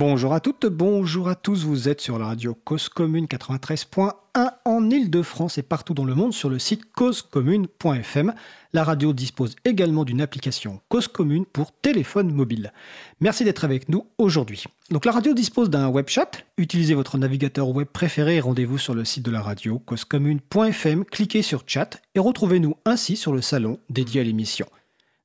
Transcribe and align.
Bonjour 0.00 0.32
à 0.32 0.40
toutes, 0.40 0.64
bonjour 0.64 1.28
à 1.28 1.34
tous, 1.34 1.66
vous 1.66 1.86
êtes 1.90 2.00
sur 2.00 2.18
la 2.18 2.24
radio 2.24 2.56
Cause 2.64 2.88
Commune 2.88 3.26
93.1 3.26 4.50
en 4.64 4.88
Ile-de-France 4.88 5.58
et 5.58 5.62
partout 5.62 5.92
dans 5.92 6.06
le 6.06 6.14
monde 6.14 6.32
sur 6.32 6.48
le 6.48 6.58
site 6.58 6.90
causecommune.fm. 6.92 8.32
La 8.72 8.82
radio 8.82 9.12
dispose 9.12 9.56
également 9.66 10.04
d'une 10.04 10.22
application 10.22 10.80
Cause 10.88 11.06
Commune 11.06 11.44
pour 11.44 11.72
téléphone 11.72 12.32
mobile. 12.32 12.72
Merci 13.20 13.44
d'être 13.44 13.62
avec 13.62 13.90
nous 13.90 14.06
aujourd'hui. 14.16 14.64
Donc 14.90 15.04
la 15.04 15.12
radio 15.12 15.34
dispose 15.34 15.68
d'un 15.68 15.88
web 15.88 16.08
chat, 16.08 16.30
utilisez 16.56 16.94
votre 16.94 17.18
navigateur 17.18 17.68
web 17.68 17.86
préféré 17.86 18.36
et 18.36 18.40
rendez-vous 18.40 18.78
sur 18.78 18.94
le 18.94 19.04
site 19.04 19.26
de 19.26 19.30
la 19.30 19.42
radio 19.42 19.80
causecommune.fm, 19.80 21.04
cliquez 21.04 21.42
sur 21.42 21.64
chat 21.66 22.00
et 22.14 22.20
retrouvez-nous 22.20 22.74
ainsi 22.86 23.16
sur 23.16 23.34
le 23.34 23.42
salon 23.42 23.78
dédié 23.90 24.22
à 24.22 24.24
l'émission. 24.24 24.64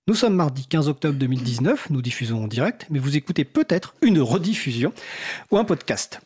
Nous 0.07 0.13
sommes 0.13 0.35
mardi 0.35 0.67
15 0.67 0.87
octobre 0.87 1.17
2019, 1.17 1.89
nous 1.89 2.03
diffusons 2.03 2.43
en 2.43 2.47
direct, 2.47 2.85
mais 2.91 2.99
vous 2.99 3.17
écoutez 3.17 3.43
peut-être 3.43 3.95
une 4.03 4.21
rediffusion 4.21 4.93
ou 5.49 5.57
un 5.57 5.65
podcast. 5.65 6.21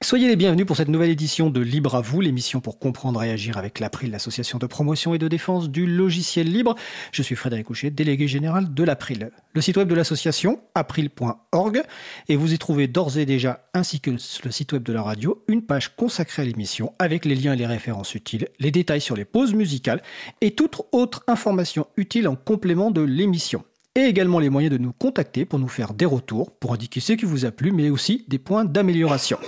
Soyez 0.00 0.28
les 0.28 0.36
bienvenus 0.36 0.64
pour 0.64 0.76
cette 0.76 0.88
nouvelle 0.88 1.10
édition 1.10 1.50
de 1.50 1.60
Libre 1.60 1.96
à 1.96 2.00
vous, 2.00 2.20
l'émission 2.20 2.60
pour 2.60 2.78
comprendre 2.78 3.20
et 3.24 3.32
agir 3.32 3.58
avec 3.58 3.80
l'April, 3.80 4.12
l'association 4.12 4.58
de 4.58 4.66
promotion 4.66 5.12
et 5.12 5.18
de 5.18 5.26
défense 5.26 5.68
du 5.68 5.86
logiciel 5.86 6.50
libre. 6.50 6.76
Je 7.10 7.20
suis 7.20 7.34
Frédéric 7.34 7.66
Couchet, 7.66 7.90
délégué 7.90 8.28
général 8.28 8.72
de 8.72 8.84
l'April. 8.84 9.32
Le 9.54 9.60
site 9.60 9.76
web 9.76 9.88
de 9.88 9.96
l'association, 9.96 10.60
april.org, 10.76 11.82
et 12.28 12.36
vous 12.36 12.54
y 12.54 12.58
trouvez 12.58 12.86
d'ores 12.86 13.18
et 13.18 13.26
déjà, 13.26 13.68
ainsi 13.74 13.98
que 13.98 14.12
le 14.12 14.18
site 14.52 14.72
web 14.72 14.84
de 14.84 14.92
la 14.92 15.02
radio, 15.02 15.42
une 15.48 15.62
page 15.62 15.96
consacrée 15.96 16.42
à 16.42 16.44
l'émission 16.44 16.92
avec 17.00 17.24
les 17.24 17.34
liens 17.34 17.54
et 17.54 17.56
les 17.56 17.66
références 17.66 18.14
utiles, 18.14 18.46
les 18.60 18.70
détails 18.70 19.00
sur 19.00 19.16
les 19.16 19.24
pauses 19.24 19.52
musicales 19.52 20.00
et 20.40 20.52
toute 20.52 20.80
autre 20.92 21.24
information 21.26 21.88
utile 21.96 22.28
en 22.28 22.36
complément 22.36 22.92
de 22.92 23.02
l'émission 23.02 23.64
et 23.96 24.02
également 24.02 24.38
les 24.38 24.48
moyens 24.48 24.72
de 24.72 24.78
nous 24.78 24.92
contacter 24.92 25.44
pour 25.44 25.58
nous 25.58 25.66
faire 25.66 25.92
des 25.92 26.06
retours, 26.06 26.52
pour 26.52 26.72
indiquer 26.72 27.00
ce 27.00 27.14
qui 27.14 27.24
vous 27.24 27.44
a 27.44 27.50
plu, 27.50 27.72
mais 27.72 27.90
aussi 27.90 28.24
des 28.28 28.38
points 28.38 28.64
d'amélioration. 28.64 29.38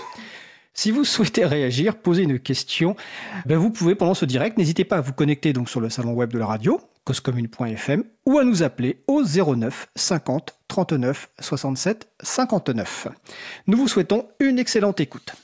Si 0.72 0.90
vous 0.90 1.04
souhaitez 1.04 1.44
réagir, 1.44 1.96
poser 1.96 2.22
une 2.22 2.38
question, 2.38 2.96
ben 3.44 3.58
vous 3.58 3.70
pouvez 3.70 3.94
pendant 3.94 4.14
ce 4.14 4.24
direct, 4.24 4.56
n'hésitez 4.56 4.84
pas 4.84 4.96
à 4.96 5.00
vous 5.00 5.12
connecter 5.12 5.52
donc 5.52 5.68
sur 5.68 5.80
le 5.80 5.90
salon 5.90 6.12
web 6.12 6.32
de 6.32 6.38
la 6.38 6.46
radio, 6.46 6.80
causecommune.fm, 7.04 8.04
ou 8.26 8.38
à 8.38 8.44
nous 8.44 8.62
appeler 8.62 9.02
au 9.06 9.22
09 9.22 9.88
50 9.96 10.54
39 10.68 11.28
67 11.40 12.08
59. 12.22 13.08
Nous 13.66 13.76
vous 13.76 13.88
souhaitons 13.88 14.28
une 14.38 14.58
excellente 14.58 15.00
écoute. 15.00 15.34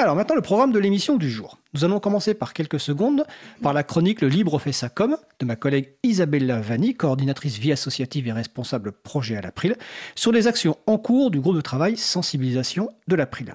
Alors 0.00 0.14
maintenant 0.14 0.36
le 0.36 0.42
programme 0.42 0.70
de 0.70 0.78
l'émission 0.78 1.16
du 1.16 1.28
jour. 1.28 1.58
Nous 1.74 1.84
allons 1.84 1.98
commencer 1.98 2.32
par 2.32 2.52
quelques 2.52 2.78
secondes 2.78 3.24
par 3.60 3.72
la 3.72 3.82
chronique 3.82 4.20
Le 4.20 4.28
Libre 4.28 4.60
fait 4.60 4.70
sa 4.70 4.88
com 4.88 5.16
de 5.40 5.44
ma 5.44 5.56
collègue 5.56 5.94
Isabella 6.04 6.60
Vanni, 6.60 6.94
coordinatrice 6.94 7.58
vie 7.58 7.72
associative 7.72 8.28
et 8.28 8.32
responsable 8.32 8.92
projet 8.92 9.36
à 9.36 9.40
l'April, 9.40 9.76
sur 10.14 10.30
les 10.30 10.46
actions 10.46 10.78
en 10.86 10.98
cours 10.98 11.32
du 11.32 11.40
groupe 11.40 11.56
de 11.56 11.60
travail 11.60 11.96
sensibilisation 11.96 12.90
de 13.08 13.16
l'April. 13.16 13.54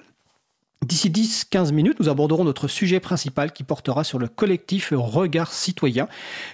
D'ici 0.82 1.08
10-15 1.08 1.72
minutes, 1.72 1.98
nous 2.00 2.10
aborderons 2.10 2.44
notre 2.44 2.68
sujet 2.68 3.00
principal 3.00 3.52
qui 3.52 3.64
portera 3.64 4.04
sur 4.04 4.18
le 4.18 4.28
collectif 4.28 4.92
Regard 4.94 5.52
Citoyen, 5.52 6.08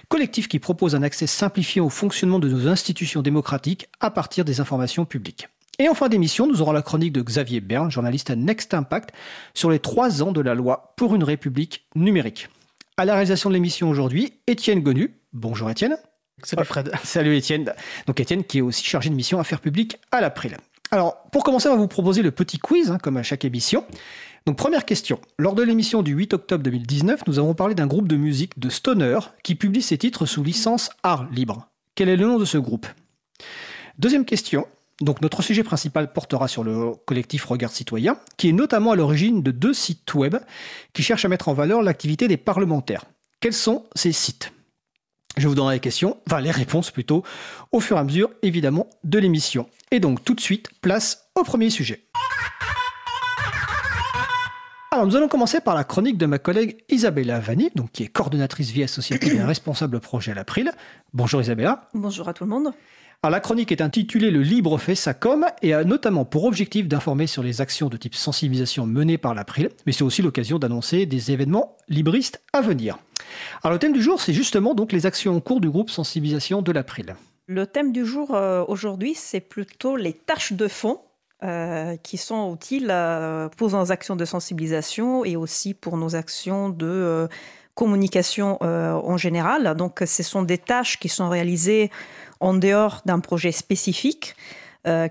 collectif 0.07 0.47
qui 0.47 0.59
propose 0.59 0.95
un 0.95 1.03
accès 1.03 1.27
simplifié 1.27 1.81
au 1.81 1.89
fonctionnement 1.89 2.39
de 2.39 2.47
nos 2.47 2.67
institutions 2.69 3.21
démocratiques 3.21 3.89
à 3.99 4.09
partir 4.09 4.45
des 4.45 4.61
informations 4.61 5.03
publiques. 5.03 5.49
Et 5.79 5.89
en 5.89 5.95
fin 5.95 6.09
d'émission, 6.09 6.47
nous 6.47 6.61
aurons 6.61 6.71
la 6.71 6.81
chronique 6.81 7.11
de 7.11 7.21
Xavier 7.21 7.59
Bern, 7.59 7.89
journaliste 7.89 8.29
à 8.29 8.35
Next 8.35 8.73
Impact, 8.73 9.11
sur 9.53 9.69
les 9.69 9.79
trois 9.79 10.21
ans 10.21 10.31
de 10.31 10.41
la 10.41 10.53
loi 10.53 10.93
pour 10.95 11.15
une 11.15 11.23
république 11.23 11.87
numérique. 11.95 12.49
À 12.97 13.05
la 13.05 13.13
réalisation 13.13 13.49
de 13.49 13.55
l'émission 13.55 13.89
aujourd'hui, 13.89 14.33
Étienne 14.47 14.81
Gonu. 14.81 15.15
Bonjour 15.33 15.69
Étienne. 15.69 15.97
Salut 16.43 16.65
Fred. 16.65 16.91
Salut 17.03 17.35
Étienne. 17.35 17.73
Donc 18.05 18.19
Étienne 18.19 18.43
qui 18.43 18.59
est 18.59 18.61
aussi 18.61 18.83
chargé 18.83 19.09
de 19.09 19.15
mission 19.15 19.39
Affaires 19.39 19.61
publiques 19.61 19.97
à 20.11 20.21
l'April. 20.21 20.57
Alors, 20.93 21.23
pour 21.31 21.45
commencer, 21.45 21.69
on 21.69 21.71
va 21.71 21.77
vous 21.77 21.87
proposer 21.87 22.21
le 22.21 22.31
petit 22.31 22.57
quiz, 22.57 22.91
hein, 22.91 22.97
comme 23.01 23.15
à 23.15 23.23
chaque 23.23 23.45
émission. 23.45 23.85
Donc, 24.45 24.57
première 24.57 24.83
question. 24.83 25.21
Lors 25.37 25.55
de 25.55 25.63
l'émission 25.63 26.01
du 26.01 26.11
8 26.11 26.33
octobre 26.33 26.63
2019, 26.65 27.21
nous 27.27 27.39
avons 27.39 27.53
parlé 27.53 27.75
d'un 27.75 27.87
groupe 27.87 28.09
de 28.09 28.17
musique 28.17 28.59
de 28.59 28.69
stoner 28.69 29.19
qui 29.41 29.55
publie 29.55 29.81
ses 29.81 29.97
titres 29.97 30.25
sous 30.25 30.43
licence 30.43 30.89
art 31.03 31.29
libre. 31.31 31.69
Quel 31.95 32.09
est 32.09 32.17
le 32.17 32.25
nom 32.25 32.37
de 32.37 32.43
ce 32.43 32.57
groupe? 32.57 32.87
Deuxième 33.99 34.25
question. 34.25 34.67
Donc, 34.99 35.21
notre 35.21 35.41
sujet 35.41 35.63
principal 35.63 36.11
portera 36.11 36.49
sur 36.49 36.65
le 36.65 36.91
collectif 37.05 37.45
Regard 37.45 37.71
Citoyen, 37.71 38.17
qui 38.35 38.49
est 38.49 38.53
notamment 38.53 38.91
à 38.91 38.97
l'origine 38.97 39.41
de 39.41 39.51
deux 39.51 39.73
sites 39.73 40.13
web 40.13 40.35
qui 40.91 41.03
cherchent 41.03 41.25
à 41.25 41.29
mettre 41.29 41.47
en 41.47 41.53
valeur 41.53 41.81
l'activité 41.83 42.27
des 42.27 42.37
parlementaires. 42.37 43.05
Quels 43.39 43.53
sont 43.53 43.85
ces 43.95 44.11
sites? 44.11 44.51
Je 45.37 45.47
vous 45.47 45.55
donnerai 45.55 45.75
les 45.75 45.79
questions, 45.79 46.17
enfin 46.27 46.41
les 46.41 46.51
réponses 46.51 46.91
plutôt, 46.91 47.23
au 47.71 47.79
fur 47.79 47.97
et 47.97 47.99
à 47.99 48.03
mesure 48.03 48.29
évidemment 48.41 48.87
de 49.03 49.19
l'émission. 49.19 49.67
Et 49.91 49.99
donc 49.99 50.23
tout 50.23 50.33
de 50.33 50.41
suite, 50.41 50.69
place 50.81 51.29
au 51.35 51.43
premier 51.43 51.69
sujet. 51.69 52.05
Alors 54.93 55.07
nous 55.07 55.15
allons 55.15 55.29
commencer 55.29 55.61
par 55.61 55.73
la 55.73 55.85
chronique 55.85 56.17
de 56.17 56.25
ma 56.25 56.37
collègue 56.37 56.83
Isabella 56.89 57.39
Vanni, 57.39 57.69
donc 57.75 57.91
qui 57.93 58.03
est 58.03 58.07
coordonnatrice 58.07 58.71
vie 58.71 58.83
associative 58.83 59.35
et 59.35 59.43
responsable 59.43 60.01
projet 60.01 60.31
à 60.31 60.35
l'April. 60.35 60.71
Bonjour 61.13 61.41
Isabella. 61.41 61.87
Bonjour 61.93 62.27
à 62.27 62.33
tout 62.33 62.43
le 62.43 62.49
monde. 62.49 62.73
Alors, 63.23 63.31
la 63.31 63.39
chronique 63.39 63.71
est 63.71 63.81
intitulée 63.81 64.31
Le 64.31 64.41
libre 64.41 64.79
fait 64.79 64.95
sa 64.95 65.13
com 65.13 65.45
et 65.61 65.75
a 65.75 65.83
notamment 65.83 66.25
pour 66.25 66.43
objectif 66.45 66.87
d'informer 66.87 67.27
sur 67.27 67.43
les 67.43 67.61
actions 67.61 67.87
de 67.87 67.95
type 67.95 68.15
sensibilisation 68.15 68.87
menées 68.87 69.19
par 69.19 69.35
l'April, 69.35 69.69
mais 69.85 69.91
c'est 69.91 70.03
aussi 70.03 70.23
l'occasion 70.23 70.57
d'annoncer 70.57 71.05
des 71.05 71.31
événements 71.31 71.77
libristes 71.87 72.41
à 72.51 72.61
venir. 72.61 72.97
Alors 73.63 73.73
le 73.73 73.79
thème 73.79 73.93
du 73.93 74.01
jour, 74.01 74.21
c'est 74.21 74.33
justement 74.33 74.73
donc 74.73 74.91
les 74.91 75.05
actions 75.05 75.35
en 75.35 75.39
cours 75.39 75.61
du 75.61 75.69
groupe 75.69 75.89
sensibilisation 75.89 76.61
de 76.61 76.71
l'April. 76.71 77.15
Le 77.47 77.67
thème 77.67 77.91
du 77.91 78.05
jour 78.05 78.33
euh, 78.33 78.63
aujourd'hui, 78.67 79.13
c'est 79.13 79.41
plutôt 79.41 79.97
les 79.97 80.13
tâches 80.13 80.53
de 80.53 80.67
fond 80.67 81.01
euh, 81.43 81.97
qui 81.97 82.17
sont 82.17 82.55
utiles 82.55 82.89
euh, 82.89 83.49
pour 83.49 83.69
nos 83.71 83.91
actions 83.91 84.15
de 84.15 84.23
sensibilisation 84.25 85.25
et 85.25 85.35
aussi 85.35 85.73
pour 85.73 85.97
nos 85.97 86.15
actions 86.15 86.69
de 86.69 87.27
communication 87.73 88.61
en 88.61 89.17
général. 89.17 89.75
Donc 89.75 90.03
ce 90.05 90.23
sont 90.23 90.43
des 90.43 90.57
tâches 90.57 90.99
qui 90.99 91.09
sont 91.09 91.29
réalisées 91.29 91.89
en 92.39 92.53
dehors 92.53 93.01
d'un 93.05 93.19
projet 93.19 93.51
spécifique. 93.51 94.35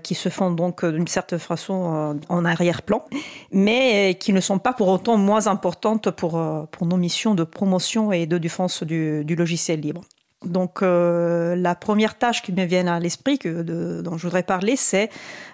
Qui 0.03 0.15
se 0.15 0.29
font 0.29 0.51
donc 0.51 0.85
d'une 0.85 1.07
certaine 1.07 1.39
façon 1.39 2.19
en 2.27 2.45
arrière-plan, 2.45 3.05
mais 3.51 4.17
qui 4.19 4.33
ne 4.33 4.41
sont 4.41 4.59
pas 4.59 4.73
pour 4.73 4.89
autant 4.89 5.17
moins 5.17 5.47
importantes 5.47 6.11
pour, 6.11 6.33
nos 6.81 6.97
missions 6.97 7.35
de 7.35 7.43
promotion 7.43 8.11
et 8.11 8.25
de 8.25 8.37
défense 8.37 8.83
du, 8.83 9.23
logiciel 9.35 9.79
libre. 9.79 10.01
Donc 10.45 10.81
euh, 10.81 11.55
la 11.55 11.75
première 11.75 12.17
tâche 12.17 12.41
qui 12.41 12.51
me 12.51 12.65
vient 12.65 12.87
à 12.87 12.99
l'esprit 12.99 13.37
dont 13.43 14.17
je 14.17 14.23
voudrais 14.23 14.43
parler, 14.43 14.75
c'est 14.75 15.09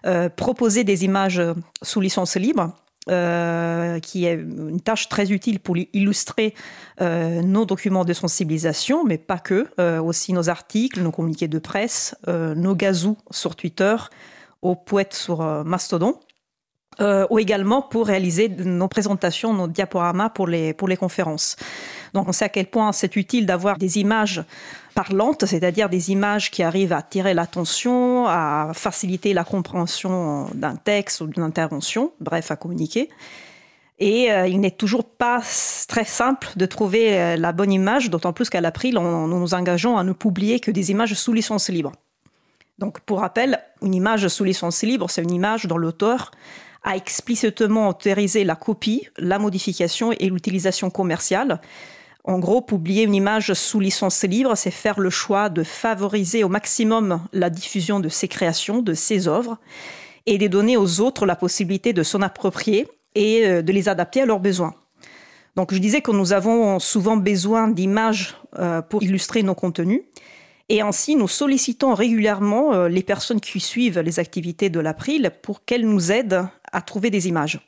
euh, 0.05 0.29
proposer 0.29 0.83
des 0.83 1.03
images 1.03 1.41
sous 1.81 1.99
licence 1.99 2.37
libre. 2.37 2.71
Euh, 3.09 3.99
qui 3.99 4.25
est 4.25 4.33
une 4.33 4.81
tâche 4.81 5.09
très 5.09 5.31
utile 5.31 5.59
pour 5.59 5.77
illustrer 5.77 6.53
nos 6.99 7.65
documents 7.65 8.05
de 8.05 8.13
sensibilisation, 8.13 9.03
mais 9.03 9.17
pas 9.17 9.39
que, 9.39 9.67
aussi 9.99 10.33
nos 10.33 10.49
articles, 10.49 11.01
nos 11.01 11.11
communiqués 11.11 11.47
de 11.47 11.59
presse, 11.59 12.15
nos 12.27 12.75
gazous 12.75 13.17
sur 13.31 13.55
Twitter, 13.55 13.95
aux 14.61 14.75
poètes 14.75 15.13
sur 15.13 15.41
Mastodon. 15.65 16.19
ou 16.99 17.39
également 17.39 17.81
pour 17.81 18.07
réaliser 18.07 18.49
nos 18.49 18.87
présentations, 18.87 19.53
nos 19.53 19.67
diaporamas 19.67 20.29
pour 20.29 20.47
les, 20.47 20.73
pour 20.73 20.87
les 20.87 20.97
conférences. 20.97 21.55
Donc 22.13 22.27
on 22.27 22.31
sait 22.31 22.45
à 22.45 22.49
quel 22.49 22.67
point 22.67 22.91
c'est 22.91 23.15
utile 23.15 23.45
d'avoir 23.45 23.77
des 23.77 23.99
images 23.99 24.43
parlantes, 24.95 25.45
c'est-à-dire 25.45 25.89
des 25.89 26.11
images 26.11 26.49
qui 26.51 26.63
arrivent 26.63 26.93
à 26.93 26.97
attirer 26.97 27.33
l'attention, 27.33 28.27
à 28.27 28.71
faciliter 28.73 29.33
la 29.33 29.43
compréhension 29.43 30.49
d'un 30.53 30.75
texte 30.75 31.21
ou 31.21 31.27
d'une 31.27 31.43
intervention, 31.43 32.11
bref, 32.19 32.51
à 32.51 32.55
communiquer. 32.55 33.09
Et 33.99 34.31
euh, 34.31 34.47
il 34.47 34.59
n'est 34.59 34.71
toujours 34.71 35.03
pas 35.03 35.41
très 35.87 36.05
simple 36.05 36.49
de 36.55 36.65
trouver 36.65 37.17
euh, 37.17 37.35
la 37.35 37.51
bonne 37.51 37.71
image, 37.71 38.09
d'autant 38.09 38.31
plus 38.31 38.49
qu'à 38.49 38.61
l'April, 38.61 38.95
nous 38.95 39.27
nous 39.27 39.53
engageons 39.53 39.97
à 39.97 40.03
ne 40.03 40.13
publier 40.13 40.59
que 40.59 40.69
des 40.69 40.91
images 40.91 41.15
sous 41.15 41.33
licence 41.33 41.69
libre. 41.69 41.93
Donc, 42.77 42.99
pour 42.99 43.21
rappel, 43.21 43.59
une 43.81 43.95
image 43.95 44.27
sous 44.27 44.43
licence 44.43 44.83
libre, 44.83 45.09
c'est 45.09 45.23
une 45.23 45.31
image 45.31 45.65
dont 45.65 45.77
l'auteur 45.77 46.29
a 46.83 46.95
explicitement 46.95 47.89
autorisé 47.89 48.43
la 48.43 48.55
copie, 48.55 49.07
la 49.17 49.39
modification 49.39 50.11
et 50.11 50.29
l'utilisation 50.29 50.91
commerciale, 50.91 51.59
en 52.27 52.39
gros, 52.39 52.61
publier 52.61 53.03
une 53.03 53.15
image 53.15 53.53
sous 53.53 53.79
licence 53.79 54.21
libre, 54.25 54.55
c'est 54.55 54.69
faire 54.69 54.99
le 54.99 55.09
choix 55.09 55.47
de 55.47 55.63
favoriser 55.63 56.43
au 56.43 56.49
maximum 56.49 57.21
la 57.31 57.49
diffusion 57.49 58.01
de 58.01 58.09
ses 58.09 58.27
créations, 58.27 58.81
de 58.81 58.93
ses 58.93 59.29
œuvres, 59.29 59.57
et 60.25 60.37
de 60.37 60.47
donner 60.47 60.75
aux 60.75 60.99
autres 60.99 61.25
la 61.25 61.37
possibilité 61.37 61.93
de 61.93 62.03
s'en 62.03 62.21
approprier 62.21 62.85
et 63.15 63.47
euh, 63.47 63.61
de 63.61 63.71
les 63.71 63.87
adapter 63.87 64.21
à 64.21 64.25
leurs 64.25 64.41
besoins. 64.41 64.75
Donc 65.55 65.73
je 65.73 65.79
disais 65.79 66.01
que 66.01 66.11
nous 66.11 66.33
avons 66.33 66.79
souvent 66.79 67.15
besoin 67.15 67.69
d'images 67.69 68.35
euh, 68.59 68.81
pour 68.81 69.03
illustrer 69.03 69.41
nos 69.41 69.55
contenus. 69.55 70.01
Et 70.67 70.81
ainsi, 70.81 71.15
nous 71.15 71.29
sollicitons 71.29 71.93
régulièrement 71.93 72.73
euh, 72.73 72.89
les 72.89 73.03
personnes 73.03 73.39
qui 73.39 73.61
suivent 73.61 74.01
les 74.01 74.19
activités 74.19 74.69
de 74.69 74.81
l'April 74.81 75.31
pour 75.41 75.63
qu'elles 75.63 75.87
nous 75.87 76.11
aident 76.11 76.45
à 76.73 76.81
trouver 76.81 77.09
des 77.09 77.29
images. 77.29 77.61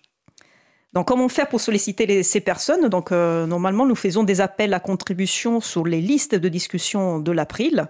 Donc, 0.94 1.07
comment 1.07 1.30
faire 1.30 1.47
pour 1.47 1.62
solliciter 1.62 2.24
ces 2.24 2.41
personnes? 2.41 2.89
Donc, 2.89 3.12
euh, 3.12 3.45
normalement, 3.45 3.86
nous 3.86 3.95
faisons 3.95 4.24
des 4.24 4.41
appels 4.41 4.74
à 4.74 4.80
contribution 4.80 5.62
sur 5.62 5.86
les 5.86 6.01
listes 6.01 6.36
de 6.36 6.50
discussion 6.50 7.19
de 7.19 7.31
l'April, 7.31 7.88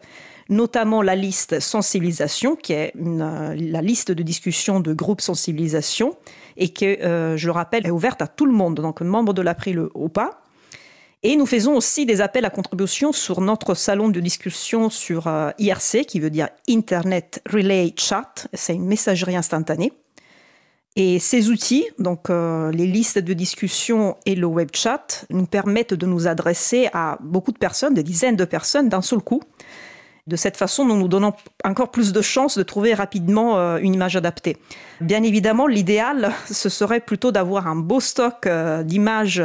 notamment 0.50 1.02
la 1.02 1.16
liste 1.16 1.60
sensibilisation, 1.60 2.56
qui 2.56 2.74
est 2.74 2.94
euh, 2.98 3.56
la 3.58 3.82
liste 3.82 4.12
de 4.12 4.24
discussion 4.24 4.80
de 4.82 4.94
groupes 4.94 5.22
sensibilisation, 5.22 6.18
et 6.58 6.70
qui, 6.70 6.86
je 6.86 7.46
le 7.46 7.52
rappelle, 7.52 7.88
est 7.88 7.92
ouverte 7.92 8.22
à 8.22 8.28
tout 8.28 8.46
le 8.46 8.52
monde, 8.52 8.76
donc 8.76 9.00
membre 9.00 9.34
de 9.34 9.42
l'April 9.42 9.80
ou 9.94 10.10
pas. 10.10 10.42
Et 11.22 11.36
nous 11.36 11.46
faisons 11.46 11.76
aussi 11.76 12.06
des 12.06 12.22
appels 12.22 12.46
à 12.46 12.50
contribution 12.50 13.12
sur 13.12 13.42
notre 13.42 13.74
salon 13.74 14.08
de 14.08 14.22
discussion 14.22 14.90
sur 14.90 15.28
euh, 15.28 15.52
IRC, 15.60 16.06
qui 16.08 16.22
veut 16.22 16.30
dire 16.30 16.48
Internet 16.70 17.42
Relay 17.46 17.94
Chat. 17.98 18.48
C'est 18.54 18.76
une 18.76 18.86
messagerie 18.86 19.36
instantanée. 19.36 19.92
Et 21.02 21.18
ces 21.18 21.50
outils, 21.50 21.86
donc 21.98 22.30
euh, 22.30 22.74
les 22.74 22.86
listes 22.86 23.20
de 23.20 23.34
discussion 23.34 24.18
et 24.26 24.36
le 24.36 24.46
web 24.46 24.68
chat, 24.74 25.24
nous 25.30 25.46
permettent 25.46 25.94
de 25.94 26.06
nous 26.06 26.28
adresser 26.28 26.90
à 26.92 27.18
beaucoup 27.22 27.54
de 27.54 27.58
personnes, 27.58 27.94
des 27.94 28.04
dizaines 28.04 28.36
de 28.36 28.44
personnes 28.44 28.90
d'un 28.90 29.02
seul 29.02 29.20
coup. 29.20 29.42
De 30.28 30.36
cette 30.36 30.58
façon, 30.58 30.84
nous 30.84 30.98
nous 30.98 31.08
donnons 31.08 31.32
encore 31.64 31.90
plus 31.90 32.12
de 32.12 32.22
chances 32.22 32.58
de 32.58 32.64
trouver 32.64 32.94
rapidement 32.94 33.58
euh, 33.58 33.78
une 33.78 33.94
image 33.94 34.18
adaptée. 34.18 34.58
Bien 35.00 35.24
évidemment, 35.24 35.68
l'idéal, 35.68 36.34
ce 36.52 36.68
serait 36.68 37.00
plutôt 37.00 37.32
d'avoir 37.32 37.68
un 37.68 37.78
beau 37.78 38.02
stock 38.02 38.46
d'images 38.84 39.42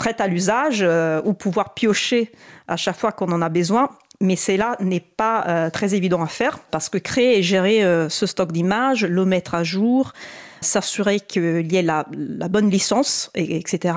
prête 0.00 0.20
à 0.22 0.26
l'usage 0.26 0.80
euh, 0.80 1.20
ou 1.26 1.34
pouvoir 1.34 1.74
piocher 1.74 2.32
à 2.68 2.76
chaque 2.76 2.96
fois 2.96 3.12
qu'on 3.12 3.30
en 3.32 3.42
a 3.42 3.50
besoin. 3.50 3.90
Mais 4.22 4.36
cela 4.36 4.76
n'est 4.80 5.00
pas 5.00 5.44
euh, 5.48 5.70
très 5.70 5.94
évident 5.94 6.22
à 6.22 6.26
faire 6.26 6.58
parce 6.58 6.90
que 6.90 6.98
créer 6.98 7.38
et 7.38 7.42
gérer 7.42 7.82
euh, 7.82 8.10
ce 8.10 8.26
stock 8.26 8.52
d'images, 8.52 9.04
le 9.04 9.24
mettre 9.24 9.54
à 9.54 9.64
jour, 9.64 10.12
s'assurer 10.60 11.20
qu'il 11.20 11.72
y 11.72 11.76
ait 11.76 11.82
la, 11.82 12.04
bonne 12.50 12.68
licence, 12.68 13.30
et, 13.34 13.56
etc., 13.56 13.94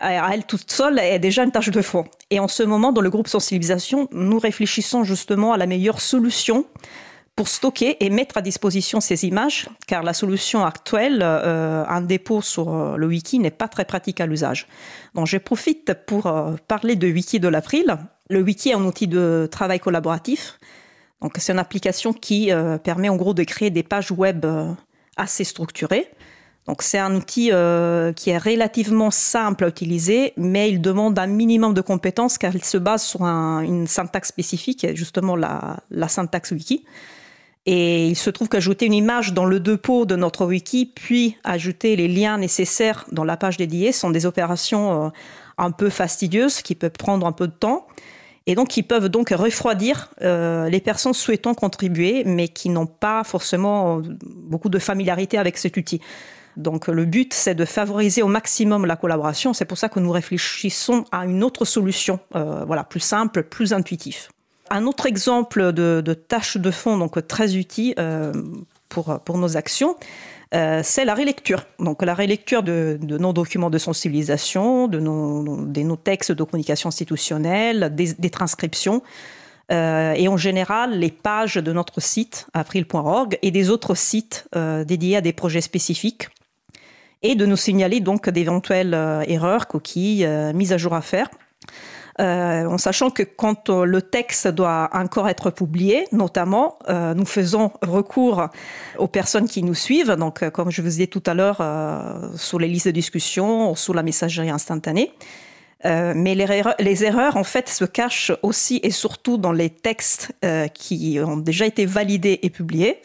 à 0.00 0.34
elle 0.34 0.44
toute 0.44 0.68
seule 0.68 0.98
est 0.98 1.20
déjà 1.20 1.44
une 1.44 1.52
tâche 1.52 1.70
de 1.70 1.80
fond. 1.80 2.06
Et 2.30 2.40
en 2.40 2.48
ce 2.48 2.64
moment, 2.64 2.90
dans 2.90 3.02
le 3.02 3.08
groupe 3.08 3.28
sensibilisation, 3.28 4.08
nous 4.10 4.40
réfléchissons 4.40 5.04
justement 5.04 5.52
à 5.52 5.56
la 5.56 5.66
meilleure 5.66 6.00
solution 6.00 6.66
pour 7.36 7.46
stocker 7.46 8.04
et 8.04 8.10
mettre 8.10 8.36
à 8.36 8.42
disposition 8.42 9.00
ces 9.00 9.26
images, 9.26 9.68
car 9.86 10.02
la 10.02 10.12
solution 10.12 10.64
actuelle, 10.64 11.20
euh, 11.22 11.84
un 11.86 12.00
dépôt 12.00 12.42
sur 12.42 12.98
le 12.98 13.06
wiki, 13.06 13.38
n'est 13.38 13.52
pas 13.52 13.68
très 13.68 13.84
pratique 13.84 14.20
à 14.20 14.26
l'usage. 14.26 14.66
Donc 15.14 15.28
je 15.28 15.38
profite 15.38 15.94
pour 16.04 16.24
parler 16.66 16.96
de 16.96 17.06
Wiki 17.06 17.38
de 17.38 17.46
l'April. 17.46 17.96
Le 18.32 18.40
wiki 18.40 18.70
est 18.70 18.74
un 18.74 18.84
outil 18.84 19.06
de 19.06 19.46
travail 19.50 19.78
collaboratif. 19.78 20.58
Donc 21.20 21.34
c'est 21.36 21.52
une 21.52 21.58
application 21.58 22.14
qui 22.14 22.50
permet 22.82 23.10
en 23.10 23.16
gros 23.16 23.34
de 23.34 23.44
créer 23.44 23.68
des 23.68 23.82
pages 23.82 24.10
web 24.10 24.46
assez 25.18 25.44
structurées. 25.44 26.08
Donc 26.66 26.80
c'est 26.80 26.98
un 26.98 27.14
outil 27.14 27.50
qui 28.16 28.30
est 28.30 28.38
relativement 28.38 29.10
simple 29.10 29.64
à 29.64 29.68
utiliser, 29.68 30.32
mais 30.38 30.70
il 30.70 30.80
demande 30.80 31.18
un 31.18 31.26
minimum 31.26 31.74
de 31.74 31.82
compétences 31.82 32.38
car 32.38 32.54
il 32.56 32.64
se 32.64 32.78
base 32.78 33.02
sur 33.02 33.22
une 33.22 33.86
syntaxe 33.86 34.28
spécifique, 34.28 34.86
justement 34.94 35.36
la, 35.36 35.76
la 35.90 36.08
syntaxe 36.08 36.52
wiki. 36.52 36.84
Et 37.66 38.08
il 38.08 38.16
se 38.16 38.30
trouve 38.30 38.48
qu'ajouter 38.48 38.86
une 38.86 38.94
image 38.94 39.34
dans 39.34 39.44
le 39.44 39.60
dépôt 39.60 40.06
de 40.06 40.16
notre 40.16 40.46
wiki, 40.46 40.86
puis 40.86 41.36
ajouter 41.44 41.94
les 41.94 42.08
liens 42.08 42.38
nécessaires 42.38 43.04
dans 43.12 43.24
la 43.24 43.36
page 43.36 43.56
dédiée 43.56 43.92
sont 43.92 44.10
des 44.10 44.26
opérations 44.26 45.04
euh, 45.04 45.08
un 45.58 45.70
peu 45.70 45.88
fastidieuses 45.88 46.62
qui 46.62 46.74
peuvent 46.74 46.90
prendre 46.90 47.24
un 47.26 47.32
peu 47.32 47.46
de 47.46 47.52
temps 47.52 47.86
et 48.46 48.54
donc 48.54 48.68
qui 48.68 48.82
peuvent 48.82 49.08
donc 49.08 49.30
refroidir 49.30 50.10
euh, 50.22 50.68
les 50.68 50.80
personnes 50.80 51.12
souhaitant 51.12 51.54
contribuer 51.54 52.24
mais 52.24 52.48
qui 52.48 52.68
n'ont 52.68 52.86
pas 52.86 53.24
forcément 53.24 53.98
euh, 53.98 54.02
beaucoup 54.24 54.68
de 54.68 54.78
familiarité 54.78 55.38
avec 55.38 55.58
cet 55.58 55.76
outil. 55.76 56.00
Donc 56.56 56.88
le 56.88 57.06
but, 57.06 57.32
c'est 57.32 57.54
de 57.54 57.64
favoriser 57.64 58.22
au 58.22 58.26
maximum 58.26 58.84
la 58.84 58.96
collaboration. 58.96 59.54
C'est 59.54 59.64
pour 59.64 59.78
ça 59.78 59.88
que 59.88 60.00
nous 60.00 60.10
réfléchissons 60.10 61.06
à 61.10 61.24
une 61.24 61.42
autre 61.42 61.64
solution, 61.64 62.18
voilà, 62.32 62.84
plus 62.84 63.00
simple, 63.00 63.44
plus 63.44 63.72
intuitive. 63.72 64.28
Un 64.74 64.86
autre 64.86 65.04
exemple 65.04 65.72
de, 65.74 66.14
tâche 66.14 66.56
de 66.56 66.70
fond, 66.70 66.96
donc 66.96 67.26
très 67.28 67.56
utile 67.56 67.94
euh, 67.98 68.32
pour, 68.88 69.20
pour 69.20 69.36
nos 69.36 69.58
actions, 69.58 69.96
euh, 70.54 70.80
c'est 70.82 71.04
la 71.04 71.14
rélecture. 71.14 71.64
Donc 71.78 72.02
la 72.02 72.14
rélecture 72.14 72.62
de, 72.62 72.98
nos 73.02 73.32
documents 73.32 73.70
de 73.70 73.78
sensibilisation, 73.78 74.86
de 74.88 75.00
nos, 75.00 75.96
textes 75.96 76.32
de 76.32 76.44
communication 76.44 76.88
institutionnelle, 76.88 77.94
des, 77.94 78.30
transcriptions. 78.30 79.02
Euh, 79.70 80.12
et 80.12 80.28
en 80.28 80.36
général 80.36 80.98
les 80.98 81.10
pages 81.10 81.54
de 81.54 81.72
notre 81.72 82.00
site 82.00 82.48
april.org 82.52 83.38
et 83.42 83.50
des 83.50 83.70
autres 83.70 83.94
sites 83.94 84.48
dédiés 84.86 85.16
à 85.16 85.20
des 85.20 85.32
projets 85.32 85.60
spécifiques 85.60 86.28
et 87.22 87.36
de 87.36 87.46
nous 87.46 87.56
signaler 87.56 88.00
donc 88.00 88.28
d'éventuelles 88.28 88.94
erreurs, 89.28 89.68
coquilles, 89.68 90.28
mises 90.52 90.72
à 90.72 90.78
jour 90.78 90.94
à 90.94 91.00
faire. 91.00 91.28
Euh, 92.20 92.66
en 92.66 92.76
sachant 92.76 93.10
que 93.10 93.22
quand 93.22 93.70
euh, 93.70 93.84
le 93.84 94.02
texte 94.02 94.46
doit 94.48 94.90
encore 94.92 95.28
être 95.28 95.50
publié, 95.50 96.06
notamment, 96.12 96.78
euh, 96.88 97.14
nous 97.14 97.24
faisons 97.24 97.72
recours 97.80 98.48
aux 98.98 99.08
personnes 99.08 99.48
qui 99.48 99.62
nous 99.62 99.74
suivent, 99.74 100.12
donc 100.12 100.48
comme 100.50 100.70
je 100.70 100.82
vous 100.82 100.88
disais 100.88 101.06
tout 101.06 101.22
à 101.26 101.34
l'heure, 101.34 101.62
sur 102.36 102.58
les 102.58 102.68
listes 102.68 102.86
de 102.86 102.92
discussion, 102.92 103.74
sur 103.74 103.94
la 103.94 104.02
messagerie 104.02 104.50
instantanée. 104.50 105.12
mais 105.84 106.34
les 106.78 107.04
erreurs, 107.04 107.36
en 107.36 107.44
fait, 107.44 107.68
se 107.68 107.84
cachent 107.84 108.32
aussi 108.42 108.80
et 108.82 108.90
surtout 108.90 109.38
dans 109.38 109.52
les 109.52 109.70
textes 109.70 110.32
qui 110.74 111.18
ont 111.24 111.36
déjà 111.36 111.66
été 111.66 111.86
validés 111.86 112.40
et 112.42 112.50
publiés. 112.50 113.00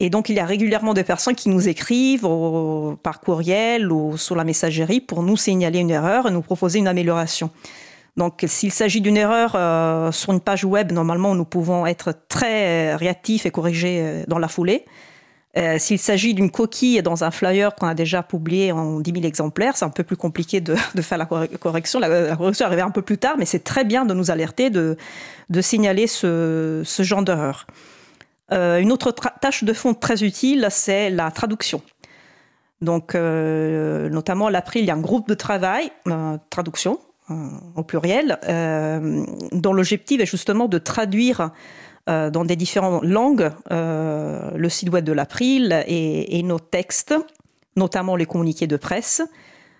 Et 0.00 0.10
donc, 0.10 0.28
il 0.28 0.36
y 0.36 0.40
a 0.40 0.46
régulièrement 0.46 0.94
des 0.94 1.04
personnes 1.04 1.36
qui 1.36 1.48
nous 1.48 1.68
écrivent 1.68 2.28
par 3.02 3.20
courriel 3.20 3.90
ou 3.92 4.16
sur 4.16 4.34
la 4.34 4.44
messagerie 4.44 5.00
pour 5.00 5.22
nous 5.22 5.36
signaler 5.36 5.78
une 5.78 5.90
erreur 5.90 6.28
et 6.28 6.30
nous 6.30 6.42
proposer 6.42 6.80
une 6.80 6.88
amélioration. 6.88 7.50
Donc, 8.16 8.44
s'il 8.46 8.72
s'agit 8.72 9.00
d'une 9.00 9.16
erreur 9.16 9.52
euh, 9.54 10.12
sur 10.12 10.32
une 10.32 10.40
page 10.40 10.64
web, 10.64 10.92
normalement, 10.92 11.34
nous 11.34 11.46
pouvons 11.46 11.86
être 11.86 12.14
très 12.28 12.94
réactifs 12.94 13.46
et 13.46 13.50
corriger 13.50 14.00
euh, 14.02 14.24
dans 14.28 14.38
la 14.38 14.48
foulée. 14.48 14.84
Euh, 15.56 15.78
s'il 15.78 15.98
s'agit 15.98 16.34
d'une 16.34 16.50
coquille 16.50 17.02
dans 17.02 17.24
un 17.24 17.30
flyer 17.30 17.74
qu'on 17.74 17.86
a 17.86 17.94
déjà 17.94 18.22
publié 18.22 18.72
en 18.72 19.00
10 19.00 19.12
000 19.12 19.24
exemplaires, 19.24 19.76
c'est 19.76 19.84
un 19.84 19.90
peu 19.90 20.02
plus 20.02 20.16
compliqué 20.16 20.60
de, 20.60 20.74
faire 21.00 21.18
la 21.18 21.26
correction. 21.26 22.00
La, 22.00 22.36
correction 22.36 22.66
arrivera 22.66 22.86
un 22.86 22.90
peu 22.90 23.02
plus 23.02 23.18
tard, 23.18 23.36
mais 23.38 23.46
c'est 23.46 23.64
très 23.64 23.84
bien 23.84 24.04
de 24.04 24.12
nous 24.12 24.30
alerter, 24.30 24.68
de, 24.70 24.96
signaler 25.60 26.06
ce, 26.06 26.82
genre 27.00 27.22
d'erreur. 27.22 27.66
une 28.50 28.92
autre 28.92 29.12
tâche 29.12 29.64
de 29.64 29.72
fond 29.72 29.94
très 29.94 30.22
utile, 30.22 30.66
c'est 30.70 31.10
la 31.10 31.30
traduction. 31.30 31.82
Donc, 32.80 33.14
notamment 33.14 34.46
à 34.46 34.50
l'April, 34.50 34.82
il 34.82 34.86
y 34.86 34.90
a 34.90 34.94
un 34.94 35.00
groupe 35.00 35.28
de 35.28 35.34
travail, 35.34 35.92
traduction, 36.48 36.98
euh, 36.98 37.11
au 37.76 37.82
pluriel, 37.82 38.38
euh, 38.48 39.24
dont 39.52 39.72
l'objectif 39.72 40.20
est 40.20 40.26
justement 40.26 40.68
de 40.68 40.78
traduire 40.78 41.50
euh, 42.08 42.30
dans 42.30 42.44
des 42.44 42.56
différentes 42.56 43.04
langues 43.04 43.50
le 43.70 44.68
site 44.68 44.90
web 44.90 45.04
de 45.04 45.12
l'April 45.12 45.84
et, 45.86 46.42
nos 46.42 46.58
textes, 46.58 47.14
notamment 47.76 48.16
les 48.16 48.26
communiqués 48.26 48.66
de 48.66 48.76
presse. 48.76 49.22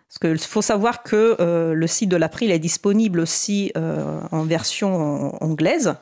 Parce 0.09 0.19
qu'il 0.19 0.47
faut 0.47 0.63
savoir 0.63 1.03
que 1.03 1.37
le 1.75 1.87
site 1.87 2.11
de 2.11 2.17
l'April 2.17 2.51
est 2.51 2.59
disponible 2.59 3.21
aussi 3.21 3.73
en 3.75 4.43
version 4.43 5.43
anglaise. 5.43 5.95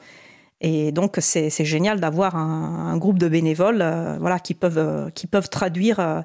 Et 0.62 0.92
donc, 0.92 1.16
c'est 1.20 1.64
génial 1.64 2.00
d'avoir 2.00 2.36
un, 2.36 2.96
groupe 2.98 3.18
de 3.18 3.28
bénévoles 3.28 3.82
voilà, 4.20 4.38
qui, 4.38 4.52
peuvent, 4.52 5.10
qui 5.14 5.26
peuvent 5.26 5.48
traduire 5.48 6.24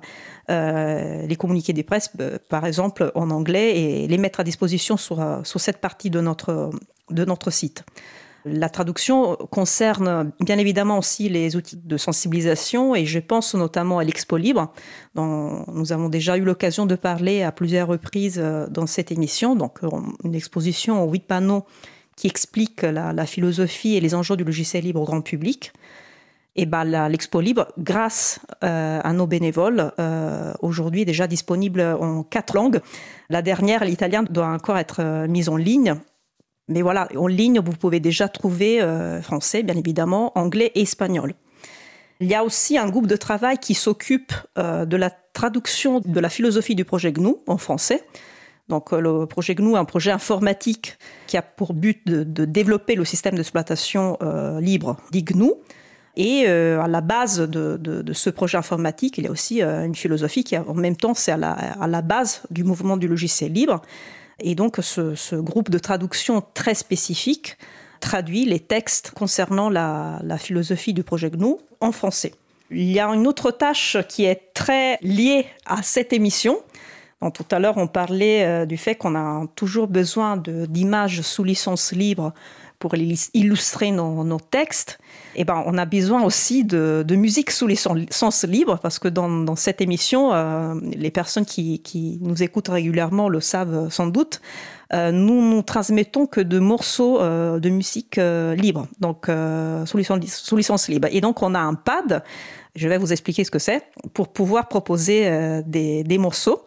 euh, 0.51 1.25
les 1.25 1.35
communiqués 1.35 1.73
des 1.73 1.83
presses, 1.83 2.11
euh, 2.19 2.37
par 2.49 2.65
exemple, 2.67 3.11
en 3.15 3.31
anglais, 3.31 3.79
et 3.79 4.07
les 4.07 4.17
mettre 4.19 4.41
à 4.41 4.43
disposition 4.43 4.95
sur, 4.95 5.19
euh, 5.19 5.39
sur 5.43 5.59
cette 5.59 5.79
partie 5.79 6.11
de 6.11 6.21
notre, 6.21 6.69
de 7.09 7.25
notre 7.25 7.49
site. 7.49 7.83
La 8.47 8.69
traduction 8.69 9.37
concerne 9.49 10.31
bien 10.39 10.59
évidemment 10.59 10.99
aussi 10.99 11.29
les 11.29 11.55
outils 11.55 11.77
de 11.83 11.97
sensibilisation 11.97 12.93
et 12.93 13.03
je 13.03 13.17
pense 13.17 13.55
notamment 13.55 13.97
à 13.97 14.03
l'Expo 14.03 14.37
Libre, 14.37 14.71
dont 15.15 15.65
nous 15.73 15.91
avons 15.91 16.09
déjà 16.09 16.37
eu 16.37 16.43
l'occasion 16.43 16.85
de 16.85 16.93
parler 16.93 17.41
à 17.41 17.51
plusieurs 17.51 17.87
reprises 17.87 18.37
dans 18.69 18.85
cette 18.85 19.11
émission. 19.11 19.55
Donc, 19.55 19.79
une 20.23 20.35
exposition 20.35 21.01
en 21.01 21.11
huit 21.11 21.25
panneaux 21.25 21.65
qui 22.15 22.27
explique 22.27 22.83
la, 22.83 23.25
philosophie 23.25 23.95
et 23.95 23.99
les 23.99 24.15
enjeux 24.15 24.37
du 24.37 24.43
logiciel 24.43 24.83
libre 24.83 25.01
au 25.01 25.05
grand 25.05 25.21
public 25.21 25.73
et 26.55 26.65
ben, 26.65 27.09
l'Expo 27.09 27.41
Libre, 27.41 27.67
grâce 27.77 28.39
euh, 28.63 29.01
à 29.03 29.13
nos 29.13 29.27
bénévoles, 29.27 29.91
euh, 29.99 30.53
aujourd'hui 30.61 31.03
déjà 31.03 31.27
disponible 31.27 31.81
en 31.81 32.23
quatre 32.23 32.55
langues. 32.55 32.79
La 33.29 33.41
dernière, 33.41 33.83
l'italien, 33.83 34.23
doit 34.23 34.47
encore 34.47 34.77
être 34.77 35.01
euh, 35.01 35.27
mise 35.27 35.49
en 35.49 35.57
ligne. 35.57 35.95
Mais 36.69 36.81
voilà, 36.81 37.09
en 37.17 37.27
ligne, 37.27 37.59
vous 37.59 37.73
pouvez 37.73 37.99
déjà 37.99 38.27
trouver 38.27 38.81
français, 39.21 39.61
bien 39.61 39.75
évidemment, 39.77 40.31
anglais 40.35 40.71
et 40.73 40.81
espagnol. 40.81 41.35
Il 42.21 42.27
y 42.27 42.33
a 42.33 42.43
aussi 42.43 42.75
un 42.79 42.89
groupe 42.89 43.05
de 43.05 43.17
travail 43.17 43.59
qui 43.59 43.75
s'occupe 43.75 44.33
de 44.55 44.97
la 44.97 45.11
traduction 45.11 46.01
de 46.03 46.19
la 46.19 46.27
philosophie 46.27 46.73
du 46.73 46.83
projet 46.83 47.11
GNU 47.11 47.35
en 47.45 47.59
français. 47.59 48.03
Donc 48.67 48.91
le 48.91 49.25
projet 49.25 49.53
GNU 49.53 49.73
est 49.73 49.77
un 49.77 49.85
projet 49.85 50.11
informatique 50.11 50.97
qui 51.27 51.37
a 51.37 51.41
pour 51.41 51.73
but 51.73 52.05
de, 52.07 52.45
développer 52.45 52.95
le 52.95 53.05
système 53.05 53.35
d'exploitation 53.35 54.17
libre 54.59 54.97
dit 55.11 55.23
GNU. 55.23 55.51
Et 56.17 56.47
à 56.47 56.87
la 56.87 57.01
base 57.01 57.41
de, 57.41 58.13
ce 58.13 58.29
projet 58.29 58.57
informatique, 58.57 59.17
il 59.19 59.25
y 59.25 59.27
a 59.27 59.31
aussi 59.31 59.61
une 59.61 59.93
philosophie 59.95 60.43
qui, 60.43 60.57
en 60.57 60.73
même 60.73 60.95
temps, 60.95 61.13
c'est 61.13 61.31
à 61.31 61.37
la, 61.37 61.51
à 61.51 61.87
la, 61.87 62.01
base 62.01 62.41
du 62.49 62.63
mouvement 62.63 62.97
du 62.97 63.07
logiciel 63.07 63.51
libre. 63.51 63.81
Et 64.39 64.55
donc, 64.55 64.77
ce, 64.81 65.35
groupe 65.35 65.69
de 65.69 65.79
traduction 65.79 66.43
très 66.53 66.73
spécifique 66.73 67.57
traduit 67.99 68.45
les 68.45 68.59
textes 68.59 69.11
concernant 69.11 69.69
la, 69.69 70.37
philosophie 70.37 70.93
du 70.93 71.03
projet 71.03 71.29
GNU 71.29 71.55
en 71.79 71.91
français. 71.91 72.33
Il 72.71 72.91
y 72.91 72.99
a 72.99 73.07
une 73.07 73.27
autre 73.27 73.51
tâche 73.51 73.97
qui 74.09 74.25
est 74.25 74.53
très 74.53 74.97
liée 75.01 75.45
à 75.65 75.83
cette 75.83 76.13
émission. 76.13 76.57
Tout 77.33 77.45
à 77.51 77.59
l'heure, 77.59 77.77
on 77.77 77.87
parlait 77.87 78.43
euh, 78.43 78.65
du 78.65 78.77
fait 78.77 78.95
qu'on 78.95 79.15
a 79.15 79.45
toujours 79.55 79.87
besoin 79.87 80.37
d'images 80.37 81.21
sous 81.21 81.43
licence 81.43 81.91
libre 81.91 82.33
pour 82.77 82.93
illustrer 83.33 83.91
nos, 83.91 84.39
textes, 84.39 84.99
et 85.33 85.41
eh 85.41 85.43
ben, 85.45 85.63
on 85.65 85.77
a 85.77 85.85
besoin 85.85 86.23
aussi 86.23 86.65
de, 86.65 87.15
musique 87.15 87.49
sous 87.49 87.67
les 87.67 87.77
sens 87.77 88.43
libres, 88.43 88.77
parce 88.79 88.99
que 88.99 89.07
dans, 89.07 89.55
cette 89.55 89.79
émission, 89.81 90.33
euh, 90.33 90.75
les 90.95 91.09
personnes 91.09 91.45
qui, 91.45 92.19
nous 92.21 92.43
écoutent 92.43 92.67
régulièrement 92.67 93.29
le 93.29 93.39
savent 93.39 93.89
sans 93.89 94.07
doute, 94.07 94.41
euh, 94.93 95.11
nous 95.11 95.41
nous 95.41 95.61
transmettons 95.63 96.27
que 96.27 96.41
de 96.41 96.59
morceaux 96.59 97.19
de 97.19 97.69
musique 97.69 98.17
libre, 98.17 98.87
donc 98.99 99.31
sous, 99.85 99.97
licence 100.57 100.89
libre. 100.89 101.07
Et 101.11 101.21
donc 101.21 101.41
on 101.41 101.55
a 101.55 101.59
un 101.59 101.75
pad, 101.75 102.23
je 102.75 102.87
vais 102.89 102.97
vous 102.97 103.13
expliquer 103.13 103.45
ce 103.45 103.51
que 103.51 103.59
c'est, 103.59 103.83
pour 104.13 104.27
pouvoir 104.27 104.67
proposer 104.67 105.61
des, 105.65 106.17
morceaux. 106.19 106.65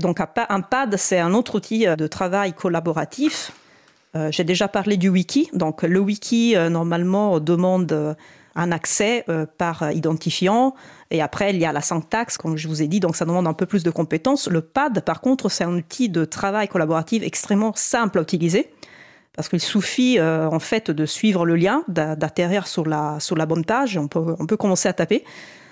Donc 0.00 0.20
un 0.20 0.60
pad, 0.60 0.96
c'est 0.96 1.18
un 1.18 1.34
autre 1.34 1.56
outil 1.56 1.86
de 1.86 2.06
travail 2.06 2.52
collaboratif 2.52 3.52
euh, 4.14 4.30
j'ai 4.30 4.44
déjà 4.44 4.68
parlé 4.68 4.96
du 4.96 5.08
wiki. 5.08 5.48
Donc 5.52 5.82
le 5.82 5.98
wiki, 5.98 6.56
euh, 6.56 6.68
normalement, 6.68 7.40
demande 7.40 7.90
euh, 7.92 8.14
un 8.54 8.70
accès 8.70 9.24
par 9.56 9.92
identifiant. 9.92 10.74
Et 11.10 11.22
après, 11.22 11.54
il 11.54 11.58
y 11.58 11.64
a 11.64 11.72
la 11.72 11.80
syntaxe, 11.80 12.36
comme 12.36 12.58
je 12.58 12.68
vous 12.68 12.82
ai 12.82 12.86
dit, 12.86 13.00
donc 13.00 13.16
ça 13.16 13.24
demande 13.24 13.46
un 13.46 13.54
peu 13.54 13.64
plus 13.64 13.82
de 13.82 13.90
compétences. 13.90 14.46
Le 14.46 14.60
PAD, 14.60 15.00
par 15.00 15.22
contre, 15.22 15.48
c'est 15.48 15.64
un 15.64 15.74
outil 15.74 16.10
de 16.10 16.26
travail 16.26 16.68
collaboratif 16.68 17.22
extrêmement 17.22 17.72
simple 17.74 18.18
à 18.18 18.22
utiliser. 18.22 18.70
Parce 19.34 19.48
qu'il 19.48 19.60
suffit 19.60 20.20
en 20.20 20.58
fait 20.58 20.90
de 20.90 21.06
suivre 21.06 21.46
le 21.46 21.56
lien, 21.56 21.84
d'atterrir 21.88 22.66
sur 22.66 22.86
la, 22.86 23.18
sur 23.18 23.34
la 23.34 23.46
bonne 23.46 23.64
page, 23.64 23.96
on 23.96 24.06
peut, 24.06 24.36
on 24.38 24.46
peut 24.46 24.58
commencer 24.58 24.90
à 24.90 24.92
taper. 24.92 25.24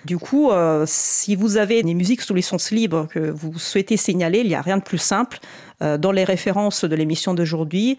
Du 0.07 0.17
coup, 0.17 0.51
si 0.87 1.37
vous 1.37 1.59
avez 1.59 1.83
des 1.83 1.93
musiques 1.93 2.23
sous 2.23 2.33
licence 2.33 2.71
libre 2.71 3.07
que 3.09 3.19
vous 3.19 3.59
souhaitez 3.59 3.99
signaler, 3.99 4.39
il 4.39 4.49
n'y 4.49 4.55
a 4.55 4.63
rien 4.63 4.79
de 4.79 4.83
plus 4.83 4.97
simple. 4.97 5.41
dans 5.81 6.11
les 6.11 6.25
références 6.25 6.87
de 6.87 6.97
l'émission 6.97 7.35
d'aujourd'hui, 7.35 7.99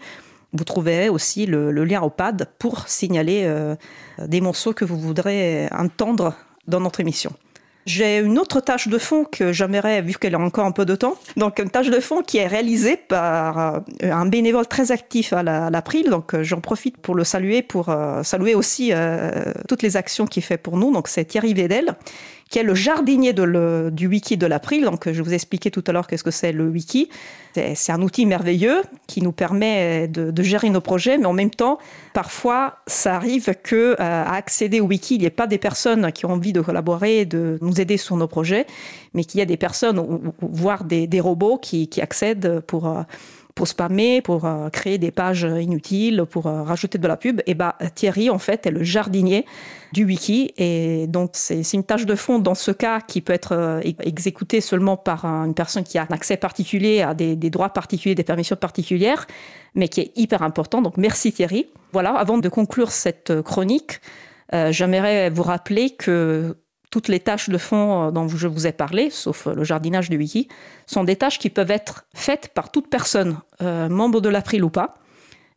vous 0.52 0.64
trouverez 0.64 1.08
aussi 1.08 1.46
le, 1.46 1.70
lien 1.84 2.02
au 2.02 2.10
pad 2.10 2.48
pour 2.58 2.88
signaler 2.88 3.42
euh, 3.44 3.74
des 4.18 4.40
morceaux 4.40 4.74
que 4.74 4.84
vous 4.84 4.98
voudrez 4.98 5.68
entendre 5.72 6.34
dans 6.66 6.80
notre 6.80 7.00
émission. 7.00 7.32
J'ai 7.86 8.18
une 8.18 8.38
autre 8.38 8.60
tâche 8.60 8.88
de 8.88 8.98
fond 8.98 9.24
que 9.24 9.52
j'aimerais, 9.52 10.02
vu 10.02 10.14
qu'elle 10.14 10.34
a 10.34 10.38
encore 10.38 10.66
un 10.66 10.72
peu 10.72 10.84
de 10.84 10.94
temps. 10.94 11.16
Donc, 11.36 11.58
une 11.58 11.70
tâche 11.70 11.90
de 11.90 12.00
fond 12.00 12.22
qui 12.22 12.38
est 12.38 12.46
réalisée 12.46 12.96
par 12.96 13.58
euh, 13.58 13.80
un 14.02 14.26
bénévole 14.26 14.66
très 14.66 14.92
actif 14.92 15.32
à 15.32 15.42
l'April. 15.42 16.08
Donc, 16.08 16.34
euh, 16.34 16.42
j'en 16.42 16.60
profite 16.60 16.96
pour 16.96 17.14
le 17.14 17.24
saluer, 17.24 17.62
pour 17.62 17.94
saluer 18.22 18.54
aussi 18.54 18.92
toutes 19.68 19.82
les 19.82 19.96
actions 19.96 20.26
qu'il 20.26 20.42
fait 20.42 20.58
pour 20.58 20.76
nous. 20.76 20.92
Donc, 20.92 21.08
c'est 21.08 21.24
Thierry 21.24 21.54
Vedel, 21.54 21.96
qui 22.52 22.58
est 22.58 22.62
le 22.62 22.74
jardinier 22.74 23.32
du 23.32 24.06
wiki 24.06 24.36
de 24.36 24.46
l'April. 24.46 24.84
Donc, 24.84 25.10
je 25.10 25.22
vous 25.22 25.32
ai 25.32 25.34
expliqué 25.34 25.70
tout 25.70 25.82
à 25.86 25.92
l'heure 25.92 26.06
qu'est-ce 26.06 26.22
que 26.22 26.30
c'est 26.30 26.52
le 26.52 26.68
wiki. 26.68 27.08
C'est 27.54 27.92
un 27.92 28.02
outil 28.02 28.26
merveilleux 28.26 28.82
qui 29.06 29.22
nous 29.22 29.32
permet 29.32 30.06
de, 30.06 30.42
gérer 30.42 30.68
nos 30.68 30.82
projets, 30.82 31.16
mais 31.16 31.24
en 31.24 31.32
même 31.32 31.50
temps, 31.50 31.78
parfois, 32.12 32.76
ça 32.86 33.16
arrive 33.16 33.54
que 33.62 33.92
euh, 33.92 33.96
à 33.98 34.34
accéder 34.34 34.80
au 34.80 34.86
wiki, 34.86 35.14
il 35.14 35.20
n'y 35.20 35.24
ait 35.24 35.30
pas 35.30 35.46
des 35.46 35.56
personnes 35.56 36.12
qui 36.12 36.26
ont 36.26 36.32
envie 36.32 36.52
de 36.52 36.60
collaborer, 36.60 37.24
de 37.24 37.58
nous 37.62 37.80
aider 37.80 37.96
sur 37.96 38.16
nos 38.16 38.28
projets, 38.28 38.66
mais 39.14 39.24
qu'il 39.24 39.38
y 39.38 39.42
a 39.42 39.46
des 39.46 39.56
personnes, 39.56 40.04
voire 40.42 40.84
des, 40.84 41.08
robots 41.20 41.56
qui, 41.56 41.88
accèdent 42.02 42.60
pour 42.66 42.86
euh, 42.86 43.02
pour 43.54 43.68
spammer, 43.68 44.22
pour 44.22 44.44
euh, 44.44 44.68
créer 44.70 44.98
des 44.98 45.10
pages 45.10 45.42
inutiles, 45.42 46.24
pour 46.28 46.44
rajouter 46.44 46.98
de 46.98 47.08
la 47.08 47.16
pub, 47.16 47.40
et 47.46 47.54
bah 47.54 47.76
Thierry 47.94 48.30
en 48.30 48.38
fait 48.38 48.66
est 48.66 48.70
le 48.70 48.82
jardinier 48.82 49.44
du 49.92 50.04
wiki. 50.04 50.52
Et 50.56 51.06
donc, 51.06 51.30
c'est 51.34 51.62
une 51.72 51.84
tâche 51.84 52.06
de 52.06 52.14
fond 52.14 52.38
dans 52.38 52.54
ce 52.54 52.70
cas 52.70 53.00
qui 53.00 53.20
peut 53.20 53.32
être 53.32 53.52
euh, 53.52 53.80
exécutée 54.00 54.60
seulement 54.60 54.96
par 54.96 55.24
une 55.24 55.54
personne 55.54 55.84
qui 55.84 55.98
a 55.98 56.02
un 56.02 56.14
accès 56.14 56.36
particulier 56.36 57.02
à 57.02 57.14
des, 57.14 57.36
droits 57.36 57.70
particuliers, 57.70 58.14
des 58.14 58.24
permissions 58.24 58.56
particulières, 58.56 59.26
mais 59.74 59.88
qui 59.88 60.00
est 60.00 60.12
hyper 60.16 60.42
important. 60.42 60.82
Donc, 60.82 60.96
merci 60.96 61.32
Thierry. 61.32 61.66
Voilà, 61.92 62.14
avant 62.14 62.38
de 62.38 62.48
conclure 62.48 62.90
cette 62.90 63.42
chronique, 63.42 64.00
euh, 64.54 64.72
j'aimerais 64.72 65.30
vous 65.30 65.42
rappeler 65.42 65.90
que 65.90 66.56
toutes 66.92 67.08
les 67.08 67.18
tâches 67.18 67.48
de 67.48 67.58
fond 67.58 68.06
euh, 68.06 68.10
dont 68.12 68.28
je 68.28 68.46
vous 68.46 68.68
ai 68.68 68.72
parlé, 68.72 69.10
sauf 69.10 69.46
le 69.46 69.64
jardinage 69.64 70.10
du 70.10 70.16
wiki, 70.16 70.46
sont 70.86 71.02
des 71.02 71.16
tâches 71.16 71.40
qui 71.40 71.50
peuvent 71.50 71.72
être 71.72 72.04
faites 72.14 72.50
par 72.54 72.70
toute 72.70 72.88
personne, 72.88 73.38
membre 73.60 74.20
de 74.20 74.28
l'April 74.28 74.62
ou 74.62 74.70
pas. 74.70 74.94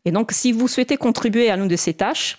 Et 0.05 0.11
donc, 0.11 0.31
si 0.31 0.51
vous 0.51 0.67
souhaitez 0.67 0.97
contribuer 0.97 1.49
à 1.49 1.57
l'une 1.57 1.67
de 1.67 1.75
ces 1.75 1.93
tâches, 1.93 2.37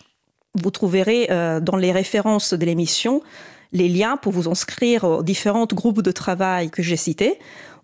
vous 0.54 0.70
trouverez 0.70 1.28
euh, 1.30 1.60
dans 1.60 1.76
les 1.76 1.92
références 1.92 2.54
de 2.54 2.64
l'émission 2.64 3.22
les 3.72 3.88
liens 3.88 4.16
pour 4.16 4.32
vous 4.32 4.48
inscrire 4.48 5.04
aux 5.04 5.22
différents 5.22 5.66
groupes 5.66 6.00
de 6.00 6.12
travail 6.12 6.70
que 6.70 6.82
j'ai 6.82 6.96
cités 6.96 7.38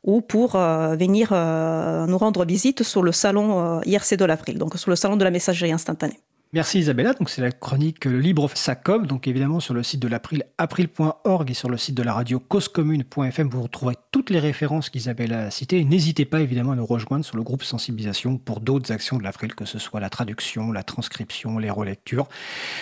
ou 0.05 0.21
pour 0.21 0.57
euh, 0.57 0.97
venir 0.97 1.31
euh, 1.33 2.07
nous 2.07 2.19
rendre 2.19 2.45
visite 2.45 2.83
sur 2.83 3.03
le 3.03 3.13
salon 3.13 3.81
IRC 3.85 4.17
de 4.17 4.25
l'April, 4.25 4.59
donc 4.59 4.77
sur 4.79 4.91
le 4.91 4.97
salon 4.97 5.17
de 5.17 5.25
la 5.25 5.31
messagerie 5.31 5.73
instantanée. 5.73 6.19
Merci 6.55 6.81
Isabella. 6.81 7.15
Donc 7.15 7.31
c'est 7.31 7.41
la 7.41 7.51
chronique 7.51 8.05
Libre 8.05 8.51
Sacom. 8.55 9.07
Donc 9.07 9.27
évidemment 9.27 9.59
sur 9.59 9.73
le 9.73 9.83
site 9.83 10.01
de 10.01 10.09
l'April, 10.09 10.45
april.org 10.59 11.51
et 11.51 11.55
sur 11.55 11.71
le 11.71 11.79
site 11.79 11.95
de 11.95 12.03
la 12.03 12.13
radio 12.13 12.39
causecommune.fm, 12.41 13.49
vous 13.49 13.63
retrouverez 13.63 13.95
toutes 14.11 14.29
les 14.29 14.39
références 14.39 14.91
qu'Isabella 14.91 15.47
a 15.47 15.51
citées. 15.51 15.83
N'hésitez 15.83 16.27
pas 16.27 16.41
évidemment 16.41 16.73
à 16.73 16.77
nous 16.77 16.85
rejoindre 16.85 17.25
sur 17.25 17.39
le 17.39 17.43
groupe 17.43 17.63
sensibilisation 17.63 18.37
pour 18.37 18.61
d'autres 18.61 18.93
actions 18.93 19.17
de 19.17 19.23
l'April, 19.23 19.55
que 19.55 19.65
ce 19.65 19.79
soit 19.79 19.99
la 19.99 20.11
traduction, 20.11 20.73
la 20.73 20.83
transcription, 20.83 21.59
les 21.59 21.71
relectures. 21.71 22.29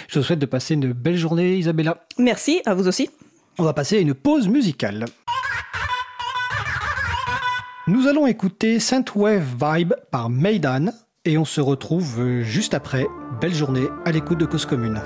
Je 0.09 0.19
vous 0.19 0.25
souhaite 0.25 0.41
de 0.41 0.47
passer 0.47 0.75
une 0.75 0.93
belle 0.93 1.17
journée 1.17 1.57
Isabella. 1.57 2.05
Merci, 2.19 2.63
à 2.67 2.75
vous 2.75 2.89
aussi. 2.89 3.09
On 3.57 3.63
va 3.63 3.73
passer 3.73 3.99
à 3.99 4.01
une 4.01 4.15
pause 4.15 4.49
musicale. 4.49 5.05
Nous 7.87 8.09
allons 8.09 8.27
écouter 8.27 8.81
Saint 8.81 9.05
Wave 9.15 9.47
Vibe 9.61 9.95
par 10.11 10.29
Maidan 10.29 10.87
et 11.25 11.37
on 11.37 11.45
se 11.45 11.61
retrouve 11.61 12.41
juste 12.43 12.75
après. 12.75 13.07
Belle 13.41 13.55
journée 13.55 13.87
à 14.05 14.13
l'écoute 14.13 14.39
de 14.39 14.47
Cause 14.47 14.67
Commune. 14.67 15.01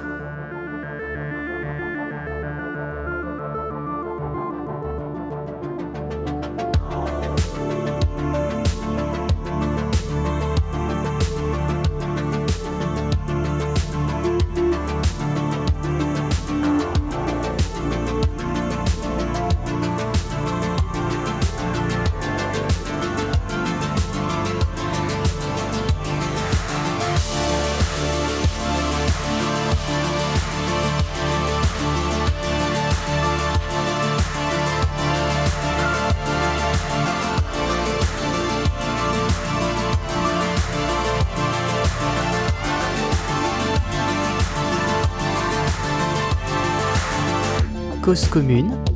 Cause 48.05 48.29
commune 48.29 48.94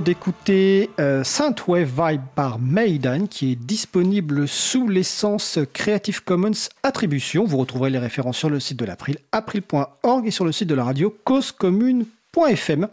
d'écouter 0.00 0.90
euh, 1.00 1.22
Wave 1.66 2.10
Vibe 2.10 2.22
par 2.34 2.58
Maiden 2.58 3.28
qui 3.28 3.52
est 3.52 3.56
disponible 3.56 4.48
sous 4.48 4.88
l'essence 4.88 5.58
Creative 5.72 6.22
Commons 6.22 6.68
Attribution. 6.82 7.44
Vous 7.44 7.56
retrouverez 7.56 7.90
les 7.90 7.98
références 7.98 8.36
sur 8.36 8.50
le 8.50 8.60
site 8.60 8.78
de 8.78 8.84
l'April, 8.84 9.18
april.org 9.32 10.26
et 10.26 10.30
sur 10.30 10.44
le 10.44 10.52
site 10.52 10.68
de 10.68 10.74
la 10.74 10.84
radio 10.84 11.14
causecommune.fm. 11.24 12.88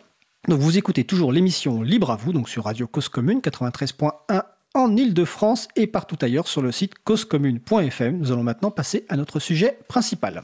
Donc 0.48 0.60
vous 0.60 0.77
écoutez 0.77 1.03
toujours 1.03 1.31
l'émission 1.31 1.81
Libre 1.81 2.12
à 2.12 2.15
vous, 2.15 2.33
donc 2.33 2.50
sur 2.50 2.65
Radio 2.65 2.88
Cause 2.88 3.10
Commune 3.10 3.39
93.1 3.39 4.43
en 4.74 4.98
Ile-de-France 4.98 5.67
et 5.75 5.88
partout 5.88 6.17
ailleurs 6.22 6.48
sur 6.48 6.62
le 6.62 6.72
site 6.72 6.93
causecommune.fm. 7.03 8.17
Nous 8.17 8.31
allons 8.31 8.43
maintenant 8.43 8.72
passer 8.72 9.05
à 9.10 9.17
notre 9.17 9.39
sujet 9.39 9.79
principal. 9.88 10.43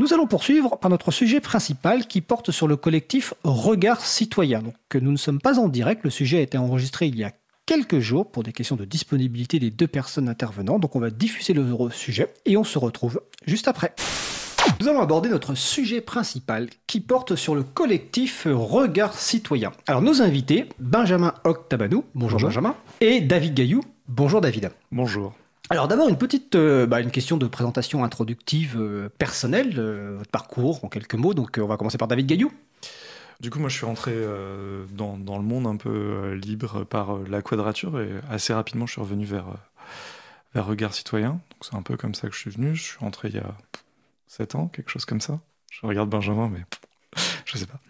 Nous 0.00 0.14
allons 0.14 0.26
poursuivre 0.26 0.78
par 0.78 0.90
notre 0.90 1.10
sujet 1.10 1.40
principal 1.40 2.06
qui 2.06 2.22
porte 2.22 2.52
sur 2.52 2.66
le 2.66 2.76
collectif 2.76 3.34
Regard 3.44 4.00
Citoyen. 4.00 4.62
Donc, 4.62 4.74
nous 4.94 5.12
ne 5.12 5.18
sommes 5.18 5.42
pas 5.42 5.58
en 5.58 5.68
direct, 5.68 6.04
le 6.04 6.08
sujet 6.08 6.38
a 6.38 6.40
été 6.40 6.56
enregistré 6.56 7.08
il 7.08 7.18
y 7.18 7.22
a 7.22 7.32
quelques 7.66 7.98
jours 7.98 8.30
pour 8.30 8.42
des 8.42 8.54
questions 8.54 8.76
de 8.76 8.86
disponibilité 8.86 9.58
des 9.58 9.70
deux 9.70 9.86
personnes 9.86 10.30
intervenantes. 10.30 10.80
Donc 10.80 10.96
on 10.96 11.00
va 11.00 11.10
diffuser 11.10 11.52
le 11.52 11.66
sujet 11.90 12.32
et 12.46 12.56
on 12.56 12.64
se 12.64 12.78
retrouve 12.78 13.20
juste 13.46 13.68
après. 13.68 13.94
Nous 14.80 14.88
allons 14.88 15.02
aborder 15.02 15.28
notre 15.28 15.54
sujet 15.54 16.00
principal 16.00 16.70
qui 16.86 17.00
porte 17.00 17.36
sur 17.36 17.54
le 17.54 17.62
collectif 17.62 18.46
Regard 18.50 19.12
Citoyen. 19.12 19.70
Alors 19.86 20.00
nos 20.00 20.22
invités, 20.22 20.70
Benjamin 20.78 21.34
Octabanou, 21.44 22.06
bonjour, 22.14 22.40
bonjour. 22.40 22.48
Benjamin, 22.48 22.74
et 23.02 23.20
David 23.20 23.52
Gaillou, 23.52 23.82
bonjour 24.08 24.40
David. 24.40 24.70
Bonjour. 24.90 25.34
Alors 25.72 25.86
d'abord 25.86 26.08
une 26.08 26.18
petite 26.18 26.56
euh, 26.56 26.84
bah, 26.84 27.00
une 27.00 27.12
question 27.12 27.36
de 27.36 27.46
présentation 27.46 28.02
introductive 28.02 28.76
euh, 28.76 29.08
personnelle, 29.18 29.74
euh, 29.78 30.16
votre 30.18 30.30
parcours 30.30 30.84
en 30.84 30.88
quelques 30.88 31.14
mots. 31.14 31.32
Donc 31.32 31.60
on 31.62 31.66
va 31.68 31.76
commencer 31.76 31.96
par 31.96 32.08
David 32.08 32.26
Gaillou. 32.26 32.52
Du 33.38 33.50
coup 33.50 33.60
moi 33.60 33.68
je 33.68 33.76
suis 33.76 33.86
rentré 33.86 34.12
dans, 34.90 35.16
dans, 35.16 35.38
le 35.38 35.44
monde 35.44 35.66
un 35.66 35.76
peu 35.76 36.34
libre 36.34 36.84
par 36.84 37.16
la 37.20 37.40
quadrature 37.40 37.98
et 37.98 38.10
assez 38.28 38.52
rapidement 38.52 38.84
je 38.84 38.92
suis 38.92 39.00
revenu 39.00 39.24
vers, 39.24 39.46
vers 40.52 40.66
Regard 40.66 40.92
Citoyen. 40.92 41.30
Donc 41.30 41.62
c'est 41.62 41.74
un 41.74 41.80
peu 41.80 41.96
comme 41.96 42.14
ça 42.14 42.28
que 42.28 42.34
je 42.34 42.38
suis 42.40 42.50
venu. 42.50 42.74
Je 42.74 42.82
suis 42.82 42.98
rentré 42.98 43.28
il 43.28 43.36
y 43.36 43.38
a 43.38 43.54
7 44.26 44.56
ans, 44.56 44.66
quelque 44.66 44.90
chose 44.90 45.06
comme 45.06 45.22
ça. 45.22 45.40
Je 45.70 45.86
regarde 45.86 46.10
Benjamin 46.10 46.50
mais 46.52 46.64
je 47.46 47.56
sais 47.56 47.64
pas. 47.64 47.80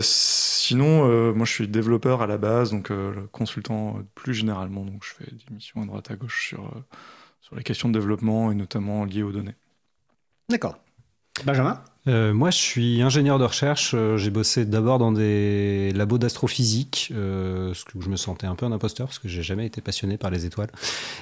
Sinon, 0.00 1.06
moi 1.34 1.46
je 1.46 1.52
suis 1.52 1.68
développeur 1.68 2.20
à 2.20 2.26
la 2.26 2.38
base, 2.38 2.72
donc 2.72 2.90
consultant 3.30 4.00
plus 4.16 4.34
généralement, 4.34 4.84
donc 4.84 5.04
je 5.04 5.10
fais 5.10 5.30
des 5.30 5.54
missions 5.54 5.82
à 5.82 5.86
droite 5.86 6.10
à 6.10 6.16
gauche 6.16 6.48
sur 6.48 6.68
sur 7.46 7.54
les 7.54 7.62
questions 7.62 7.88
de 7.88 7.96
développement 7.96 8.50
et 8.50 8.56
notamment 8.56 9.04
liées 9.04 9.22
aux 9.22 9.30
données. 9.30 9.54
D'accord. 10.48 10.78
Benjamin? 11.44 11.80
Euh, 12.08 12.32
moi, 12.32 12.50
je 12.50 12.58
suis 12.58 13.02
ingénieur 13.02 13.38
de 13.38 13.44
recherche. 13.44 13.92
Euh, 13.94 14.16
j'ai 14.16 14.30
bossé 14.30 14.64
d'abord 14.64 14.98
dans 14.98 15.10
des 15.10 15.92
labos 15.92 16.18
d'astrophysique, 16.18 17.12
euh, 17.14 17.74
ce 17.74 17.84
que 17.84 18.00
je 18.00 18.08
me 18.08 18.16
sentais 18.16 18.46
un 18.46 18.54
peu 18.54 18.64
un 18.64 18.72
imposteur 18.72 19.08
parce 19.08 19.18
que 19.18 19.28
j'ai 19.28 19.42
jamais 19.42 19.66
été 19.66 19.80
passionné 19.80 20.16
par 20.16 20.30
les 20.30 20.46
étoiles. 20.46 20.70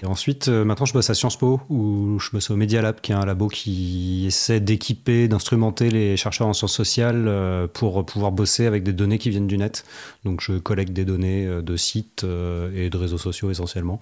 Et 0.03 0.07
ensuite, 0.07 0.49
maintenant, 0.49 0.85
je 0.85 0.93
bosse 0.93 1.09
à 1.09 1.15
Sciences 1.15 1.39
Po 1.39 1.61
où 1.71 2.19
je 2.19 2.31
bosse 2.31 2.51
au 2.51 2.57
Media 2.57 2.83
Lab, 2.83 3.01
qui 3.01 3.13
est 3.13 3.15
un 3.15 3.25
labo 3.25 3.49
qui 3.49 4.25
essaie 4.27 4.61
d'équiper, 4.61 5.27
d'instrumenter 5.27 5.91
les 5.91 6.17
chercheurs 6.17 6.49
en 6.49 6.53
sciences 6.53 6.75
sociales 6.75 7.31
pour 7.73 8.05
pouvoir 8.05 8.33
bosser 8.33 8.67
avec 8.67 8.83
des 8.83 8.93
données 8.93 9.19
qui 9.19 9.31
viennent 9.31 9.47
du 9.47 9.57
net. 9.57 9.85
Donc, 10.25 10.41
je 10.43 10.59
collecte 10.59 10.93
des 10.93 11.05
données 11.05 11.47
de 11.47 11.77
sites 11.77 12.25
et 12.25 12.91
de 12.91 12.97
réseaux 12.97 13.19
sociaux 13.19 13.51
essentiellement, 13.51 14.01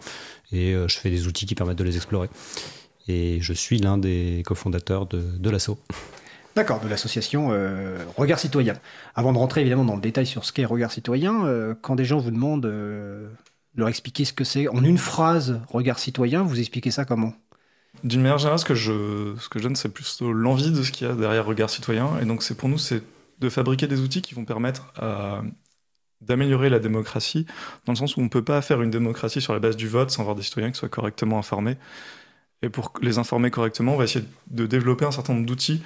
et 0.52 0.74
je 0.86 0.98
fais 0.98 1.10
des 1.10 1.26
outils 1.26 1.46
qui 1.46 1.54
permettent 1.54 1.78
de 1.78 1.84
les 1.84 1.96
explorer. 1.96 2.28
Et 3.08 3.38
je 3.40 3.52
suis 3.52 3.78
l'un 3.78 3.98
des 3.98 4.42
cofondateurs 4.46 5.06
de, 5.06 5.20
de 5.20 5.50
l'ASSO. 5.50 5.78
D'accord, 6.54 6.80
de 6.80 6.88
l'association 6.88 7.48
euh, 7.52 7.96
Regard 8.16 8.38
Citoyen. 8.38 8.74
Avant 9.14 9.32
de 9.32 9.38
rentrer 9.38 9.62
évidemment 9.62 9.84
dans 9.84 9.94
le 9.94 10.02
détail 10.02 10.26
sur 10.26 10.44
ce 10.44 10.52
qu'est 10.52 10.66
Regard 10.66 10.92
Citoyen, 10.92 11.46
euh, 11.46 11.74
quand 11.80 11.96
des 11.96 12.04
gens 12.04 12.18
vous 12.18 12.30
demandent 12.30 12.66
euh, 12.66 13.30
leur 13.74 13.88
expliquer 13.88 14.26
ce 14.26 14.34
que 14.34 14.44
c'est, 14.44 14.68
en 14.68 14.84
une 14.84 14.98
phrase, 14.98 15.60
Regard 15.68 15.98
Citoyen, 15.98 16.42
vous 16.42 16.60
expliquez 16.60 16.90
ça 16.90 17.06
comment? 17.06 17.32
D'une 18.04 18.20
manière 18.20 18.38
générale, 18.38 18.58
ce 18.58 18.66
que 18.66 18.74
je, 18.74 19.34
ce 19.38 19.48
que 19.48 19.58
je 19.58 19.64
donne, 19.64 19.76
c'est 19.76 19.88
plutôt 19.88 20.32
l'envie 20.32 20.72
de 20.72 20.82
ce 20.82 20.92
qu'il 20.92 21.06
y 21.06 21.10
a 21.10 21.14
derrière 21.14 21.46
Regard 21.46 21.70
Citoyen. 21.70 22.18
Et 22.20 22.26
donc, 22.26 22.42
c'est 22.42 22.54
pour 22.54 22.68
nous, 22.68 22.78
c'est 22.78 23.02
de 23.40 23.48
fabriquer 23.48 23.86
des 23.86 24.00
outils 24.00 24.22
qui 24.22 24.34
vont 24.34 24.44
permettre 24.44 24.92
d'améliorer 26.20 26.70
la 26.70 26.78
démocratie, 26.78 27.46
dans 27.84 27.92
le 27.92 27.98
sens 27.98 28.16
où 28.16 28.20
on 28.20 28.24
ne 28.24 28.28
peut 28.28 28.44
pas 28.44 28.62
faire 28.62 28.80
une 28.80 28.90
démocratie 28.90 29.40
sur 29.40 29.52
la 29.52 29.58
base 29.58 29.76
du 29.76 29.88
vote 29.88 30.10
sans 30.10 30.22
avoir 30.22 30.36
des 30.36 30.42
citoyens 30.42 30.70
qui 30.70 30.78
soient 30.78 30.88
correctement 30.88 31.38
informés. 31.38 31.76
Et 32.62 32.68
pour 32.68 32.92
les 33.02 33.18
informer 33.18 33.50
correctement, 33.50 33.94
on 33.94 33.96
va 33.96 34.04
essayer 34.04 34.24
de 34.50 34.66
développer 34.66 35.04
un 35.04 35.10
certain 35.10 35.34
nombre 35.34 35.46
d'outils 35.46 35.82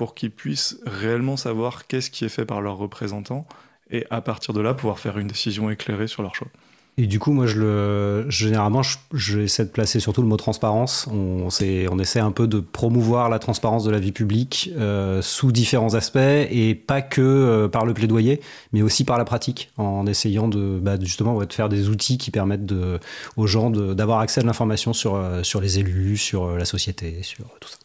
pour 0.00 0.14
qu'ils 0.14 0.30
puissent 0.30 0.78
réellement 0.86 1.36
savoir 1.36 1.86
qu'est-ce 1.86 2.10
qui 2.10 2.24
est 2.24 2.30
fait 2.30 2.46
par 2.46 2.62
leurs 2.62 2.78
représentants 2.78 3.46
et 3.90 4.06
à 4.08 4.22
partir 4.22 4.54
de 4.54 4.60
là 4.62 4.72
pouvoir 4.72 4.98
faire 4.98 5.18
une 5.18 5.26
décision 5.26 5.68
éclairée 5.68 6.06
sur 6.06 6.22
leur 6.22 6.34
choix. 6.34 6.48
Et 6.96 7.06
du 7.06 7.18
coup, 7.18 7.32
moi, 7.32 7.44
je 7.44 7.58
le, 7.58 8.30
généralement, 8.30 8.80
j'essaie 9.12 9.66
de 9.66 9.70
placer 9.70 10.00
surtout 10.00 10.22
le 10.22 10.28
mot 10.28 10.38
transparence. 10.38 11.06
On, 11.12 11.48
on 11.48 11.98
essaie 11.98 12.18
un 12.18 12.30
peu 12.30 12.46
de 12.46 12.60
promouvoir 12.60 13.28
la 13.28 13.38
transparence 13.38 13.84
de 13.84 13.90
la 13.90 13.98
vie 13.98 14.12
publique 14.12 14.70
euh, 14.78 15.20
sous 15.20 15.52
différents 15.52 15.92
aspects 15.92 16.16
et 16.16 16.74
pas 16.74 17.02
que 17.02 17.20
euh, 17.20 17.68
par 17.68 17.84
le 17.84 17.92
plaidoyer, 17.92 18.40
mais 18.72 18.80
aussi 18.80 19.04
par 19.04 19.18
la 19.18 19.26
pratique, 19.26 19.70
en 19.76 20.06
essayant 20.06 20.48
de 20.48 20.78
bah, 20.80 20.96
justement 20.98 21.38
de 21.38 21.52
faire 21.52 21.68
des 21.68 21.90
outils 21.90 22.16
qui 22.16 22.30
permettent 22.30 22.64
de, 22.64 22.98
aux 23.36 23.46
gens 23.46 23.68
d'avoir 23.68 24.20
accès 24.20 24.40
à 24.40 24.44
l'information 24.44 24.94
sur, 24.94 25.14
euh, 25.14 25.42
sur 25.42 25.60
les 25.60 25.78
élus, 25.78 26.16
sur 26.16 26.56
la 26.56 26.64
société, 26.64 27.18
sur 27.22 27.44
tout 27.60 27.68
ça. 27.68 27.76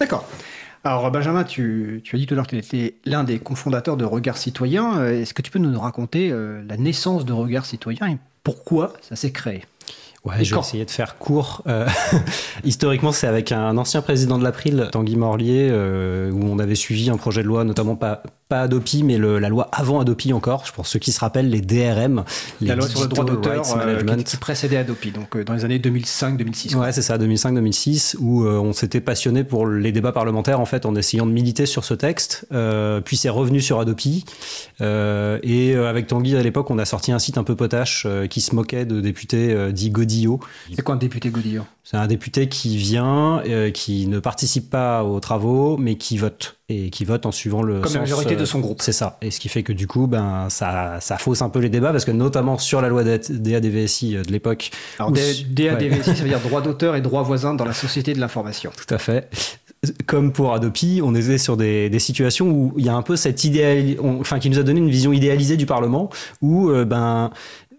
D'accord. 0.00 0.26
Alors 0.84 1.08
Benjamin, 1.12 1.44
tu, 1.44 2.02
as 2.12 2.16
dit 2.16 2.26
tout 2.26 2.34
à 2.34 2.36
l'heure 2.36 2.46
que 2.46 2.56
tu 2.56 2.58
étais 2.58 2.96
l'un 3.04 3.22
des 3.22 3.38
cofondateurs 3.38 3.96
de 3.96 4.04
Regard 4.04 4.36
Citoyen. 4.36 4.98
Euh, 4.98 5.22
est-ce 5.22 5.32
que 5.32 5.42
tu 5.42 5.52
peux 5.52 5.60
nous 5.60 5.78
raconter 5.78 6.30
euh, 6.32 6.62
la 6.68 6.76
naissance 6.76 7.24
de 7.24 7.32
Regard 7.32 7.66
Citoyen 7.66 8.08
et 8.08 8.18
pourquoi 8.42 8.92
ça 9.00 9.14
s'est 9.14 9.30
créé? 9.30 9.64
Ouais, 10.24 10.44
je 10.44 10.54
vais 10.54 10.60
essayer 10.60 10.84
de 10.84 10.90
faire 10.90 11.18
court. 11.18 11.62
Euh, 11.68 11.86
historiquement, 12.64 13.12
c'est 13.12 13.28
avec 13.28 13.52
un 13.52 13.76
ancien 13.76 14.02
président 14.02 14.38
de 14.38 14.44
l'April, 14.44 14.88
Tanguy 14.90 15.16
Morlier, 15.16 15.70
où 15.70 16.44
on 16.44 16.58
avait 16.58 16.76
suivi 16.76 17.10
un 17.10 17.16
projet 17.16 17.42
de 17.42 17.48
loi, 17.48 17.64
notamment 17.64 17.96
pas, 17.96 18.22
pas 18.52 18.60
Adopi, 18.60 19.02
mais 19.02 19.16
la 19.16 19.48
loi 19.48 19.66
avant 19.72 20.00
Adopi 20.00 20.34
encore, 20.34 20.64
pour 20.74 20.86
ceux 20.86 20.98
qui 20.98 21.10
se 21.10 21.20
rappellent, 21.20 21.48
les 21.48 21.62
DRM. 21.62 22.22
Les 22.60 22.68
la 22.68 22.76
loi 22.76 22.86
sur 22.86 23.00
le 23.00 23.08
droit 23.08 23.24
d'auteur 23.24 23.64
euh, 23.78 24.22
qui, 24.22 24.36
précédait 24.36 24.76
Adopi, 24.76 25.10
donc 25.10 25.34
euh, 25.36 25.42
dans 25.42 25.54
les 25.54 25.64
années 25.64 25.78
2005-2006. 25.78 26.76
Ouais, 26.76 26.92
c'est 26.92 27.00
ça, 27.00 27.16
2005-2006, 27.16 28.16
où 28.18 28.44
euh, 28.44 28.58
on 28.58 28.74
s'était 28.74 29.00
passionné 29.00 29.42
pour 29.42 29.66
les 29.66 29.90
débats 29.90 30.12
parlementaires, 30.12 30.60
en 30.60 30.66
fait, 30.66 30.84
en 30.84 30.94
essayant 30.94 31.24
de 31.24 31.32
militer 31.32 31.64
sur 31.64 31.86
ce 31.86 31.94
texte. 31.94 32.46
puis 33.06 33.16
c'est 33.16 33.30
revenu 33.30 33.62
sur 33.62 33.80
Adopi. 33.80 34.26
et 34.82 35.74
avec 35.74 36.08
Tanguy, 36.08 36.36
à 36.36 36.42
l'époque, 36.42 36.70
on 36.70 36.78
a 36.78 36.84
sorti 36.84 37.10
un 37.10 37.18
site 37.18 37.38
un 37.38 37.44
peu 37.44 37.56
potache 37.56 38.06
qui 38.28 38.42
se 38.42 38.54
moquait 38.54 38.84
de 38.84 39.00
députés 39.00 39.72
dit 39.72 39.88
Godillot. 39.88 40.40
C'est 40.76 40.82
quoi 40.82 40.96
un 40.96 40.98
député 40.98 41.30
Godillot? 41.30 41.62
C'est 41.84 41.96
un 41.96 42.06
député 42.06 42.48
qui 42.48 42.76
vient, 42.76 43.42
qui 43.72 44.06
ne 44.08 44.18
participe 44.18 44.68
pas 44.68 45.04
aux 45.04 45.20
travaux, 45.20 45.78
mais 45.78 45.96
qui 45.96 46.18
vote 46.18 46.58
et 46.68 46.90
qui 46.90 47.04
vote 47.04 47.26
en 47.26 47.32
suivant 47.32 47.62
le 47.62 47.80
Comme 47.80 47.94
la 47.94 48.00
majorité 48.00 48.36
de 48.36 48.44
son 48.44 48.60
groupe. 48.60 48.82
C'est 48.82 48.92
ça. 48.92 49.18
Et 49.20 49.30
ce 49.30 49.40
qui 49.40 49.48
fait 49.48 49.62
que 49.62 49.72
du 49.72 49.86
coup, 49.86 50.06
ben, 50.06 50.48
ça, 50.48 50.98
ça 51.00 51.18
fausse 51.18 51.42
un 51.42 51.48
peu 51.48 51.58
les 51.58 51.68
débats 51.68 51.90
parce 51.90 52.04
que 52.04 52.10
notamment 52.10 52.58
sur 52.58 52.80
la 52.80 52.88
loi 52.88 53.04
DADVSI 53.04 54.16
euh, 54.16 54.22
de 54.22 54.32
l'époque. 54.32 54.70
Alors 54.98 55.12
DADVSI, 55.12 56.16
ça 56.16 56.22
veut 56.22 56.28
dire 56.28 56.40
droit 56.40 56.60
d'auteur 56.62 56.96
et 56.96 57.00
droit 57.00 57.22
voisin 57.22 57.54
dans 57.54 57.64
la 57.64 57.74
société 57.74 58.14
de 58.14 58.20
l'information. 58.20 58.70
Tout 58.76 58.94
à 58.94 58.98
fait. 58.98 59.28
Comme 60.06 60.32
pour 60.32 60.54
Adopi, 60.54 61.00
on 61.02 61.12
était 61.16 61.38
sur 61.38 61.56
des, 61.56 61.90
des 61.90 61.98
situations 61.98 62.48
où 62.48 62.72
il 62.76 62.86
y 62.86 62.88
a 62.88 62.94
un 62.94 63.02
peu 63.02 63.16
cette 63.16 63.42
idée, 63.42 63.98
enfin, 64.00 64.38
qui 64.38 64.48
nous 64.48 64.60
a 64.60 64.62
donné 64.62 64.78
une 64.78 64.90
vision 64.90 65.12
idéalisée 65.12 65.56
du 65.56 65.66
Parlement, 65.66 66.08
où 66.40 66.70
euh, 66.70 66.84
ben 66.84 67.32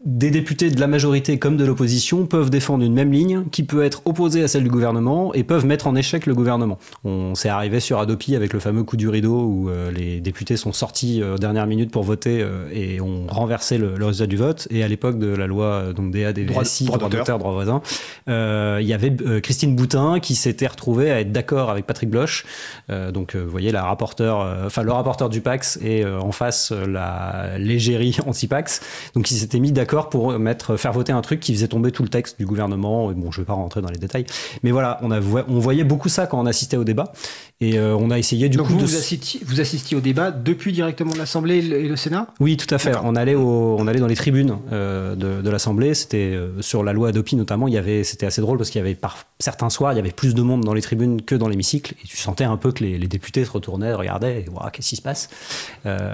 des 0.05 0.31
députés 0.31 0.69
de 0.69 0.79
la 0.81 0.87
majorité 0.87 1.39
comme 1.39 1.55
de 1.55 1.63
l'opposition 1.63 2.25
peuvent 2.25 2.49
défendre 2.49 2.83
une 2.83 2.93
même 2.93 3.11
ligne 3.11 3.45
qui 3.51 3.63
peut 3.63 3.83
être 3.83 4.01
opposée 4.03 4.43
à 4.43 4.49
celle 4.49 4.63
du 4.63 4.69
gouvernement 4.69 5.33
et 5.33 5.43
peuvent 5.43 5.65
mettre 5.65 5.87
en 5.87 5.95
échec 5.95 6.25
le 6.25 6.35
gouvernement. 6.35 6.77
On 7.05 7.35
s'est 7.35 7.47
arrivé 7.47 7.79
sur 7.79 7.99
Adopi 7.99 8.35
avec 8.35 8.51
le 8.51 8.59
fameux 8.59 8.83
coup 8.83 8.97
du 8.97 9.07
rideau 9.07 9.43
où 9.43 9.69
euh, 9.69 9.91
les 9.91 10.19
députés 10.19 10.57
sont 10.57 10.73
sortis 10.73 11.21
euh, 11.21 11.37
dernière 11.37 11.67
minute 11.67 11.89
pour 11.89 12.03
voter 12.03 12.41
euh, 12.41 12.67
et 12.73 12.99
ont 12.99 13.27
renversé 13.29 13.77
le, 13.77 13.93
résultat 13.93 14.27
du 14.27 14.35
vote. 14.35 14.67
Et 14.71 14.83
à 14.83 14.89
l'époque 14.89 15.19
de 15.19 15.27
la 15.27 15.47
loi 15.47 15.93
donc 15.95 16.11
DA, 16.11 16.33
droit, 16.33 16.63
droit 16.63 17.09
d'auteur, 17.09 17.39
droit 17.39 17.53
voisin, 17.53 17.81
il 18.27 18.85
y 18.85 18.93
avait 18.93 19.15
Christine 19.41 19.75
Boutin 19.75 20.19
qui 20.19 20.35
s'était 20.35 20.67
retrouvée 20.67 21.11
à 21.11 21.21
être 21.21 21.31
d'accord 21.31 21.69
avec 21.69 21.85
Patrick 21.85 22.09
Bloch. 22.09 22.45
donc 22.89 23.35
vous 23.35 23.49
voyez 23.49 23.71
la 23.71 23.83
rapporteur, 23.83 24.65
enfin 24.65 24.83
le 24.83 24.91
rapporteur 24.91 25.29
du 25.29 25.41
Pax 25.41 25.79
et 25.81 26.05
en 26.05 26.31
face 26.31 26.71
la 26.71 27.57
l'égérie 27.57 28.17
anti-Pax. 28.25 28.81
Donc 29.15 29.31
ils 29.31 29.35
s'étaient 29.35 29.59
mis 29.59 29.71
d'accord 29.71 29.92
d'accord 29.93 30.09
pour 30.09 30.39
mettre, 30.39 30.75
faire 30.75 30.91
voter 30.91 31.11
un 31.11 31.21
truc 31.21 31.39
qui 31.39 31.53
faisait 31.53 31.67
tomber 31.67 31.91
tout 31.91 32.01
le 32.01 32.09
texte 32.09 32.39
du 32.39 32.45
gouvernement. 32.47 33.11
Bon, 33.11 33.31
je 33.31 33.41
vais 33.41 33.45
pas 33.45 33.53
rentrer 33.53 33.81
dans 33.81 33.89
les 33.89 33.99
détails, 33.99 34.25
mais 34.63 34.71
voilà, 34.71 34.97
on, 35.03 35.11
a, 35.11 35.19
on 35.19 35.59
voyait 35.59 35.83
beaucoup 35.83 36.09
ça 36.09 36.25
quand 36.25 36.39
on 36.39 36.47
assistait 36.47 36.77
au 36.77 36.83
débat. 36.83 37.13
Et 37.61 37.77
euh, 37.77 37.95
on 37.95 38.11
a 38.11 38.19
essayé 38.19 38.49
du 38.49 38.57
Donc 38.57 38.67
coup 38.67 38.73
vous, 38.73 38.81
de... 38.81 38.85
vous, 38.85 38.97
assistiez, 38.97 39.39
vous 39.45 39.61
assistiez 39.61 39.95
au 39.95 40.01
débat 40.01 40.31
depuis 40.31 40.73
directement 40.73 41.13
l'Assemblée 41.17 41.59
et 41.59 41.87
le 41.87 41.95
Sénat? 41.95 42.27
Oui, 42.41 42.57
tout 42.57 42.73
à 42.73 42.77
fait. 42.77 42.91
On 43.03 43.15
allait, 43.15 43.35
au, 43.35 43.77
on 43.79 43.87
allait 43.87 44.01
dans 44.01 44.07
les 44.07 44.15
tribunes 44.15 44.57
euh, 44.73 45.15
de, 45.15 45.41
de 45.41 45.49
l'Assemblée. 45.49 45.93
C'était 45.93 46.33
euh, 46.33 46.61
sur 46.61 46.83
la 46.83 46.91
loi 46.91 47.09
Adopi 47.09 47.37
notamment. 47.37 47.69
Il 47.69 47.73
y 47.73 47.77
avait, 47.77 48.03
c'était 48.03 48.25
assez 48.25 48.41
drôle 48.41 48.57
parce 48.57 48.69
qu'il 48.69 48.79
y 48.79 48.83
avait 48.83 48.95
par 48.95 49.17
certains 49.39 49.69
soirs, 49.69 49.93
il 49.93 49.95
y 49.95 49.99
avait 49.99 50.11
plus 50.11 50.33
de 50.33 50.41
monde 50.41 50.65
dans 50.65 50.73
les 50.73 50.81
tribunes 50.81 51.21
que 51.21 51.35
dans 51.35 51.47
l'hémicycle, 51.47 51.93
et 52.03 52.07
tu 52.07 52.17
sentais 52.17 52.43
un 52.43 52.57
peu 52.57 52.71
que 52.71 52.83
les, 52.83 52.97
les 52.97 53.07
députés 53.07 53.45
se 53.45 53.51
retournaient, 53.51 53.93
regardaient, 53.93 54.39
et 54.39 54.45
qu'est-ce 54.71 54.89
qui 54.89 54.95
se 54.95 55.01
passe? 55.01 55.29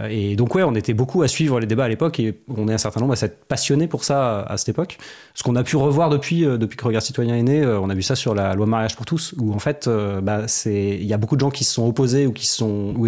Et 0.10 0.36
donc 0.36 0.56
ouais, 0.56 0.63
on 0.63 0.74
était 0.74 0.94
beaucoup 0.94 1.22
à 1.22 1.28
suivre 1.28 1.60
les 1.60 1.68
débats 1.68 1.86
à 1.86 1.89
l'époque, 1.89 2.20
et 2.20 2.39
on 2.56 2.68
est 2.68 2.74
un 2.74 2.80
certain 2.80 3.02
nombre 3.02 3.13
à 3.13 3.15
s'être 3.15 3.46
pour 3.88 4.03
ça 4.03 4.41
à, 4.41 4.58
cette 4.58 4.69
époque. 4.69 4.97
Ce 5.34 5.43
qu'on 5.43 5.55
a 5.55 5.63
pu 5.63 5.75
revoir 5.75 6.10
depuis, 6.10 6.45
euh, 6.45 6.58
que 6.58 6.84
Regard 6.84 7.01
Citoyen 7.01 7.36
est 7.36 7.43
né, 7.43 7.62
euh, 7.62 7.79
on 7.79 7.89
a 7.89 7.93
vu 7.93 8.01
ça 8.01 8.15
sur 8.15 8.34
la 8.34 8.53
loi 8.55 8.65
mariage 8.65 8.95
pour 8.95 9.05
tous, 9.05 9.34
où 9.39 9.53
en 9.53 9.60
fait, 9.60 9.88
euh, 9.88 10.21
bah, 10.21 10.41
il 10.65 11.05
y 11.05 11.13
a 11.13 11.17
beaucoup 11.17 11.36
de 11.36 11.41
gens 11.41 11.49
qui 11.49 11.63
se 11.63 11.73
sont 11.73 11.88
opposés 11.88 12.27
ou 12.27 12.32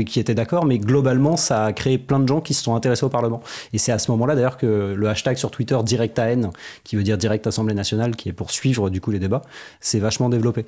qui 0.03 0.19
étaient 0.19 0.35
d'accord, 0.35 0.65
mais 0.65 0.77
globalement, 0.77 1.37
ça 1.37 1.65
a 1.65 1.73
créé 1.73 1.97
plein 1.97 2.19
de 2.19 2.27
gens 2.27 2.41
qui 2.41 2.53
se 2.53 2.63
sont 2.63 2.75
intéressés 2.75 3.03
au 3.03 3.09
Parlement. 3.09 3.41
Et 3.73 3.77
c'est 3.77 3.91
à 3.91 3.99
ce 3.99 4.11
moment-là 4.11 4.35
d'ailleurs 4.35 4.57
que 4.57 4.93
le 4.95 5.09
hashtag 5.09 5.37
sur 5.37 5.51
Twitter 5.51 5.77
direct 5.83 6.17
à 6.19 6.29
N, 6.29 6.51
qui 6.83 6.95
veut 6.95 7.03
dire 7.03 7.17
direct 7.17 7.47
Assemblée 7.47 7.73
nationale, 7.73 8.15
qui 8.15 8.29
est 8.29 8.33
pour 8.33 8.51
suivre 8.51 8.89
du 8.89 9.01
coup 9.01 9.11
les 9.11 9.19
débats, 9.19 9.41
s'est 9.79 9.99
vachement 9.99 10.29
développé. 10.29 10.65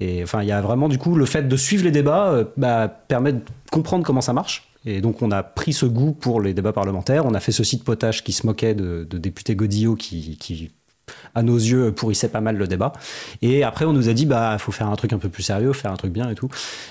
Et 0.00 0.22
enfin, 0.22 0.42
il 0.42 0.48
y 0.48 0.52
a 0.52 0.60
vraiment 0.60 0.88
du 0.88 0.98
coup 0.98 1.14
le 1.14 1.26
fait 1.26 1.46
de 1.46 1.56
suivre 1.56 1.84
les 1.84 1.90
débats 1.90 2.44
bah, 2.56 2.88
permet 2.88 3.34
de 3.34 3.40
comprendre 3.70 4.04
comment 4.04 4.20
ça 4.20 4.32
marche. 4.32 4.73
Et 4.86 5.00
donc 5.00 5.22
on 5.22 5.30
a 5.30 5.42
pris 5.42 5.72
ce 5.72 5.86
goût 5.86 6.12
pour 6.12 6.40
les 6.40 6.54
débats 6.54 6.72
parlementaires. 6.72 7.26
On 7.26 7.34
a 7.34 7.40
fait 7.40 7.52
ce 7.52 7.64
site 7.64 7.84
potage 7.84 8.24
qui 8.24 8.32
se 8.32 8.46
moquait 8.46 8.74
de, 8.74 9.06
de 9.08 9.18
députés 9.18 9.56
Godillot 9.56 9.96
qui, 9.96 10.36
qui 10.38 10.70
à 11.34 11.42
nos 11.42 11.56
yeux, 11.56 11.92
pourrissait 11.92 12.28
pas 12.28 12.40
mal 12.40 12.56
le 12.56 12.66
débat. 12.66 12.92
Et 13.42 13.62
après, 13.62 13.84
on 13.84 13.92
nous 13.92 14.08
a 14.08 14.12
dit, 14.12 14.26
bah, 14.26 14.56
faut 14.58 14.72
faire 14.72 14.88
un 14.88 14.96
truc 14.96 15.12
un 15.12 15.18
peu 15.18 15.28
plus 15.28 15.42
sérieux, 15.42 15.72
faire 15.72 15.92
un 15.92 15.96
truc 15.96 16.12
bien 16.12 16.30
et 16.30 16.34
tout. 16.34 16.48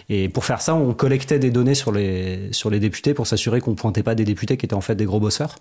Et 0.09 0.29
pour 0.29 0.45
faire 0.45 0.61
ça, 0.61 0.75
on 0.75 0.93
collectait 0.93 1.39
des 1.39 1.51
données 1.51 1.75
sur 1.75 1.91
les, 1.91 2.49
sur 2.51 2.69
les 2.69 2.79
députés 2.79 3.13
pour 3.13 3.27
s'assurer 3.27 3.61
qu'on 3.61 3.75
pointait 3.75 4.03
pas 4.03 4.15
des 4.15 4.25
députés 4.25 4.57
qui 4.57 4.65
étaient 4.65 4.73
en 4.73 4.81
fait 4.81 4.95
des 4.95 5.05
gros 5.05 5.19
bosseurs. 5.19 5.55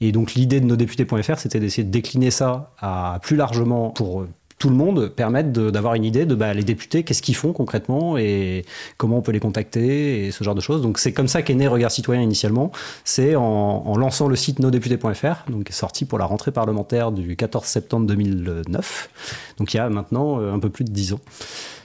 Et 0.00 0.12
donc, 0.12 0.34
l'idée 0.34 0.60
de 0.60 0.66
nosdéputés.fr, 0.66 1.38
c'était 1.38 1.60
d'essayer 1.60 1.84
de 1.84 1.90
décliner 1.90 2.30
ça 2.30 2.72
à 2.78 3.18
plus 3.22 3.36
largement 3.36 3.90
pour 3.90 4.26
tout 4.58 4.68
le 4.68 4.74
monde 4.74 5.08
permettre 5.08 5.50
d'avoir 5.50 5.94
une 5.94 6.04
idée 6.04 6.26
de 6.26 6.34
bah, 6.34 6.52
les 6.52 6.64
députés, 6.64 7.04
qu'est-ce 7.04 7.22
qu'ils 7.22 7.36
font 7.36 7.52
concrètement 7.52 8.18
et 8.18 8.64
comment 8.96 9.18
on 9.18 9.22
peut 9.22 9.32
les 9.32 9.40
contacter 9.40 10.26
et 10.26 10.30
ce 10.32 10.42
genre 10.42 10.54
de 10.54 10.60
choses. 10.60 10.82
Donc 10.82 10.98
c'est 10.98 11.12
comme 11.12 11.28
ça 11.28 11.42
qu'est 11.42 11.54
né 11.54 11.68
Regard 11.68 11.90
Citoyen 11.90 12.22
initialement. 12.22 12.72
C'est 13.04 13.36
en, 13.36 13.42
en, 13.42 13.96
lançant 13.96 14.28
le 14.28 14.36
site 14.36 14.58
nosdéputés.fr, 14.58 15.50
donc 15.50 15.68
sorti 15.70 16.04
pour 16.04 16.18
la 16.18 16.24
rentrée 16.24 16.50
parlementaire 16.50 17.12
du 17.12 17.36
14 17.36 17.64
septembre 17.64 18.06
2009. 18.06 19.10
Donc 19.58 19.74
il 19.74 19.76
y 19.76 19.80
a 19.80 19.88
maintenant 19.88 20.40
un 20.40 20.58
peu 20.58 20.70
plus 20.70 20.84
de 20.84 20.90
10 20.90 21.12
ans. 21.12 21.20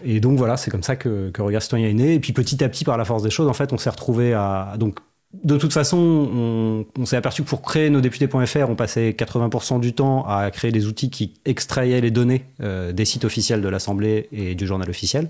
Et 0.04 0.20
donc 0.20 0.38
voilà, 0.38 0.58
c'est 0.58 0.72
comme 0.72 0.84
ça 0.84 0.96
que, 0.96 1.30
que 1.30 1.42
Regard 1.42 1.62
Citoyen 1.62 1.88
est 1.88 1.94
né. 1.94 2.14
Et 2.16 2.20
puis 2.20 2.34
petit 2.34 2.64
à 2.64 2.70
petit, 2.70 2.84
par 2.84 2.98
la 2.98 3.06
force 3.06 3.24
des 3.24 3.30
choses, 3.30 3.48
en 3.48 3.54
fait, 3.54 3.72
on 3.74 3.78
s'est 3.78 3.90
retrouvé 3.90 4.34
à 4.34 4.74
donc 4.78 4.98
de 5.42 5.58
toute 5.58 5.74
façon, 5.74 6.86
on, 6.96 7.06
s'est 7.06 7.18
aperçu 7.18 7.42
que 7.42 7.50
pour 7.50 7.64
créer 7.64 7.90
nos 7.90 8.02
députés.fr, 8.02 8.70
on 8.70 8.76
passait 8.76 9.10
80% 9.18 9.80
du 9.80 9.94
temps 9.94 10.28
à 10.28 10.52
créer 10.52 10.72
des 10.72 10.86
outils 10.86 11.10
qui 11.10 11.34
extrayaient 11.46 12.02
les 12.02 12.12
données 12.12 12.46
euh, 12.62 12.92
des 12.92 13.04
sites 13.04 13.26
officiels 13.26 13.62
de 13.62 13.68
l'Assemblée 13.68 14.30
et 14.32 14.54
du 14.54 14.68
journal 14.68 14.88
officiel. 14.88 15.30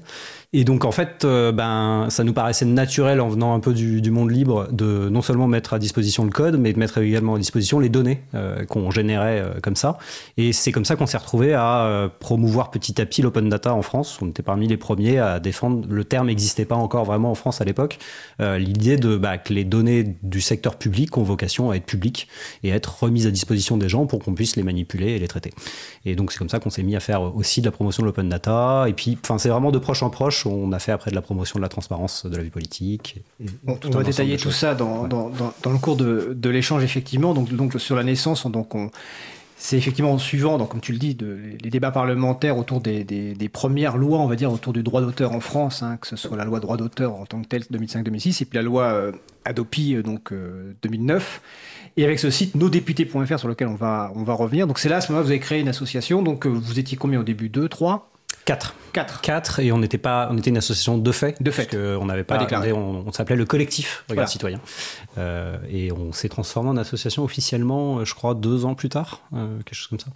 Et 0.51 0.65
donc, 0.65 0.83
en 0.83 0.91
fait, 0.91 1.23
euh, 1.23 1.53
ben, 1.53 2.07
ça 2.09 2.25
nous 2.25 2.33
paraissait 2.33 2.65
naturel, 2.65 3.21
en 3.21 3.29
venant 3.29 3.55
un 3.55 3.61
peu 3.61 3.73
du, 3.73 4.11
monde 4.11 4.29
libre, 4.29 4.67
de 4.73 5.07
non 5.07 5.21
seulement 5.21 5.47
mettre 5.47 5.73
à 5.73 5.79
disposition 5.79 6.25
le 6.25 6.31
code, 6.31 6.59
mais 6.59 6.73
de 6.73 6.79
mettre 6.79 6.97
également 6.97 7.35
à 7.35 7.39
disposition 7.39 7.79
les 7.79 7.89
données 7.89 8.21
euh, 8.35 8.65
qu'on 8.65 8.91
générait 8.91 9.41
comme 9.63 9.77
ça. 9.77 9.97
Et 10.35 10.51
c'est 10.51 10.73
comme 10.73 10.85
ça 10.85 10.97
qu'on 10.97 11.07
s'est 11.07 11.17
retrouvé 11.17 11.53
à 11.53 12.09
promouvoir 12.19 12.71
petit 12.71 13.01
à 13.01 13.05
petit 13.05 13.21
l'open 13.21 13.47
data 13.47 13.73
en 13.73 13.81
France. 13.81 14.19
On 14.21 14.27
était 14.27 14.43
parmi 14.43 14.67
les 14.67 14.77
premiers 14.77 15.19
à 15.19 15.39
défendre. 15.39 15.87
Le 15.89 16.03
terme 16.03 16.27
n'existait 16.27 16.65
pas 16.65 16.75
encore 16.75 17.05
vraiment 17.05 17.31
en 17.31 17.35
France 17.35 17.61
à 17.61 17.63
l'époque. 17.63 17.99
L'idée 18.39 18.97
de 18.97 19.15
bah, 19.15 19.37
que 19.37 19.53
les 19.53 19.63
données 19.63 19.92
du 20.23 20.41
secteur 20.41 20.77
public 20.77 21.17
ont 21.17 21.23
vocation 21.23 21.69
à 21.71 21.75
être 21.75 21.85
publiques 21.85 22.27
et 22.63 22.71
à 22.71 22.75
être 22.75 23.03
remises 23.03 23.27
à 23.27 23.31
disposition 23.31 23.77
des 23.77 23.89
gens 23.89 24.05
pour 24.05 24.19
qu'on 24.19 24.33
puisse 24.33 24.55
les 24.55 24.63
manipuler 24.63 25.11
et 25.11 25.19
les 25.19 25.27
traiter. 25.27 25.51
Et 26.05 26.15
donc, 26.15 26.31
c'est 26.31 26.39
comme 26.39 26.49
ça 26.49 26.59
qu'on 26.59 26.69
s'est 26.69 26.83
mis 26.83 26.95
à 26.95 26.99
faire 26.99 27.35
aussi 27.35 27.61
de 27.61 27.65
la 27.65 27.71
promotion 27.71 28.03
de 28.03 28.07
l'open 28.07 28.29
data. 28.29 28.85
Et 28.87 28.93
puis, 28.93 29.17
enfin, 29.23 29.37
c'est 29.37 29.49
vraiment 29.49 29.71
de 29.71 29.79
proche 29.79 30.03
en 30.03 30.09
proche 30.09 30.45
on 30.45 30.71
a 30.71 30.79
fait 30.79 30.91
après 30.91 31.11
de 31.11 31.15
la 31.15 31.21
promotion 31.21 31.59
de 31.59 31.61
la 31.61 31.69
transparence 31.69 32.25
de 32.25 32.35
la 32.35 32.43
vie 32.43 32.49
politique. 32.49 33.21
Et, 33.39 33.45
bon, 33.63 33.77
on 33.85 33.89
va 33.89 34.03
détailler 34.03 34.37
tout 34.37 34.51
ça 34.51 34.75
dans, 34.75 35.03
ouais. 35.03 35.09
dans, 35.09 35.29
dans, 35.29 35.53
dans, 35.61 35.71
le 35.71 35.77
cours 35.77 35.95
de, 35.95 36.33
de 36.35 36.49
l'échange, 36.49 36.83
effectivement. 36.83 37.33
Donc, 37.33 37.51
donc, 37.53 37.79
sur 37.79 37.95
la 37.95 38.03
naissance, 38.03 38.47
donc 38.47 38.75
on, 38.75 38.89
c'est 39.63 39.77
effectivement 39.77 40.11
en 40.11 40.17
suivant, 40.17 40.57
donc, 40.57 40.71
comme 40.71 40.81
tu 40.81 40.91
le 40.91 40.97
dis, 40.97 41.17
les 41.63 41.69
débats 41.69 41.91
parlementaires 41.91 42.57
autour 42.57 42.81
des, 42.81 43.05
des, 43.05 43.33
des, 43.33 43.47
premières 43.47 43.95
lois, 43.95 44.19
on 44.19 44.27
va 44.27 44.35
dire, 44.35 44.51
autour 44.51 44.73
du 44.73 44.83
droit 44.83 44.99
d'auteur 44.99 45.31
en 45.31 45.39
France, 45.39 45.83
hein, 45.83 45.95
que 45.95 46.05
ce 46.05 46.17
soit 46.17 46.35
la 46.35 46.43
loi 46.43 46.59
droit 46.59 46.75
d'auteur 46.75 47.15
en 47.15 47.25
tant 47.25 47.41
que 47.41 47.47
telle 47.47 47.61
2005-2006, 47.71 48.41
et 48.41 48.45
puis 48.45 48.57
la 48.57 48.61
loi 48.61 48.83
euh, 48.87 49.13
Adopi, 49.45 49.95
euh, 49.95 50.03
donc 50.03 50.33
euh, 50.33 50.73
2009. 50.83 51.41
Et 51.95 52.03
avec 52.03 52.19
ce 52.19 52.29
site 52.29 52.55
nosdéputés.fr 52.55 53.39
sur 53.39 53.47
lequel 53.47 53.69
on 53.69 53.75
va, 53.75 54.11
on 54.15 54.23
va 54.23 54.33
revenir. 54.33 54.67
Donc 54.67 54.79
c'est 54.79 54.89
là, 54.89 54.97
à 54.97 55.01
ce 55.01 55.13
moment-là, 55.13 55.23
vous 55.23 55.31
avez 55.31 55.39
créé 55.39 55.61
une 55.61 55.69
association. 55.69 56.23
Donc 56.23 56.45
euh, 56.45 56.49
vous 56.49 56.77
étiez 56.77 56.97
combien 56.97 57.21
au 57.21 57.23
début? 57.23 57.47
Deux, 57.47 57.69
trois? 57.69 58.12
4. 58.45 58.75
4. 58.93 59.21
4 59.21 59.59
et 59.59 59.71
on 59.71 59.79
n'était 59.79 59.97
pas 59.97 60.27
on 60.31 60.37
était 60.37 60.49
une 60.49 60.57
association 60.57 60.97
de 60.97 61.11
fait. 61.11 61.41
De 61.41 61.51
fait. 61.51 61.75
on 61.75 62.05
n'avait 62.05 62.23
pas, 62.23 62.35
pas 62.35 62.43
déclaré. 62.43 62.73
On, 62.73 63.07
on 63.07 63.11
s'appelait 63.11 63.35
le 63.35 63.45
collectif 63.45 64.03
Regard 64.09 64.15
voilà. 64.15 64.27
Citoyen. 64.27 64.59
Euh, 65.17 65.57
et 65.69 65.91
on 65.91 66.13
s'est 66.13 66.29
transformé 66.29 66.69
en 66.69 66.77
association 66.77 67.23
officiellement, 67.23 68.03
je 68.03 68.13
crois, 68.13 68.35
deux 68.35 68.65
ans 68.65 68.75
plus 68.75 68.89
tard, 68.89 69.21
euh, 69.33 69.57
quelque 69.63 69.75
chose 69.75 69.87
comme 69.87 69.99
ça. 69.99 70.07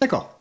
D'accord. 0.00 0.36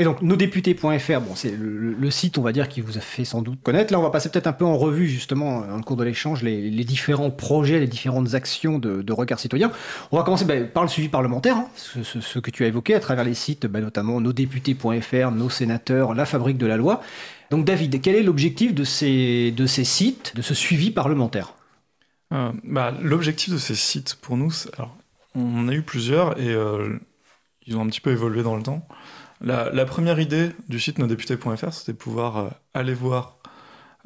Et 0.00 0.04
donc, 0.04 0.22
nosdéputés.fr, 0.22 1.20
bon, 1.20 1.34
c'est 1.34 1.52
le, 1.58 2.10
site, 2.12 2.38
on 2.38 2.42
va 2.42 2.52
dire, 2.52 2.68
qui 2.68 2.80
vous 2.80 2.98
a 2.98 3.00
fait 3.00 3.24
sans 3.24 3.42
doute 3.42 3.60
connaître. 3.64 3.92
Là, 3.92 3.98
on 3.98 4.02
va 4.02 4.10
passer 4.10 4.28
peut-être 4.30 4.46
un 4.46 4.52
peu 4.52 4.64
en 4.64 4.78
revue, 4.78 5.08
justement, 5.08 5.62
dans 5.62 5.76
le 5.76 5.82
cours 5.82 5.96
de 5.96 6.04
l'échange, 6.04 6.44
les, 6.44 6.70
différents 6.84 7.32
projets, 7.32 7.80
les 7.80 7.88
différentes 7.88 8.34
actions 8.34 8.78
de, 8.78 9.02
de 9.02 9.12
Regard 9.12 9.40
Citoyen. 9.40 9.72
On 10.12 10.16
va 10.16 10.22
commencer 10.22 10.44
bah, 10.44 10.54
par 10.72 10.84
le 10.84 10.88
suivi 10.88 11.08
parlementaire, 11.08 11.56
hein, 11.56 11.68
ce, 11.74 12.38
que 12.38 12.52
tu 12.52 12.62
as 12.62 12.68
évoqué 12.68 12.94
à 12.94 13.00
travers 13.00 13.24
les 13.24 13.34
sites, 13.34 13.66
bah, 13.66 13.80
notamment 13.80 14.20
nosdéputés.fr, 14.20 15.32
nos 15.32 15.50
sénateurs, 15.50 16.14
la 16.14 16.26
fabrique 16.26 16.58
de 16.58 16.66
la 16.66 16.76
loi. 16.76 17.02
Donc, 17.50 17.64
David, 17.64 18.00
quel 18.00 18.14
est 18.14 18.22
l'objectif 18.22 18.74
de 18.74 18.84
ces, 18.84 19.50
de 19.50 19.66
ces 19.66 19.84
sites, 19.84 20.36
de 20.36 20.42
ce 20.42 20.54
suivi 20.54 20.92
parlementaire? 20.92 21.54
Euh, 22.32 22.52
bah, 22.62 22.94
L'objectif 23.02 23.52
de 23.52 23.58
ces 23.58 23.74
sites, 23.74 24.14
pour 24.14 24.36
nous, 24.36 24.52
alors, 24.74 24.96
on 25.34 25.58
en 25.58 25.68
a 25.68 25.72
eu 25.72 25.82
plusieurs 25.82 26.38
et 26.38 26.50
euh, 26.50 27.00
ils 27.66 27.76
ont 27.76 27.82
un 27.82 27.86
petit 27.88 28.00
peu 28.00 28.12
évolué 28.12 28.44
dans 28.44 28.56
le 28.56 28.62
temps. 28.62 28.86
La, 29.40 29.84
première 29.84 30.18
idée 30.18 30.50
du 30.68 30.80
site 30.80 30.98
nosdéputés.fr, 30.98 31.72
c'était 31.72 31.92
de 31.92 31.96
pouvoir 31.96 32.36
euh, 32.36 32.48
aller 32.74 32.94
voir 32.94 33.38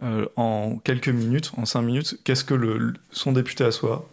euh, 0.02 0.26
en 0.36 0.78
quelques 0.78 1.08
minutes, 1.08 1.52
en 1.56 1.64
cinq 1.64 1.82
minutes, 1.82 2.18
qu'est-ce 2.24 2.44
que 2.44 2.54
le, 2.54 2.94
son 3.10 3.32
député 3.32 3.64
à 3.64 3.70
soi, 3.70 4.08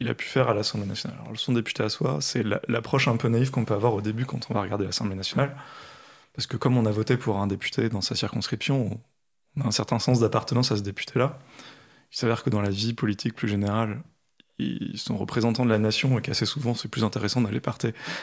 il 0.00 0.08
a 0.08 0.14
pu 0.14 0.26
faire 0.26 0.48
à 0.48 0.54
l'Assemblée 0.54 0.86
nationale. 0.86 1.18
Alors, 1.22 1.38
son 1.38 1.52
député 1.52 1.82
à 1.82 1.88
soi, 1.88 2.18
c'est 2.20 2.42
l'approche 2.68 3.08
un 3.08 3.16
peu 3.16 3.28
naïve 3.28 3.50
qu'on 3.50 3.64
peut 3.64 3.74
avoir 3.74 3.94
au 3.94 4.00
début 4.00 4.24
quand 4.26 4.50
on 4.50 4.54
va 4.54 4.62
regarder 4.62 4.84
l'Assemblée 4.84 5.14
nationale. 5.14 5.56
Parce 6.34 6.46
que 6.46 6.56
comme 6.56 6.76
on 6.76 6.86
a 6.86 6.90
voté 6.90 7.16
pour 7.16 7.38
un 7.38 7.46
député 7.46 7.88
dans 7.88 8.00
sa 8.00 8.14
circonscription, 8.14 9.00
on 9.56 9.60
a 9.62 9.66
un 9.66 9.70
certain 9.70 9.98
sens 9.98 10.20
d'appartenance 10.20 10.72
à 10.72 10.76
ce 10.76 10.82
député-là. 10.82 11.38
Il 12.12 12.16
s'avère 12.16 12.42
que 12.42 12.50
dans 12.50 12.62
la 12.62 12.70
vie 12.70 12.94
politique 12.94 13.34
plus 13.34 13.48
générale, 13.48 14.02
ils 14.60 14.98
sont 14.98 15.16
représentants 15.16 15.64
de 15.64 15.70
la 15.70 15.78
nation 15.78 16.18
et 16.18 16.22
qu'assez 16.22 16.46
souvent 16.46 16.74
c'est 16.74 16.88
plus 16.88 17.04
intéressant 17.04 17.40
d'aller 17.40 17.60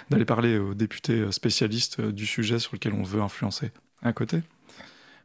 d'aller 0.09 0.25
parler 0.25 0.57
aux 0.57 0.73
députés 0.73 1.31
spécialistes 1.31 2.01
du 2.01 2.25
sujet 2.25 2.59
sur 2.59 2.73
lequel 2.73 2.93
on 2.93 3.03
veut 3.03 3.21
influencer 3.21 3.71
à 4.03 4.13
côté. 4.13 4.41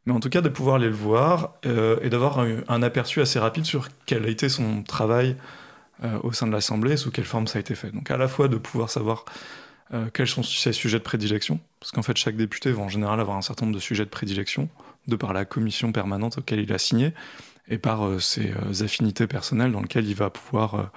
Mais 0.06 0.12
en 0.12 0.20
tout 0.20 0.30
cas, 0.30 0.40
de 0.40 0.48
pouvoir 0.48 0.76
aller 0.76 0.88
le 0.88 0.94
voir 0.94 1.54
euh, 1.64 1.98
et 2.02 2.10
d'avoir 2.10 2.40
un, 2.40 2.82
aperçu 2.82 3.20
assez 3.20 3.38
rapide 3.38 3.64
sur 3.64 3.88
quel 4.06 4.24
a 4.24 4.28
été 4.28 4.48
son 4.48 4.82
travail 4.82 5.36
euh, 6.02 6.18
au 6.22 6.32
sein 6.32 6.46
de 6.46 6.52
l'Assemblée, 6.52 6.96
sous 6.96 7.10
quelle 7.10 7.24
forme 7.24 7.46
ça 7.46 7.58
a 7.58 7.60
été 7.60 7.74
fait. 7.74 7.90
Donc 7.92 8.10
à 8.10 8.16
la 8.16 8.26
fois 8.26 8.48
de 8.48 8.56
pouvoir 8.56 8.90
savoir 8.90 9.24
euh, 9.94 10.06
quels 10.12 10.26
sont 10.26 10.42
ses 10.42 10.72
sujets 10.72 10.98
de 10.98 11.04
prédilection, 11.04 11.60
parce 11.78 11.92
qu'en 11.92 12.02
fait 12.02 12.16
chaque 12.16 12.36
député 12.36 12.72
va 12.72 12.82
en 12.82 12.88
général 12.88 13.20
avoir 13.20 13.36
un 13.36 13.42
certain 13.42 13.66
nombre 13.66 13.76
de 13.76 13.82
sujets 13.82 14.04
de 14.04 14.10
prédilection, 14.10 14.68
de 15.06 15.16
par 15.16 15.32
la 15.32 15.44
commission 15.44 15.92
permanente 15.92 16.38
auquel 16.38 16.58
il 16.58 16.72
a 16.72 16.78
signé, 16.78 17.12
et 17.72 17.78
par 17.78 18.06
euh, 18.06 18.20
ses 18.20 18.52
euh, 18.52 18.84
affinités 18.84 19.26
personnelles 19.26 19.72
dans 19.72 19.80
lesquelles 19.80 20.06
il 20.06 20.14
va 20.14 20.30
pouvoir 20.30 20.92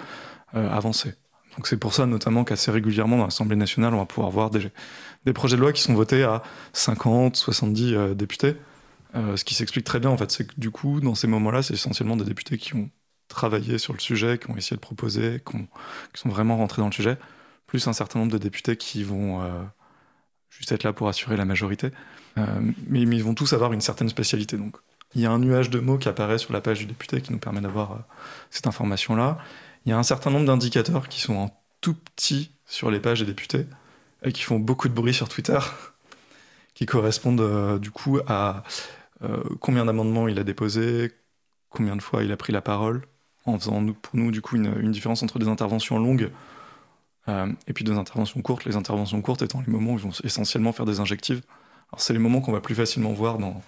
euh, 0.56 0.70
avancer. 0.70 1.14
Donc 1.56 1.68
c'est 1.68 1.78
pour 1.78 1.94
ça 1.94 2.06
notamment 2.06 2.44
qu'assez 2.44 2.70
régulièrement 2.70 3.18
dans 3.18 3.24
l'Assemblée 3.24 3.56
nationale, 3.56 3.94
on 3.94 3.98
va 3.98 4.06
pouvoir 4.06 4.30
voir 4.30 4.50
des, 4.52 4.72
projets 5.34 5.56
de 5.56 5.62
loi 5.62 5.72
qui 5.72 5.82
sont 5.82 5.94
votés 5.94 6.24
à 6.24 6.44
50, 6.74 7.38
70 7.38 7.94
euh, 7.96 8.14
députés. 8.14 8.58
ce 9.14 9.44
qui 9.46 9.56
s'explique 9.56 9.86
très 9.86 10.02
bien, 10.02 10.10
en 10.10 10.18
fait, 10.18 10.30
c'est 10.32 10.46
que 10.46 10.54
du 10.58 10.70
coup, 10.72 11.00
dans 11.00 11.16
ces 11.16 11.28
moments-là, 11.28 11.64
c'est 11.64 11.74
essentiellement 11.74 12.18
des 12.18 12.26
députés 12.26 12.58
qui 12.58 12.76
ont 12.76 12.90
travaillé 13.30 13.78
sur 13.78 13.94
le 13.94 14.00
sujet, 14.00 14.38
qui 14.38 14.52
ont 14.52 14.58
essayé 14.58 14.76
de 14.76 14.82
proposer, 14.82 15.42
qui, 15.50 15.56
ont, 15.56 15.68
qui 16.14 16.22
sont 16.22 16.30
vraiment 16.30 16.58
rentrés 16.58 16.82
dans 16.82 16.90
le 16.90 16.94
sujet, 16.94 17.18
plus 17.68 17.88
un 17.88 17.94
certain 17.94 18.20
nombre 18.20 18.34
de 18.34 18.38
députés 18.38 18.76
qui 18.76 19.04
vont 19.04 19.42
juste 20.50 20.72
être 20.74 20.84
là 20.84 20.92
pour 20.92 21.08
assurer 21.08 21.38
la 21.38 21.46
majorité. 21.46 21.92
Mais, 22.36 23.06
mais, 23.06 23.16
ils 23.16 23.24
vont 23.24 23.34
tous 23.34 23.54
avoir 23.54 23.72
une 23.72 23.82
certaine 23.82 24.10
spécialité. 24.10 24.58
Donc 24.58 24.78
il 25.16 25.22
y 25.22 25.26
a 25.26 25.32
un 25.32 25.40
nuage 25.40 25.70
de 25.70 25.80
mots 25.80 25.98
qui 25.98 26.10
apparaît 26.10 26.38
sur 26.38 26.54
la 26.54 26.62
page 26.62 26.80
du 26.80 26.86
député 26.86 27.22
qui 27.22 27.32
nous 27.32 27.40
permet 27.40 27.62
d'avoir 27.62 27.94
euh, 27.94 27.98
cette 28.52 28.68
information-là. 28.68 29.38
Il 29.86 29.90
y 29.90 29.94
a 29.94 29.98
un 29.98 30.04
certain 30.04 30.30
nombre 30.30 30.46
d'indicateurs 30.46 31.08
qui 31.08 31.22
sont 31.22 31.36
en 31.36 31.58
tout 31.82 31.94
petit 31.94 32.52
sur 32.66 32.92
les 32.92 33.00
pages 33.00 33.20
des 33.20 33.26
députés 33.26 33.66
et 34.24 34.32
qui 34.32 34.42
font 34.42 34.60
beaucoup 34.60 34.90
de 34.90 34.94
bruit 34.94 35.14
sur 35.14 35.30
Twitter, 35.30 35.60
qui 36.74 36.86
correspondent 36.86 37.80
du 37.80 37.92
coup 37.92 38.20
à 38.28 38.64
combien 39.60 39.86
d'amendements 39.86 40.28
il 40.28 40.38
a 40.40 40.44
déposé, 40.44 41.12
combien 41.70 41.96
de 41.96 42.02
fois 42.02 42.24
il 42.24 42.32
a 42.32 42.38
pris 42.38 42.52
la 42.52 42.62
parole, 42.62 43.04
en 43.46 43.58
faisant 43.58 43.86
pour 43.86 44.16
nous 44.16 44.32
du 44.32 44.42
coup 44.42 44.56
une, 44.56 44.92
différence 44.92 45.24
entre 45.24 45.40
des 45.40 45.48
interventions 45.48 46.00
longues 46.00 46.32
et 47.28 47.74
puis 47.74 47.86
des 47.86 47.94
interventions 47.94 48.42
courtes. 48.42 48.66
Les 48.66 48.76
interventions 48.76 49.22
courtes 49.22 49.44
étant 49.44 49.62
les 49.66 49.72
moments 49.72 49.94
où 49.94 49.98
ils 49.98 50.04
vont 50.04 50.12
essentiellement 50.24 50.74
faire 50.74 50.86
des 50.86 51.00
injectives. 51.00 51.44
Alors 51.92 52.02
c'est 52.02 52.14
les 52.14 52.20
moments 52.20 52.42
qu'on 52.42 52.52
va 52.52 52.62
plus 52.62 52.76
facilement 52.76 53.14
voir 53.14 53.38
dans, 53.38 53.62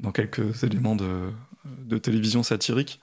dans 0.00 0.12
quelques 0.12 0.64
éléments 0.64 0.96
de, 0.96 1.98
télévision 1.98 2.42
satirique 2.42 3.00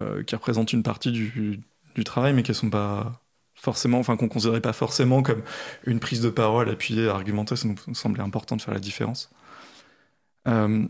euh, 0.00 0.22
qui 0.22 0.34
représentent 0.34 0.72
une 0.72 0.82
partie 0.82 1.12
du, 1.12 1.60
travail, 2.04 2.32
mais 2.32 2.42
qui 2.42 2.54
sont 2.54 2.70
pas 2.70 3.20
forcément, 3.54 3.98
enfin 3.98 4.16
qu'on 4.16 4.28
considérait 4.28 4.60
pas 4.60 4.72
forcément 4.72 5.22
comme 5.22 5.42
une 5.84 6.00
prise 6.00 6.20
de 6.20 6.30
parole 6.30 6.68
appuyée, 6.68 7.08
argumentée. 7.08 7.56
Ça 7.56 7.68
nous 7.68 7.94
semblait 7.94 8.22
important 8.22 8.56
de 8.56 8.62
faire 8.62 8.74
la 8.74 8.80
différence. 8.80 9.30
Euh, 10.48 10.86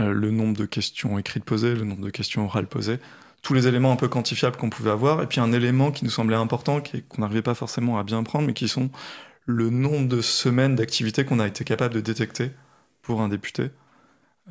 euh, 0.00 0.12
le 0.12 0.30
nombre 0.30 0.56
de 0.56 0.66
questions 0.66 1.18
écrites 1.18 1.44
posées, 1.44 1.74
le 1.74 1.84
nombre 1.84 2.04
de 2.04 2.10
questions 2.10 2.44
orales 2.44 2.66
posées, 2.66 2.98
tous 3.42 3.54
les 3.54 3.68
éléments 3.68 3.92
un 3.92 3.96
peu 3.96 4.08
quantifiables 4.08 4.56
qu'on 4.56 4.70
pouvait 4.70 4.90
avoir, 4.90 5.22
et 5.22 5.26
puis 5.26 5.40
un 5.40 5.52
élément 5.52 5.92
qui 5.92 6.04
nous 6.04 6.10
semblait 6.10 6.36
important, 6.36 6.80
qu'on 6.80 7.20
n'arrivait 7.20 7.42
pas 7.42 7.54
forcément 7.54 7.98
à 7.98 8.02
bien 8.02 8.22
prendre, 8.24 8.46
mais 8.46 8.54
qui 8.54 8.68
sont 8.68 8.90
le 9.46 9.70
nombre 9.70 10.08
de 10.08 10.20
semaines 10.20 10.74
d'activité 10.74 11.24
qu'on 11.24 11.38
a 11.38 11.46
été 11.46 11.64
capable 11.64 11.94
de 11.94 12.00
détecter 12.00 12.50
pour 13.02 13.20
un 13.20 13.28
député. 13.28 13.70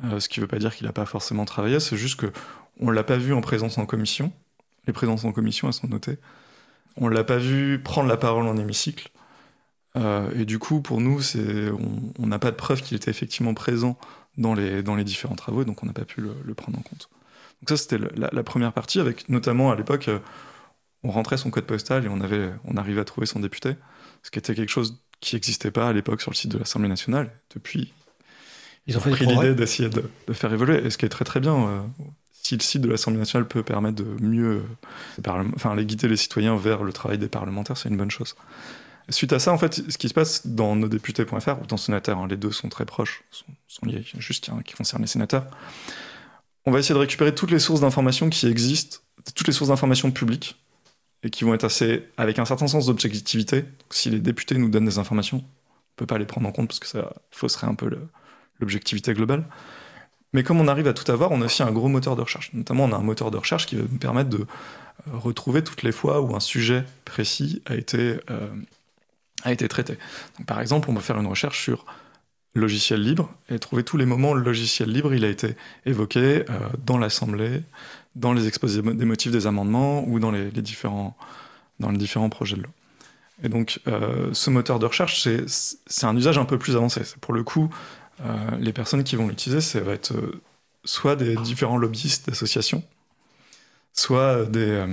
Euh, 0.02 0.18
ce 0.18 0.28
qui 0.28 0.40
ne 0.40 0.44
veut 0.44 0.48
pas 0.48 0.58
dire 0.58 0.74
qu'il 0.74 0.86
n'a 0.86 0.92
pas 0.92 1.06
forcément 1.06 1.44
travaillé, 1.44 1.78
c'est 1.78 1.96
juste 1.96 2.20
qu'on 2.20 2.86
ne 2.86 2.92
l'a 2.92 3.04
pas 3.04 3.16
vu 3.16 3.32
en 3.32 3.40
présence 3.40 3.78
en 3.78 3.86
commission. 3.86 4.32
Les 4.86 4.92
présences 4.92 5.24
en 5.24 5.32
commission, 5.32 5.68
elles 5.68 5.74
sont 5.74 5.86
notées. 5.86 6.18
On 6.96 7.08
ne 7.08 7.14
l'a 7.14 7.24
pas 7.24 7.38
vu 7.38 7.80
prendre 7.82 8.08
la 8.08 8.16
parole 8.16 8.46
en 8.46 8.56
hémicycle. 8.56 9.10
Euh, 9.96 10.30
et 10.34 10.44
du 10.44 10.58
coup, 10.58 10.80
pour 10.80 11.00
nous, 11.00 11.20
on 12.18 12.26
n'a 12.26 12.38
pas 12.38 12.50
de 12.50 12.56
preuve 12.56 12.82
qu'il 12.82 12.96
était 12.96 13.10
effectivement 13.10 13.54
présent 13.54 13.96
dans 14.36 14.54
les, 14.54 15.04
différents 15.04 15.36
travaux, 15.36 15.64
donc 15.64 15.82
on 15.84 15.86
n'a 15.86 15.92
pas 15.92 16.04
pu 16.04 16.20
le, 16.20 16.54
prendre 16.54 16.78
en 16.78 16.82
compte. 16.82 17.08
Donc 17.60 17.68
ça, 17.68 17.76
c'était 17.76 17.98
la, 18.16 18.42
première 18.42 18.72
partie, 18.72 18.98
avec 18.98 19.28
notamment 19.28 19.70
à 19.70 19.76
l'époque, 19.76 20.08
euh, 20.08 20.18
on 21.04 21.10
rentrait 21.10 21.36
son 21.36 21.50
code 21.50 21.66
postal 21.66 22.04
et 22.04 22.08
on, 22.08 22.18
on 22.64 22.76
arrivait 22.76 23.00
à 23.00 23.04
trouver 23.04 23.26
son 23.26 23.38
député, 23.38 23.76
ce 24.22 24.30
qui 24.30 24.38
était 24.38 24.54
quelque 24.54 24.70
chose 24.70 25.00
qui 25.20 25.36
n'existait 25.36 25.70
pas 25.70 25.88
à 25.88 25.92
l'époque 25.92 26.20
sur 26.20 26.30
le 26.30 26.36
site 26.36 26.50
de 26.50 26.58
l'Assemblée 26.58 26.88
nationale. 26.88 27.30
Depuis, 27.54 27.92
ils 28.86 28.96
ont 28.96 29.00
pris 29.00 29.26
l'idée 29.26 29.54
d'essayer 29.54 29.88
de, 29.88 30.32
faire 30.32 30.52
évoluer, 30.52 30.84
et 30.84 30.90
ce 30.90 30.98
qui 30.98 31.06
est 31.06 31.10
très 31.10 31.24
très 31.24 31.40
bien. 31.40 31.54
Euh, 31.54 31.80
si 32.32 32.56
le 32.56 32.60
site 32.60 32.82
de 32.82 32.88
l'Assemblée 32.88 33.18
nationale 33.18 33.48
peut 33.48 33.62
permettre 33.62 33.96
de 33.96 34.22
mieux 34.22 34.62
euh, 35.26 35.44
enfin, 35.56 35.74
les 35.74 35.86
guider 35.86 36.08
les 36.08 36.16
citoyens 36.16 36.56
vers 36.56 36.82
le 36.82 36.92
travail 36.92 37.16
des 37.16 37.28
parlementaires, 37.28 37.78
c'est 37.78 37.88
une 37.88 37.96
bonne 37.96 38.10
chose. 38.10 38.36
Suite 39.08 39.32
à 39.32 39.38
ça, 39.38 39.52
en 39.52 39.58
fait, 39.58 39.82
ce 39.88 39.98
qui 39.98 40.08
se 40.08 40.14
passe 40.14 40.46
dans 40.46 40.76
nosdéputés.fr 40.76 41.62
ou 41.62 41.66
dans 41.66 41.76
sénateurs, 41.76 42.18
hein, 42.18 42.26
les 42.28 42.36
deux 42.36 42.52
sont 42.52 42.68
très 42.68 42.84
proches, 42.86 43.22
sont, 43.66 43.86
liés, 43.86 44.04
juste 44.18 44.48
un 44.50 44.62
qui 44.62 44.74
concerne 44.74 45.02
les 45.02 45.08
sénateurs. 45.08 45.46
On 46.64 46.70
va 46.70 46.78
essayer 46.78 46.94
de 46.94 47.00
récupérer 47.00 47.34
toutes 47.34 47.50
les 47.50 47.58
sources 47.58 47.80
d'informations 47.80 48.30
qui 48.30 48.46
existent, 48.46 48.98
toutes 49.34 49.46
les 49.46 49.52
sources 49.52 49.68
d'informations 49.68 50.10
publiques, 50.10 50.56
et 51.22 51.30
qui 51.30 51.44
vont 51.44 51.52
être 51.52 51.64
assez, 51.64 52.06
avec 52.16 52.38
un 52.38 52.46
certain 52.46 52.66
sens 52.66 52.86
d'objectivité. 52.86 53.64
Si 53.90 54.08
les 54.08 54.20
députés 54.20 54.56
nous 54.56 54.70
donnent 54.70 54.86
des 54.86 54.98
informations, 54.98 55.38
on 55.38 55.40
ne 55.40 55.96
peut 55.96 56.06
pas 56.06 56.18
les 56.18 56.26
prendre 56.26 56.48
en 56.48 56.52
compte 56.52 56.68
parce 56.68 56.80
que 56.80 56.86
ça 56.88 57.12
fausserait 57.30 57.66
un 57.66 57.74
peu 57.74 57.88
le, 57.88 58.08
l'objectivité 58.60 59.14
globale. 59.14 59.44
Mais 60.34 60.42
comme 60.42 60.60
on 60.60 60.68
arrive 60.68 60.88
à 60.88 60.92
tout 60.92 61.10
avoir, 61.10 61.30
on 61.30 61.40
a 61.40 61.46
aussi 61.46 61.62
un 61.62 61.70
gros 61.70 61.88
moteur 61.88 62.16
de 62.16 62.20
recherche. 62.20 62.50
Notamment, 62.52 62.84
on 62.84 62.92
a 62.92 62.96
un 62.96 63.02
moteur 63.02 63.30
de 63.30 63.38
recherche 63.38 63.66
qui 63.66 63.76
va 63.76 63.82
nous 63.82 63.98
permettre 63.98 64.28
de 64.28 64.38
euh, 64.38 65.16
retrouver 65.16 65.62
toutes 65.62 65.84
les 65.84 65.92
fois 65.92 66.20
où 66.20 66.34
un 66.34 66.40
sujet 66.40 66.84
précis 67.04 67.62
a 67.66 67.76
été, 67.76 68.18
euh, 68.30 68.48
a 69.44 69.52
été 69.52 69.66
traité. 69.68 69.96
par 70.46 70.60
exemple, 70.60 70.90
on 70.90 70.92
va 70.92 71.00
faire 71.00 71.18
une 71.18 71.28
recherche 71.28 71.62
sur 71.62 71.86
logiciel 72.56 73.00
libre 73.00 73.32
et 73.48 73.58
trouver 73.60 73.84
tous 73.84 73.96
les 73.96 74.06
moments 74.06 74.32
où 74.32 74.34
le 74.34 74.42
logiciel 74.42 74.90
libre 74.90 75.14
il 75.14 75.24
a 75.24 75.28
été 75.28 75.56
évoqué 75.86 76.44
euh, 76.50 76.68
dans 76.84 76.98
l'Assemblée, 76.98 77.62
dans 78.16 78.32
les 78.32 78.48
exposés 78.48 78.82
des 78.82 79.04
motifs 79.04 79.32
des 79.32 79.46
amendements 79.46 80.04
ou 80.06 80.18
dans 80.18 80.32
les, 80.32 80.50
différents, 80.50 81.16
dans 81.78 81.90
les 81.90 81.98
différents 81.98 82.28
projets 82.28 82.56
de 82.56 82.62
loi. 82.62 82.72
Et 83.42 83.48
donc, 83.48 83.80
ce 83.84 84.50
moteur 84.50 84.78
de 84.78 84.86
recherche, 84.86 85.26
c'est 85.48 86.06
un 86.06 86.16
usage 86.16 86.38
un 86.38 86.44
peu 86.44 86.56
plus 86.56 86.76
avancé. 86.76 87.02
Pour 87.20 87.34
le 87.34 87.42
coup 87.42 87.68
les 88.58 88.72
personnes 88.72 89.04
qui 89.04 89.16
vont 89.16 89.28
l'utiliser, 89.28 89.60
ça 89.60 89.80
va 89.80 89.92
être 89.92 90.12
euh, 90.12 90.40
soit 90.84 91.16
des 91.16 91.36
différents 91.36 91.76
lobbyistes 91.76 92.28
d'associations, 92.28 92.82
soit 93.92 94.44
des, 94.46 94.86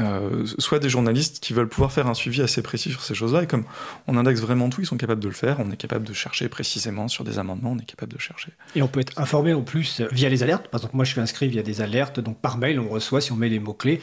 euh, 0.00 0.46
soit 0.58 0.78
des 0.78 0.88
journalistes 0.88 1.40
qui 1.40 1.52
veulent 1.52 1.68
pouvoir 1.68 1.92
faire 1.92 2.06
un 2.06 2.14
suivi 2.14 2.40
assez 2.40 2.62
précis 2.62 2.90
sur 2.90 3.02
ces 3.02 3.14
choses-là. 3.14 3.42
Et 3.42 3.46
comme 3.46 3.64
on 4.06 4.16
indexe 4.16 4.40
vraiment 4.40 4.70
tout, 4.70 4.80
ils 4.80 4.86
sont 4.86 4.96
capables 4.96 5.20
de 5.20 5.28
le 5.28 5.34
faire. 5.34 5.60
On 5.60 5.70
est 5.70 5.76
capable 5.76 6.06
de 6.06 6.12
chercher 6.14 6.48
précisément 6.48 7.08
sur 7.08 7.24
des 7.24 7.38
amendements, 7.38 7.72
on 7.72 7.78
est 7.78 7.84
capable 7.84 8.12
de 8.12 8.18
chercher. 8.18 8.52
Et 8.74 8.82
on 8.82 8.88
peut 8.88 9.00
être 9.00 9.18
informé 9.20 9.52
en 9.52 9.62
plus 9.62 10.00
via 10.10 10.28
les 10.28 10.42
alertes. 10.42 10.68
Par 10.68 10.80
exemple, 10.80 10.96
moi, 10.96 11.04
je 11.04 11.12
suis 11.12 11.20
inscrit 11.20 11.48
via 11.48 11.62
des 11.62 11.82
alertes. 11.82 12.20
Donc, 12.20 12.40
par 12.40 12.58
mail, 12.58 12.80
on 12.80 12.88
reçoit, 12.88 13.20
si 13.20 13.32
on 13.32 13.36
met 13.36 13.48
les 13.48 13.58
mots-clés, 13.58 14.00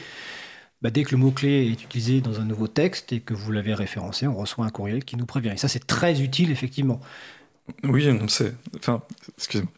bah, 0.80 0.90
dès 0.90 1.02
que 1.02 1.10
le 1.10 1.18
mot-clé 1.18 1.66
est 1.66 1.82
utilisé 1.82 2.20
dans 2.20 2.40
un 2.40 2.44
nouveau 2.44 2.68
texte 2.68 3.12
et 3.12 3.20
que 3.20 3.34
vous 3.34 3.50
l'avez 3.50 3.74
référencé, 3.74 4.26
on 4.26 4.36
reçoit 4.36 4.64
un 4.64 4.70
courriel 4.70 5.04
qui 5.04 5.16
nous 5.16 5.26
prévient. 5.26 5.50
Et 5.50 5.56
ça, 5.56 5.68
c'est 5.68 5.86
très 5.86 6.22
utile, 6.22 6.52
effectivement. 6.52 7.00
Oui, 7.84 8.08
c'est. 8.28 8.54
Enfin, 8.76 9.02
excusez-moi. 9.36 9.72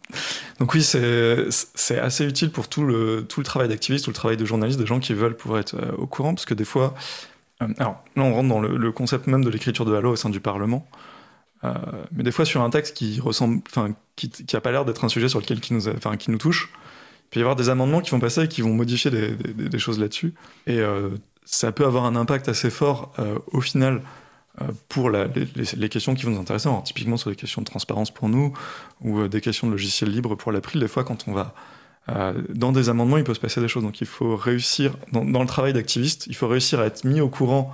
Donc 0.58 0.74
oui, 0.74 0.82
c'est 0.82 1.98
assez 1.98 2.24
utile 2.24 2.50
pour 2.50 2.68
tout 2.68 2.84
le, 2.84 3.24
tout 3.28 3.40
le 3.40 3.44
travail 3.44 3.68
d'activiste, 3.68 4.04
tout 4.04 4.10
le 4.10 4.14
travail 4.14 4.36
de 4.36 4.44
journaliste, 4.44 4.78
des 4.78 4.86
gens 4.86 5.00
qui 5.00 5.14
veulent 5.14 5.36
pouvoir 5.36 5.60
être 5.60 5.74
euh, 5.74 5.92
au 5.96 6.06
courant, 6.06 6.34
parce 6.34 6.44
que 6.44 6.54
des 6.54 6.64
fois. 6.64 6.94
Euh, 7.62 7.68
alors, 7.78 8.02
là, 8.16 8.22
on 8.22 8.34
rentre 8.34 8.48
dans 8.48 8.60
le, 8.60 8.92
concept 8.92 9.26
même 9.26 9.44
de 9.44 9.50
l'écriture 9.50 9.84
de 9.84 9.92
la 9.92 10.00
loi 10.00 10.12
au 10.12 10.16
sein 10.16 10.30
du 10.30 10.40
Parlement. 10.40 10.86
Euh, 11.64 11.74
mais 12.12 12.24
des 12.24 12.32
fois, 12.32 12.44
sur 12.44 12.62
un 12.62 12.70
texte 12.70 12.96
qui 12.96 13.20
ressemble, 13.20 13.62
enfin, 13.68 13.94
qui, 14.16 14.30
qui 14.30 14.56
a 14.56 14.60
pas 14.60 14.72
l'air 14.72 14.84
d'être 14.84 15.04
un 15.04 15.08
sujet 15.08 15.28
sur 15.28 15.40
lequel 15.40 15.60
qui 15.60 15.74
nous, 15.74 15.88
enfin, 15.88 16.16
qui 16.16 16.30
nous 16.30 16.38
touche, 16.38 16.70
il 16.72 17.34
peut 17.34 17.40
y 17.40 17.42
avoir 17.42 17.56
des 17.56 17.68
amendements 17.68 18.00
qui 18.00 18.10
vont 18.10 18.20
passer 18.20 18.42
et 18.42 18.48
qui 18.48 18.62
vont 18.62 18.74
modifier 18.74 19.10
des 19.10 19.78
choses 19.78 19.98
là-dessus. 19.98 20.34
Et 20.66 20.80
ça 21.46 21.72
peut 21.72 21.86
avoir 21.86 22.04
un 22.04 22.14
impact 22.14 22.50
assez 22.50 22.68
fort 22.68 23.14
au 23.46 23.62
final 23.62 24.02
euh, 24.60 24.66
pour 24.90 25.08
les, 25.08 25.88
questions 25.88 26.14
qui 26.14 26.26
vont 26.26 26.32
nous 26.32 26.40
intéresser, 26.40 26.68
typiquement 26.84 27.16
sur 27.16 27.30
des 27.30 27.36
questions 27.36 27.62
de 27.62 27.66
transparence 27.66 28.10
pour 28.10 28.28
nous, 28.28 28.52
ou 29.00 29.20
euh, 29.20 29.28
des 29.28 29.40
questions 29.40 29.66
de 29.66 29.72
logiciel 29.72 30.10
libre 30.10 30.34
pour 30.34 30.52
l'April, 30.52 30.78
des 30.78 30.88
fois 30.88 31.04
quand 31.04 31.26
on 31.26 31.32
va 31.32 31.54
euh, 32.10 32.34
dans 32.50 32.70
des 32.70 32.90
amendements, 32.90 33.16
il 33.16 33.24
peut 33.24 33.32
se 33.32 33.40
passer 33.40 33.62
des 33.62 33.68
choses. 33.68 33.82
Donc 33.82 34.02
il 34.02 34.06
faut 34.06 34.36
réussir, 34.36 34.94
dans, 35.12 35.22
le 35.22 35.46
travail 35.46 35.72
d'activiste, 35.72 36.26
il 36.26 36.36
faut 36.36 36.48
réussir 36.48 36.80
à 36.80 36.86
être 36.86 37.04
mis 37.04 37.22
au 37.22 37.30
courant 37.30 37.72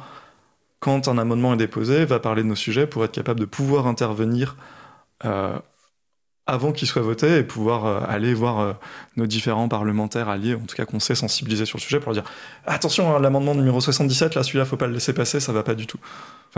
quand 0.78 1.08
un 1.08 1.18
amendement 1.18 1.54
est 1.54 1.56
déposé, 1.56 2.04
va 2.04 2.20
parler 2.20 2.44
de 2.44 2.48
nos 2.48 2.54
sujets 2.54 2.86
pour 2.86 3.04
être 3.04 3.12
capable 3.12 3.40
de 3.40 3.46
pouvoir 3.46 3.88
intervenir 3.88 4.54
avant 6.46 6.70
qu'il 6.72 6.86
soit 6.86 7.02
voté 7.02 7.38
et 7.38 7.42
pouvoir 7.42 8.08
aller 8.08 8.34
voir 8.34 8.78
nos 9.16 9.26
différents 9.26 9.68
parlementaires 9.68 10.28
alliés, 10.28 10.54
en 10.54 10.66
tout 10.66 10.76
cas 10.76 10.84
qu'on 10.84 11.00
sait 11.00 11.16
sensibiliser 11.16 11.66
sur 11.66 11.78
le 11.78 11.82
sujet 11.82 11.98
pour 11.98 12.12
dire 12.12 12.22
attention, 12.66 13.16
hein, 13.16 13.18
l'amendement 13.18 13.56
numéro 13.56 13.80
77, 13.80 14.36
là 14.36 14.44
celui-là, 14.44 14.64
faut 14.64 14.76
pas 14.76 14.86
le 14.86 14.92
laisser 14.92 15.12
passer, 15.12 15.40
ça 15.40 15.52
va 15.52 15.64
pas 15.64 15.74
du 15.74 15.88
tout. 15.88 15.98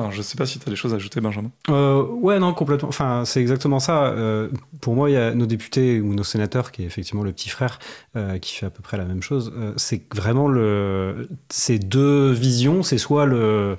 Enfin, 0.00 0.10
je 0.10 0.22
sais 0.22 0.36
pas 0.36 0.46
si 0.46 0.58
tu 0.58 0.68
as 0.68 0.70
des 0.70 0.76
choses 0.76 0.92
à 0.92 0.96
ajouter, 0.96 1.20
Benjamin. 1.20 1.50
Euh, 1.68 2.02
ouais, 2.02 2.38
non, 2.38 2.54
complètement. 2.54 2.88
Enfin, 2.88 3.24
c'est 3.24 3.40
exactement 3.40 3.80
ça. 3.80 4.06
Euh, 4.06 4.48
pour 4.80 4.94
moi, 4.94 5.10
il 5.10 5.12
y 5.12 5.16
a 5.16 5.34
nos 5.34 5.46
députés 5.46 6.00
ou 6.00 6.14
nos 6.14 6.24
sénateurs, 6.24 6.72
qui 6.72 6.82
est 6.82 6.86
effectivement 6.86 7.22
le 7.22 7.32
petit 7.32 7.48
frère, 7.48 7.78
euh, 8.16 8.38
qui 8.38 8.54
fait 8.54 8.66
à 8.66 8.70
peu 8.70 8.82
près 8.82 8.96
la 8.96 9.04
même 9.04 9.22
chose. 9.22 9.52
Euh, 9.56 9.72
c'est 9.76 10.02
vraiment 10.14 10.48
le, 10.48 11.28
ces 11.48 11.78
deux 11.78 12.30
visions. 12.32 12.82
C'est 12.82 12.98
soit 12.98 13.26
le, 13.26 13.76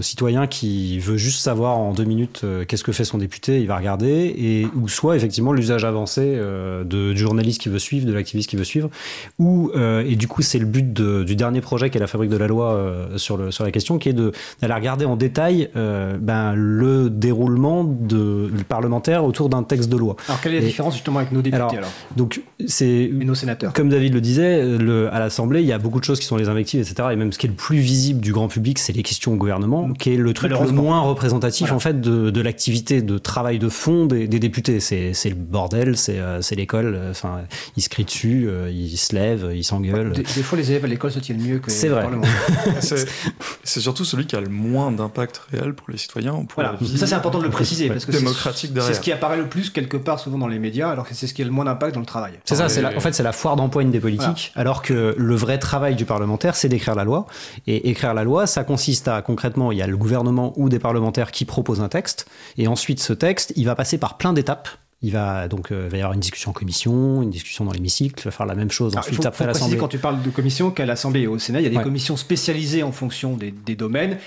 citoyen 0.00 0.46
qui 0.46 0.98
veut 0.98 1.16
juste 1.16 1.40
savoir 1.40 1.78
en 1.78 1.94
deux 1.94 2.04
minutes 2.04 2.44
qu'est-ce 2.68 2.84
que 2.84 2.92
fait 2.92 3.04
son 3.04 3.16
député, 3.16 3.58
il 3.58 3.66
va 3.66 3.78
regarder, 3.78 4.34
et 4.36 4.66
ou 4.76 4.86
soit 4.86 5.16
effectivement 5.16 5.54
l'usage 5.54 5.86
avancé 5.86 6.36
de, 6.36 6.84
du 6.84 7.16
journaliste 7.16 7.58
qui 7.58 7.70
veut 7.70 7.78
suivre, 7.78 8.06
de 8.06 8.12
l'activiste 8.12 8.50
qui 8.50 8.56
veut 8.56 8.64
suivre, 8.64 8.90
ou 9.38 9.72
et 9.74 10.14
du 10.16 10.28
coup 10.28 10.42
c'est 10.42 10.58
le 10.58 10.66
but 10.66 10.92
de, 10.92 11.24
du 11.24 11.36
dernier 11.36 11.62
projet 11.62 11.88
qui 11.88 11.96
est 11.96 12.00
la 12.02 12.06
fabrique 12.06 12.28
de 12.28 12.36
la 12.36 12.48
loi 12.48 13.08
sur, 13.16 13.38
la 13.38 13.70
question, 13.70 13.96
qui 13.96 14.10
est 14.10 14.12
d'aller 14.12 14.74
regarder 14.74 15.06
en 15.06 15.16
détail 15.16 15.51
ben, 15.74 16.54
le 16.54 17.10
déroulement 17.10 17.84
de, 17.84 18.50
parlementaire 18.68 19.24
autour 19.24 19.48
d'un 19.48 19.62
texte 19.62 19.88
de 19.88 19.96
loi. 19.96 20.16
Alors 20.28 20.40
quelle 20.40 20.54
est 20.54 20.60
la 20.60 20.66
différence 20.66 20.94
justement 20.94 21.18
avec 21.18 21.32
nos 21.32 21.42
députés 21.42 21.76
alors, 21.76 21.90
Donc 22.16 22.42
c'est 22.66 23.10
nos 23.12 23.34
sénateurs. 23.34 23.72
Comme 23.72 23.88
David 23.88 24.14
le 24.14 24.20
disait, 24.20 24.64
le, 24.64 25.12
à 25.12 25.18
l'Assemblée 25.18 25.60
il 25.60 25.66
y 25.66 25.72
a 25.72 25.78
beaucoup 25.78 26.00
de 26.00 26.04
choses 26.04 26.20
qui 26.20 26.26
sont 26.26 26.36
les 26.36 26.48
invectives, 26.48 26.80
etc. 26.80 27.08
Et 27.12 27.16
même 27.16 27.32
ce 27.32 27.38
qui 27.38 27.46
est 27.46 27.50
le 27.50 27.56
plus 27.56 27.78
visible 27.78 28.20
du 28.20 28.32
grand 28.32 28.48
public, 28.48 28.78
c'est 28.78 28.92
les 28.92 29.02
questions 29.02 29.32
au 29.32 29.36
gouvernement 29.36 29.92
qui 29.92 30.14
est 30.14 30.16
le 30.16 30.32
truc 30.32 30.52
le 30.52 30.72
moins 30.72 31.00
représentatif 31.00 31.72
en 31.72 31.78
fait 31.78 32.00
de, 32.00 32.30
de 32.30 32.40
l'activité 32.40 33.02
de 33.02 33.18
travail 33.18 33.58
de 33.58 33.68
fond 33.68 34.06
des, 34.06 34.26
des 34.28 34.38
députés. 34.38 34.80
C'est, 34.80 35.14
c'est 35.14 35.28
le 35.28 35.34
bordel, 35.34 35.96
c'est, 35.96 36.18
euh, 36.18 36.42
c'est 36.42 36.54
l'école. 36.54 36.94
Euh, 36.94 37.10
enfin, 37.10 37.42
ils 37.76 37.82
se 37.82 37.88
crient 37.88 38.04
dessus, 38.04 38.46
euh, 38.48 38.70
ils 38.70 38.96
se 38.96 39.14
lèvent, 39.14 39.50
ils 39.54 39.64
s'engueulent. 39.64 40.12
Des, 40.12 40.22
des, 40.22 40.42
fois, 40.42 40.58
les 40.58 40.70
élèves 40.70 40.84
à 40.84 40.88
l'école 40.88 41.12
se 41.12 41.18
tiennent 41.18 41.42
mieux 41.42 41.58
que 41.58 41.70
c'est 41.70 41.88
vrai. 41.88 42.06
c'est 42.80 43.80
surtout 43.80 44.04
celui 44.04 44.26
qui 44.26 44.36
a 44.36 44.40
le 44.40 44.48
moins 44.48 44.92
d'impact 44.92 45.31
impact 45.32 45.50
réel 45.50 45.74
pour 45.74 45.90
les 45.90 45.98
citoyens. 45.98 46.32
Pour 46.32 46.62
voilà. 46.62 46.76
Ça, 46.96 47.06
c'est 47.06 47.14
important 47.14 47.38
de 47.38 47.44
le 47.44 47.50
préciser 47.50 47.88
parce 47.88 48.04
que 48.04 48.12
démocratique 48.12 48.72
c'est 48.80 48.94
ce 48.94 49.00
qui 49.00 49.12
apparaît 49.12 49.36
le 49.36 49.46
plus 49.46 49.70
quelque 49.70 49.96
part 49.96 50.18
souvent 50.18 50.38
dans 50.38 50.48
les 50.48 50.58
médias, 50.58 50.90
alors 50.90 51.08
que 51.08 51.14
c'est 51.14 51.26
ce 51.26 51.34
qui 51.34 51.42
a 51.42 51.44
le 51.44 51.50
moins 51.50 51.64
d'impact 51.64 51.94
dans 51.94 52.00
le 52.00 52.06
travail. 52.06 52.34
C'est 52.44 52.56
ça, 52.56 52.68
c'est 52.68 52.84
en 52.84 53.00
fait, 53.00 53.12
c'est 53.12 53.22
la 53.22 53.32
foire 53.32 53.56
d'empoigne 53.56 53.90
des 53.90 54.00
politiques, 54.00 54.52
alors 54.54 54.82
que 54.82 55.14
le 55.16 55.34
vrai 55.34 55.58
travail 55.58 55.96
du 55.96 56.04
parlementaire, 56.04 56.56
c'est 56.56 56.68
d'écrire 56.68 56.94
la 56.94 57.04
loi. 57.04 57.26
Et 57.66 57.90
écrire 57.90 58.14
la 58.14 58.24
loi, 58.24 58.46
ça 58.46 58.64
consiste 58.64 59.08
à 59.08 59.22
concrètement, 59.22 59.72
il 59.72 59.78
y 59.78 59.82
a 59.82 59.86
le 59.86 59.96
gouvernement 59.96 60.52
ou 60.56 60.68
des 60.68 60.78
parlementaires 60.78 61.30
qui 61.30 61.44
proposent 61.44 61.80
un 61.80 61.88
texte, 61.88 62.26
et 62.58 62.68
ensuite 62.68 63.00
ce 63.00 63.12
texte, 63.12 63.52
il 63.56 63.66
va 63.66 63.74
passer 63.74 63.98
par 63.98 64.16
plein 64.16 64.32
d'étapes 64.32 64.68
il 65.02 65.10
va 65.10 65.48
donc 65.48 65.72
euh, 65.72 65.88
va 65.90 65.96
y 65.96 66.00
avoir 66.00 66.14
une 66.14 66.20
discussion 66.20 66.50
en 66.50 66.54
commission, 66.54 67.22
une 67.22 67.30
discussion 67.30 67.64
dans 67.64 67.72
l'hémicycle, 67.72 68.20
il 68.20 68.24
va 68.24 68.30
faire 68.30 68.46
la 68.46 68.54
même 68.54 68.70
chose 68.70 68.96
ensuite 68.96 69.14
il 69.14 69.22
faut, 69.22 69.26
après 69.26 69.46
l'Assemblée. 69.46 69.76
Quand 69.76 69.88
tu 69.88 69.98
parles 69.98 70.22
de 70.22 70.30
commission, 70.30 70.70
qu'à 70.70 70.86
l'Assemblée 70.86 71.22
et 71.22 71.26
au 71.26 71.38
Sénat, 71.38 71.60
il 71.60 71.64
y 71.64 71.66
a 71.66 71.70
des 71.70 71.82
commissions 71.82 72.16
spécialisées 72.16 72.82
en 72.82 72.92
fonction 72.92 73.36
des, 73.36 73.50
des, 73.50 73.74
domaines 73.74 74.18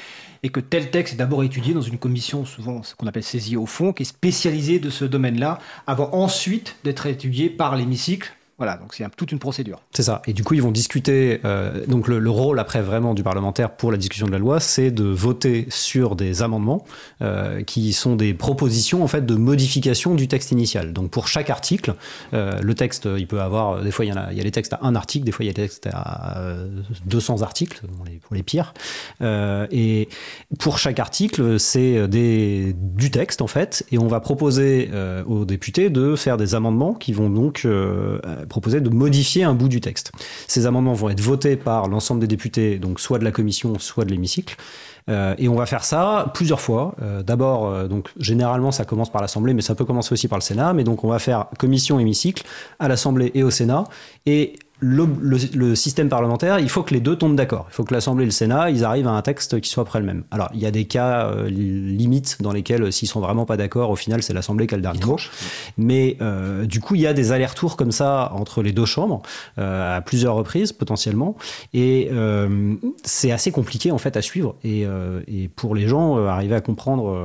et 0.45 0.49
que 0.49 0.59
tel 0.59 0.91
texte 0.91 1.15
est 1.15 1.17
d'abord 1.17 1.43
étudié 1.43 1.73
dans 1.73 1.81
une 1.81 1.97
commission, 1.97 2.45
souvent 2.45 2.83
ce 2.83 2.93
qu'on 2.93 3.07
appelle 3.07 3.23
saisie 3.23 3.57
au 3.57 3.65
fond, 3.65 3.93
qui 3.93 4.03
est 4.03 4.05
spécialisée 4.05 4.77
de 4.77 4.91
ce 4.91 5.03
domaine-là, 5.03 5.57
avant 5.87 6.13
ensuite 6.13 6.75
d'être 6.83 7.07
étudié 7.07 7.49
par 7.49 7.75
l'hémicycle 7.75 8.31
voilà, 8.57 8.77
donc 8.77 8.93
c'est 8.93 9.03
toute 9.17 9.33
une 9.33 9.39
procédure. 9.39 9.81
C'est 9.91 10.03
ça. 10.03 10.21
Et 10.27 10.33
du 10.33 10.45
coup, 10.45 10.53
ils 10.53 10.61
vont 10.61 10.71
discuter. 10.71 11.41
Euh, 11.43 11.85
donc 11.87 12.07
le, 12.07 12.29
rôle 12.29 12.57
après 12.59 12.81
vraiment 12.81 13.13
du 13.13 13.21
parlementaire 13.21 13.75
pour 13.75 13.91
la 13.91 13.97
discussion 13.97 14.27
de 14.27 14.31
la 14.31 14.37
loi, 14.37 14.61
c'est 14.61 14.91
de 14.91 15.03
voter 15.03 15.67
sur 15.69 16.15
des 16.15 16.41
amendements 16.41 16.85
euh, 17.21 17.63
qui 17.63 17.91
sont 17.91 18.15
des 18.15 18.33
propositions 18.33 19.03
en 19.03 19.07
fait 19.07 19.25
de 19.25 19.35
modification 19.35 20.15
du 20.15 20.29
texte 20.29 20.51
initial. 20.51 20.93
Donc 20.93 21.11
pour 21.11 21.27
chaque 21.27 21.49
article, 21.49 21.95
euh, 22.33 22.61
le 22.61 22.75
texte, 22.75 23.09
il 23.17 23.27
peut 23.27 23.41
avoir 23.41 23.83
des 23.83 23.91
fois 23.91 24.05
il 24.05 24.13
y, 24.13 24.17
a, 24.17 24.29
il 24.31 24.37
y 24.37 24.41
a 24.41 24.43
les 24.43 24.51
textes 24.51 24.73
à 24.73 24.79
un 24.83 24.95
article, 24.95 25.25
des 25.25 25.33
fois 25.33 25.43
il 25.43 25.47
y 25.47 25.51
a 25.51 25.53
des 25.53 25.63
textes 25.63 25.89
à 25.91 26.41
200 27.05 27.41
articles 27.41 27.81
pour 27.85 28.05
les, 28.05 28.19
pour 28.19 28.35
les 28.35 28.43
pires. 28.43 28.73
et 29.21 30.07
pour 30.59 30.77
chaque 30.77 30.99
article, 30.99 31.59
c'est 31.59 32.07
du 32.07 33.11
texte 33.11 33.41
en 33.41 33.47
fait, 33.47 33.85
et 33.91 33.97
on 33.97 34.07
va 34.07 34.21
proposer 34.21 34.89
aux 35.27 35.45
députés 35.45 35.89
de 35.89 36.15
faire 36.15 36.37
des 36.37 36.55
amendements 36.55 36.93
qui 36.93 37.13
vont 37.13 37.29
donc 37.29 37.65
proposer 38.47 38.81
de 38.81 38.89
modifier 38.89 39.43
un 39.43 39.53
bout 39.53 39.69
du 39.69 39.81
texte. 39.81 40.11
Ces 40.47 40.65
amendements 40.65 40.93
vont 40.93 41.09
être 41.09 41.21
votés 41.21 41.55
par 41.55 41.87
l'ensemble 41.87 42.21
des 42.21 42.27
députés, 42.27 42.77
donc 42.77 42.99
soit 42.99 43.19
de 43.19 43.23
la 43.23 43.31
commission, 43.31 43.77
soit 43.79 44.05
de 44.05 44.11
l'hémicycle. 44.11 44.55
Euh, 45.07 45.35
et 45.37 45.47
on 45.47 45.55
va 45.55 45.65
faire 45.65 45.83
ça 45.83 46.31
plusieurs 46.33 46.61
fois. 46.61 46.95
Euh, 47.01 47.21
d'abord, 47.21 47.67
euh, 47.67 47.87
donc 47.87 48.09
généralement 48.17 48.71
ça 48.71 48.85
commence 48.85 49.11
par 49.11 49.21
l'Assemblée, 49.21 49.53
mais 49.53 49.61
ça 49.61 49.75
peut 49.75 49.85
commencer 49.85 50.13
aussi 50.13 50.27
par 50.27 50.37
le 50.37 50.43
Sénat. 50.43 50.73
Mais 50.73 50.83
donc 50.83 51.03
on 51.03 51.07
va 51.07 51.19
faire 51.19 51.47
commission, 51.59 51.99
hémicycle 51.99 52.43
à 52.79 52.87
l'Assemblée 52.87 53.31
et 53.35 53.43
au 53.43 53.51
Sénat. 53.51 53.83
Et 54.25 54.53
le, 54.79 55.75
système 55.75 56.09
parlementaire, 56.09 56.59
il 56.59 56.69
faut 56.69 56.83
que 56.83 56.93
les 56.93 56.99
deux 56.99 57.15
tombent 57.15 57.35
d'accord. 57.35 57.67
Il 57.69 57.73
faut 57.73 57.83
que 57.83 57.93
l'Assemblée 57.93 58.23
et 58.23 58.25
le 58.25 58.31
Sénat, 58.31 58.71
ils 58.71 58.83
arrivent 58.83 59.07
à 59.07 59.11
un 59.11 59.21
texte 59.21 59.61
qui 59.61 59.69
soit 59.69 59.85
près 59.85 59.99
le 59.99 60.05
même. 60.05 60.23
Alors, 60.31 60.49
il 60.53 60.59
y 60.59 60.65
a 60.65 60.71
des 60.71 60.85
cas 60.85 61.27
euh, 61.27 61.47
limites 61.49 62.37
dans 62.41 62.51
lesquels, 62.51 62.83
euh, 62.83 62.91
s'ils 62.91 63.07
sont 63.07 63.21
vraiment 63.21 63.45
pas 63.45 63.57
d'accord, 63.57 63.89
au 63.89 63.95
final, 63.95 64.21
c'est 64.21 64.33
l'Assemblée 64.33 64.67
qui 64.67 64.73
a 64.73 64.77
le 64.77 64.83
dernier 64.83 65.05
mot. 65.05 65.17
Mais 65.77 66.17
euh, 66.21 66.65
du 66.65 66.81
coup, 66.81 66.95
il 66.95 67.01
y 67.01 67.07
a 67.07 67.13
des 67.13 67.31
allers-retours 67.31 67.77
comme 67.77 67.91
ça 67.91 68.31
entre 68.33 68.61
les 68.61 68.73
deux 68.73 68.85
chambres, 68.85 69.21
à 69.57 70.01
plusieurs 70.05 70.35
reprises 70.35 70.71
potentiellement. 70.71 71.35
Et 71.73 72.09
c'est 73.03 73.31
assez 73.31 73.51
compliqué, 73.51 73.91
en 73.91 73.97
fait, 73.97 74.17
à 74.17 74.21
suivre. 74.21 74.55
Et, 74.63 74.85
et 75.27 75.47
pour 75.49 75.75
les 75.75 75.87
gens, 75.87 76.17
arriver 76.25 76.55
à 76.55 76.61
comprendre 76.61 77.17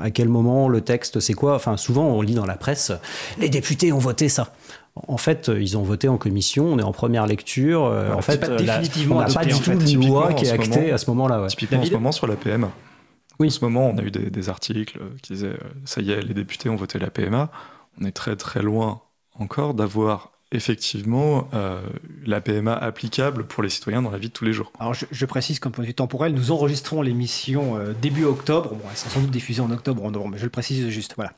à 0.00 0.10
quel 0.10 0.28
moment 0.28 0.68
le 0.68 0.80
texte, 0.80 1.20
c'est 1.20 1.34
quoi. 1.34 1.54
Enfin, 1.54 1.76
souvent, 1.76 2.06
on 2.06 2.22
lit 2.22 2.34
dans 2.34 2.46
la 2.46 2.56
presse, 2.56 2.92
les 3.38 3.48
députés 3.48 3.92
ont 3.92 3.98
voté 3.98 4.28
ça. 4.28 4.52
En 4.96 5.16
fait, 5.16 5.48
euh, 5.48 5.62
ils 5.62 5.78
ont 5.78 5.82
voté 5.82 6.08
en 6.08 6.18
commission, 6.18 6.66
on 6.66 6.78
est 6.78 6.82
en 6.82 6.92
première 6.92 7.26
lecture. 7.26 7.84
Euh, 7.84 8.12
en 8.12 8.22
fait, 8.22 8.38
pas 8.38 8.56
définitivement 8.56 9.16
on 9.16 9.20
n'a 9.20 9.26
pas 9.26 9.44
du 9.44 9.54
tout 9.54 9.72
de 9.72 10.06
loi 10.06 10.32
qui 10.34 10.46
est 10.46 10.50
actée 10.50 10.92
à 10.92 10.98
ce 10.98 11.08
moment-là. 11.10 11.46
Typiquement 11.48 11.80
en 11.80 11.84
ce 11.84 11.92
moment 11.92 12.12
sur 12.12 12.26
la 12.26 12.36
PMA. 12.36 12.70
Oui. 13.38 13.46
En 13.46 13.50
ce 13.50 13.64
moment, 13.64 13.88
on 13.88 13.96
a 13.96 14.02
eu 14.02 14.10
des, 14.10 14.48
articles 14.48 14.98
qui 15.22 15.32
disaient 15.32 15.56
ça 15.84 16.00
y 16.00 16.10
est, 16.10 16.20
les 16.20 16.34
députés 16.34 16.68
ont 16.68 16.76
voté 16.76 16.98
la 16.98 17.10
PMA. 17.10 17.50
On 18.00 18.04
est 18.04 18.12
très 18.12 18.36
très 18.36 18.62
loin 18.62 19.00
encore 19.38 19.74
d'avoir 19.74 20.32
effectivement 20.52 21.48
euh, 21.54 21.80
la 22.26 22.40
PMA 22.40 22.74
applicable 22.74 23.46
pour 23.46 23.62
les 23.62 23.68
citoyens 23.68 24.02
dans 24.02 24.10
la 24.10 24.18
vie 24.18 24.28
de 24.28 24.32
tous 24.32 24.44
les 24.44 24.52
jours. 24.52 24.72
Alors 24.80 24.92
je, 24.94 25.24
précise 25.24 25.60
qu'un 25.60 25.70
point 25.70 25.84
de 25.84 25.88
vue 25.88 25.94
temporel, 25.94 26.34
nous 26.34 26.50
enregistrons 26.50 27.00
l'émission 27.00 27.78
début 28.02 28.24
octobre. 28.24 28.70
Bon, 28.70 28.82
elle 28.90 28.96
sera 28.96 29.10
sans 29.10 29.20
doute 29.20 29.30
diffusée 29.30 29.62
en 29.62 29.70
octobre 29.70 30.04
en 30.04 30.10
novembre, 30.10 30.32
mais 30.32 30.38
je 30.38 30.44
le 30.44 30.50
précise 30.50 30.88
juste. 30.88 31.14
Voilà. 31.14 31.32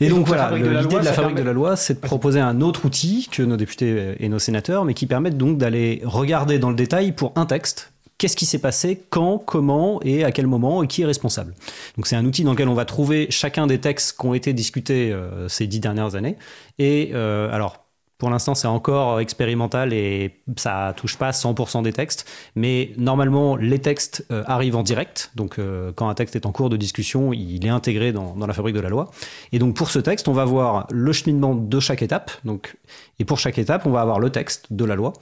Et, 0.00 0.08
donc, 0.08 0.26
voilà, 0.26 0.50
l'idée 0.56 0.98
de 0.98 1.04
la 1.04 1.12
fabrique 1.12 1.36
de 1.36 1.42
la 1.42 1.52
loi, 1.52 1.76
c'est 1.76 1.94
de 1.94 2.00
proposer 2.00 2.40
un 2.40 2.60
autre 2.60 2.86
outil 2.86 3.28
que 3.30 3.42
nos 3.42 3.56
députés 3.56 4.14
et 4.18 4.28
nos 4.28 4.38
sénateurs, 4.38 4.84
mais 4.84 4.94
qui 4.94 5.06
permettent 5.06 5.36
donc 5.36 5.58
d'aller 5.58 6.00
regarder 6.04 6.58
dans 6.58 6.70
le 6.70 6.76
détail 6.76 7.12
pour 7.12 7.32
un 7.36 7.46
texte 7.46 7.92
qu'est-ce 8.20 8.36
qui 8.36 8.44
s'est 8.44 8.58
passé, 8.58 9.02
quand, 9.08 9.38
comment 9.38 10.00
et 10.02 10.24
à 10.24 10.30
quel 10.30 10.46
moment 10.46 10.82
et 10.82 10.86
qui 10.86 11.02
est 11.02 11.06
responsable. 11.06 11.54
Donc 11.96 12.06
c'est 12.06 12.16
un 12.16 12.24
outil 12.26 12.44
dans 12.44 12.52
lequel 12.52 12.68
on 12.68 12.74
va 12.74 12.84
trouver 12.84 13.26
chacun 13.30 13.66
des 13.66 13.78
textes 13.78 14.20
qui 14.20 14.26
ont 14.26 14.34
été 14.34 14.52
discutés 14.52 15.10
euh, 15.10 15.48
ces 15.48 15.66
dix 15.66 15.80
dernières 15.80 16.14
années. 16.14 16.36
Et 16.78 17.12
euh, 17.14 17.50
alors 17.50 17.86
pour 18.20 18.28
l'instant, 18.28 18.54
c'est 18.54 18.68
encore 18.68 19.18
expérimental 19.18 19.94
et 19.94 20.36
ça 20.56 20.92
touche 20.94 21.16
pas 21.16 21.30
100% 21.30 21.82
des 21.82 21.92
textes. 21.92 22.30
Mais 22.54 22.92
normalement, 22.98 23.56
les 23.56 23.78
textes 23.78 24.26
euh, 24.30 24.44
arrivent 24.46 24.76
en 24.76 24.82
direct. 24.82 25.32
Donc, 25.36 25.58
euh, 25.58 25.90
quand 25.96 26.08
un 26.08 26.14
texte 26.14 26.36
est 26.36 26.44
en 26.44 26.52
cours 26.52 26.68
de 26.68 26.76
discussion, 26.76 27.32
il 27.32 27.64
est 27.64 27.70
intégré 27.70 28.12
dans, 28.12 28.36
la 28.46 28.52
fabrique 28.52 28.76
de 28.76 28.80
la 28.80 28.90
loi. 28.90 29.10
Et 29.52 29.58
donc, 29.58 29.74
pour 29.74 29.90
ce 29.90 29.98
texte, 29.98 30.28
on 30.28 30.34
va 30.34 30.44
voir 30.44 30.86
le 30.90 31.12
cheminement 31.12 31.54
de 31.54 31.80
chaque 31.80 32.02
étape. 32.02 32.30
Donc, 32.44 32.76
et 33.18 33.24
pour 33.24 33.38
chaque 33.38 33.58
étape, 33.58 33.86
on 33.86 33.90
va 33.90 34.02
avoir 34.02 34.20
le 34.20 34.28
texte 34.28 34.66
de 34.70 34.84
la 34.84 34.96
loi 34.96 35.14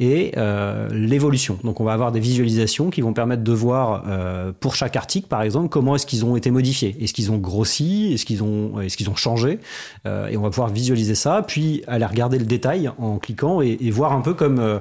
et 0.00 0.32
euh, 0.36 0.88
l'évolution. 0.90 1.58
Donc 1.62 1.80
on 1.80 1.84
va 1.84 1.92
avoir 1.92 2.10
des 2.10 2.20
visualisations 2.20 2.90
qui 2.90 3.00
vont 3.00 3.12
permettre 3.12 3.44
de 3.44 3.52
voir 3.52 4.04
euh, 4.08 4.52
pour 4.58 4.74
chaque 4.74 4.96
article, 4.96 5.28
par 5.28 5.42
exemple, 5.42 5.68
comment 5.68 5.94
est-ce 5.94 6.06
qu'ils 6.06 6.24
ont 6.24 6.36
été 6.36 6.50
modifiés. 6.50 6.96
Est-ce 7.00 7.12
qu'ils 7.12 7.30
ont 7.30 7.38
grossi? 7.38 8.12
Est-ce 8.12 8.24
qu'ils 8.24 8.42
ont, 8.42 8.80
est 8.80 8.94
qu'ils 8.94 9.10
ont 9.10 9.14
changé? 9.14 9.60
Euh, 10.06 10.28
Et 10.28 10.36
on 10.36 10.42
va 10.42 10.50
pouvoir 10.50 10.68
visualiser 10.68 11.14
ça, 11.14 11.44
puis 11.46 11.82
aller 11.86 12.04
regarder 12.04 12.38
le 12.38 12.44
détail 12.44 12.90
en 12.98 13.18
cliquant 13.18 13.60
et, 13.60 13.78
et 13.80 13.90
voir 13.90 14.12
un 14.12 14.20
peu 14.20 14.34
comme 14.34 14.80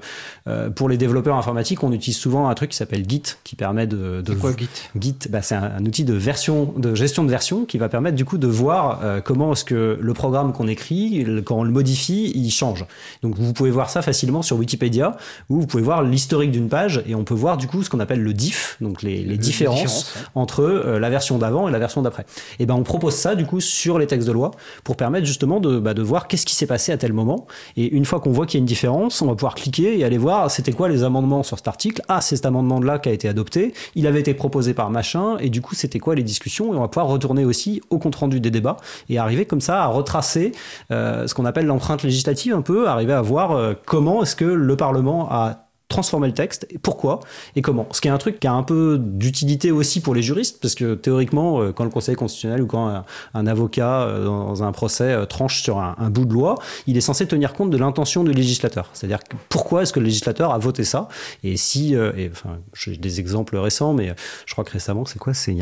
pour 0.75 0.89
les 0.89 0.97
développeurs 0.97 1.35
informatiques, 1.35 1.83
on 1.83 1.91
utilise 1.91 2.17
souvent 2.17 2.47
un 2.47 2.53
truc 2.53 2.71
qui 2.71 2.77
s'appelle 2.77 3.07
Git, 3.07 3.23
qui 3.43 3.55
permet 3.55 3.87
de... 3.87 4.21
de 4.21 4.33
quoi 4.33 4.51
Git? 4.57 4.69
Git, 4.99 5.15
bah, 5.29 5.41
c'est 5.41 5.55
un, 5.55 5.83
outil 5.85 6.03
de 6.03 6.13
version, 6.13 6.73
de 6.77 6.95
gestion 6.95 7.23
de 7.23 7.29
version 7.29 7.65
qui 7.65 7.77
va 7.77 7.89
permettre 7.89 8.15
du 8.15 8.25
coup 8.25 8.37
de 8.37 8.47
voir 8.47 9.01
comment 9.23 9.53
est-ce 9.53 9.65
que 9.65 9.97
le 9.99 10.13
programme 10.13 10.53
qu'on 10.53 10.67
écrit, 10.67 11.25
quand 11.45 11.59
on 11.59 11.63
le 11.63 11.71
modifie, 11.71 12.31
il 12.35 12.51
change. 12.51 12.85
Donc 13.21 13.37
vous 13.37 13.53
pouvez 13.53 13.71
voir 13.71 13.89
ça 13.89 14.01
facilement 14.01 14.41
sur 14.41 14.57
Wikipédia 14.57 15.02
où 15.49 15.61
vous 15.61 15.67
pouvez 15.67 15.83
voir 15.83 16.03
l'historique 16.03 16.51
d'une 16.51 16.69
page 16.69 17.03
et 17.07 17.15
on 17.15 17.23
peut 17.23 17.33
voir 17.33 17.57
du 17.57 17.67
coup 17.67 17.83
ce 17.83 17.89
qu'on 17.89 17.99
appelle 17.99 18.21
le 18.21 18.33
diff, 18.33 18.77
donc 18.81 19.01
les, 19.01 19.23
différences 19.37 20.13
entre 20.35 20.61
euh, 20.61 20.99
la 20.99 21.09
version 21.09 21.37
d'avant 21.37 21.67
et 21.67 21.71
la 21.71 21.79
version 21.79 22.01
d'après. 22.01 22.25
Et 22.59 22.65
ben 22.65 22.75
on 22.75 22.83
propose 22.83 23.15
ça 23.15 23.35
du 23.35 23.45
coup 23.45 23.59
sur 23.59 23.99
les 23.99 24.07
textes 24.07 24.27
de 24.27 24.33
loi 24.33 24.51
pour 24.83 24.95
permettre 24.95 25.25
justement 25.25 25.59
de, 25.59 25.79
bah, 25.79 25.93
de 25.93 26.01
voir 26.01 26.27
qu'est-ce 26.27 26.45
qui 26.45 26.55
s'est 26.55 26.67
passé 26.67 26.91
à 26.91 26.97
tel 26.97 27.13
moment. 27.13 27.47
Et 27.77 27.87
une 27.93 28.05
fois 28.05 28.19
qu'on 28.19 28.31
voit 28.31 28.45
qu'il 28.45 28.59
y 28.59 28.59
a 28.59 28.61
une 28.61 28.65
différence, 28.65 29.21
on 29.21 29.27
va 29.27 29.35
pouvoir 29.35 29.55
cliquer 29.55 29.97
et 29.97 30.03
aller 30.03 30.17
voir 30.17 30.49
c'était 30.49 30.71
quoi 30.71 30.89
les 30.89 31.03
amendements 31.03 31.43
sur 31.43 31.57
cet 31.57 31.67
article? 31.67 32.01
Ah, 32.07 32.21
c'est 32.21 32.35
cet 32.35 32.45
amendement-là 32.45 32.99
qui 32.99 33.09
a 33.09 33.11
été 33.11 33.27
adopté. 33.27 33.73
Il 33.95 34.07
avait 34.07 34.19
été 34.19 34.33
proposé 34.33 34.73
par 34.73 34.89
machin 34.89 35.37
et 35.39 35.49
du 35.49 35.61
coup 35.61 35.75
c'était 35.75 35.99
quoi 35.99 36.15
les 36.15 36.23
discussions? 36.23 36.73
Et 36.73 36.77
on 36.77 36.81
va 36.81 36.87
pouvoir 36.87 37.07
retourner 37.07 37.45
aussi 37.45 37.81
au 37.89 37.97
compte 37.97 38.15
rendu 38.15 38.39
des 38.39 38.51
débats 38.51 38.77
et 39.09 39.17
arriver 39.17 39.45
comme 39.45 39.61
ça 39.61 39.83
à 39.83 39.87
retracer 39.87 40.51
euh, 40.91 41.27
ce 41.27 41.33
qu'on 41.33 41.45
appelle 41.45 41.65
l'empreinte 41.65 42.03
législative 42.03 42.53
un 42.53 42.61
peu, 42.61 42.87
arriver 42.87 43.13
à 43.13 43.21
voir 43.21 43.51
euh, 43.51 43.73
comment 43.85 44.23
est-ce 44.23 44.35
que 44.35 44.45
le 44.45 44.75
Parlement 44.75 44.92
à 45.29 45.63
transformer 45.93 46.27
le 46.27 46.33
texte, 46.33 46.67
pourquoi 46.81 47.19
et 47.55 47.61
comment. 47.61 47.87
Ce 47.91 48.01
qui 48.01 48.07
est 48.07 48.11
un 48.11 48.17
truc 48.17 48.39
qui 48.39 48.47
a 48.47 48.53
un 48.53 48.63
peu 48.63 48.97
d'utilité 48.99 49.71
aussi 49.71 50.01
pour 50.01 50.15
les 50.15 50.23
juristes, 50.23 50.59
parce 50.59 50.73
que 50.73 50.95
théoriquement, 50.95 51.61
euh, 51.61 51.71
quand 51.71 51.83
le 51.83 51.91
Conseil 51.91 52.15
constitutionnel 52.15 52.63
ou 52.63 52.67
quand 52.67 53.03
un, 53.33 53.47
avocat 53.47 54.01
euh, 54.01 54.25
dans 54.25 54.63
un 54.63 54.71
procès 54.71 55.11
euh, 55.11 55.25
tranche 55.25 55.61
sur 55.61 55.77
un, 55.77 56.09
bout 56.09 56.25
de 56.25 56.33
loi, 56.33 56.55
il 56.87 56.97
est 56.97 57.01
censé 57.01 57.27
tenir 57.27 57.53
compte 57.53 57.69
de 57.69 57.77
l'intention 57.77 58.23
du 58.23 58.31
législateur. 58.31 58.89
C'est-à-dire 58.93 59.19
pourquoi 59.49 59.83
est-ce 59.83 59.93
que 59.93 59.99
le 59.99 60.05
législateur 60.05 60.51
a 60.51 60.57
voté 60.57 60.83
ça 60.83 61.07
Et 61.43 61.57
si, 61.57 61.93
et, 61.93 62.31
j'ai 62.73 62.97
des 62.97 63.19
exemples 63.19 63.55
récents, 63.57 63.93
mais 63.93 64.15
je 64.45 64.53
crois 64.53 64.63
que 64.63 64.71
récemment, 64.71 65.05
c'est 65.05 65.19
quoi 65.19 65.33
C'est 65.35 65.55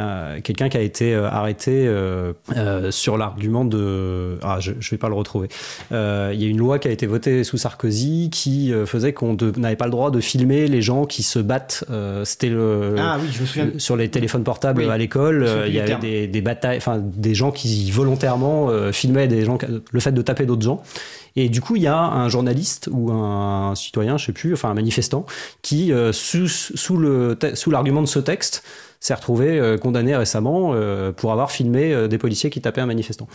euh, 0.00 0.40
quelqu'un 0.40 0.68
qui 0.68 0.76
a 0.76 0.80
été 0.80 1.14
euh, 1.14 1.28
arrêté 1.28 1.86
euh, 1.86 2.32
sur 2.90 3.16
l'argument 3.16 3.64
de... 3.64 4.38
Ah, 4.42 4.58
je 4.60 4.72
ne 4.72 4.90
vais 4.90 4.96
pas 4.96 5.08
le 5.08 5.14
retrouver. 5.14 5.48
Il 5.90 5.96
y 5.96 6.44
a 6.44 6.48
une 6.48 6.58
loi 6.58 6.78
qui 6.78 6.88
a 6.88 6.90
été 6.90 7.06
votée 7.06 7.44
sous 7.44 7.56
Sarkozy 7.56 8.30
qui 8.30 8.72
faisait 8.86 9.12
qu'on 9.12 9.36
n'avait 9.56 9.76
pas 9.76 9.86
le 9.86 9.90
droit 9.90 10.10
de 10.10 10.20
filmer 10.20 10.66
les 10.68 10.82
gens 10.82 11.04
qui 11.04 11.22
se 11.22 11.38
battent. 11.38 11.84
C'était 12.24 12.48
le... 12.48 12.94
Ah 12.98 13.18
oui, 13.20 13.28
je 13.32 13.40
me 13.40 13.46
souviens. 13.46 13.70
Sur 13.78 13.96
les 13.96 14.08
téléphones 14.08 14.44
portables 14.44 14.90
à 14.90 14.98
l'école, 14.98 15.48
il 15.66 15.74
y 15.74 15.80
avait 15.80 15.96
des, 15.96 16.26
des, 16.26 16.40
batailles, 16.40 16.78
enfin 16.78 16.98
des 17.00 17.34
gens 17.34 17.50
qui 17.50 17.90
volontairement 17.90 18.70
filmaient 18.92 19.28
des 19.28 19.44
gens, 19.44 19.58
le 19.90 20.00
fait 20.00 20.12
de 20.12 20.22
taper 20.22 20.46
d'autres 20.46 20.62
gens. 20.62 20.82
Et 21.36 21.48
du 21.48 21.60
coup, 21.60 21.76
il 21.76 21.82
y 21.82 21.86
a 21.86 21.96
un 21.96 22.28
journaliste 22.28 22.88
ou 22.90 23.12
un 23.12 23.74
citoyen, 23.76 24.16
je 24.16 24.26
sais 24.26 24.32
plus, 24.32 24.52
enfin 24.52 24.70
un 24.70 24.74
manifestant, 24.74 25.26
qui, 25.62 25.92
sous, 26.12 26.48
sous 26.48 27.70
l'argument 27.70 28.02
de 28.02 28.08
ce 28.08 28.18
texte, 28.18 28.64
s'est 29.00 29.14
retrouvé 29.14 29.76
condamné 29.80 30.14
récemment 30.14 30.74
pour 31.16 31.32
avoir 31.32 31.50
filmé 31.50 32.08
des 32.08 32.18
policiers 32.18 32.50
qui 32.50 32.60
tapaient 32.60 32.80
un 32.80 32.86
manifestant. 32.86 33.28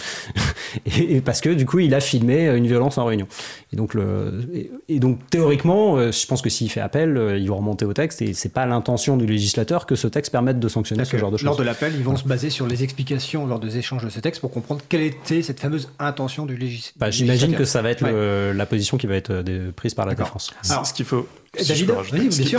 et, 0.85 1.21
parce 1.21 1.41
que 1.41 1.49
du 1.49 1.65
coup, 1.65 1.79
il 1.79 1.93
a 1.95 1.99
filmé 1.99 2.47
une 2.49 2.67
violence 2.67 2.97
en 2.97 3.05
réunion. 3.05 3.27
Et 3.73 3.75
donc, 3.75 3.93
le, 3.95 4.41
et, 4.87 4.99
donc 4.99 5.19
théoriquement, 5.29 6.11
je 6.11 6.27
pense 6.27 6.41
que 6.41 6.49
s'il 6.49 6.69
fait 6.69 6.81
appel, 6.81 7.37
il 7.39 7.49
va 7.49 7.55
remonter 7.55 7.85
au 7.85 7.93
texte 7.93 8.21
et 8.21 8.33
c'est 8.33 8.53
pas 8.53 8.65
l'intention 8.65 9.17
du 9.17 9.25
législateur 9.25 9.85
que 9.85 9.95
ce 9.95 10.07
texte 10.07 10.31
permette 10.31 10.59
de 10.59 10.67
sanctionner 10.67 11.05
ce 11.05 11.17
genre 11.17 11.31
de 11.31 11.37
choses. 11.37 11.45
Lors 11.45 11.57
de 11.57 11.63
l'appel, 11.63 11.93
ils 11.95 12.03
vont 12.03 12.15
se 12.15 12.27
baser 12.27 12.49
sur 12.49 12.67
les 12.67 12.83
explications 12.83 13.45
lors 13.47 13.59
des 13.59 13.77
échanges 13.77 14.03
de 14.03 14.09
ce 14.09 14.19
texte 14.19 14.41
pour 14.41 14.51
comprendre 14.51 14.81
quelle 14.87 15.01
était 15.01 15.41
cette 15.41 15.59
fameuse 15.59 15.89
intention 15.99 16.45
du, 16.45 16.55
légis 16.55 16.93
bah, 16.95 17.11
J'imagine 17.11 17.55
que 17.55 17.65
ça 17.65 17.81
va 17.81 17.89
être 17.89 18.05
la 18.05 18.65
position 18.65 18.97
qui 18.97 19.07
va 19.07 19.15
être 19.15 19.31
euh, 19.31 19.71
prise 19.75 19.93
par 19.93 20.05
la 20.05 20.15
défense. 20.15 20.51
Alors, 20.69 20.85
ce 20.85 20.93
qu'il 20.93 21.05
faut, 21.05 21.27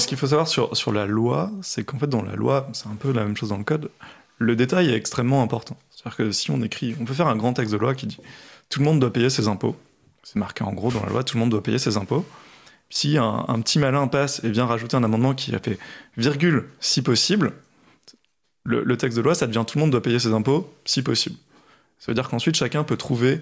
ce 0.01 0.07
qu'il 0.07 0.17
faut 0.17 0.27
savoir 0.27 0.49
sur, 0.49 0.77
sur 0.77 0.93
la 0.93 1.07
loi, 1.07 1.51
c'est 1.63 1.85
qu'en 1.85 1.99
fait, 1.99 2.07
dans 2.07 2.23
la 2.23 2.35
loi, 2.35 2.69
c'est 2.73 2.89
un 2.89 2.95
peu 2.95 3.13
la 3.13 3.25
même 3.25 3.37
chose 3.37 3.51
dans 3.51 3.59
le 3.59 3.65
code, 3.65 3.91
le 4.39 4.57
détail 4.57 4.91
est 4.91 4.97
extrêmement 4.97 5.43
important. 5.43 5.77
C'est-à-dire 5.91 6.17
que 6.17 6.31
si 6.33 6.51
on 6.51 6.63
écrit, 6.63 6.95
on 7.01 7.05
peut 7.05 7.15
faire 7.15 7.29
un 7.29 7.37
grand 7.37 7.53
texte 7.53 7.73
de 7.73 7.79
loi 7.79 7.95
qui 7.95 8.07
dit 8.07 8.19
tout 8.69 8.81
le 8.81 8.85
monde 8.85 9.01
doit 9.01 9.13
payer 9.13 9.31
ses 9.31 9.49
impôts. 9.49 9.77
C'est 10.23 10.37
marqué 10.37 10.65
en 10.65 10.73
gros 10.73 10.91
dans 10.91 11.03
la 11.03 11.11
loi, 11.11 11.25
tout 11.25 11.37
le 11.37 11.41
monde 11.41 11.51
doit 11.51 11.63
payer 11.63 11.79
ses 11.79 11.97
impôts. 11.97 12.25
Si 12.91 13.19
un, 13.19 13.45
un 13.49 13.61
petit 13.61 13.79
malin 13.79 14.07
passe 14.07 14.43
et 14.45 14.51
vient 14.51 14.67
rajouter 14.67 14.97
un 14.97 15.05
amendement 15.05 15.35
qui 15.35 15.55
a 15.55 15.59
fait 15.59 15.79
virgule 16.17 16.67
si 16.81 17.03
possible, 17.03 17.53
le, 18.65 18.83
le, 18.83 18.97
texte 18.97 19.17
de 19.17 19.23
loi, 19.23 19.35
ça 19.35 19.47
devient 19.47 19.65
tout 19.67 19.79
le 19.79 19.83
monde 19.83 19.91
doit 19.91 20.03
payer 20.03 20.19
ses 20.19 20.33
impôts 20.33 20.73
si 20.85 21.03
possible. 21.03 21.37
Ça 21.99 22.11
veut 22.11 22.15
dire 22.15 22.29
qu'ensuite 22.29 22.57
chacun 22.57 22.85
peut 22.85 22.97
trouver 22.97 23.41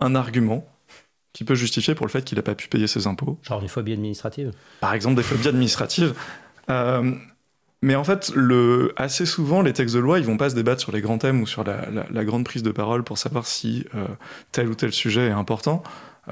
un 0.00 0.14
argument 0.14 0.66
qui 1.36 1.44
peut 1.44 1.54
justifier 1.54 1.94
pour 1.94 2.06
le 2.06 2.10
fait 2.10 2.24
qu'il 2.24 2.36
n'a 2.36 2.42
pas 2.42 2.54
pu 2.54 2.66
payer 2.66 2.86
ses 2.86 3.06
impôts. 3.06 3.38
Genre 3.42 3.60
des 3.60 3.68
phobies 3.68 3.92
administratives 3.92 4.52
Par 4.80 4.94
exemple, 4.94 5.16
des 5.16 5.22
phobies 5.22 5.48
administratives. 5.48 6.14
Euh, 6.70 7.12
mais 7.82 7.94
en 7.94 8.04
fait, 8.04 8.32
le, 8.34 8.94
assez 8.96 9.26
souvent, 9.26 9.60
les 9.60 9.74
textes 9.74 9.94
de 9.94 10.00
loi, 10.00 10.18
ils 10.18 10.24
vont 10.24 10.38
pas 10.38 10.48
se 10.48 10.54
débattre 10.54 10.80
sur 10.80 10.92
les 10.92 11.02
grands 11.02 11.18
thèmes 11.18 11.42
ou 11.42 11.46
sur 11.46 11.62
la, 11.62 11.88
la, 12.10 12.24
grande 12.24 12.44
prise 12.44 12.62
de 12.62 12.70
parole 12.70 13.04
pour 13.04 13.18
savoir 13.18 13.46
si 13.46 13.84
euh, 13.94 14.06
tel 14.50 14.66
ou 14.70 14.74
tel 14.74 14.92
sujet 14.92 15.26
est 15.26 15.32
important, 15.32 15.82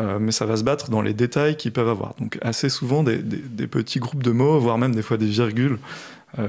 euh, 0.01 0.19
mais 0.19 0.33
ça 0.33 0.47
va 0.47 0.57
se 0.57 0.65
battre 0.65 0.89
dans 0.89 1.03
les 1.03 1.13
détails 1.13 1.59
qu'ils 1.59 1.73
peuvent 1.73 1.91
avoir. 1.91 2.15
Donc 2.19 2.39
assez 2.41 2.71
souvent, 2.71 3.03
des, 3.03 3.19
des, 3.19 3.37
des, 3.37 3.67
petits 3.67 3.99
groupes 3.99 4.23
de 4.23 4.31
mots, 4.31 4.59
voire 4.59 4.79
même 4.79 4.95
des 4.95 5.03
fois 5.03 5.19
des 5.19 5.27
virgules 5.27 5.79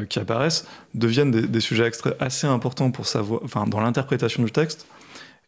qui 0.09 0.17
apparaissent, 0.17 0.65
deviennent 0.95 1.29
des, 1.29 1.45
des 1.45 1.59
sujets 1.59 1.91
assez 2.19 2.47
importants 2.47 2.89
pour 2.89 3.05
savoir, 3.05 3.41
enfin, 3.43 3.67
dans 3.67 3.81
l'interprétation 3.81 4.41
du 4.43 4.49
texte, 4.51 4.87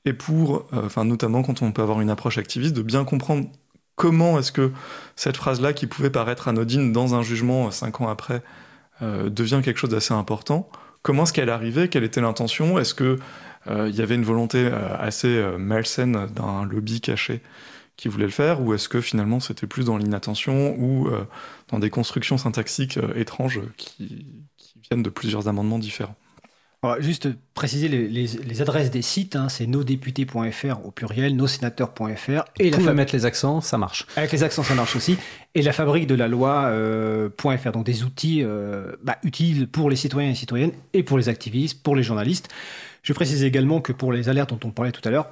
et 0.06 0.14
pour, 0.14 0.68
euh, 0.74 0.86
enfin, 0.86 1.06
notamment 1.06 1.44
quand 1.44 1.62
on 1.62 1.72
peut 1.72 1.82
avoir 1.82 2.02
une 2.02 2.10
approche 2.10 2.38
activiste, 2.38 2.76
de 2.76 2.82
bien 2.82 3.04
comprendre 3.04 3.50
comment 3.96 4.40
est-ce 4.40 4.52
que 4.52 4.72
cette 5.16 5.38
phrase-là, 5.38 5.74
qui 5.74 5.88
pouvait 5.88 6.10
paraître 6.10 6.48
anodine 6.48 6.94
dans 6.94 7.16
un 7.16 7.22
jugement 7.22 7.68
euh, 7.68 7.72
cinq 7.72 8.02
ans 8.02 8.08
après, 8.08 8.42
euh, 9.02 9.30
devient 9.30 9.62
quelque 9.64 9.78
chose 9.78 9.90
d'assez 9.90 10.14
important. 10.14 10.70
Comment 11.02 11.24
est-ce 11.24 11.34
qu'elle 11.34 11.50
arrivée? 11.50 11.90
Quelle 11.90 12.04
était 12.04 12.22
l'intention? 12.22 12.80
Est-ce 12.80 12.94
qu'il 12.96 13.18
il 13.70 13.96
y 13.96 14.02
avait 14.02 14.16
une 14.16 14.24
volonté 14.24 14.72
assez 14.98 15.46
malsaine 15.58 16.28
d'un 16.28 16.66
lobby 16.66 17.02
caché 17.02 17.42
qui 17.98 18.08
voulait 18.08 18.26
le 18.26 18.32
faire? 18.32 18.62
Ou 18.62 18.74
est-ce 18.74 18.88
que 18.88 19.02
finalement 19.02 19.42
c'était 19.42 19.68
plus 19.68 19.86
dans 19.86 19.98
l'inattention 19.98 20.76
ou 20.80 21.10
dans 21.68 21.80
des 21.80 21.90
constructions 21.90 22.38
syntaxiques 22.38 22.98
étranges 23.16 23.60
qui, 23.78 24.26
viennent 24.90 25.04
de 25.04 25.10
plusieurs 25.10 25.48
amendements 25.50 25.80
différents? 25.80 26.16
Juste 27.00 27.30
préciser 27.54 27.88
les, 27.88 28.62
adresses 28.62 28.92
des 28.92 29.02
sites, 29.02 29.36
hein, 29.36 29.50
c'est 29.50 29.66
nosdéputés.fr 29.66 30.86
au 30.86 30.92
pluriel, 30.92 31.36
nossénateurs.fr. 31.36 32.44
Et 32.60 32.70
la 32.70 32.94
mettre 32.94 33.14
les 33.14 33.26
accents, 33.26 33.62
ça 33.62 33.78
marche. 33.78 34.06
Avec 34.16 34.32
les 34.32 34.44
accents, 34.44 34.64
ça 34.64 34.76
marche 34.76 34.96
aussi. 34.96 35.18
Et 35.56 35.62
la 35.62 35.74
fabrique 35.74 36.08
de 36.08 36.16
la 36.16 36.28
loi.fr, 36.28 36.70
euh, 36.70 37.72
donc 37.74 37.86
des 37.86 38.04
outils 38.04 38.44
euh, 38.44 38.92
bah, 39.04 39.18
utiles 39.24 39.68
pour 39.68 39.90
les 39.90 39.96
citoyens 39.96 40.30
et 40.30 40.36
citoyennes 40.36 40.72
et 40.94 41.04
pour 41.04 41.18
les 41.18 41.30
activistes, 41.30 41.82
pour 41.82 41.96
les 41.96 42.04
journalistes. 42.04 42.50
Je 43.02 43.14
précise 43.14 43.44
également 43.44 43.82
que 43.82 43.94
pour 43.94 44.12
les 44.12 44.30
alertes 44.30 44.52
dont 44.52 44.68
on 44.68 44.72
parlait 44.72 44.92
tout 44.92 45.02
à 45.08 45.12
l'heure, 45.12 45.30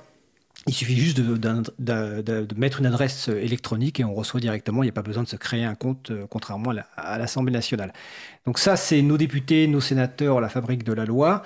il 0.67 0.73
suffit 0.73 0.97
juste 0.97 1.19
de, 1.19 2.47
mettre 2.57 2.79
une 2.79 2.87
adresse 2.87 3.27
électronique 3.27 3.99
et 3.99 4.03
on 4.03 4.15
reçoit 4.15 4.39
directement. 4.39 4.81
Il 4.81 4.87
n'y 4.87 4.89
a 4.89 4.93
pas 4.93 5.03
besoin 5.03 5.21
de 5.21 5.27
se 5.27 5.35
créer 5.35 5.63
un 5.63 5.75
compte, 5.75 6.09
euh, 6.09 6.25
contrairement 6.27 6.73
à 6.97 7.17
l'Assemblée 7.19 7.53
nationale. 7.53 7.93
Donc 8.45 8.57
ça, 8.57 8.75
c'est 8.75 9.01
nos 9.03 9.17
députés, 9.17 9.67
nos 9.67 9.81
sénateurs, 9.81 10.41
la 10.41 10.49
fabrique 10.49 10.83
de 10.83 10.93
la 10.93 11.05
loi. 11.05 11.43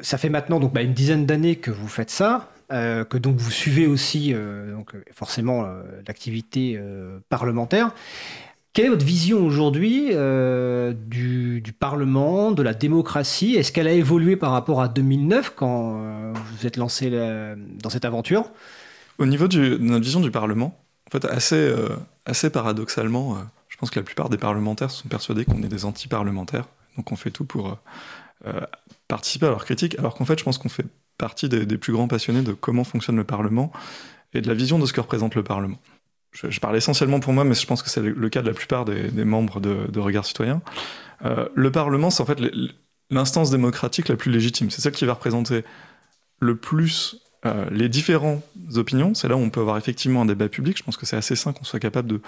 Ça 0.00 0.16
fait 0.16 0.30
maintenant 0.30 0.58
donc 0.58 0.72
bah, 0.72 0.82
une 0.82 0.94
dizaine 0.94 1.26
d'années 1.26 1.56
que 1.56 1.70
vous 1.70 1.88
faites 1.88 2.10
ça. 2.10 2.48
Euh, 2.72 3.04
que 3.04 3.18
donc 3.18 3.36
vous 3.36 3.50
suivez 3.50 3.86
aussi 3.86 4.32
euh, 4.32 4.72
donc 4.72 4.94
forcément 5.12 5.66
l'activité 6.06 6.80
parlementaire. 7.28 7.94
Quelle 8.72 8.86
est 8.86 8.88
votre 8.88 9.04
vision 9.04 9.44
aujourd'hui 9.44 10.08
euh, 10.12 10.94
du, 10.94 11.62
Parlement, 11.78 12.52
de 12.52 12.62
la 12.62 12.72
démocratie? 12.72 13.54
Est-ce 13.54 13.70
qu'elle 13.70 13.86
a 13.86 13.92
évolué 13.92 14.36
par 14.36 14.50
rapport 14.52 14.80
à 14.80 14.88
2009 14.88 15.52
quand 15.54 16.00
euh, 16.00 16.32
vous 16.32 16.66
êtes 16.66 16.78
lancé 16.78 17.10
dans 17.10 17.90
cette 17.90 18.06
aventure? 18.06 18.50
Au 19.18 19.26
niveau 19.26 19.46
de 19.46 19.76
notre 19.76 20.04
vision 20.04 20.20
du 20.20 20.30
Parlement, 20.30 20.82
en 21.06 21.10
fait, 21.10 21.26
assez, 21.26 21.56
euh, 21.56 21.90
assez 22.24 22.48
paradoxalement, 22.48 23.36
je 23.68 23.76
pense 23.76 23.90
que 23.90 24.00
la 24.00 24.04
plupart 24.04 24.30
des 24.30 24.38
parlementaires 24.38 24.90
sont 24.90 25.06
persuadés 25.06 25.44
qu'on 25.44 25.62
est 25.62 25.68
des 25.68 25.84
anti-parlementaires, 25.84 26.66
donc 26.96 27.12
on 27.12 27.16
fait 27.16 27.30
tout 27.30 27.44
pour 27.44 27.78
participer 29.06 29.46
à 29.46 29.50
leur 29.50 29.66
critique, 29.66 29.98
alors 29.98 30.14
qu'en 30.14 30.24
fait, 30.24 30.38
je 30.38 30.44
pense 30.44 30.56
qu'on 30.56 30.70
fait 30.70 30.86
partie 31.18 31.50
des, 31.50 31.66
des 31.66 31.76
plus 31.76 31.92
grands 31.92 32.08
passionnés 32.08 32.42
de 32.42 32.54
comment 32.54 32.84
fonctionne 32.84 33.16
le 33.16 33.24
Parlement 33.24 33.70
et 34.32 34.40
de 34.40 34.48
la 34.48 34.54
vision 34.54 34.78
de 34.78 34.86
ce 34.86 34.94
que 34.94 35.00
représente 35.02 35.34
le 35.34 35.42
Parlement 35.42 35.78
je, 36.32 36.60
parle 36.60 36.76
essentiellement 36.76 37.20
pour 37.20 37.32
moi, 37.32 37.44
mais 37.44 37.54
je 37.54 37.66
pense 37.66 37.82
que 37.82 37.90
c'est 37.90 38.00
le, 38.00 38.28
cas 38.28 38.42
de 38.42 38.46
la 38.46 38.54
plupart 38.54 38.84
des, 38.84 39.24
membres 39.24 39.60
de, 39.60 39.86
de, 39.90 40.00
Regard 40.00 40.24
Citoyen. 40.24 40.62
Euh, 41.24 41.48
le 41.54 41.70
Parlement, 41.70 42.10
c'est 42.10 42.22
en 42.22 42.26
fait 42.26 42.38
l'instance 43.10 43.50
démocratique 43.50 44.08
la 44.08 44.16
plus 44.16 44.30
légitime. 44.30 44.70
C'est 44.70 44.80
celle 44.80 44.92
qui 44.92 45.04
va 45.04 45.14
représenter 45.14 45.64
le 46.40 46.56
plus 46.56 47.16
euh, 47.44 47.66
les 47.70 47.88
différentes 47.88 48.42
opinions. 48.74 49.14
C'est 49.14 49.28
là 49.28 49.36
où 49.36 49.40
on 49.40 49.50
peut 49.50 49.60
avoir 49.60 49.76
effectivement 49.76 50.22
un 50.22 50.26
débat 50.26 50.48
public. 50.48 50.78
Je 50.78 50.82
pense 50.82 50.96
que 50.96 51.06
c'est 51.06 51.16
assez 51.16 51.36
sain 51.36 51.52
qu'on 51.52 51.64
soit 51.64 51.80
capable 51.80 52.08
de 52.08 52.20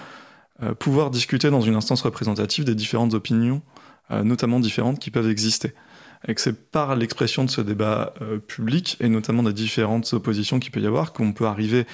euh, 0.61 0.73
pouvoir 0.73 1.09
discuter 1.09 1.49
dans 1.49 1.61
une 1.61 1.75
instance 1.75 2.01
représentative 2.01 2.63
des 2.63 2.75
différentes 2.75 3.13
opinions, 3.13 3.61
notamment 4.11 4.59
différentes, 4.59 4.99
qui 4.99 5.09
peuvent 5.09 5.31
exister 5.31 5.73
et 6.27 6.35
que 6.35 6.41
c'est 6.41 6.71
par 6.71 6.95
l'expression 6.95 7.43
de 7.43 7.49
ce 7.49 7.61
débat 7.61 8.13
euh, 8.21 8.39
public, 8.39 8.97
et 8.99 9.09
notamment 9.09 9.43
des 9.43 9.53
différentes 9.53 10.11
oppositions 10.13 10.59
qu'il 10.59 10.71
peut 10.71 10.79
y 10.79 10.87
avoir, 10.87 11.13
qu'on 11.13 11.33
peut 11.33 11.45
arriver 11.45 11.85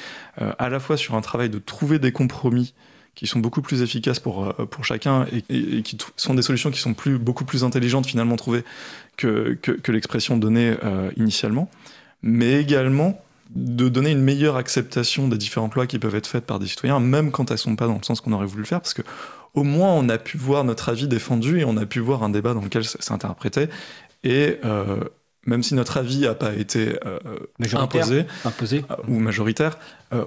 euh, 0.41 0.53
à 0.57 0.69
la 0.69 0.79
fois 0.79 0.97
sur 0.97 1.15
un 1.15 1.21
travail 1.21 1.49
de 1.49 1.59
trouver 1.59 1.99
des 1.99 2.11
compromis 2.11 2.73
qui 3.13 3.27
sont 3.27 3.39
beaucoup 3.39 3.61
plus 3.61 3.81
efficaces 3.81 4.19
pour, 4.19 4.45
euh, 4.45 4.65
pour 4.65 4.85
chacun 4.85 5.25
et, 5.49 5.81
qui 5.81 5.97
sont 6.15 6.33
des 6.33 6.41
solutions 6.41 6.71
qui 6.71 6.79
sont 6.79 6.93
plus, 6.93 7.17
beaucoup 7.17 7.43
plus 7.43 7.63
intelligentes 7.63 8.07
finalement 8.07 8.37
trouvées 8.37 8.63
que, 9.17 9.57
que, 9.61 9.91
l'expression 9.91 10.37
donnée 10.37 10.75
initialement, 11.17 11.69
mais 12.23 12.59
également 12.61 13.21
de 13.53 13.89
donner 13.89 14.11
une 14.11 14.21
meilleure 14.21 14.55
acceptation 14.55 15.27
des 15.27 15.37
différentes 15.37 15.75
lois 15.75 15.85
qui 15.85 15.99
peuvent 15.99 16.15
être 16.15 16.27
faites 16.27 16.45
par 16.45 16.57
des 16.57 16.67
citoyens, 16.67 16.99
même 17.01 17.31
quand 17.31 17.51
elles 17.51 17.55
ne 17.55 17.59
sont 17.59 17.75
pas 17.75 17.87
dans 17.87 17.97
le 17.97 18.03
sens 18.03 18.21
qu'on 18.21 18.31
aurait 18.31 18.45
voulu 18.45 18.61
le 18.61 18.67
faire, 18.67 18.79
parce 18.79 18.93
que 18.93 19.03
au 19.53 19.63
moins 19.63 19.91
on 19.91 20.07
a 20.09 20.17
pu 20.17 20.37
voir 20.37 20.63
notre 20.63 20.89
avis 20.89 21.07
défendu 21.07 21.59
et 21.59 21.65
on 21.65 21.77
a 21.77 21.85
pu 21.85 21.99
voir 21.99 22.23
un 22.23 22.29
débat 22.29 22.53
dans 22.53 22.61
lequel 22.61 22.85
c'est 22.85 23.11
interprété 23.11 23.67
et 24.23 24.57
euh, 24.65 25.03
même 25.45 25.63
si 25.63 25.73
notre 25.73 25.97
avis 25.97 26.21
n'a 26.21 26.35
pas 26.35 26.53
été 26.53 26.99
euh, 27.05 27.19
imposé, 27.73 28.25
imposé, 28.45 28.85
euh, 28.91 28.95
ou 29.07 29.19
majoritaire, 29.19 29.77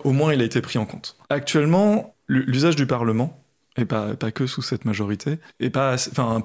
au 0.05 0.12
moins 0.12 0.32
il 0.32 0.40
a 0.40 0.45
été 0.45 0.61
pris 0.61 0.78
en 0.78 0.86
compte. 0.86 1.16
Actuellement, 1.30 2.14
l'usage 2.26 2.76
du 2.76 2.86
Parlement, 2.86 3.40
et 3.76 3.84
pas, 3.84 4.14
pas, 4.14 4.30
que 4.30 4.47
sous 4.47 4.62
cette 4.62 4.84
majorité. 4.84 5.38
Et 5.61 5.70
pas, 5.70 5.97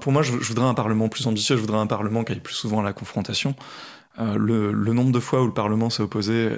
pour 0.02 0.12
moi, 0.12 0.24
je, 0.24 0.32
voudrais 0.34 0.66
un 0.66 0.74
Parlement 0.74 1.10
plus 1.10 1.26
ambitieux, 1.28 1.56
je 1.56 1.62
voudrais 1.62 1.78
un 1.78 1.88
Parlement 1.88 2.24
qui 2.24 2.34
aille 2.34 2.40
plus 2.40 2.56
souvent 2.56 2.80
à 2.82 2.84
la 2.84 2.94
confrontation. 2.94 3.56
le, 4.18 4.72
nombre 4.72 5.12
de 5.12 5.20
fois 5.20 5.42
où 5.42 5.46
le 5.46 5.54
Parlement 5.54 5.90
s'est 5.90 6.04
opposé 6.04 6.50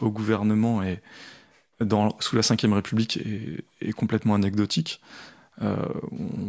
au 0.00 0.10
gouvernement 0.10 0.82
et 0.82 1.00
dans, 1.80 2.16
sous 2.20 2.36
la 2.36 2.42
Ve 2.42 2.72
République 2.72 3.16
est, 3.16 3.64
est 3.80 3.92
complètement 3.92 4.34
anecdotique. 4.34 5.00
Euh, 5.62 5.76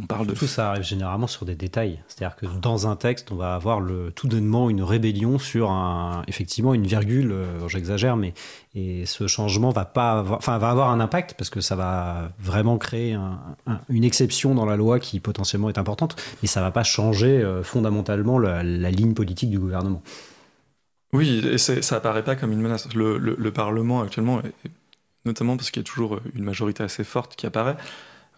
on 0.01 0.05
parle 0.05 0.28
de... 0.28 0.34
Tout 0.34 0.47
ça 0.47 0.70
arrive 0.70 0.84
généralement 0.84 1.28
sur 1.28 1.45
des 1.45 1.55
détails. 1.55 1.99
C'est-à-dire 2.07 2.36
que 2.38 2.45
dans 2.45 2.88
un 2.88 2.95
texte, 2.95 3.32
on 3.32 3.36
va 3.36 3.55
avoir 3.55 3.82
le, 3.82 4.12
tout 4.12 4.28
donnement 4.28 4.70
une 4.70 4.84
rébellion 4.84 5.38
sur 5.38 5.70
un, 5.70 6.24
effectivement 6.28 6.74
une 6.74 6.88
virgule, 6.88 7.32
euh, 7.32 7.68
j'exagère, 7.68 8.16
mais 8.16 8.34
et 8.74 9.05
ce 9.05 9.28
changement 9.28 9.72
va 9.72 9.84
pas 9.84 10.20
avoir, 10.20 10.38
enfin, 10.38 10.57
va 10.57 10.70
avoir 10.70 10.91
un 10.91 11.01
impact 11.01 11.34
parce 11.38 11.49
que 11.49 11.59
ça 11.59 11.76
va 11.76 12.32
vraiment 12.39 12.78
créer 12.78 13.18
une 13.89 14.03
exception 14.05 14.55
dans 14.55 14.66
la 14.66 14.78
loi 14.78 14.99
qui 14.99 15.20
potentiellement 15.20 15.68
est 15.68 15.78
importante, 15.78 16.16
mais 16.41 16.47
ça 16.47 16.62
va 16.62 16.72
pas 16.72 16.84
changer 16.84 17.41
euh, 17.41 17.64
fondamentalement 17.64 18.39
la, 18.39 18.64
ligne 18.64 19.14
politique 19.14 19.49
du 19.49 19.59
gouvernement. 19.59 20.01
Oui, 21.12 21.45
et 21.45 21.57
ça 21.57 21.95
apparaît 21.97 22.24
pas 22.24 22.38
comme 22.38 22.53
une 22.53 22.62
menace. 22.62 22.88
Le, 22.93 23.18
le 23.18 23.51
Parlement 23.51 24.01
actuellement, 24.01 24.41
notamment 25.26 25.57
parce 25.57 25.70
qu'il 25.70 25.82
y 25.82 25.86
a 25.86 25.88
toujours 25.88 26.22
une 26.34 26.45
majorité 26.45 26.84
assez 26.84 27.03
forte 27.03 27.36
qui 27.36 27.45
apparaît, 27.45 27.76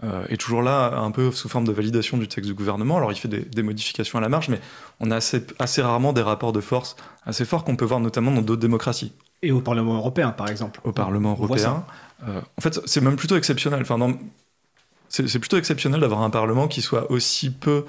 euh, 0.04 0.26
est 0.28 0.38
toujours 0.38 0.62
là, 0.62 0.98
un 0.98 1.12
peu 1.12 1.32
sous 1.32 1.48
forme 1.48 1.66
de 1.66 1.72
validation 1.72 2.18
du 2.18 2.28
texte 2.28 2.50
du 2.50 2.54
gouvernement. 2.54 2.98
Alors 2.98 3.12
il 3.12 3.16
fait 3.16 3.28
des, 3.28 3.64
modifications 3.64 4.18
à 4.18 4.22
la 4.22 4.28
marge, 4.28 4.50
mais 4.50 4.60
on 5.00 5.12
a 5.12 5.16
assez, 5.16 5.46
assez 5.60 5.82
rarement 5.82 6.12
des 6.12 6.22
rapports 6.22 6.52
de 6.52 6.62
force 6.62 6.96
assez 7.26 7.46
forts 7.46 7.64
qu'on 7.64 7.78
peut 7.78 7.86
voir 7.86 8.02
notamment 8.02 8.32
dans 8.32 8.42
d'autres 8.42 8.62
démocraties. 8.62 9.14
Et 9.42 9.52
au 9.52 9.62
Parlement 9.62 9.96
européen, 9.96 10.32
par 10.32 10.50
exemple. 10.50 10.82
Au 10.84 10.92
Parlement 10.92 11.32
européen. 11.32 11.86
Euh, 12.28 12.42
en 12.58 12.62
fait, 12.62 12.82
c'est 12.86 13.02
même 13.02 13.16
plutôt 13.16 13.38
exceptionnel. 13.38 13.82
Enfin, 13.82 14.18
c'est 15.10 15.40
plutôt 15.40 15.58
exceptionnel 15.58 16.02
d'avoir 16.02 16.22
un 16.22 16.30
Parlement 16.30 16.68
qui 16.68 16.82
soit 16.82 17.10
aussi 17.12 17.52
peu 17.52 17.86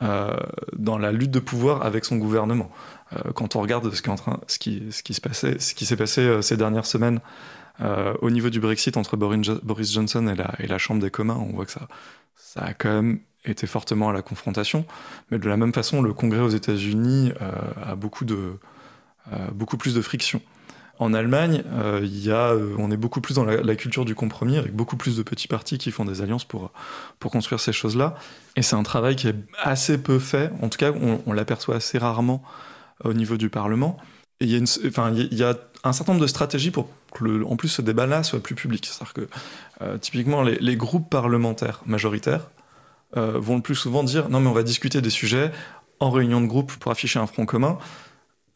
dans 0.00 0.96
la 0.96 1.10
lutte 1.10 1.32
de 1.32 1.40
pouvoir 1.40 1.84
avec 1.84 2.04
son 2.04 2.16
gouvernement. 2.16 2.70
quand 3.34 3.56
on 3.56 3.60
regarde 3.60 3.92
ce 3.92 4.00
qui, 4.00 4.10
en 4.10 4.14
train, 4.14 4.38
ce 4.46 4.58
qui, 4.58 4.84
ce 4.90 5.02
qui 5.02 5.12
se 5.12 5.20
passait, 5.20 5.58
ce 5.58 5.74
qui 5.74 5.86
s'est 5.86 5.96
passé 5.96 6.40
ces 6.40 6.56
dernières 6.56 6.86
semaines 6.86 7.20
au 7.80 8.30
niveau 8.30 8.50
du 8.50 8.60
Brexit 8.60 8.96
entre 8.96 9.16
Boris 9.16 9.92
Johnson 9.92 10.26
et 10.60 10.66
la, 10.66 10.78
Chambre 10.78 11.00
des 11.00 11.10
communs, 11.10 11.36
on 11.36 11.54
voit 11.54 11.66
que 11.66 11.72
ça, 11.72 11.88
a 12.56 12.74
quand 12.74 12.90
même 12.90 13.20
été 13.44 13.66
fortement 13.66 14.08
à 14.08 14.12
la 14.12 14.22
confrontation. 14.22 14.84
Mais 15.30 15.38
de 15.38 15.48
la 15.48 15.56
même 15.56 15.72
façon, 15.72 16.02
le 16.02 16.12
Congrès 16.12 16.40
aux 16.40 16.48
États-Unis 16.48 17.32
a 17.80 17.94
beaucoup, 17.94 18.24
de, 18.24 18.58
beaucoup 19.52 19.76
plus 19.76 19.94
de 19.94 20.02
friction. 20.02 20.40
En 21.00 21.14
Allemagne, 21.14 21.62
euh, 21.74 22.06
euh, 22.26 22.74
on 22.78 22.90
est 22.90 22.96
beaucoup 22.96 23.20
plus 23.20 23.34
dans 23.34 23.44
la, 23.44 23.76
culture 23.76 24.04
du 24.04 24.16
compromis, 24.16 24.56
avec 24.56 24.74
beaucoup 24.74 24.96
plus 24.96 25.16
de 25.16 25.22
petits 25.22 25.46
partis 25.46 25.78
qui 25.78 25.92
font 25.92 26.04
des 26.04 26.22
alliances 26.22 26.44
pour, 26.44 26.72
pour 27.20 27.30
construire 27.30 27.60
ces 27.60 27.72
choses-là. 27.72 28.16
Et 28.56 28.62
c'est 28.62 28.74
un 28.74 28.82
travail 28.82 29.14
qui 29.14 29.28
est 29.28 29.36
assez 29.62 29.98
peu 29.98 30.18
fait, 30.18 30.50
en 30.60 30.68
tout 30.68 30.78
cas 30.78 30.92
on, 30.92 31.32
l'aperçoit 31.32 31.76
assez 31.76 31.98
rarement 31.98 32.42
au 33.04 33.12
niveau 33.12 33.36
du 33.36 33.48
Parlement. 33.48 33.96
Il 34.40 34.50
y 34.50 35.42
a 35.42 35.54
un 35.84 35.92
certain 35.92 36.12
nombre 36.12 36.22
de 36.22 36.28
stratégies 36.28 36.70
pour 36.70 36.88
que, 37.12 37.44
en 37.44 37.56
plus, 37.56 37.68
ce 37.68 37.82
débat-là 37.82 38.22
soit 38.22 38.42
plus 38.42 38.54
public. 38.54 38.86
C'est-à-dire 38.86 39.14
que, 39.14 39.28
euh, 39.82 39.98
typiquement, 39.98 40.42
les, 40.42 40.76
groupes 40.76 41.08
parlementaires 41.08 41.82
majoritaires 41.86 42.48
vont 43.14 43.56
le 43.56 43.62
plus 43.62 43.74
souvent 43.74 44.04
dire 44.04 44.28
non, 44.28 44.38
mais 44.38 44.48
on 44.48 44.52
va 44.52 44.62
discuter 44.62 45.00
des 45.00 45.10
sujets 45.10 45.50
en 45.98 46.10
réunion 46.10 46.42
de 46.42 46.46
groupe 46.46 46.72
pour 46.74 46.92
afficher 46.92 47.18
un 47.18 47.26
front 47.26 47.46
commun. 47.46 47.78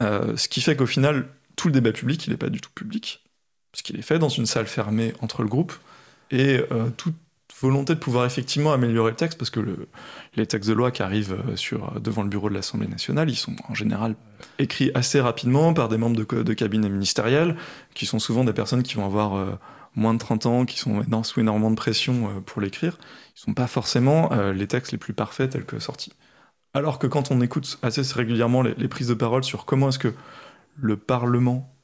ce 0.00 0.48
qui 0.48 0.60
fait 0.60 0.76
qu'au 0.76 0.86
final, 0.86 1.26
tout 1.56 1.68
le 1.68 1.72
débat 1.72 1.92
public, 1.92 2.26
il 2.26 2.30
n'est 2.30 2.36
pas 2.36 2.50
du 2.50 2.60
tout 2.60 2.70
public, 2.74 3.24
parce 3.70 3.82
qu'il 3.82 3.98
est 3.98 4.02
fait 4.02 4.18
dans 4.18 4.28
une 4.28 4.46
salle 4.46 4.66
fermée 4.66 5.14
entre 5.20 5.42
le 5.42 5.48
groupe, 5.48 5.72
et 6.30 6.64
euh, 6.72 6.88
toute 6.96 7.14
volonté 7.62 7.94
de 7.94 7.98
pouvoir 7.98 8.26
effectivement 8.26 8.72
améliorer 8.72 9.12
le 9.12 9.16
texte, 9.16 9.38
parce 9.38 9.50
que 9.50 9.60
le, 9.60 9.88
les 10.36 10.46
textes 10.46 10.68
de 10.68 10.74
loi 10.74 10.90
qui 10.90 11.02
arrivent 11.02 11.36
euh, 11.48 11.56
sur, 11.56 12.00
devant 12.00 12.22
le 12.22 12.28
bureau 12.28 12.48
de 12.48 12.54
l'Assemblée 12.54 12.88
nationale, 12.88 13.30
ils 13.30 13.36
sont 13.36 13.54
en 13.68 13.74
général 13.74 14.14
écrits 14.58 14.90
assez 14.94 15.20
rapidement 15.20 15.72
par 15.72 15.88
des 15.88 15.96
membres 15.96 16.16
de, 16.16 16.54
cabinet 16.54 16.88
ministériel, 16.88 17.56
qui 17.94 18.06
sont 18.06 18.18
souvent 18.18 18.44
des 18.44 18.52
personnes 18.52 18.82
qui 18.82 18.94
vont 18.94 19.06
avoir 19.06 19.36
euh, 19.36 19.52
moins 19.94 20.14
de 20.14 20.18
30 20.18 20.46
ans, 20.46 20.64
qui 20.64 20.78
sont 20.78 21.02
sous 21.22 21.40
énormément 21.40 21.70
de 21.70 21.76
pression 21.76 22.42
pour 22.46 22.60
l'écrire. 22.60 22.98
Ils 23.00 23.40
ne 23.40 23.40
sont 23.46 23.54
pas 23.54 23.66
forcément 23.66 24.30
les 24.52 24.66
textes 24.66 24.92
les 24.92 24.98
plus 24.98 25.12
parfaits 25.12 25.50
tels 25.50 25.66
que 25.66 25.78
sortis. 25.78 26.12
Alors 26.74 26.98
que 26.98 27.06
quand 27.06 27.30
on 27.30 27.40
écoute 27.42 27.78
assez 27.82 28.00
régulièrement 28.14 28.62
les, 28.62 28.88
prises 28.88 29.08
de 29.08 29.14
parole 29.14 29.44
sur 29.44 29.66
comment 29.66 29.90
est-ce 29.90 29.98
que 29.98 30.14
le 30.76 30.96
Parlement 30.96 31.74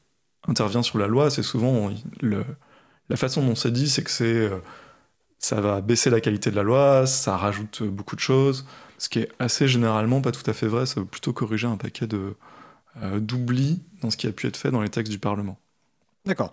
intervient 0.46 0.82
sur 0.82 0.98
la 0.98 1.06
loi, 1.06 1.30
c'est 1.30 1.42
souvent 1.42 1.90
la 2.22 3.16
façon 3.16 3.44
dont 3.44 3.54
c'est 3.54 3.70
dit, 3.70 3.88
c'est 3.88 4.02
que 4.02 4.10
c'est 4.10 4.24
euh, 4.24 4.58
ça 5.38 5.60
va 5.60 5.80
baisser 5.80 6.10
la 6.10 6.20
qualité 6.20 6.50
de 6.50 6.56
la 6.56 6.62
loi, 6.62 7.06
ça 7.06 7.36
rajoute 7.36 7.82
beaucoup 7.82 8.16
de 8.16 8.20
choses, 8.20 8.66
ce 8.98 9.08
qui 9.08 9.20
est 9.20 9.28
assez 9.38 9.68
généralement 9.68 10.20
pas 10.20 10.32
tout 10.32 10.48
à 10.48 10.52
fait 10.52 10.66
vrai, 10.66 10.86
ça 10.86 11.00
veut 11.00 11.06
plutôt 11.06 11.32
corriger 11.32 11.66
un 11.66 11.76
paquet 11.76 12.06
de 12.06 12.34
euh, 13.02 13.20
d'oubli 13.20 13.82
dans 14.02 14.10
ce 14.10 14.16
qui 14.16 14.26
a 14.26 14.32
pu 14.32 14.46
être 14.46 14.56
fait 14.56 14.70
dans 14.70 14.82
les 14.82 14.88
textes 14.88 15.12
du 15.12 15.18
Parlement. 15.18 15.58
D'accord. 16.26 16.50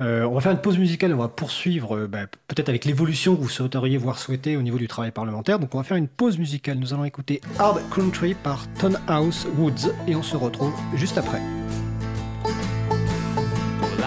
Euh, 0.00 0.24
on 0.24 0.34
va 0.34 0.40
faire 0.40 0.50
une 0.50 0.60
pause 0.60 0.78
musicale, 0.78 1.14
on 1.14 1.18
va 1.18 1.28
poursuivre 1.28 2.06
bah, 2.06 2.26
peut-être 2.48 2.68
avec 2.68 2.84
l'évolution 2.84 3.36
que 3.36 3.40
vous 3.40 3.48
souhaiteriez 3.48 3.96
voir 3.96 4.18
souhaiter 4.18 4.56
au 4.56 4.62
niveau 4.62 4.78
du 4.78 4.88
travail 4.88 5.12
parlementaire. 5.12 5.60
Donc 5.60 5.74
on 5.74 5.78
va 5.78 5.84
faire 5.84 5.96
une 5.96 6.08
pause 6.08 6.36
musicale. 6.36 6.78
Nous 6.78 6.94
allons 6.94 7.04
écouter 7.04 7.40
Hard 7.58 7.80
Country 7.94 8.34
par 8.34 8.66
Ton 8.80 8.94
House 9.06 9.46
Woods 9.56 9.92
et 10.08 10.16
on 10.16 10.22
se 10.22 10.36
retrouve 10.36 10.72
juste 10.94 11.16
après. 11.18 11.40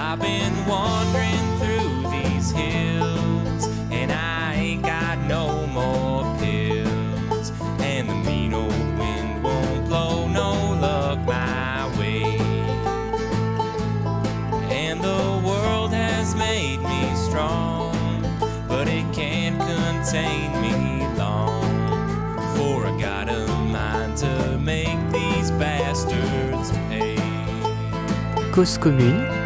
I've 0.09 0.20
been 0.20 0.53
wandering 0.68 1.59
through 1.59 2.11
these 2.11 2.51
hills, 2.51 3.26
and 3.97 4.11
I 4.11 4.53
ain't 4.53 4.83
got 4.83 5.17
no 5.25 5.65
more 5.67 6.23
pills. 6.37 7.51
And 7.79 8.09
the 8.09 8.17
mean 8.27 8.53
old 8.53 8.89
wind 8.99 9.43
won't 9.43 9.85
blow 9.87 10.27
no 10.27 10.51
luck 10.85 11.19
my 11.25 11.89
way. 11.97 12.37
And 14.83 15.01
the 15.01 15.23
world 15.47 15.91
has 15.93 16.35
made 16.35 16.79
me 16.91 17.01
strong, 17.15 18.21
but 18.67 18.87
it 18.87 19.05
can't 19.13 19.59
contain 19.73 20.47
me 20.61 21.07
long. 21.17 21.63
For 22.55 22.85
I 22.85 22.93
got 22.99 23.29
a 23.29 23.47
mind 23.77 24.17
to 24.17 24.59
make 24.59 24.99
these 25.11 25.49
bastards 25.51 26.71
pay. 26.89 27.15
Cause 28.51 28.77
commune 28.77 29.36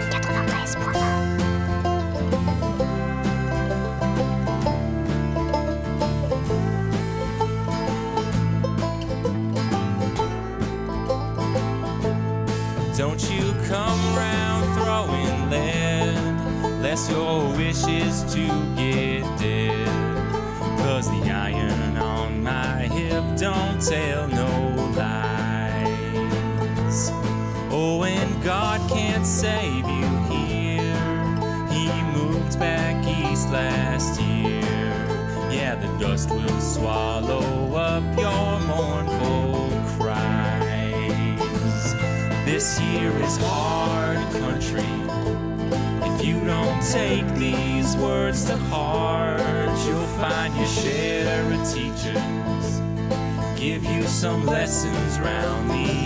give 53.57 53.83
you 53.85 54.03
some 54.03 54.45
lessons 54.45 55.19
round 55.19 55.71
these 55.71 56.00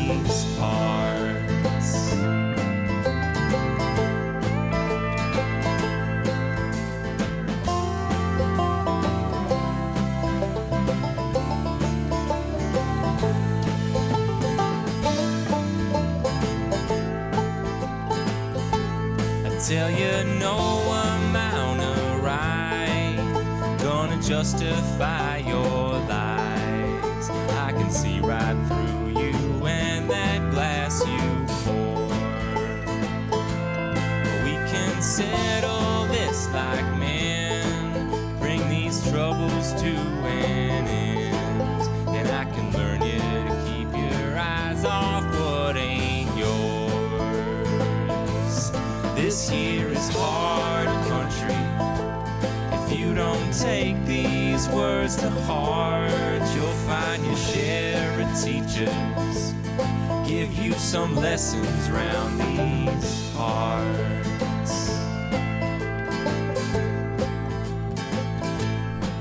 some 60.95 61.15
lessons 61.17 61.89
round 61.89 62.39
these 62.39 63.29
parts. 63.35 64.73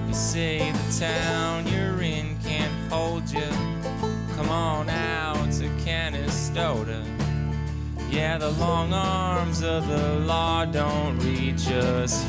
You 0.06 0.14
say 0.14 0.70
the 0.70 0.96
town 1.00 1.66
you're 1.66 2.00
in 2.00 2.38
can't 2.44 2.72
hold 2.92 3.28
you. 3.28 3.50
Come 4.36 4.50
on 4.50 4.88
out 4.88 5.50
to 5.54 5.68
Canastota. 5.84 7.04
Yeah, 8.08 8.38
the 8.38 8.50
long 8.50 8.92
arms 8.92 9.64
of 9.64 9.88
the 9.88 10.20
law 10.20 10.64
don't 10.66 11.18
reach 11.18 11.66
us. 11.72 12.24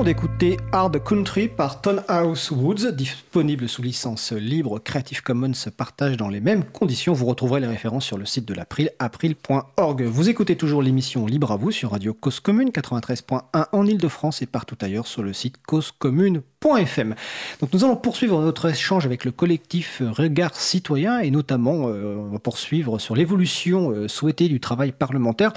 Venons 0.00 0.04
d'écouter 0.04 0.56
Hard 0.72 1.02
Country 1.04 1.48
par 1.48 1.82
Ton 1.82 1.96
House 2.08 2.50
Woods, 2.50 2.92
disponible 2.92 3.68
sous 3.68 3.82
licence 3.82 4.32
libre 4.32 4.78
Creative 4.78 5.22
Commons 5.22 5.52
partage 5.76 6.16
dans 6.16 6.28
les 6.28 6.40
mêmes 6.40 6.64
conditions. 6.64 7.12
Vous 7.12 7.26
retrouverez 7.26 7.60
les 7.60 7.66
références 7.66 8.06
sur 8.06 8.16
le 8.16 8.24
site 8.24 8.46
de 8.46 8.54
l'April, 8.54 8.90
april.org. 8.98 10.02
Vous 10.02 10.28
écoutez 10.30 10.56
toujours 10.56 10.82
l'émission 10.82 11.26
Libre 11.26 11.52
à 11.52 11.56
vous 11.56 11.70
sur 11.70 11.90
Radio 11.90 12.14
Cause 12.14 12.40
Commune 12.40 12.70
93.1 12.70 13.42
en 13.72 13.86
Ile-de-France 13.86 14.40
et 14.40 14.46
partout 14.46 14.76
ailleurs 14.80 15.06
sur 15.06 15.22
le 15.22 15.32
site 15.34 15.56
causecommune.fm. 15.66 17.14
Donc 17.60 17.72
nous 17.72 17.84
allons 17.84 17.96
poursuivre 17.96 18.40
notre 18.40 18.70
échange 18.70 19.04
avec 19.04 19.24
le 19.24 19.32
collectif 19.32 20.02
Regard 20.16 20.54
Citoyen 20.54 21.18
et 21.18 21.30
notamment 21.30 21.88
euh, 21.88 22.16
on 22.16 22.32
va 22.32 22.38
poursuivre 22.38 22.98
sur 22.98 23.16
l'évolution 23.16 23.90
euh, 23.90 24.08
souhaitée 24.08 24.48
du 24.48 24.60
travail 24.60 24.92
parlementaire. 24.92 25.52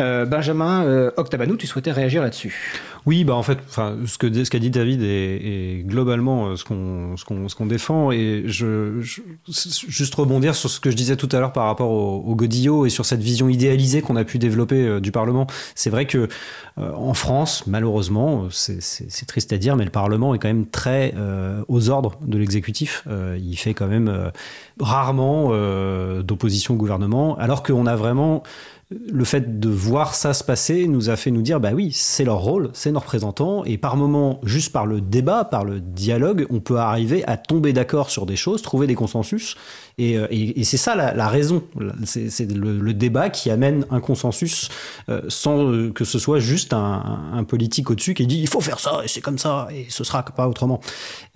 Euh, 0.00 0.24
Benjamin 0.24 1.10
Octabanou, 1.16 1.56
tu 1.56 1.66
souhaitais 1.66 1.92
réagir 1.92 2.22
là-dessus? 2.22 2.80
Oui, 3.08 3.24
bah 3.24 3.34
en 3.34 3.42
fait, 3.42 3.58
ce 3.70 4.18
que 4.18 4.44
ce 4.44 4.50
qu'a 4.50 4.58
dit 4.58 4.68
David 4.68 5.00
est, 5.02 5.82
globalement 5.86 6.48
euh, 6.48 6.56
ce 6.56 6.64
qu'on 6.64 7.16
ce 7.16 7.54
qu'on 7.54 7.64
défend 7.64 8.12
et 8.12 8.42
je, 8.44 9.00
juste 9.00 10.14
rebondir 10.14 10.54
sur 10.54 10.68
ce 10.68 10.78
que 10.78 10.90
je 10.90 10.96
disais 10.96 11.16
tout 11.16 11.28
à 11.32 11.40
l'heure 11.40 11.54
par 11.54 11.64
rapport 11.64 11.90
au, 11.90 12.34
Godillot 12.34 12.84
et 12.84 12.90
sur 12.90 13.06
cette 13.06 13.22
vision 13.22 13.48
idéalisée 13.48 14.02
qu'on 14.02 14.16
a 14.16 14.24
pu 14.24 14.38
développer 14.38 14.86
euh, 14.86 15.00
du 15.00 15.10
Parlement. 15.10 15.46
C'est 15.74 15.88
vrai 15.88 16.04
que 16.04 16.28
euh, 16.76 16.92
en 16.92 17.14
France, 17.14 17.64
malheureusement, 17.66 18.48
c'est 18.50 19.26
triste 19.26 19.54
à 19.54 19.56
dire, 19.56 19.74
mais 19.74 19.86
le 19.86 19.90
Parlement 19.90 20.34
est 20.34 20.38
quand 20.38 20.48
même 20.48 20.66
très 20.66 21.14
aux 21.66 21.88
ordres 21.88 22.18
de 22.20 22.36
l'exécutif. 22.36 23.04
il 23.08 23.56
fait 23.56 23.72
quand 23.72 23.88
même 23.88 24.30
rarement 24.78 25.50
d'opposition 26.22 26.74
au 26.74 26.76
gouvernement, 26.76 27.38
alors 27.38 27.62
qu'on 27.62 27.86
a 27.86 27.96
vraiment 27.96 28.42
le 28.90 29.24
fait 29.24 29.60
de 29.60 29.68
voir 29.68 30.14
ça 30.14 30.32
se 30.32 30.42
passer 30.42 30.88
nous 30.88 31.10
a 31.10 31.16
fait 31.16 31.30
nous 31.30 31.42
dire 31.42 31.60
bah 31.60 31.72
oui, 31.74 31.92
c'est 31.92 32.24
leur 32.24 32.38
rôle, 32.38 32.70
c'est 32.72 32.90
nos 32.90 33.00
représentants, 33.00 33.64
et 33.64 33.76
par 33.76 33.96
moment, 33.96 34.40
juste 34.44 34.72
par 34.72 34.86
le 34.86 35.02
débat, 35.02 35.44
par 35.44 35.64
le 35.64 35.80
dialogue, 35.80 36.46
on 36.48 36.60
peut 36.60 36.78
arriver 36.78 37.22
à 37.26 37.36
tomber 37.36 37.74
d'accord 37.74 38.08
sur 38.08 38.24
des 38.24 38.36
choses, 38.36 38.62
trouver 38.62 38.86
des 38.86 38.94
consensus, 38.94 39.56
euh, 40.00 40.26
et, 40.30 40.64
c'est 40.64 40.76
ça 40.76 40.94
la, 40.94 41.28
raison. 41.28 41.62
C'est 42.04 42.50
le, 42.50 42.92
débat 42.92 43.30
qui 43.30 43.50
amène 43.50 43.84
un 43.90 44.00
consensus 44.00 44.68
euh, 45.08 45.22
sans 45.28 45.66
euh, 45.66 45.90
que 45.92 46.04
ce 46.04 46.18
soit 46.18 46.38
juste 46.38 46.72
un, 46.72 47.44
politique 47.46 47.90
au-dessus 47.90 48.14
qui 48.14 48.26
dit 48.26 48.38
il 48.38 48.48
faut 48.48 48.60
faire 48.60 48.80
ça 48.80 49.00
et 49.04 49.08
c'est 49.08 49.20
comme 49.20 49.38
ça 49.38 49.68
et 49.72 49.86
ce 49.88 50.04
sera 50.04 50.22
pas 50.24 50.48
autrement. 50.48 50.80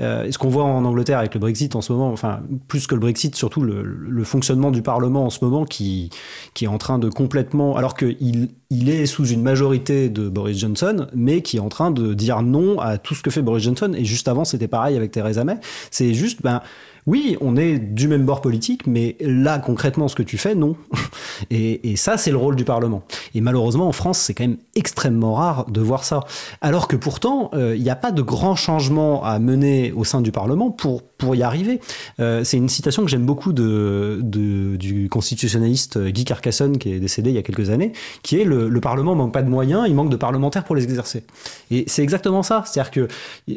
ce 0.00 0.36
qu'on 0.36 0.48
voit 0.48 0.64
en 0.64 0.84
Angleterre 0.84 1.18
avec 1.18 1.34
le 1.34 1.40
Brexit 1.40 1.74
en 1.76 1.80
ce 1.80 1.92
moment, 1.92 2.11
enfin 2.11 2.40
plus 2.68 2.86
que 2.86 2.94
le 2.94 3.00
Brexit, 3.00 3.34
surtout 3.34 3.62
le, 3.62 4.24
fonctionnement 4.24 4.70
du 4.70 4.82
Parlement 4.82 5.26
en 5.26 5.30
ce 5.30 5.44
moment 5.44 5.64
qui, 5.64 6.11
qui 6.55 6.64
est 6.64 6.68
en 6.68 6.78
train 6.78 6.98
de 6.98 7.09
complètement, 7.09 7.41
alors 7.76 7.95
qu'il 7.95 8.49
il 8.70 8.88
est 8.88 9.07
sous 9.07 9.26
une 9.26 9.43
majorité 9.43 10.09
de 10.09 10.28
Boris 10.28 10.59
Johnson, 10.59 11.07
mais 11.14 11.43
qui 11.43 11.59
est 11.59 11.61
en 11.61 11.68
train 11.68 11.90
de 11.90 12.14
dire 12.14 12.43
non 12.43 12.80
à 12.80 12.99
tout 12.99 13.14
ce 13.14 13.22
que 13.22 13.30
fait 13.30 13.43
Boris 13.43 13.64
Johnson. 13.64 13.93
Et 13.97 14.05
juste 14.05 14.28
avant, 14.28 14.45
c'était 14.45 14.68
pareil 14.68 14.97
avec 14.97 15.11
Theresa 15.11 15.45
May. 15.45 15.59
C'est 15.90 16.14
juste, 16.14 16.43
ben, 16.43 16.62
oui, 17.07 17.36
on 17.40 17.57
est 17.57 17.78
du 17.78 18.07
même 18.07 18.24
bord 18.24 18.40
politique, 18.40 18.86
mais 18.86 19.16
là, 19.20 19.59
concrètement, 19.59 20.07
ce 20.07 20.14
que 20.14 20.22
tu 20.22 20.38
fais, 20.38 20.55
non. 20.55 20.76
Et, 21.50 21.96
ça, 21.96 22.16
c'est 22.16 22.30
le 22.30 22.36
rôle 22.36 22.55
du 22.55 22.64
Parlement. 22.64 23.03
Et 23.34 23.40
malheureusement, 23.40 23.88
en 23.88 23.92
France, 23.92 24.18
c'est 24.18 24.34
quand 24.34 24.44
même 24.44 24.59
extrêmement 24.76 25.34
rare 25.34 25.66
de 25.68 25.80
voir 25.80 26.05
ça. 26.05 26.20
Alors 26.61 26.86
que 26.86 26.96
pourtant, 26.96 27.50
euh, 27.55 27.74
il 27.76 27.82
n'y 27.82 27.90
a 27.90 27.96
pas 27.96 28.12
de 28.12 28.22
grands 28.22 28.55
changements 28.55 29.24
à 29.24 29.38
mener 29.40 29.92
au 29.92 30.05
sein 30.05 30.20
du 30.20 30.30
Parlement 30.30 30.70
pour, 30.70 31.03
y 31.34 31.42
arriver. 31.42 31.80
Euh, 32.18 32.42
c'est 32.42 32.57
une 32.57 32.68
citation 32.68 33.05
que 33.05 33.09
j'aime 33.09 33.24
beaucoup 33.24 33.53
du 33.53 35.09
constitutionnaliste 35.09 35.98
Guy 36.09 36.24
Carcassonne, 36.24 36.78
qui 36.78 36.92
est 36.92 36.98
décédé 36.98 37.30
il 37.30 37.36
y 37.36 37.38
a 37.38 37.42
quelques 37.42 37.70
années, 37.70 37.92
qui 38.24 38.40
est 38.40 38.44
le, 38.44 38.68
le 38.68 38.80
Parlement 38.80 39.14
manque 39.14 39.32
pas 39.32 39.42
de 39.42 39.48
moyens, 39.48 39.84
il 39.86 39.94
manque 39.94 40.11
de 40.11 40.16
parlementaires 40.16 40.64
pour 40.64 40.74
les 40.74 40.82
exercer. 40.82 41.22
Et 41.70 41.84
c'est 41.86 42.03
exactement 42.03 42.42
ça. 42.42 42.64
C'est-à-dire 42.66 42.90
que, 42.90 43.09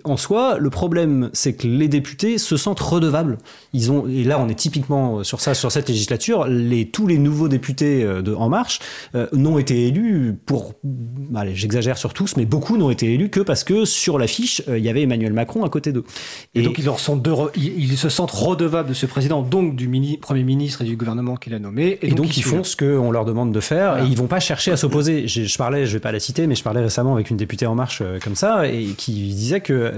en 0.03 0.15
soi, 0.15 0.57
le 0.59 0.69
problème, 0.69 1.31
c'est 1.33 1.53
que 1.53 1.67
les 1.67 1.87
députés 1.87 2.37
se 2.37 2.55
sentent 2.55 2.79
redevables 2.79 3.34
ils 3.73 3.91
ont, 3.91 4.07
et 4.07 4.23
là, 4.23 4.39
on 4.39 4.49
est 4.49 4.55
typiquement 4.55 5.23
sur 5.23 5.41
ça, 5.41 5.53
sur 5.53 5.71
cette 5.71 5.89
législature. 5.89 6.47
Les, 6.47 6.85
tous 6.85 7.07
les 7.07 7.17
nouveaux 7.17 7.47
députés 7.47 8.03
euh, 8.03 8.21
de 8.21 8.33
En 8.33 8.49
Marche 8.49 8.79
euh, 9.15 9.27
n'ont 9.33 9.57
été 9.57 9.87
élus 9.87 10.35
pour, 10.45 10.73
allez, 11.35 11.55
j'exagère 11.55 11.97
sur 11.97 12.13
tous, 12.13 12.37
mais 12.37 12.45
beaucoup 12.45 12.77
n'ont 12.77 12.89
été 12.89 13.13
élus 13.13 13.29
que 13.29 13.39
parce 13.39 13.63
que 13.63 13.85
sur 13.85 14.17
l'affiche, 14.17 14.61
euh, 14.67 14.77
il 14.77 14.83
y 14.83 14.89
avait 14.89 15.01
Emmanuel 15.01 15.33
Macron 15.33 15.63
à 15.63 15.69
côté 15.69 15.91
d'eux. 15.91 16.03
Et, 16.53 16.61
donc, 16.61 16.77
ils, 16.77 16.85
sont 16.97 17.21
ils, 17.55 17.97
se 17.97 18.09
sentent 18.09 18.31
redevables 18.31 18.89
de 18.89 18.93
ce 18.93 19.05
président, 19.05 19.41
donc 19.41 19.75
du 19.75 19.87
mini, 19.87 20.17
Premier 20.17 20.43
ministre 20.43 20.81
et 20.81 20.85
du 20.85 20.95
gouvernement 20.95 21.35
qu'il 21.35 21.53
a 21.53 21.59
nommé. 21.59 21.99
Et, 22.01 22.11
donc, 22.11 22.37
ils, 22.37 22.43
font 22.43 22.63
ce 22.63 22.75
qu'on 22.75 23.11
leur 23.11 23.25
demande 23.25 23.51
de 23.51 23.59
faire 23.59 24.03
et 24.03 24.07
ils 24.07 24.17
vont 24.17 24.27
pas 24.27 24.39
chercher 24.39 24.71
à 24.71 24.77
s'opposer. 24.77 25.27
Je, 25.27 25.43
je, 25.43 25.57
parlais, 25.57 25.85
je 25.85 25.93
vais 25.93 25.99
pas 25.99 26.11
la 26.11 26.19
citer, 26.19 26.47
mais 26.47 26.55
je 26.55 26.63
parlais 26.63 26.81
récemment 26.81 27.13
avec 27.13 27.29
une 27.29 27.37
députée 27.37 27.65
En 27.65 27.75
Marche 27.75 28.01
comme 28.23 28.35
ça 28.35 28.67
et 28.67 28.87
qui 28.97 29.11
disait 29.11 29.61
que. 29.61 29.93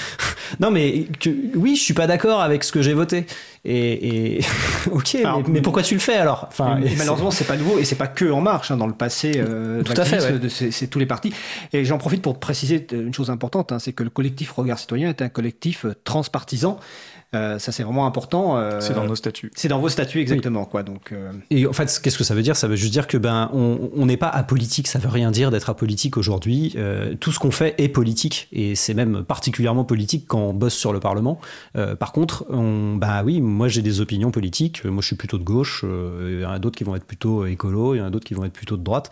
non, 0.60 0.70
mais 0.70 1.06
que, 1.20 1.30
oui, 1.54 1.76
je 1.76 1.82
suis 1.82 1.94
pas 1.94 2.06
d'accord 2.06 2.40
avec 2.40 2.64
ce 2.64 2.72
que 2.72 2.75
j'ai 2.82 2.94
voté. 2.94 3.26
Et, 3.64 4.40
ok, 4.90 5.18
mais, 5.48 5.60
pourquoi 5.60 5.82
tu 5.82 5.94
le 5.94 6.00
fais 6.00 6.16
alors? 6.16 6.46
Enfin, 6.48 6.78
Malheureusement, 6.96 7.30
c'est 7.30 7.46
pas 7.46 7.56
nouveau 7.56 7.78
et 7.78 7.84
c'est 7.84 7.96
pas 7.96 8.06
que 8.06 8.30
En 8.30 8.40
Marche. 8.40 8.70
Hein, 8.70 8.76
dans 8.76 8.86
le 8.86 8.92
passé, 8.92 9.34
euh, 9.36 9.82
tout 9.82 9.94
à 9.96 10.04
fait, 10.04 10.20
c'est 10.48 10.86
tous 10.86 10.98
les 10.98 11.06
partis. 11.06 11.32
Et 11.72 11.84
j'en 11.84 11.98
profite 11.98 12.22
pour 12.22 12.38
préciser 12.38 12.86
une 12.92 13.14
chose 13.14 13.30
importante, 13.30 13.72
hein, 13.72 13.78
c'est 13.78 13.92
que 13.92 14.02
le 14.02 14.10
collectif 14.10 14.52
Regard 14.52 14.78
Citoyen 14.78 15.08
est 15.08 15.22
un 15.22 15.28
collectif 15.28 15.84
euh, 15.84 15.94
transpartisan. 16.04 16.78
Euh, 17.34 17.58
ça, 17.58 17.72
c'est 17.72 17.82
vraiment 17.82 18.06
important. 18.06 18.56
Euh, 18.56 18.80
c'est 18.80 18.94
dans 18.94 19.04
nos 19.04 19.16
statuts. 19.16 19.50
C'est 19.54 19.68
dans 19.68 19.80
vos 19.80 19.88
statuts, 19.88 20.20
exactement. 20.20 20.64
Quoi, 20.64 20.82
donc, 20.82 21.12
euh, 21.12 21.32
Et 21.50 21.66
en 21.66 21.72
fait, 21.72 22.00
qu'est-ce 22.02 22.18
que 22.18 22.24
ça 22.24 22.34
veut 22.34 22.42
dire? 22.42 22.56
Ça 22.56 22.68
veut 22.68 22.76
juste 22.76 22.92
dire 22.92 23.06
que 23.06 23.18
ben, 23.18 23.50
on 23.52 24.06
n'est 24.06 24.16
pas 24.16 24.28
apolitique. 24.28 24.86
Ça 24.86 24.98
veut 24.98 25.08
rien 25.08 25.30
dire 25.30 25.50
d'être 25.50 25.70
apolitique 25.70 26.16
aujourd'hui. 26.16 26.76
tout 27.20 27.32
ce 27.32 27.38
qu'on 27.38 27.50
fait 27.50 27.74
est 27.78 27.88
politique. 27.88 28.48
Et 28.52 28.74
c'est 28.74 28.94
même 28.94 29.24
particulièrement 29.24 29.84
politique 29.84 30.26
quand 30.26 30.40
on 30.40 30.52
bosse 30.52 30.74
sur 30.74 30.92
le 30.92 31.00
Parlement. 31.00 31.40
par 31.98 32.12
contre, 32.12 32.46
on, 32.48 32.96
bah 32.96 33.22
oui, 33.24 33.40
moi 33.40 33.68
j'ai 33.68 33.82
des 33.82 34.00
opinions 34.00 34.30
politiques. 34.30 34.84
Moi, 34.84 35.00
je 35.00 35.06
suis 35.06 35.16
plutôt 35.16 35.38
de 35.38 35.44
gauche. 35.44 35.84
Il 35.84 36.40
y 36.40 36.44
en 36.44 36.50
a 36.50 36.58
d'autres 36.58 36.76
qui 36.76 36.84
vont 36.84 36.96
être 36.96 37.04
plutôt 37.04 37.46
écolo. 37.46 37.94
Il 37.94 37.98
y 37.98 38.00
en 38.00 38.06
a 38.06 38.10
d'autres 38.10 38.26
qui 38.26 38.34
vont 38.34 38.44
être 38.44 38.52
plutôt 38.52 38.76
de 38.76 38.82
droite 38.82 39.10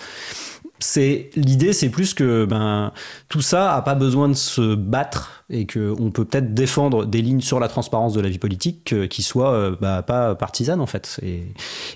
c'est 0.81 1.31
l'idée, 1.37 1.73
c'est 1.73 1.89
plus 1.89 2.15
que 2.15 2.45
ben 2.45 2.93
tout 3.29 3.41
ça 3.41 3.75
a 3.75 3.83
pas 3.83 3.95
besoin 3.95 4.29
de 4.29 4.35
se 4.35 4.75
battre 4.75 5.45
et 5.51 5.67
que 5.67 5.95
on 6.01 6.11
peut 6.11 6.25
peut-être 6.25 6.53
défendre 6.53 7.07
des 7.07 7.23
lignes 7.23 7.41
sur 7.41 7.61
la 7.61 7.69
transparence 7.69 8.13
de 8.13 8.21
la 8.21 8.29
vie 8.29 8.39
politique 8.39 8.93
euh, 8.93 9.07
qui 9.07 9.23
soient 9.23 9.53
euh, 9.53 9.77
bah, 9.81 10.03
pas 10.03 10.35
partisanes 10.35 10.81
en 10.81 10.87
fait. 10.87 11.21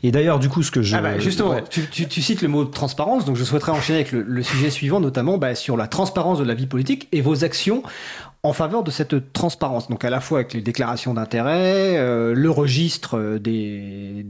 Et, 0.03 0.11
d'ailleurs, 0.11 0.39
du 0.39 0.49
coup, 0.49 0.63
ce 0.63 0.71
que 0.71 0.83
je 0.83 0.95
ah 0.97 1.01
bah, 1.01 1.19
justement, 1.19 1.57
tu, 1.71 2.23
cites 2.23 2.43
le 2.43 2.49
mot 2.49 2.65
transparence, 2.65 3.25
donc 3.25 3.37
je 3.37 3.45
souhaiterais 3.45 3.73
enchaîner 3.73 4.01
avec 4.01 4.13
le, 4.13 4.43
sujet 4.43 4.71
suivant, 4.71 5.01
notamment 5.01 5.39
bah, 5.39 5.55
sur 5.55 5.77
la 5.77 5.89
transparence 5.89 6.39
de 6.39 6.45
la 6.45 6.55
vie 6.55 6.67
politique 6.67 7.09
et 7.13 7.21
vos 7.21 7.45
actions 7.45 7.83
en 8.43 8.53
faveur 8.53 8.85
de 8.85 8.91
cette 8.91 9.33
transparence. 9.33 9.89
Donc 9.89 10.05
à 10.05 10.11
la 10.11 10.21
fois 10.21 10.39
avec 10.39 10.53
les 10.53 10.61
déclarations 10.61 11.15
d'intérêt, 11.15 11.97
euh, 11.97 12.35
le 12.35 12.51
registre 12.51 13.39
des, 13.39 14.25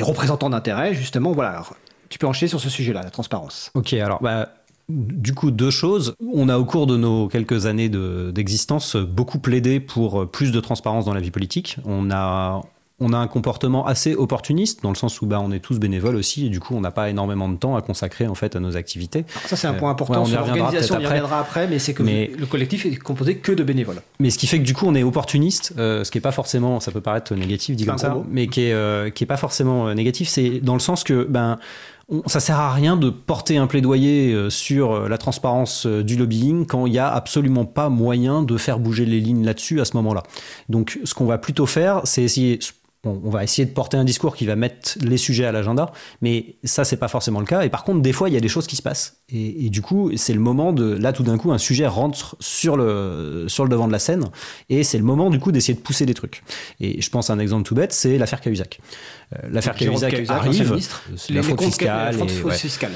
représentants 0.00 0.50
d'intérêt, 0.50 0.94
justement. 0.94 1.32
Voilà 1.32 1.62
tu 2.08 2.18
peux 2.18 2.26
enchaîner 2.26 2.48
sur 2.48 2.60
ce 2.60 2.70
sujet-là, 2.70 3.02
la 3.02 3.10
transparence. 3.10 3.70
Ok, 3.74 3.92
alors 3.94 4.22
bah, 4.22 4.50
du 4.88 5.34
coup, 5.34 5.50
deux 5.50 5.70
choses. 5.70 6.14
On 6.32 6.48
a 6.48 6.58
au 6.58 6.64
cours 6.64 6.86
de 6.86 6.96
nos 6.96 7.28
quelques 7.28 7.66
années 7.66 7.90
d'existence 7.90 8.96
beaucoup 8.96 9.38
plaidé 9.38 9.80
pour 9.80 10.30
plus 10.30 10.52
de 10.52 10.60
transparence 10.60 11.04
dans 11.04 11.14
la 11.14 11.20
vie 11.20 11.30
politique. 11.30 11.76
On 11.84 12.10
a, 12.10 12.62
on 13.00 13.12
a 13.12 13.16
un 13.16 13.28
comportement 13.28 13.86
assez 13.86 14.14
opportuniste 14.14 14.82
dans 14.82 14.88
le 14.88 14.96
sens 14.96 15.20
où 15.20 15.26
bah, 15.26 15.40
on 15.40 15.52
est 15.52 15.60
tous 15.60 15.78
bénévoles 15.78 16.16
aussi 16.16 16.46
et 16.46 16.48
du 16.48 16.58
coup 16.58 16.74
on 16.74 16.80
n'a 16.80 16.90
pas 16.90 17.10
énormément 17.10 17.48
de 17.48 17.56
temps 17.56 17.76
à 17.76 17.82
consacrer 17.82 18.26
en 18.26 18.34
fait 18.34 18.56
à 18.56 18.60
nos 18.60 18.76
activités. 18.76 19.24
ça 19.46 19.56
c'est 19.56 19.68
un 19.68 19.74
point 19.74 19.90
important 19.90 20.24
sur 20.24 20.38
l'organisation, 20.38 20.96
on 20.96 21.00
y 21.00 21.06
reviendra 21.06 21.38
après, 21.38 21.68
mais 21.68 21.78
c'est 21.78 21.94
que 21.94 22.02
le 22.02 22.46
collectif 22.46 22.86
est 22.86 22.96
composé 22.96 23.36
que 23.36 23.52
de 23.52 23.62
bénévoles. 23.62 24.02
Mais 24.18 24.30
ce 24.30 24.38
qui 24.38 24.46
fait 24.46 24.58
que 24.58 24.64
du 24.64 24.74
coup 24.74 24.86
on 24.86 24.94
est 24.94 25.04
opportuniste, 25.04 25.74
euh, 25.78 26.02
ce 26.02 26.10
qui 26.10 26.18
est 26.18 26.22
pas 26.22 26.32
forcément, 26.32 26.80
ça 26.80 26.90
peut 26.90 27.00
paraître 27.00 27.34
négatif 27.34 27.76
dit 27.76 27.86
comme 27.86 27.98
ça, 27.98 28.16
mais 28.30 28.48
qui 28.48 28.62
est, 28.62 28.72
euh, 28.72 29.10
qui 29.10 29.24
est 29.24 29.28
pas 29.28 29.36
forcément 29.36 29.92
négatif, 29.94 30.28
c'est 30.28 30.60
dans 30.60 30.74
le 30.74 30.80
sens 30.80 31.04
que 31.04 31.24
ben 31.24 31.58
ça 32.26 32.40
sert 32.40 32.58
à 32.58 32.72
rien 32.72 32.96
de 32.96 33.10
porter 33.10 33.58
un 33.58 33.66
plaidoyer 33.66 34.32
euh, 34.32 34.48
sur 34.48 34.92
euh, 34.92 35.08
la 35.08 35.18
transparence 35.18 35.86
euh, 35.86 36.02
du 36.02 36.16
lobbying 36.16 36.64
quand 36.64 36.86
il 36.86 36.92
n'y 36.92 36.98
a 36.98 37.12
absolument 37.12 37.66
pas 37.66 37.90
moyen 37.90 38.42
de 38.42 38.56
faire 38.56 38.78
bouger 38.78 39.04
les 39.04 39.20
lignes 39.20 39.44
là-dessus 39.44 39.80
à 39.80 39.84
ce 39.84 39.94
moment-là. 39.98 40.22
Donc, 40.70 40.98
ce 41.04 41.12
qu'on 41.12 41.26
va 41.26 41.36
plutôt 41.36 41.66
faire, 41.66 42.00
c'est 42.04 42.22
essayer 42.22 42.58
on 43.04 43.30
va 43.30 43.44
essayer 43.44 43.64
de 43.64 43.72
porter 43.72 43.96
un 43.96 44.04
discours 44.04 44.34
qui 44.34 44.44
va 44.44 44.56
mettre 44.56 44.98
les 45.00 45.16
sujets 45.18 45.44
à 45.44 45.52
l'agenda, 45.52 45.92
mais 46.20 46.56
ça, 46.64 46.84
c'est 46.84 46.96
pas 46.96 47.06
forcément 47.06 47.38
le 47.38 47.46
cas. 47.46 47.62
Et 47.62 47.68
par 47.68 47.84
contre, 47.84 48.00
des 48.00 48.12
fois, 48.12 48.28
il 48.28 48.34
y 48.34 48.36
a 48.36 48.40
des 48.40 48.48
choses 48.48 48.66
qui 48.66 48.74
se 48.74 48.82
passent. 48.82 49.22
Et, 49.28 49.70
du 49.70 49.82
coup, 49.82 50.10
c'est 50.16 50.32
le 50.32 50.40
moment 50.40 50.72
de. 50.72 50.94
Là, 50.94 51.12
tout 51.12 51.22
d'un 51.22 51.38
coup, 51.38 51.52
un 51.52 51.58
sujet 51.58 51.86
rentre 51.86 52.36
sur 52.40 52.76
le, 52.76 53.44
sur 53.46 53.62
le 53.62 53.70
devant 53.70 53.86
de 53.86 53.92
la 53.92 54.00
scène, 54.00 54.24
et 54.68 54.82
c'est 54.82 54.98
le 54.98 55.04
moment, 55.04 55.30
du 55.30 55.38
coup, 55.38 55.52
d'essayer 55.52 55.74
de 55.74 55.80
pousser 55.80 56.06
des 56.06 56.14
trucs. 56.14 56.42
Et 56.80 57.00
je 57.00 57.10
pense 57.10 57.30
à 57.30 57.34
un 57.34 57.38
exemple 57.38 57.62
tout 57.62 57.74
bête, 57.74 57.92
c'est 57.92 58.18
l'affaire 58.18 58.40
Cahuzac. 58.40 58.80
Euh, 59.34 59.48
l'affaire 59.50 59.76
Cahuzac 59.76 60.14
arrive, 60.28 60.78
c'est 61.16 61.32
la 61.32 61.42
fraude 61.42 61.62
fiscale. 61.62 62.92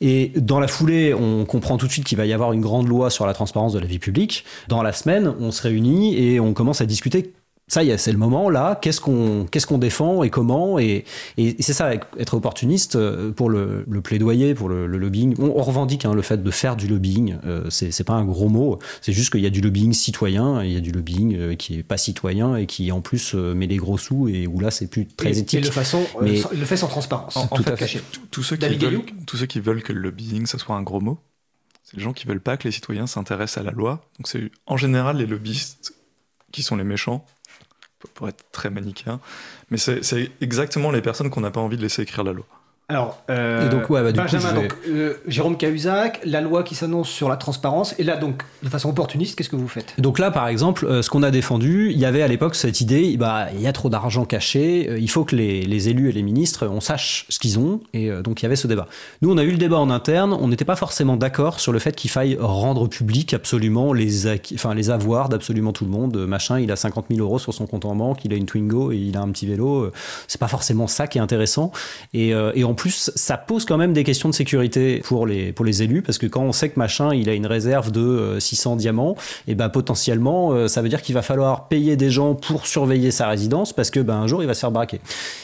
Et 0.00 0.32
dans 0.36 0.60
la 0.60 0.68
foulée, 0.68 1.14
on 1.14 1.44
comprend 1.44 1.76
tout 1.76 1.86
de 1.86 1.92
suite 1.92 2.04
qu'il 2.04 2.18
va 2.18 2.26
y 2.26 2.32
avoir 2.32 2.52
une 2.52 2.60
grande 2.60 2.88
loi 2.88 3.10
sur 3.10 3.26
la 3.26 3.34
transparence 3.34 3.72
de 3.72 3.78
la 3.78 3.86
vie 3.86 3.98
publique. 3.98 4.44
Dans 4.68 4.82
la 4.82 4.92
semaine, 4.92 5.34
on 5.38 5.50
se 5.50 5.62
réunit 5.62 6.18
et 6.18 6.40
on 6.40 6.52
commence 6.52 6.80
à 6.80 6.86
discuter 6.86 7.32
ça 7.66 7.82
y 7.82 7.90
est, 7.90 7.96
c'est 7.96 8.12
le 8.12 8.18
moment 8.18 8.50
là. 8.50 8.78
Qu'est-ce 8.80 9.00
qu'on 9.00 9.46
qu'est-ce 9.50 9.66
qu'on 9.66 9.78
défend 9.78 10.22
et 10.22 10.28
comment 10.28 10.78
Et, 10.78 11.04
et, 11.38 11.56
c'est 11.62 11.72
ça, 11.72 11.94
être 11.94 12.34
opportuniste 12.34 12.96
euh, 12.96 13.32
pour 13.32 13.48
le, 13.48 13.84
plaidoyer, 14.02 14.54
pour 14.54 14.68
le, 14.68 14.86
lobbying. 14.86 15.34
On, 15.38 15.62
revendique 15.62 16.04
hein, 16.04 16.12
le 16.12 16.20
fait 16.20 16.42
de 16.42 16.50
faire 16.50 16.76
du 16.76 16.88
lobbying. 16.88 17.38
Euh, 17.46 17.70
c'est 17.70 18.04
pas 18.04 18.12
un 18.12 18.24
gros 18.26 18.50
mot. 18.50 18.78
C'est 19.00 19.14
juste 19.14 19.32
qu'il 19.32 19.40
y 19.40 19.46
a 19.46 19.50
du 19.50 19.62
lobbying 19.62 19.94
citoyen, 19.94 20.62
et 20.62 20.66
il 20.66 20.72
y 20.72 20.76
a 20.76 20.80
du 20.80 20.92
lobbying 20.92 21.36
euh, 21.36 21.54
qui 21.54 21.78
est 21.78 21.82
pas 21.82 21.96
citoyen 21.96 22.56
et 22.56 22.66
qui 22.66 22.92
en 22.92 23.00
plus 23.00 23.32
met 23.32 23.66
les 23.66 23.76
gros 23.76 23.96
sous 23.96 24.28
et 24.28 24.46
où 24.46 24.60
là 24.60 24.70
c'est 24.70 24.86
plus 24.86 25.06
très 25.06 25.38
éthique. 25.38 25.60
Et 25.60 25.62
de 25.62 25.70
façon, 25.70 26.06
mais, 26.20 26.42
le 26.52 26.64
fait 26.66 26.76
sans 26.76 26.88
transparence. 26.88 27.36
En, 27.36 27.48
fait, 27.56 28.02
tous 28.30 28.42
ceux 28.42 28.56
qui 28.56 28.76
veulent, 28.76 29.02
tous 29.26 29.38
ceux 29.38 29.46
qui 29.46 29.60
veulent 29.60 29.82
que 29.82 29.92
le 29.92 30.00
lobbying 30.00 30.44
ça 30.44 30.58
soit 30.58 30.76
un 30.76 30.82
gros 30.82 31.00
mot, 31.00 31.18
c'est 31.82 31.96
les 31.96 32.02
gens 32.02 32.12
qui 32.12 32.26
veulent 32.26 32.40
pas 32.40 32.58
que 32.58 32.68
les 32.68 32.72
citoyens 32.72 33.06
s'intéressent 33.06 33.64
à 33.64 33.66
la 33.66 33.72
loi. 33.72 34.04
Donc 34.18 34.28
c'est 34.28 34.50
en 34.66 34.76
général 34.76 35.16
les 35.16 35.26
lobbyistes 35.26 35.94
qui 36.52 36.62
sont 36.62 36.76
les 36.76 36.84
méchants 36.84 37.24
pour 38.14 38.28
être 38.28 38.44
très 38.52 38.70
manichéen. 38.70 39.20
Mais 39.70 39.78
c'est 39.78 40.30
exactement 40.40 40.90
les 40.90 41.02
personnes 41.02 41.30
qu'on 41.30 41.40
n'a 41.40 41.50
pas 41.50 41.60
envie 41.60 41.76
de 41.76 41.82
laisser 41.82 42.02
écrire 42.02 42.24
la 42.24 42.32
loi. 42.32 42.46
Alors, 42.90 43.22
euh, 43.30 43.70
donc, 43.70 43.88
ouais, 43.88 44.02
bah, 44.02 44.12
du 44.12 44.20
Benjamin, 44.20 44.50
coup, 44.50 44.54
donc, 44.60 44.76
euh, 44.88 45.14
Jérôme 45.26 45.56
Cahuzac, 45.56 46.20
la 46.26 46.42
loi 46.42 46.62
qui 46.62 46.74
s'annonce 46.74 47.08
sur 47.08 47.30
la 47.30 47.36
transparence, 47.36 47.94
et 47.98 48.04
là, 48.04 48.18
donc, 48.18 48.42
de 48.62 48.68
façon 48.68 48.90
opportuniste, 48.90 49.38
qu'est-ce 49.38 49.48
que 49.48 49.56
vous 49.56 49.68
faites? 49.68 49.94
Donc 49.96 50.18
là, 50.18 50.30
par 50.30 50.48
exemple, 50.48 50.84
euh, 50.84 51.00
ce 51.00 51.08
qu'on 51.08 51.22
a 51.22 51.30
défendu, 51.30 51.92
il 51.92 51.98
y 51.98 52.04
avait 52.04 52.20
à 52.20 52.28
l'époque 52.28 52.54
cette 52.54 52.82
idée, 52.82 53.16
bah, 53.16 53.46
il 53.54 53.62
y 53.62 53.66
a 53.66 53.72
trop 53.72 53.88
d'argent 53.88 54.26
caché, 54.26 54.98
il 54.98 55.08
faut 55.08 55.24
que 55.24 55.34
les, 55.34 55.62
les, 55.62 55.88
élus 55.88 56.10
et 56.10 56.12
les 56.12 56.22
ministres, 56.22 56.66
on 56.66 56.80
sache 56.80 57.24
ce 57.30 57.38
qu'ils 57.38 57.58
ont, 57.58 57.80
et 57.94 58.10
donc 58.22 58.42
il 58.42 58.44
y 58.44 58.46
avait 58.46 58.54
ce 58.54 58.66
débat. 58.66 58.86
Nous, 59.22 59.32
on 59.32 59.38
a 59.38 59.44
eu 59.44 59.50
le 59.50 59.56
débat 59.56 59.78
en 59.78 59.88
interne, 59.88 60.36
on 60.38 60.48
n'était 60.48 60.66
pas 60.66 60.76
forcément 60.76 61.16
d'accord 61.16 61.60
sur 61.60 61.72
le 61.72 61.78
fait 61.78 61.96
qu'il 61.96 62.10
faille 62.10 62.36
rendre 62.38 62.86
public 62.86 63.32
absolument 63.32 63.94
les, 63.94 64.26
enfin, 64.54 64.74
les 64.74 64.90
avoirs 64.90 65.30
d'absolument 65.30 65.72
tout 65.72 65.84
le 65.86 65.90
monde. 65.90 66.26
Machin, 66.26 66.60
il 66.60 66.70
a 66.70 66.76
50 66.76 67.06
000 67.08 67.20
euros 67.20 67.38
sur 67.38 67.54
son 67.54 67.66
compte 67.66 67.86
en 67.86 67.96
banque, 67.96 68.26
il 68.26 68.32
a 68.34 68.36
une 68.36 68.44
Twingo 68.44 68.92
et 68.92 68.96
il 68.96 69.16
a 69.16 69.20
un 69.20 69.30
petit 69.30 69.46
vélo. 69.46 69.90
C'est 70.28 70.40
pas 70.40 70.48
forcément 70.48 70.86
ça 70.86 71.06
qui 71.06 71.16
est 71.16 71.22
intéressant. 71.22 71.72
Et, 72.12 72.28
et 72.28 72.64
en 72.74 72.76
plus, 72.76 73.12
ça 73.14 73.36
pose 73.36 73.66
quand 73.66 73.76
même 73.76 73.92
des 73.92 74.02
questions 74.02 74.28
de 74.28 74.34
sécurité 74.34 75.00
pour 75.04 75.28
les, 75.28 75.52
pour 75.52 75.64
les 75.64 75.84
élus, 75.84 76.02
parce 76.02 76.18
que 76.18 76.26
quand 76.26 76.42
on 76.42 76.50
sait 76.50 76.70
que 76.70 76.76
machin, 76.76 77.14
il 77.14 77.28
a 77.28 77.34
une 77.34 77.46
réserve 77.46 77.92
de 77.92 78.36
600 78.40 78.72
euh, 78.72 78.76
diamants, 78.76 79.16
et 79.46 79.54
ben 79.54 79.68
potentiellement, 79.68 80.50
euh, 80.50 80.66
ça 80.66 80.82
veut 80.82 80.88
dire 80.88 81.00
qu'il 81.00 81.14
va 81.14 81.22
falloir 81.22 81.68
payer 81.68 81.94
des 81.96 82.10
gens 82.10 82.34
pour 82.34 82.66
surveiller 82.66 83.12
sa 83.12 83.28
résidence, 83.28 83.72
parce 83.72 83.92
que 83.92 84.00
ben 84.00 84.16
un 84.16 84.26
jour, 84.26 84.42
il 84.42 84.48
va 84.48 84.54
se 84.54 84.60
faire 84.60 84.72
braquer. 84.72 85.00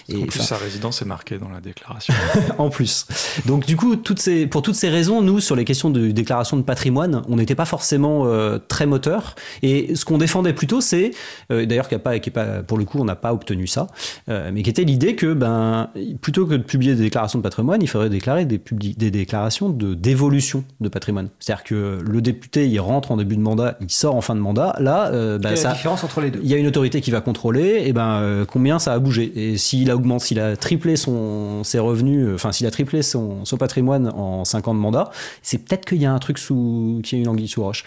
Et, 0.09 0.25
en 0.25 0.27
plus, 0.27 0.41
sa 0.41 0.57
résidence 0.57 1.03
est 1.03 1.05
marquée 1.05 1.39
dans 1.39 1.51
la 1.51 1.61
déclaration. 1.61 2.13
en 2.59 2.69
plus. 2.69 3.07
Donc 3.47 3.65
du 3.65 3.77
coup, 3.77 3.95
toutes 3.95 4.19
ces, 4.19 4.49
pour 4.49 4.63
toutes 4.63 4.75
ces 4.75 4.89
raisons, 4.89 5.23
nous, 5.23 5.39
sur 5.39 5.55
les 5.55 5.65
questions 5.65 5.89
de 5.89 6.11
déclaration 6.11 6.57
de 6.57 6.63
patrimoine, 6.63 7.23
on 7.29 7.37
n'était 7.37 7.55
pas 7.55 7.65
forcément 7.65 8.27
euh, 8.27 8.59
très 8.59 8.87
moteur. 8.87 9.37
Et 9.63 9.95
ce 9.95 10.05
qu'on 10.05 10.19
défendait 10.19 10.53
plutôt, 10.53 10.81
c'est, 10.81 11.13
d'ailleurs, 11.49 11.89
qui 11.89 11.97
pas, 11.97 12.19
qui 12.19 12.31
pas, 12.31 12.65
pour 12.65 12.77
le 12.77 12.85
coup, 12.85 12.99
on 12.99 13.05
n'a 13.05 13.15
pas 13.15 13.33
obtenu 13.33 13.69
ça, 13.69 13.87
mais 14.27 14.65
qui 14.65 14.71
était 14.71 14.83
l'idée 14.83 15.15
que, 15.15 15.33
ben, 15.33 15.91
plutôt 16.21 16.45
que 16.45 16.55
de 16.55 16.65
publier 16.65 16.97
des 16.97 17.05
déclarations 17.05 17.20
de 17.39 17.43
patrimoine, 17.43 17.83
il 17.83 17.89
faudrait 17.89 18.11
déclarer 18.11 18.45
des, 18.45 18.61
des 18.73 19.11
déclarations 19.11 19.69
de 19.69 19.95
dévolution 19.95 20.65
de 20.81 20.89
patrimoine. 20.89 21.29
C'est-à-dire 21.39 21.65
que 21.65 21.99
le 22.03 22.23
député, 22.23 22.67
il 22.69 22.81
rentre 22.81 23.13
en 23.13 23.17
début 23.17 23.37
de 23.37 23.43
mandat, 23.43 23.77
il 23.81 23.91
sort 23.91 24.15
en 24.15 24.21
fin 24.21 24.35
de 24.35 24.41
mandat. 24.41 24.75
Là, 24.79 25.11
euh, 25.13 25.39
bah, 25.39 25.57
ça, 25.57 25.69
la 25.69 25.75
différence 25.75 26.05
entre 26.05 26.21
les 26.21 26.31
deux? 26.31 26.41
Il 26.43 26.49
y 26.49 26.55
a 26.55 26.57
une 26.57 26.67
autorité 26.67 27.01
qui 27.01 27.11
va 27.11 27.21
contrôler, 27.21 27.83
et 27.85 27.93
ben 27.93 28.21
euh, 28.21 28.45
combien 28.45 28.79
ça 28.79 28.93
a 28.93 28.99
bougé. 28.99 29.33
Et 29.35 29.57
s'il 29.57 29.91
a 29.91 29.97
augmenté, 29.97 30.27
s'il 30.27 30.41
a 30.41 30.57
triplé 30.57 30.97
son, 30.97 31.65
ses 31.65 31.79
revenus, 31.79 32.27
euh, 32.27 32.35
enfin 32.35 32.53
s'il 32.53 32.67
a 32.67 32.71
triplé 32.71 33.03
son, 33.03 33.45
son 33.45 33.57
patrimoine 33.57 34.09
en 34.09 34.45
5 34.45 34.69
ans 34.69 34.75
de 34.75 34.81
mandat, 34.81 35.11
c'est 35.43 35.59
peut-être 35.59 35.85
qu'il 35.85 36.01
y 36.01 36.07
a 36.07 36.13
un 36.13 36.19
truc 36.19 36.39
sous, 36.39 37.01
qui 37.05 37.17
a 37.17 37.19
une 37.19 37.29
anguille 37.29 37.49
sous 37.49 37.63
roche. 37.63 37.85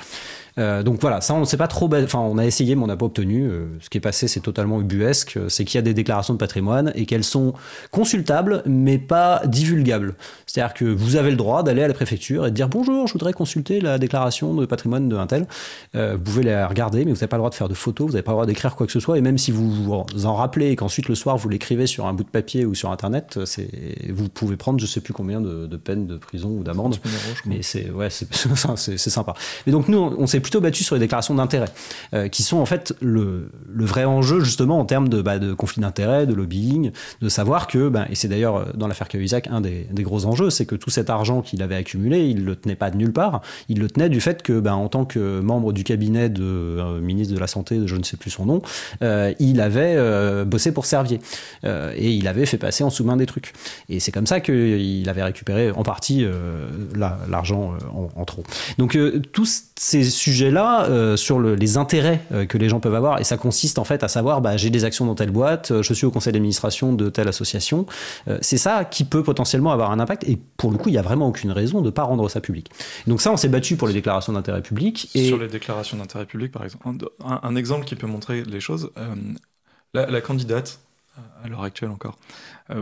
Euh, 0.57 0.83
donc 0.83 0.99
voilà, 1.01 1.21
ça 1.21 1.33
on 1.33 1.39
ne 1.39 1.45
sait 1.45 1.57
pas 1.57 1.67
trop. 1.67 1.89
Enfin, 1.93 2.19
on 2.19 2.37
a 2.37 2.45
essayé, 2.45 2.75
mais 2.75 2.83
on 2.83 2.87
n'a 2.87 2.97
pas 2.97 3.05
obtenu. 3.05 3.47
Euh, 3.47 3.65
ce 3.79 3.89
qui 3.89 3.97
est 3.97 4.01
passé, 4.01 4.27
c'est 4.27 4.39
totalement 4.39 4.79
ubuesque. 4.81 5.39
C'est 5.47 5.65
qu'il 5.65 5.77
y 5.77 5.79
a 5.79 5.81
des 5.81 5.93
déclarations 5.93 6.33
de 6.33 6.39
patrimoine 6.39 6.91
et 6.95 7.05
qu'elles 7.05 7.23
sont 7.23 7.53
consultables, 7.91 8.63
mais 8.65 8.97
pas 8.97 9.41
divulgables. 9.45 10.15
C'est-à-dire 10.45 10.73
que 10.73 10.85
vous 10.85 11.15
avez 11.15 11.31
le 11.31 11.37
droit 11.37 11.63
d'aller 11.63 11.83
à 11.83 11.87
la 11.87 11.93
préfecture 11.93 12.45
et 12.45 12.51
de 12.51 12.55
dire 12.55 12.69
bonjour, 12.69 13.07
je 13.07 13.13
voudrais 13.13 13.33
consulter 13.33 13.81
la 13.81 13.97
déclaration 13.97 14.53
de 14.53 14.65
patrimoine 14.65 15.09
d'un 15.09 15.27
tel. 15.27 15.47
Euh, 15.95 16.15
vous 16.15 16.23
pouvez 16.23 16.43
la 16.43 16.67
regarder, 16.67 16.99
mais 16.99 17.11
vous 17.11 17.17
n'avez 17.17 17.27
pas 17.27 17.37
le 17.37 17.41
droit 17.41 17.49
de 17.49 17.55
faire 17.55 17.69
de 17.69 17.73
photos, 17.73 18.07
vous 18.07 18.13
n'avez 18.13 18.23
pas 18.23 18.31
le 18.31 18.35
droit 18.35 18.45
d'écrire 18.45 18.75
quoi 18.75 18.85
que 18.85 18.91
ce 18.91 18.99
soit. 18.99 19.17
Et 19.17 19.21
même 19.21 19.37
si 19.37 19.51
vous 19.51 19.71
vous 19.71 20.25
en 20.25 20.35
rappelez 20.35 20.69
et 20.69 20.75
qu'ensuite 20.75 21.09
le 21.09 21.15
soir 21.15 21.37
vous 21.37 21.49
l'écrivez 21.49 21.87
sur 21.87 22.05
un 22.05 22.13
bout 22.13 22.23
de 22.23 22.29
papier 22.29 22.65
ou 22.65 22.75
sur 22.75 22.91
internet, 22.91 23.39
vous 24.09 24.29
pouvez 24.29 24.57
prendre 24.57 24.79
je 24.79 24.85
sais 24.85 25.01
plus 25.01 25.13
combien 25.13 25.41
de, 25.41 25.67
de 25.67 25.77
peines 25.77 26.05
de 26.07 26.17
prison 26.17 26.49
ou 26.49 26.63
d'amende. 26.63 26.97
Mais 27.45 27.61
c'est 27.61 27.89
ouais, 27.89 28.09
c'est 28.09 28.31
sympa. 28.97 29.33
Et 29.65 29.71
donc 29.71 29.87
nous, 29.87 29.97
on 29.97 30.27
s'est 30.27 30.42
plutôt 30.43 30.61
battu 30.61 30.83
sur 30.83 30.95
les 30.95 30.99
déclarations 30.99 31.33
d'intérêt, 31.33 31.69
euh, 32.13 32.27
qui 32.27 32.43
sont 32.43 32.57
en 32.57 32.65
fait 32.67 32.93
le, 33.01 33.49
vrai 33.73 34.05
enjeu 34.05 34.41
justement 34.41 34.79
en 34.79 34.85
termes 34.85 35.09
de, 35.09 35.21
bah, 35.21 35.39
conflit 35.57 35.81
d'intérêt, 35.81 36.27
de 36.27 36.33
lobbying, 36.33 36.91
de 37.21 37.29
savoir 37.29 37.65
que, 37.65 37.89
bah, 37.89 38.05
et 38.11 38.15
c'est 38.15 38.27
d'ailleurs 38.27 38.57
euh, 38.57 38.65
dans 38.75 38.87
l'affaire 38.87 39.07
Cahuzac 39.07 39.47
un 39.47 39.61
des, 39.61 39.87
des, 39.91 40.03
gros 40.03 40.25
enjeux, 40.25 40.51
c'est 40.51 40.65
que 40.65 40.75
tout 40.75 40.91
cet 40.91 41.09
argent 41.09 41.41
qu'il 41.41 41.63
avait 41.63 41.75
accumulé, 41.75 42.27
il 42.27 42.45
le 42.45 42.55
tenait 42.55 42.75
pas 42.75 42.91
de 42.91 42.97
nulle 42.97 43.13
part, 43.13 43.41
il 43.69 43.79
le 43.79 43.89
tenait 43.89 44.09
du 44.09 44.21
fait 44.21 44.43
que, 44.43 44.59
bah, 44.59 44.75
en 44.75 44.89
tant 44.89 45.05
que 45.05 45.39
membre 45.39 45.73
du 45.73 45.83
cabinet 45.83 46.29
de 46.29 46.43
euh, 46.43 46.99
ministre 46.99 47.33
de 47.33 47.39
la 47.39 47.47
Santé, 47.47 47.77
de 47.77 47.87
je 47.87 47.95
ne 47.95 48.03
sais 48.03 48.17
plus 48.17 48.29
son 48.29 48.45
nom, 48.45 48.61
il 49.39 49.61
avait 49.61 50.45
bossé 50.45 50.71
pour 50.71 50.85
Servier 50.85 51.19
et 51.63 52.11
il 52.11 52.27
avait 52.27 52.45
fait 52.45 52.57
passer 52.57 52.83
en 52.83 52.89
sous-main 52.89 53.17
des 53.17 53.25
trucs. 53.25 53.53
Et 53.89 53.99
c'est 53.99 54.11
comme 54.11 54.27
ça 54.27 54.39
qu'il 54.39 55.07
avait 55.07 55.23
récupéré 55.23 55.71
en 55.71 55.83
partie 55.83 56.25
l'argent 56.95 57.73
en, 57.93 58.09
en, 58.19 58.25
trop. 58.25 58.43
Donc 58.77 58.97
tous 59.31 59.63
ces 59.77 60.03
sujets 60.03 60.32
là 60.41 60.85
euh, 60.85 61.15
sur 61.15 61.39
les 61.39 61.77
intérêts 61.77 62.21
euh, 62.31 62.45
que 62.45 62.57
les 62.57 62.69
gens 62.69 62.79
peuvent 62.79 62.95
avoir, 62.95 63.19
et 63.19 63.23
ça 63.23 63.37
consiste 63.37 63.79
en 63.79 63.83
fait 63.83 64.03
à 64.03 64.07
savoir, 64.07 64.41
bah, 64.41 64.57
j'ai 64.57 64.69
des 64.69 64.85
actions 64.85 65.05
dans 65.05 65.15
telle 65.15 65.31
boîte, 65.31 65.71
euh, 65.71 65.83
je 65.83 65.93
suis 65.93 66.05
au 66.05 66.11
conseil 66.11 66.33
d'administration 66.33 66.93
de 66.93 67.09
telle 67.09 67.27
association. 67.27 67.85
c'est 68.41 68.57
ça 68.57 68.85
qui 68.85 69.03
peut 69.03 69.23
potentiellement 69.23 69.71
avoir 69.71 69.91
un 69.91 69.99
impact, 69.99 70.23
et 70.27 70.37
pour 70.57 70.71
le 70.71 70.77
coup, 70.77 70.89
il 70.89 70.93
n'y 70.93 70.97
a 70.97 71.01
vraiment 71.01 71.27
aucune 71.27 71.51
raison 71.51 71.81
de 71.81 71.85
ne 71.85 71.91
pas 71.91 72.03
rendre 72.03 72.29
ça 72.29 72.41
public. 72.41 72.69
Donc 73.07 73.21
ça, 73.21 73.31
on 73.31 73.37
s'est 73.37 73.49
battu 73.49 73.75
pour 73.75 73.87
les 73.87 73.93
déclarations 73.93 74.33
d'intérêt 74.33 74.61
public. 74.61 75.09
Sur 75.13 75.37
les 75.37 75.47
déclarations 75.47 75.97
d'intérêt 75.97 76.25
public, 76.25 76.51
par 76.51 76.63
exemple, 76.63 76.87
un, 77.23 77.55
exemple 77.55 77.85
qui 77.85 77.95
peut 77.95 78.07
montrer 78.07 78.43
les 78.43 78.59
choses, 78.59 78.91
la, 79.93 80.21
candidate 80.21 80.79
à 81.43 81.47
l'heure 81.47 81.63
actuelle 81.63 81.91
encore, 81.91 82.17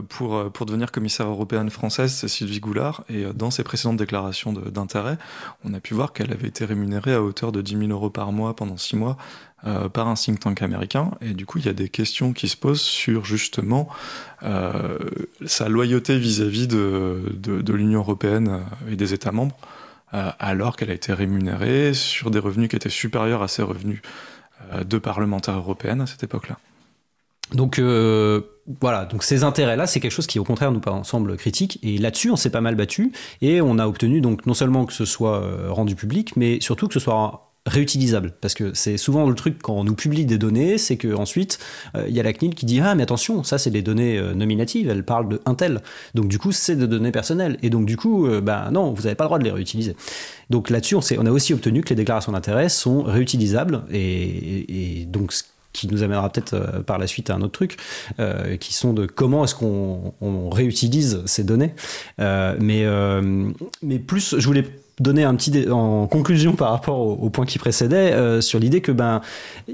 pour, 0.09 0.51
pour 0.51 0.65
devenir 0.65 0.91
commissaire 0.91 1.27
européenne 1.27 1.69
française, 1.69 2.13
c'est 2.13 2.27
Sylvie 2.27 2.59
Goulard. 2.59 3.03
Et 3.09 3.25
dans 3.34 3.51
ses 3.51 3.63
précédentes 3.63 3.97
déclarations 3.97 4.53
d'intérêt, 4.53 5.17
on 5.65 5.73
a 5.73 5.79
pu 5.79 5.93
voir 5.93 6.13
qu'elle 6.13 6.32
avait 6.32 6.47
été 6.47 6.65
rémunérée 6.65 7.13
à 7.13 7.21
hauteur 7.21 7.51
de 7.51 7.61
10 7.61 7.77
000 7.77 7.91
euros 7.91 8.09
par 8.09 8.32
mois 8.32 8.55
pendant 8.55 8.77
6 8.77 8.95
mois 8.95 9.17
euh, 9.65 9.89
par 9.89 10.07
un 10.07 10.15
think 10.15 10.39
tank 10.39 10.61
américain. 10.63 11.11
Et 11.21 11.34
du 11.34 11.45
coup, 11.45 11.59
il 11.59 11.65
y 11.65 11.69
a 11.69 11.73
des 11.73 11.88
questions 11.88 12.34
qui 12.34 12.47
se 12.47 12.57
posent 12.57 12.82
sur 12.82 13.25
justement 13.25 13.88
euh, 14.41 14.97
sa 15.45 15.69
loyauté 15.69 16.17
vis-à-vis 16.17 16.67
de, 16.67 17.71
l'Union 17.71 17.99
européenne 17.99 18.61
et 18.89 18.95
des 18.95 19.13
États 19.13 19.32
membres, 19.32 19.57
euh, 20.15 20.32
alors 20.39 20.75
qu'elle 20.77 20.89
a 20.89 20.95
été 20.95 21.13
rémunérée 21.13 21.93
sur 21.93 22.32
des 22.32 22.39
revenus 22.39 22.69
qui 22.69 22.75
étaient 22.75 22.89
supérieurs 22.89 23.43
à 23.43 23.47
ses 23.47 23.61
revenus 23.61 24.01
de 24.84 24.97
parlementaire 24.97 25.57
européenne 25.57 26.01
à 26.01 26.07
cette 26.07 26.23
époque-là. 26.23 26.57
Donc 27.53 27.79
euh, 27.79 28.41
voilà, 28.80 29.05
donc 29.05 29.24
ces 29.24 29.43
intérêts-là, 29.43 29.88
c'est 29.88 29.99
quelque 29.99 30.12
chose 30.12 30.28
qui 30.28 30.39
au 30.39 30.43
contraire 30.43 30.72
nous 30.72 30.82
semble 31.03 31.36
critique. 31.36 31.80
Et 31.84 31.97
là-dessus, 31.97 32.30
on 32.30 32.36
s'est 32.36 32.51
pas 32.51 32.62
mal 32.62 32.76
battu 32.76 33.12
et 33.41 33.59
on 33.59 33.80
a 33.80 33.88
obtenu 33.88 34.22
donc 34.22 34.45
non 34.45 34.53
seulement 34.53 34.86
que 34.86 34.93
ce 34.93 35.05
soit 35.05 35.41
euh, 35.41 35.72
rendu 35.72 35.95
public, 35.95 36.36
mais 36.36 36.59
surtout 36.62 36.88
que 36.88 36.93
ce 36.93 36.99
soit 36.99 37.53
réutilisable. 37.66 38.34
Parce 38.39 38.53
que 38.53 38.74
c'est 38.74 38.97
souvent 38.97 39.28
le 39.28 39.36
truc 39.36 39.59
quand 39.62 39.74
on 39.74 39.84
nous 39.84 39.93
publie 39.93 40.26
des 40.26 40.39
données 40.39 40.80
c'est 40.80 40.97
que 40.97 41.14
ensuite 41.14 41.59
euh, 41.95 42.05
il 42.07 42.16
y 42.16 42.20
a 42.20 42.24
la 42.24 42.34
CNIL 42.34 42.55
qui 42.55 42.66
dit 42.66 42.80
ah 42.80 42.95
mais 42.95 43.03
attention 43.03 43.43
ça 43.43 43.59
c'est 43.59 43.70
des 43.70 43.84
données 43.84 44.20
nominatives 44.34 44.89
elles 44.89 45.05
parlent 45.05 45.30
de 45.30 45.41
un 45.45 45.53
tel. 45.53 45.82
Donc 46.16 46.28
du 46.28 46.39
coup 46.39 46.51
c'est 46.51 46.76
des 46.76 46.88
données 46.88 47.12
personnelles. 47.12 47.57
Et 47.62 47.70
donc 47.70 47.86
du 47.86 47.97
coup 47.97 48.28
bah 48.41 48.70
non 48.72 48.93
vous 48.93 49.03
n'avez 49.03 49.16
pas 49.16 49.26
le 49.26 49.28
droit 49.28 49.39
de 49.39 49.43
les 49.43 49.51
réutiliser. 49.51 49.95
Donc 50.49 50.70
là-dessus 50.70 50.95
on, 50.95 51.01
on, 51.20 51.26
a 51.26 51.32
aussi 51.32 51.53
obtenu 51.53 51.82
que 51.82 51.89
les 51.89 51.95
déclarations 51.95 52.32
d'intérêt 52.32 52.70
sont 52.70 53.03
réutilisables. 53.03 53.84
Et, 53.91 55.01
et 55.01 55.05
donc 55.05 55.32
qui 55.74 55.88
nous 55.88 56.03
amènera 56.03 56.30
peut-être 56.30 56.53
euh, 56.53 56.82
par 56.82 56.97
la 56.97 57.07
suite 57.07 57.30
à 57.30 57.36
un 57.36 57.41
autre 57.41 57.51
truc, 57.51 57.78
euh, 58.19 58.57
qui 58.57 58.74
sont 58.74 58.93
de 58.93 59.05
comment 59.05 59.43
est-ce 59.43 59.55
qu'on 59.55 60.49
réutilise 60.49 61.22
ces 61.26 61.43
données. 61.43 61.74
Euh, 62.19 62.55
mais, 62.59 62.86
mais 63.82 63.99
plus, 63.99 64.36
je 64.38 64.45
voulais 64.45 64.65
donner 64.99 65.24
un 65.24 65.36
petit 65.36 65.69
en 65.69 66.07
conclusion 66.07 66.53
par 66.53 66.72
rapport 66.72 66.99
au, 66.99 67.30
point 67.30 67.45
qui 67.45 67.57
précédait 67.57 68.41
sur 68.41 68.59
l'idée 68.59 68.82
que 68.82 68.91
ben 68.91 69.22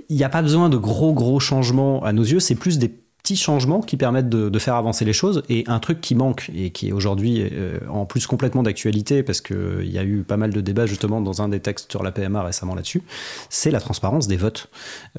il 0.09 0.15
n'y 0.15 0.23
a 0.23 0.29
pas 0.29 0.41
besoin 0.41 0.69
de 0.69 0.77
gros 0.77 1.13
gros 1.13 1.39
changements 1.39 2.03
à 2.03 2.13
nos 2.13 2.23
yeux, 2.23 2.39
c'est 2.39 2.55
plus 2.55 2.77
des 2.77 2.93
petits 3.27 3.35
changements 3.35 3.81
qui 3.81 3.97
permettent 3.97 4.29
de, 4.29 4.59
faire 4.59 4.75
avancer 4.75 5.03
les 5.03 5.13
choses. 5.13 5.43
Et 5.49 5.65
un 5.67 5.79
truc 5.79 5.99
qui 5.99 6.15
manque 6.15 6.49
et 6.55 6.71
qui 6.71 6.87
est 6.87 6.91
aujourd'hui 6.93 7.47
euh, 7.51 7.77
en 7.89 8.05
plus 8.05 8.25
complètement 8.25 8.63
d'actualité, 8.63 9.21
parce 9.21 9.41
qu'il 9.41 9.91
y 9.91 9.97
a 9.97 10.03
eu 10.03 10.23
pas 10.23 10.37
mal 10.37 10.51
de 10.51 10.61
débats 10.61 10.85
justement 10.85 11.19
dans 11.19 11.41
un 11.41 11.49
des 11.49 11.59
textes 11.59 11.91
sur 11.91 12.03
la 12.03 12.11
PMA 12.11 12.41
récemment 12.41 12.73
là-dessus, 12.73 13.03
c'est 13.49 13.69
la 13.69 13.81
transparence 13.81 14.27
des 14.27 14.37
votes. 14.37 14.69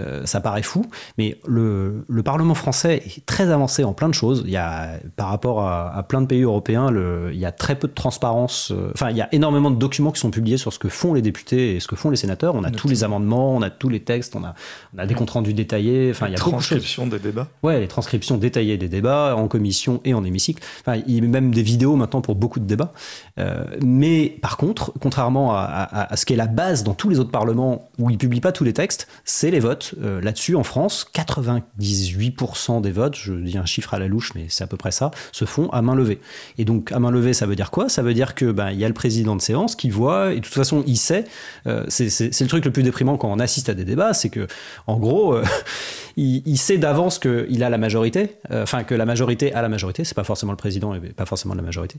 Euh, 0.00 0.24
ça 0.24 0.40
paraît 0.40 0.62
fou, 0.62 0.86
mais 1.18 1.38
le, 1.46 2.04
le, 2.08 2.22
Parlement 2.22 2.54
français 2.54 3.02
est 3.06 3.26
très 3.26 3.50
avancé 3.50 3.84
en 3.84 3.92
plein 3.92 4.08
de 4.08 4.14
choses. 4.14 4.42
Il 4.44 4.50
y 4.50 4.56
a, 4.56 4.98
par 5.16 5.28
rapport 5.28 5.62
à, 5.62 6.02
plein 6.08 6.20
de 6.20 6.26
pays 6.26 6.42
européens, 6.42 6.90
le, 6.90 7.30
il 7.32 7.38
y 7.38 7.46
a 7.46 7.52
très 7.52 7.74
peu 7.74 7.88
de 7.88 7.94
transparence. 7.94 8.70
Euh, 8.70 8.90
enfin, 8.94 9.10
il 9.10 9.16
y 9.16 9.22
a 9.22 9.28
énormément 9.32 9.70
de 9.70 9.76
documents 9.76 10.12
qui 10.12 10.20
sont 10.20 10.30
publiés 10.30 10.56
sur 10.56 10.72
ce 10.72 10.78
que 10.78 10.88
font 10.88 11.14
les 11.14 11.22
députés 11.22 11.76
et 11.76 11.80
ce 11.80 11.88
que 11.88 11.96
font 11.96 12.10
les 12.10 12.16
sénateurs. 12.16 12.54
On 12.54 12.64
a 12.64 12.70
tous 12.70 12.88
les 12.88 13.04
amendements, 13.04 13.54
on 13.54 13.62
a 13.62 13.70
tous 13.70 13.88
les 13.88 14.00
textes, 14.00 14.34
on 14.34 14.44
a, 14.44 14.54
on 14.96 14.98
a 14.98 15.06
des 15.06 15.14
comptes 15.14 15.30
rendus 15.30 15.54
détaillés. 15.54 16.10
Enfin, 16.10 16.26
il 16.26 16.32
y 16.32 16.34
a 16.34 16.38
transcription 16.38 17.06
des 17.06 17.18
débats. 17.18 17.48
Ouais, 17.62 17.80
les 17.80 17.88
transcriptions 17.98 18.36
détaillées 18.36 18.76
des 18.76 18.88
débats 18.88 19.34
en 19.36 19.48
commission 19.48 20.00
et 20.04 20.14
en 20.14 20.24
hémicycle. 20.24 20.62
Enfin, 20.80 21.02
il 21.06 21.14
y 21.14 21.18
a 21.18 21.28
même 21.28 21.52
des 21.52 21.62
vidéos 21.62 21.96
maintenant 21.96 22.20
pour 22.20 22.36
beaucoup 22.36 22.60
de 22.60 22.64
débats. 22.64 22.92
Euh, 23.40 23.64
mais 23.82 24.38
par 24.40 24.56
contre, 24.56 24.92
contrairement 25.00 25.52
à, 25.52 26.08
ce 26.14 26.24
qui 26.24 26.32
est 26.32 26.36
la 26.36 26.46
base 26.46 26.84
dans 26.84 26.94
tous 26.94 27.08
les 27.08 27.18
autres 27.18 27.32
parlements 27.32 27.88
où 27.98 28.08
ils 28.10 28.18
publient 28.18 28.40
pas 28.40 28.52
tous 28.52 28.62
les 28.62 28.72
textes, 28.72 29.08
c'est 29.24 29.50
les 29.50 29.58
votes. 29.58 29.94
Euh, 30.00 30.20
là-dessus, 30.20 30.54
en 30.54 30.62
France, 30.62 31.06
98% 31.12 32.80
des 32.80 32.92
votes, 32.92 33.16
je 33.16 33.34
dis 33.34 33.58
un 33.58 33.66
chiffre 33.66 33.94
à 33.94 33.98
la 33.98 34.06
louche, 34.06 34.32
mais 34.36 34.46
c'est 34.48 34.62
à 34.62 34.68
peu 34.68 34.76
près 34.76 34.92
ça, 34.92 35.10
se 35.32 35.44
font 35.44 35.68
à 35.70 35.82
main 35.82 35.96
levée. 35.96 36.20
Et 36.56 36.64
donc 36.64 36.92
à 36.92 37.00
main 37.00 37.10
levée, 37.10 37.32
ça 37.32 37.46
veut 37.46 37.56
dire 37.56 37.72
quoi? 37.72 37.88
Ça 37.88 38.02
veut 38.02 38.14
dire 38.14 38.36
que 38.36 38.52
ben 38.52 38.70
il 38.70 38.78
y 38.78 38.84
a 38.84 38.88
le 38.88 38.94
président 38.94 39.34
de 39.34 39.42
séance 39.42 39.74
qui 39.74 39.90
voit 39.90 40.32
et 40.32 40.36
de 40.36 40.40
toute 40.44 40.54
façon 40.54 40.84
il 40.86 40.98
sait. 40.98 41.24
Euh, 41.66 41.84
c'est 41.88 42.40
le 42.40 42.46
truc 42.46 42.64
le 42.64 42.70
plus 42.70 42.84
déprimant 42.84 43.16
quand 43.16 43.30
on 43.30 43.40
assiste 43.40 43.68
à 43.68 43.74
des 43.74 43.84
débats, 43.84 44.14
c'est 44.14 44.30
que 44.30 44.46
en 44.86 44.98
gros, 44.98 45.36
il, 46.20 46.58
sait 46.58 46.78
d'avance 46.78 47.18
qu'il 47.18 47.62
a 47.62 47.70
la 47.70 47.78
majorité, 47.78 48.36
enfin 48.50 48.84
que 48.84 48.94
la 48.94 49.06
majorité 49.06 49.52
a 49.52 49.62
la 49.62 49.68
majorité. 49.68 50.04
C'est 50.04 50.16
pas 50.16 50.24
forcément 50.24 50.52
le 50.52 50.56
président 50.56 50.94
et 50.94 51.00
pas 51.00 51.26
forcément 51.26 51.54
la 51.54 51.62
majorité. 51.62 51.98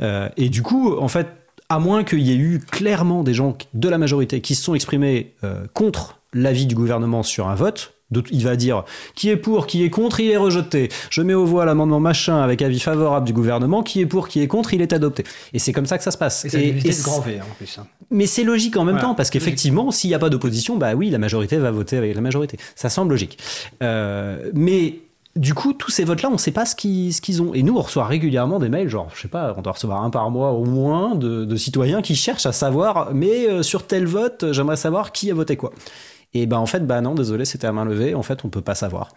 et 0.00 0.48
du 0.48 0.62
coup, 0.62 0.96
en 0.96 1.08
fait, 1.08 1.28
à 1.70 1.78
moins 1.78 2.04
qu'il 2.04 2.20
y 2.20 2.32
ait 2.32 2.36
eu 2.36 2.58
clairement 2.58 3.22
des 3.22 3.32
gens 3.32 3.56
de 3.72 3.88
la 3.88 3.96
majorité 3.96 4.40
qui 4.40 4.56
se 4.56 4.64
sont 4.64 4.74
exprimés 4.74 5.34
euh, 5.44 5.66
contre 5.72 6.18
l'avis 6.34 6.66
du 6.66 6.74
gouvernement 6.74 7.22
sur 7.22 7.48
un 7.48 7.54
vote, 7.54 7.94
il 8.30 8.44
va 8.44 8.56
dire 8.56 8.84
qui 9.14 9.28
est 9.30 9.36
pour, 9.36 9.66
qui 9.66 9.84
est 9.84 9.90
contre, 9.90 10.20
il 10.20 10.30
est 10.30 10.36
rejeté. 10.36 10.88
Je 11.10 11.22
mets 11.22 11.34
au 11.34 11.44
voix 11.44 11.64
l'amendement 11.64 12.00
machin 12.00 12.40
avec 12.40 12.62
avis 12.62 12.80
favorable 12.80 13.26
du 13.26 13.32
gouvernement, 13.32 13.82
qui 13.82 14.00
est 14.00 14.06
pour, 14.06 14.28
qui 14.28 14.40
est 14.40 14.46
contre, 14.46 14.74
il 14.74 14.82
est 14.82 14.92
adopté. 14.92 15.24
Et 15.52 15.58
c'est 15.58 15.72
comme 15.72 15.86
ça 15.86 15.98
que 15.98 16.04
ça 16.04 16.10
se 16.10 16.18
passe. 16.18 16.44
Et, 16.46 16.80
c'est 16.92 17.02
grand 17.02 17.20
V 17.20 17.38
hein, 17.40 17.44
en 17.50 17.54
plus. 17.54 17.78
Hein. 17.78 17.86
Mais 18.10 18.26
c'est 18.26 18.44
logique 18.44 18.76
en 18.76 18.84
même 18.84 18.98
temps, 18.98 19.14
parce 19.14 19.30
qu'effectivement, 19.30 19.90
s'il 19.90 20.10
n'y 20.10 20.14
a 20.14 20.18
pas 20.18 20.30
d'opposition, 20.30 20.76
bah 20.76 20.94
oui, 20.94 21.10
la 21.10 21.18
majorité 21.18 21.58
va 21.58 21.70
voter 21.70 21.96
avec 21.96 22.14
la 22.14 22.20
majorité. 22.20 22.58
Ça 22.74 22.88
semble 22.88 23.10
logique. 23.10 23.38
Euh, 23.82 24.50
mais 24.54 25.00
du 25.36 25.54
coup, 25.54 25.72
tous 25.72 25.90
ces 25.90 26.04
votes-là, 26.04 26.28
on 26.28 26.32
ne 26.34 26.38
sait 26.38 26.50
pas 26.50 26.66
ce 26.66 26.74
qu'ils 26.74 27.42
ont. 27.42 27.54
Et 27.54 27.62
nous, 27.62 27.76
on 27.76 27.82
reçoit 27.82 28.06
régulièrement 28.06 28.58
des 28.58 28.68
mails, 28.68 28.88
genre, 28.88 29.08
je 29.14 29.22
sais 29.22 29.28
pas, 29.28 29.54
on 29.56 29.62
doit 29.62 29.72
recevoir 29.72 30.02
un 30.02 30.10
par 30.10 30.30
mois 30.30 30.50
au 30.50 30.64
moins 30.64 31.14
de, 31.14 31.56
citoyens 31.56 32.02
qui 32.02 32.16
cherchent 32.16 32.46
à 32.46 32.52
savoir, 32.52 33.14
mais 33.14 33.46
euh, 33.46 33.62
sur 33.62 33.86
tel 33.86 34.06
vote, 34.06 34.46
j'aimerais 34.52 34.76
savoir 34.76 35.12
qui 35.12 35.30
a 35.30 35.34
voté 35.34 35.56
quoi. 35.56 35.72
Et 36.32 36.46
ben 36.46 36.58
en 36.58 36.66
fait, 36.66 36.86
bah 36.86 37.00
non, 37.00 37.14
désolé, 37.14 37.44
c'était 37.44 37.66
à 37.66 37.72
main 37.72 37.84
levée. 37.84 38.14
En 38.14 38.22
fait, 38.22 38.44
on 38.44 38.48
peut 38.48 38.60
pas 38.60 38.76
savoir. 38.76 39.08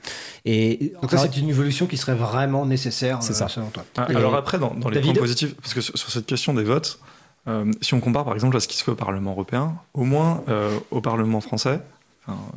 Et 0.45 0.93
donc 1.01 1.11
ça, 1.11 1.17
c'est 1.17 1.37
une 1.37 1.49
évolution 1.49 1.85
qui 1.85 1.97
serait 1.97 2.15
vraiment 2.15 2.65
nécessaire. 2.65 3.21
C'est 3.21 3.33
ça. 3.33 3.47
Selon 3.47 3.67
toi. 3.67 3.85
Ah, 3.97 4.07
alors 4.09 4.35
après, 4.35 4.57
dans, 4.57 4.73
les 4.89 5.01
points 5.01 5.13
positifs, 5.13 5.55
parce 5.55 5.73
que 5.73 5.81
sur, 5.81 6.09
cette 6.09 6.25
question 6.25 6.53
des 6.53 6.63
votes, 6.63 6.99
euh, 7.47 7.71
si 7.81 7.93
on 7.93 7.99
compare 7.99 8.25
par 8.25 8.33
exemple 8.33 8.57
à 8.57 8.59
ce 8.59 8.67
qui 8.67 8.77
se 8.77 8.83
fait 8.83 8.91
au 8.91 8.95
Parlement 8.95 9.31
européen, 9.31 9.75
au 9.93 10.05
moins 10.05 10.43
euh, 10.49 10.77
au 10.91 11.01
Parlement 11.01 11.41
français, 11.41 11.81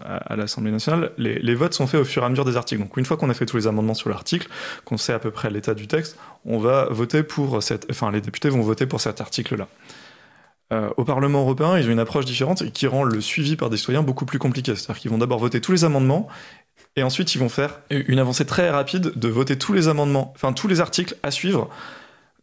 à, 0.04 0.36
l'Assemblée 0.36 0.70
nationale, 0.70 1.11
les, 1.18 1.54
votes 1.54 1.74
sont 1.74 1.86
faits 1.86 2.00
au 2.00 2.04
fur 2.04 2.22
et 2.22 2.26
à 2.26 2.28
mesure 2.28 2.44
des 2.44 2.57
articles. 2.57 2.80
Donc 2.80 2.96
une 2.96 3.04
fois 3.04 3.16
qu'on 3.16 3.30
a 3.30 3.34
fait 3.34 3.46
tous 3.46 3.57
les 3.57 3.66
amendements 3.66 3.94
sur 3.94 4.09
l'article, 4.09 4.48
qu'on 4.84 4.96
sait 4.96 5.12
à 5.12 5.18
peu 5.18 5.30
près 5.30 5.50
l'état 5.50 5.74
du 5.74 5.88
texte, 5.88 6.16
on 6.44 6.59
va 6.59 6.86
voter 6.90 7.22
pour 7.22 7.62
cette, 7.62 7.86
enfin 7.90 8.11
les 8.12 8.20
députés 8.20 8.48
vont 8.48 8.61
voter 8.61 8.86
pour 8.86 9.00
cet 9.00 9.20
article-là. 9.20 9.66
Euh, 10.72 10.90
au 10.96 11.04
Parlement 11.04 11.42
européen, 11.42 11.78
ils 11.78 11.88
ont 11.88 11.92
une 11.92 12.00
approche 12.00 12.24
différente 12.24 12.72
qui 12.72 12.86
rend 12.86 13.04
le 13.04 13.20
suivi 13.20 13.54
par 13.54 13.70
des 13.70 13.76
citoyens 13.76 14.02
beaucoup 14.02 14.26
plus 14.26 14.38
compliqué. 14.38 14.74
C'est-à-dire 14.74 15.00
qu'ils 15.00 15.10
vont 15.10 15.18
d'abord 15.18 15.38
voter 15.38 15.60
tous 15.60 15.72
les 15.72 15.84
amendements 15.84 16.28
et 16.96 17.02
ensuite 17.02 17.34
ils 17.34 17.38
vont 17.38 17.48
faire 17.48 17.80
une 17.90 18.18
avancée 18.18 18.44
très 18.44 18.70
rapide 18.70 19.12
de 19.14 19.28
voter 19.28 19.56
tous 19.58 19.72
les 19.72 19.86
amendements, 19.88 20.32
enfin 20.34 20.52
tous 20.52 20.66
les 20.66 20.80
articles 20.80 21.16
à 21.22 21.30
suivre 21.30 21.70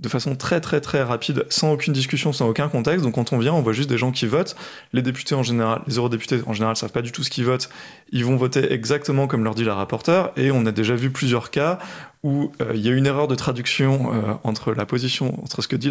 de 0.04 0.10
façon 0.10 0.36
très 0.36 0.60
très 0.60 0.82
très 0.82 1.02
rapide, 1.02 1.46
sans 1.50 1.72
aucune 1.72 1.94
discussion, 1.94 2.34
sans 2.34 2.50
aucun 2.50 2.68
contexte. 2.68 3.06
Donc 3.06 3.16
quand 3.16 3.32
on 3.32 3.38
vient, 3.38 3.54
on 3.54 3.62
voit 3.62 3.72
juste 3.72 3.90
des 3.90 3.98
gens 3.98 4.12
qui 4.12 4.28
votent. 4.28 4.56
Les 4.92 5.02
députés 5.02 5.34
en 5.34 5.44
général, 5.44 5.82
les 5.88 5.96
eurodéputés 5.96 6.42
en 6.46 6.52
général, 6.52 6.76
savent 6.76 6.92
pas 6.92 7.02
du 7.02 7.14
tout 7.14 7.24
ce 7.24 7.30
qu'ils 7.30 7.46
votent. 7.46 7.70
Ils 8.12 8.26
vont 8.26 8.36
voter 8.36 8.74
exactement 8.74 9.28
comme 9.28 9.46
leur 9.46 9.56
dit 9.56 9.64
la 9.64 9.76
rapporteur. 9.76 10.34
Et 10.36 10.52
on 10.52 10.66
a 10.66 10.74
déjà 10.74 10.96
vu 10.96 11.10
plusieurs 11.10 11.52
cas 11.52 11.80
où 12.22 12.52
euh, 12.62 12.74
il 12.76 12.82
y 12.82 12.90
a 12.90 12.92
une 12.92 13.06
erreur 13.06 13.30
de 13.30 13.36
traduction 13.36 14.14
euh, 14.14 14.34
entre 14.44 14.74
la 14.74 14.86
position, 14.86 15.42
entre 15.42 15.62
ce 15.62 15.70
que 15.70 15.78
dit 15.78 15.90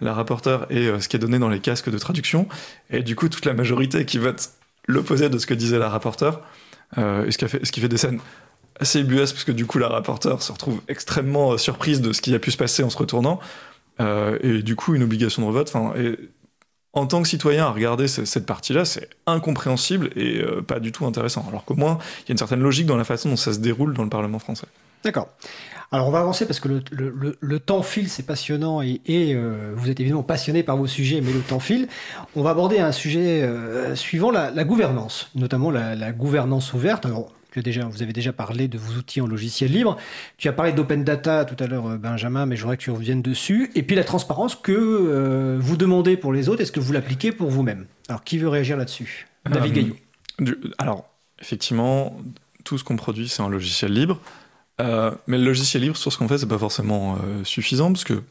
la, 0.00 0.14
rapporteure 0.14 0.66
et 0.70 0.86
euh, 0.86 1.00
ce 1.00 1.08
qui 1.08 1.16
est 1.16 1.20
donné 1.20 1.40
dans 1.40 1.48
les 1.48 1.60
casques 1.60 1.90
de 1.90 1.98
traduction. 1.98 2.48
Et 2.90 3.02
du 3.02 3.16
coup, 3.16 3.28
toute 3.28 3.46
la 3.46 3.52
majorité 3.52 4.04
qui 4.04 4.18
vote 4.18 4.50
l'opposé 4.86 5.28
de 5.28 5.38
ce 5.38 5.46
que 5.46 5.54
disait 5.54 5.78
la 5.78 5.88
rapporteure, 5.88 6.40
ce, 6.96 7.36
qui 7.36 7.46
ce 7.48 7.72
qui 7.72 7.80
fait 7.80 7.88
des 7.88 7.98
scènes 7.98 8.20
assez 8.80 9.00
ubuesque 9.00 9.34
parce 9.34 9.44
que 9.44 9.52
du 9.52 9.66
coup 9.66 9.78
la 9.78 9.88
rapporteure 9.88 10.42
se 10.42 10.52
retrouve 10.52 10.80
extrêmement 10.88 11.52
euh, 11.52 11.58
surprise 11.58 12.00
de 12.00 12.12
ce 12.12 12.20
qui 12.20 12.34
a 12.34 12.38
pu 12.38 12.50
se 12.50 12.56
passer 12.56 12.82
en 12.82 12.90
se 12.90 12.98
retournant 12.98 13.40
euh, 14.00 14.38
et 14.42 14.62
du 14.62 14.76
coup 14.76 14.94
une 14.94 15.02
obligation 15.02 15.46
de 15.46 15.52
vote. 15.52 15.72
Enfin, 15.74 15.94
en 16.92 17.06
tant 17.06 17.22
que 17.22 17.28
citoyen 17.28 17.66
à 17.66 17.70
regarder 17.70 18.08
cette 18.08 18.46
partie-là, 18.46 18.84
c'est 18.84 19.08
incompréhensible 19.26 20.10
et 20.16 20.40
euh, 20.40 20.62
pas 20.62 20.80
du 20.80 20.92
tout 20.92 21.06
intéressant. 21.06 21.44
Alors 21.48 21.64
qu'au 21.64 21.74
moins 21.74 21.98
il 22.20 22.28
y 22.28 22.30
a 22.30 22.32
une 22.32 22.38
certaine 22.38 22.60
logique 22.60 22.86
dans 22.86 22.96
la 22.96 23.04
façon 23.04 23.28
dont 23.28 23.36
ça 23.36 23.52
se 23.52 23.58
déroule 23.58 23.94
dans 23.94 24.04
le 24.04 24.10
Parlement 24.10 24.38
français. 24.38 24.66
D'accord. 25.04 25.28
Alors 25.90 26.08
on 26.08 26.10
va 26.10 26.20
avancer 26.20 26.44
parce 26.44 26.60
que 26.60 26.68
le, 26.90 27.60
temps 27.60 27.82
file, 27.82 28.10
c'est 28.10 28.24
passionnant 28.24 28.82
et, 28.82 29.38
vous 29.74 29.88
êtes 29.88 30.00
évidemment 30.00 30.22
passionné 30.22 30.62
par 30.62 30.76
vos 30.76 30.86
sujets, 30.86 31.22
mais 31.22 31.32
le 31.32 31.40
temps 31.40 31.60
file. 31.60 31.88
On 32.36 32.42
va 32.42 32.50
aborder 32.50 32.78
un 32.78 32.92
sujet 32.92 33.48
suivant, 33.94 34.30
la, 34.30 34.64
gouvernance, 34.64 35.30
notamment 35.34 35.70
la, 35.70 35.94
la, 35.94 36.12
gouvernance 36.12 36.74
ouverte. 36.74 37.06
Alors 37.06 37.30
déjà, 37.62 37.84
vous 37.84 38.02
avez 38.02 38.12
déjà 38.12 38.32
parlé 38.32 38.68
de 38.68 38.78
vos 38.78 38.98
outils 38.98 39.20
en 39.20 39.26
logiciel 39.26 39.72
libre. 39.72 39.96
Tu 40.36 40.48
as 40.48 40.52
parlé 40.52 40.72
d'open 40.72 41.04
data 41.04 41.44
tout 41.44 41.62
à 41.62 41.66
l'heure, 41.66 41.86
euh, 41.86 41.96
Benjamin, 41.96 42.46
mais 42.46 42.56
je 42.56 42.62
voudrais 42.62 42.76
que 42.76 42.82
tu 42.82 42.90
reviennes 42.90 43.22
dessus. 43.22 43.70
Et 43.74 43.82
puis 43.82 43.96
la 43.96 44.04
transparence 44.04 44.56
que 44.56 44.72
euh, 44.72 45.58
vous 45.60 45.76
demandez 45.76 46.16
pour 46.16 46.32
les 46.32 46.48
autres, 46.48 46.62
est-ce 46.62 46.72
que 46.72 46.80
vous 46.80 46.92
l'appliquez 46.92 47.32
pour 47.32 47.50
vous-même? 47.50 47.86
Alors, 48.08 48.24
qui 48.24 48.38
veut 48.38 48.48
réagir 48.48 48.76
là-dessus? 48.76 49.26
David 49.48 49.72
euh, 49.72 49.94
Gaillot. 50.40 50.56
alors, 50.78 51.08
effectivement, 51.40 52.18
tout 52.64 52.78
ce 52.78 52.84
qu'on 52.84 52.96
produit, 52.96 53.28
c'est 53.28 53.42
un 53.42 53.48
logiciel 53.48 53.92
libre. 53.92 54.20
mais 54.78 55.38
le 55.38 55.44
logiciel 55.44 55.82
libre, 55.82 55.96
sur 55.96 56.12
ce 56.12 56.18
qu'on 56.18 56.28
fait, 56.28 56.38
c'est 56.38 56.48
pas 56.48 56.58
forcément 56.58 57.18
suffisant, 57.44 57.92
parce 57.92 58.04
que 58.04 58.22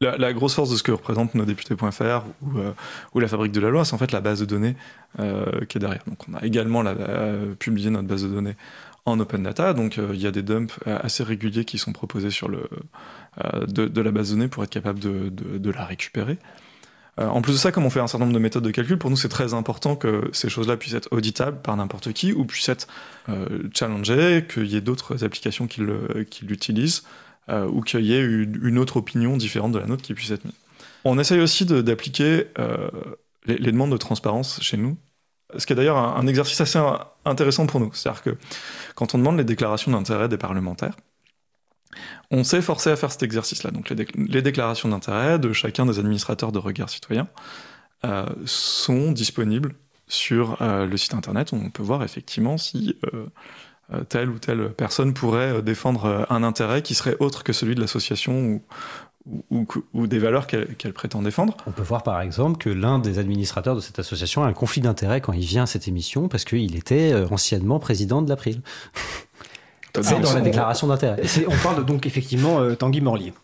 la, 0.00 0.32
grosse 0.32 0.54
force 0.54 0.70
de 0.70 0.76
ce 0.76 0.82
que 0.82 0.92
représentent 0.92 1.34
nos 1.34 1.44
députés.fr 1.44 2.24
ou, 2.42 2.58
euh, 2.58 2.72
ou, 3.14 3.20
la 3.20 3.28
fabrique 3.28 3.52
de 3.52 3.60
la 3.60 3.70
loi, 3.70 3.84
c'est 3.84 3.94
en 3.94 3.98
fait 3.98 4.12
la 4.12 4.20
base 4.20 4.40
de 4.40 4.44
données 4.44 4.76
euh, 5.18 5.64
qui 5.68 5.78
est 5.78 5.80
derrière. 5.80 6.02
Donc 6.06 6.28
on 6.28 6.34
a 6.34 6.44
également 6.44 6.82
euh, 6.86 7.54
publié 7.54 7.90
notre 7.90 8.06
base 8.06 8.22
de 8.22 8.28
données 8.28 8.56
en 9.06 9.18
open 9.20 9.42
data, 9.42 9.72
donc 9.72 9.96
il 9.96 10.20
y 10.20 10.26
a 10.26 10.30
des 10.30 10.42
dumps 10.42 10.78
assez 10.84 11.24
réguliers 11.24 11.64
qui 11.64 11.78
sont 11.78 11.92
proposés 11.92 12.30
sur 12.30 12.50
de, 12.50 14.02
la 14.02 14.10
base 14.10 14.28
de 14.28 14.34
données 14.34 14.48
pour 14.48 14.62
être 14.62 14.70
capable 14.70 14.98
de, 14.98 15.70
la 15.70 15.86
récupérer. 15.86 16.36
en 17.16 17.40
plus 17.40 17.54
de 17.54 17.56
ça, 17.56 17.72
comme 17.72 17.86
on 17.86 17.90
fait 17.90 18.00
un 18.00 18.06
certain 18.06 18.26
nombre 18.26 18.36
de 18.36 18.42
méthodes 18.42 18.64
de 18.64 18.70
calcul, 18.70 18.98
pour 18.98 19.08
nous 19.08 19.16
c'est 19.16 19.30
très 19.30 19.54
important 19.54 19.96
que 19.96 20.28
ces 20.34 20.50
choses-là 20.50 20.76
puissent 20.76 20.92
être 20.92 21.08
auditables 21.10 21.62
par 21.62 21.74
n'importe 21.74 22.12
qui 22.12 22.34
ou 22.34 22.44
puissent 22.44 22.68
être 22.68 22.86
challengées, 23.74 24.44
qu'il 24.46 24.66
y 24.66 24.76
ait 24.76 24.82
d'autres 24.82 25.24
applications 25.24 25.66
qui 25.66 25.80
l'utilisent. 26.42 27.04
Ou 27.50 27.80
qu'il 27.82 28.04
y 28.04 28.14
ait 28.14 28.24
une, 28.24 28.78
autre 28.78 28.98
opinion 28.98 29.36
différente 29.36 29.72
de 29.72 29.78
la 29.78 29.86
nôtre 29.86 30.02
qui 30.02 30.14
puisse 30.14 30.30
être 30.30 30.44
mise. 30.44 30.54
On 31.04 31.18
essaye 31.18 31.40
aussi 31.40 31.64
d'appliquer 31.64 32.46
euh, 32.58 32.88
les, 33.46 33.58
demandes 33.58 33.92
de 33.92 33.96
transparence 33.96 34.60
chez 34.62 34.76
nous, 34.76 34.96
ce 35.56 35.64
qui 35.64 35.72
est 35.72 35.76
d'ailleurs 35.76 35.96
un, 35.96 36.26
exercice 36.26 36.60
assez 36.60 36.78
intéressant 37.24 37.66
pour 37.66 37.80
nous. 37.80 37.92
C'est-à-dire 37.94 38.22
que 38.22 38.36
quand 38.94 39.14
on 39.14 39.18
demande 39.18 39.38
les 39.38 39.44
déclarations 39.44 39.90
d'intérêt 39.90 40.28
des 40.28 40.36
parlementaires, 40.36 40.96
on 42.30 42.44
s'est 42.44 42.60
forcé 42.60 42.90
à 42.90 42.96
faire 42.96 43.10
cet 43.10 43.22
exercice-là. 43.22 43.70
Donc 43.70 43.90
les, 43.90 44.42
déclarations 44.42 44.88
d'intérêt 44.88 45.38
de 45.38 45.52
chacun 45.52 45.86
des 45.86 45.98
administrateurs 45.98 46.52
de 46.52 46.58
regard 46.58 46.90
citoyen 46.90 47.28
euh, 48.04 48.26
sont 48.44 49.12
disponibles 49.12 49.74
sur 50.06 50.56
le 50.60 50.96
site 50.96 51.14
internet. 51.14 51.52
On 51.52 51.70
peut 51.70 51.82
voir 51.82 52.02
effectivement 52.02 52.56
si 52.56 52.96
euh, 53.12 53.26
telle 54.08 54.28
ou 54.28 54.38
telle 54.38 54.70
personne 54.70 55.14
pourrait 55.14 55.54
euh, 55.54 55.62
défendre 55.62 56.04
euh, 56.04 56.24
un 56.30 56.42
intérêt 56.42 56.82
qui 56.82 56.94
serait 56.94 57.16
autre 57.20 57.42
que 57.42 57.52
celui 57.52 57.74
de 57.74 57.80
l'association 57.80 58.60
ou, 59.50 59.66
ou, 59.92 60.06
des 60.06 60.18
valeurs 60.18 60.46
qu'elle 60.46 60.92
prétend 60.94 61.20
défendre. 61.20 61.56
On 61.66 61.70
peut 61.70 61.82
voir 61.82 62.02
par 62.02 62.20
exemple 62.20 62.58
que 62.58 62.70
l'un 62.70 62.98
des 62.98 63.18
administrateurs 63.18 63.76
de 63.76 63.80
cette 63.80 63.98
association 63.98 64.42
a 64.42 64.46
un 64.46 64.52
conflit 64.54 64.80
d'intérêt 64.80 65.20
quand 65.20 65.34
il 65.34 65.44
vient 65.44 65.64
à 65.64 65.66
cette 65.66 65.86
émission 65.86 66.28
parce 66.28 66.44
qu'il 66.44 66.76
était 66.76 67.14
anciennement 67.30 67.78
président 67.78 68.22
de 68.22 68.28
l'April. 68.30 68.62
C'est 70.00 70.20
dans 70.20 70.32
la 70.32 70.40
déclaration 70.40 70.86
d'intérêt. 70.86 71.20
On 71.46 71.56
parle 71.62 71.84
donc 71.84 72.06
effectivement 72.06 72.74
Tanguy 72.74 73.00
Morlier. 73.00 73.34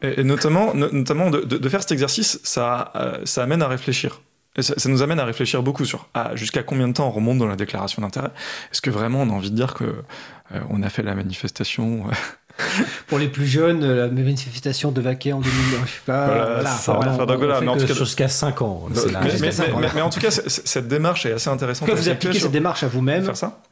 Et, 0.00 0.22
notamment, 0.22 0.72
notamment 0.72 1.30
de, 1.30 1.68
faire 1.68 1.80
cet 1.82 1.92
exercice, 1.92 2.40
ça, 2.44 2.92
ça 3.24 3.42
amène 3.42 3.60
à 3.60 3.68
réfléchir. 3.68 4.20
Ça, 4.60 4.74
ça, 4.76 4.88
nous 4.88 5.02
amène 5.02 5.18
à 5.18 5.24
réfléchir 5.24 5.62
beaucoup 5.62 5.84
sur 5.84 6.08
ah, 6.14 6.32
jusqu'à 6.34 6.62
combien 6.62 6.88
de 6.88 6.92
temps 6.92 7.08
on 7.08 7.10
remonte 7.10 7.38
dans 7.38 7.46
la 7.46 7.56
déclaration 7.56 8.02
d'intérêt? 8.02 8.30
Est-ce 8.70 8.82
que 8.82 8.90
vraiment 8.90 9.22
on 9.22 9.30
a 9.30 9.32
envie 9.32 9.50
de 9.50 9.56
dire 9.56 9.74
que 9.74 9.84
euh, 9.84 10.60
on 10.68 10.82
a 10.82 10.90
fait 10.90 11.02
la 11.02 11.14
manifestation? 11.14 12.04
Pour 13.06 13.18
les 13.18 13.28
plus 13.28 13.46
jeunes, 13.46 13.84
la 13.84 14.08
manifestation 14.08 14.92
de 14.92 15.00
Vaquet 15.00 15.32
en 15.32 15.40
2000, 15.40 15.54
je 15.86 15.90
sais 15.90 16.00
pas. 16.04 16.26
Voilà, 16.26 16.44
voilà, 16.84 17.10
voilà, 17.12 17.36
voilà 17.36 17.60
mais 17.62 17.68
en 17.68 17.76
tout 17.78 17.86
cas, 17.86 17.94
jusqu'à 17.94 18.28
5 18.28 18.60
ans. 18.60 18.88
Mais, 18.90 19.00
mais, 19.40 19.50
mais, 19.58 19.88
mais, 19.94 20.00
en 20.02 20.10
tout 20.10 20.20
cas, 20.20 20.30
cette 20.30 20.86
démarche 20.86 21.24
est 21.24 21.32
assez 21.32 21.48
intéressante. 21.48 21.88
Quand 21.88 21.94
vous 21.94 22.10
appliquez 22.10 22.40
cette 22.40 22.52
démarche 22.52 22.82
à 22.82 22.88
vous-même, 22.88 23.34
ça. 23.34 23.62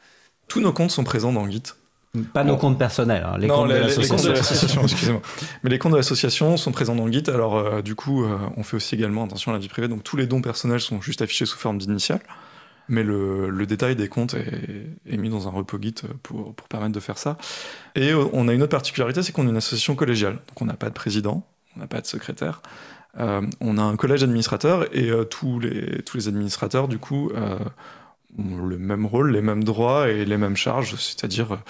Tous 0.48 0.60
nos 0.60 0.72
comptes 0.72 0.90
sont 0.90 1.04
présents 1.04 1.32
dans 1.32 1.48
Git. 1.48 1.62
Pas 2.32 2.42
nos 2.42 2.56
comptes 2.56 2.76
personnels, 2.76 3.24
hein, 3.24 3.38
les, 3.38 3.46
non, 3.46 3.54
comptes 3.54 3.70
les, 3.70 4.08
comptes 4.08 4.24
de 4.24 4.30
l'association. 4.30 4.82
excusez-moi. 4.82 5.22
Mais 5.62 5.70
les 5.70 5.78
comptes 5.78 5.92
de 5.92 5.96
l'association 5.96 6.56
sont 6.56 6.72
présents 6.72 6.96
dans 6.96 7.06
le 7.06 7.12
Git. 7.12 7.22
Alors, 7.28 7.56
euh, 7.56 7.82
du 7.82 7.94
coup, 7.94 8.24
euh, 8.24 8.36
on 8.56 8.64
fait 8.64 8.76
aussi 8.76 8.96
également 8.96 9.24
attention 9.24 9.52
à 9.52 9.54
la 9.54 9.60
vie 9.60 9.68
privée. 9.68 9.86
Donc, 9.86 10.02
tous 10.02 10.16
les 10.16 10.26
dons 10.26 10.42
personnels 10.42 10.80
sont 10.80 11.00
juste 11.00 11.22
affichés 11.22 11.46
sous 11.46 11.56
forme 11.56 11.78
d'initiales. 11.78 12.22
Mais 12.88 13.04
le, 13.04 13.50
le, 13.50 13.64
détail 13.64 13.94
des 13.94 14.08
comptes 14.08 14.34
est, 14.34 14.88
est, 15.08 15.16
mis 15.18 15.28
dans 15.28 15.46
un 15.46 15.52
repo 15.52 15.78
Git 15.80 15.94
pour, 16.24 16.52
pour, 16.52 16.66
permettre 16.66 16.90
de 16.90 16.98
faire 16.98 17.16
ça. 17.16 17.38
Et 17.94 18.10
euh, 18.10 18.24
on 18.32 18.48
a 18.48 18.54
une 18.54 18.62
autre 18.62 18.72
particularité, 18.72 19.22
c'est 19.22 19.30
qu'on 19.30 19.46
est 19.46 19.50
une 19.50 19.56
association 19.56 19.94
collégiale. 19.94 20.34
Donc, 20.48 20.62
on 20.62 20.64
n'a 20.64 20.74
pas 20.74 20.88
de 20.88 20.94
président, 20.94 21.46
on 21.76 21.80
n'a 21.80 21.86
pas 21.86 22.00
de 22.00 22.06
secrétaire. 22.06 22.60
Euh, 23.20 23.42
on 23.60 23.78
a 23.78 23.82
un 23.82 23.94
collège 23.94 24.22
d'administrateurs 24.22 24.92
et 24.96 25.12
tous, 25.30 25.60
les, 25.60 26.02
tous 26.02 26.16
les 26.16 26.26
administrateurs, 26.26 26.88
du 26.88 26.98
coup, 26.98 27.30
ont 28.36 28.66
le 28.66 28.78
même 28.78 29.06
rôle, 29.06 29.30
les 29.30 29.42
mêmes 29.42 29.62
droits 29.62 30.08
et 30.08 30.24
les 30.24 30.36
mêmes 30.36 30.56
charges, 30.56 30.96
c'est-à-dire 30.96 31.60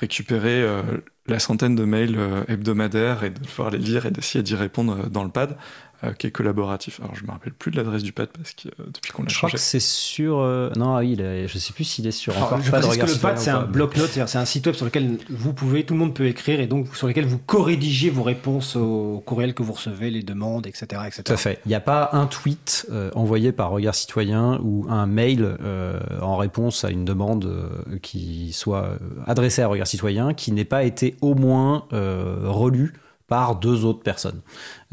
récupérer 0.00 0.62
euh, 0.62 0.82
la 1.26 1.38
centaine 1.38 1.74
de 1.74 1.84
mails 1.84 2.16
euh, 2.18 2.44
hebdomadaires 2.48 3.24
et 3.24 3.30
de 3.30 3.38
pouvoir 3.40 3.70
les 3.70 3.78
lire 3.78 4.06
et 4.06 4.10
d'essayer 4.10 4.42
d'y 4.42 4.54
répondre 4.54 5.08
dans 5.10 5.24
le 5.24 5.30
pad, 5.30 5.56
euh, 6.04 6.12
qui 6.12 6.26
est 6.26 6.30
collaboratif. 6.30 7.00
Alors 7.00 7.14
je 7.14 7.24
me 7.24 7.30
rappelle 7.30 7.52
plus 7.52 7.70
de 7.70 7.76
l'adresse 7.76 8.02
du 8.02 8.12
pad 8.12 8.28
parce 8.28 8.52
que 8.52 8.68
depuis 8.92 9.12
qu'on 9.12 9.22
l'a 9.22 9.28
Je 9.28 9.34
changé. 9.34 9.50
crois 9.52 9.58
que 9.58 9.64
c'est 9.64 9.80
sur. 9.80 10.38
euh, 10.38 10.70
Non, 10.76 10.94
ah 10.96 11.00
oui, 11.00 11.16
est- 11.20 11.48
je 11.48 11.58
sais 11.58 11.72
plus 11.72 11.84
s'il 11.84 12.06
est 12.06 12.10
sur 12.12 12.36
encore 12.40 12.60
je 12.62 12.70
pas 12.70 12.80
de 12.80 12.86
précise 12.86 13.02
que 13.04 13.10
le 13.10 13.18
pad, 13.20 13.38
c'est 13.38 13.50
un 13.50 13.62
bloc-notes, 13.64 14.10
c'est 14.26 14.38
un 14.38 14.44
site 14.44 14.66
web 14.66 14.74
sur 14.76 14.84
lequel 14.84 15.18
vous 15.28 15.52
pouvez, 15.52 15.84
tout 15.84 15.94
le 15.94 16.00
monde 16.00 16.14
peut 16.14 16.26
écrire 16.26 16.60
et 16.60 16.66
donc 16.66 16.94
sur 16.94 17.06
lequel 17.08 17.24
vous 17.26 17.38
co-rédigez 17.38 18.10
vos 18.10 18.22
réponses 18.22 18.76
aux 18.76 19.22
courriels 19.26 19.54
que 19.54 19.62
vous 19.62 19.72
recevez, 19.72 20.10
les 20.10 20.22
demandes, 20.22 20.66
etc. 20.66 20.86
etc. 21.06 21.22
Tout 21.24 21.32
à 21.32 21.36
fait. 21.36 21.60
Il 21.64 21.68
n'y 21.68 21.74
a 21.74 21.80
pas 21.80 22.10
un 22.12 22.26
tweet 22.26 22.86
euh, 22.90 23.10
envoyé 23.14 23.52
par 23.52 23.70
Regard 23.70 23.94
Citoyen 23.94 24.58
ou 24.62 24.86
un 24.88 25.06
mail 25.06 25.56
euh, 25.62 25.98
en 26.22 26.36
réponse 26.36 26.84
à 26.84 26.90
une 26.90 27.04
demande 27.04 27.44
euh, 27.46 27.98
qui 28.02 28.52
soit 28.52 28.84
euh, 28.84 28.98
adressée 29.26 29.62
à 29.62 29.68
Regard 29.68 29.86
Citoyen 29.86 30.34
qui 30.34 30.52
n'ait 30.52 30.64
pas 30.64 30.84
été 30.84 31.16
au 31.20 31.34
moins 31.34 31.86
euh, 31.92 32.38
relu 32.44 32.94
par 33.28 33.56
deux 33.56 33.84
autres 33.84 34.02
personnes. 34.02 34.40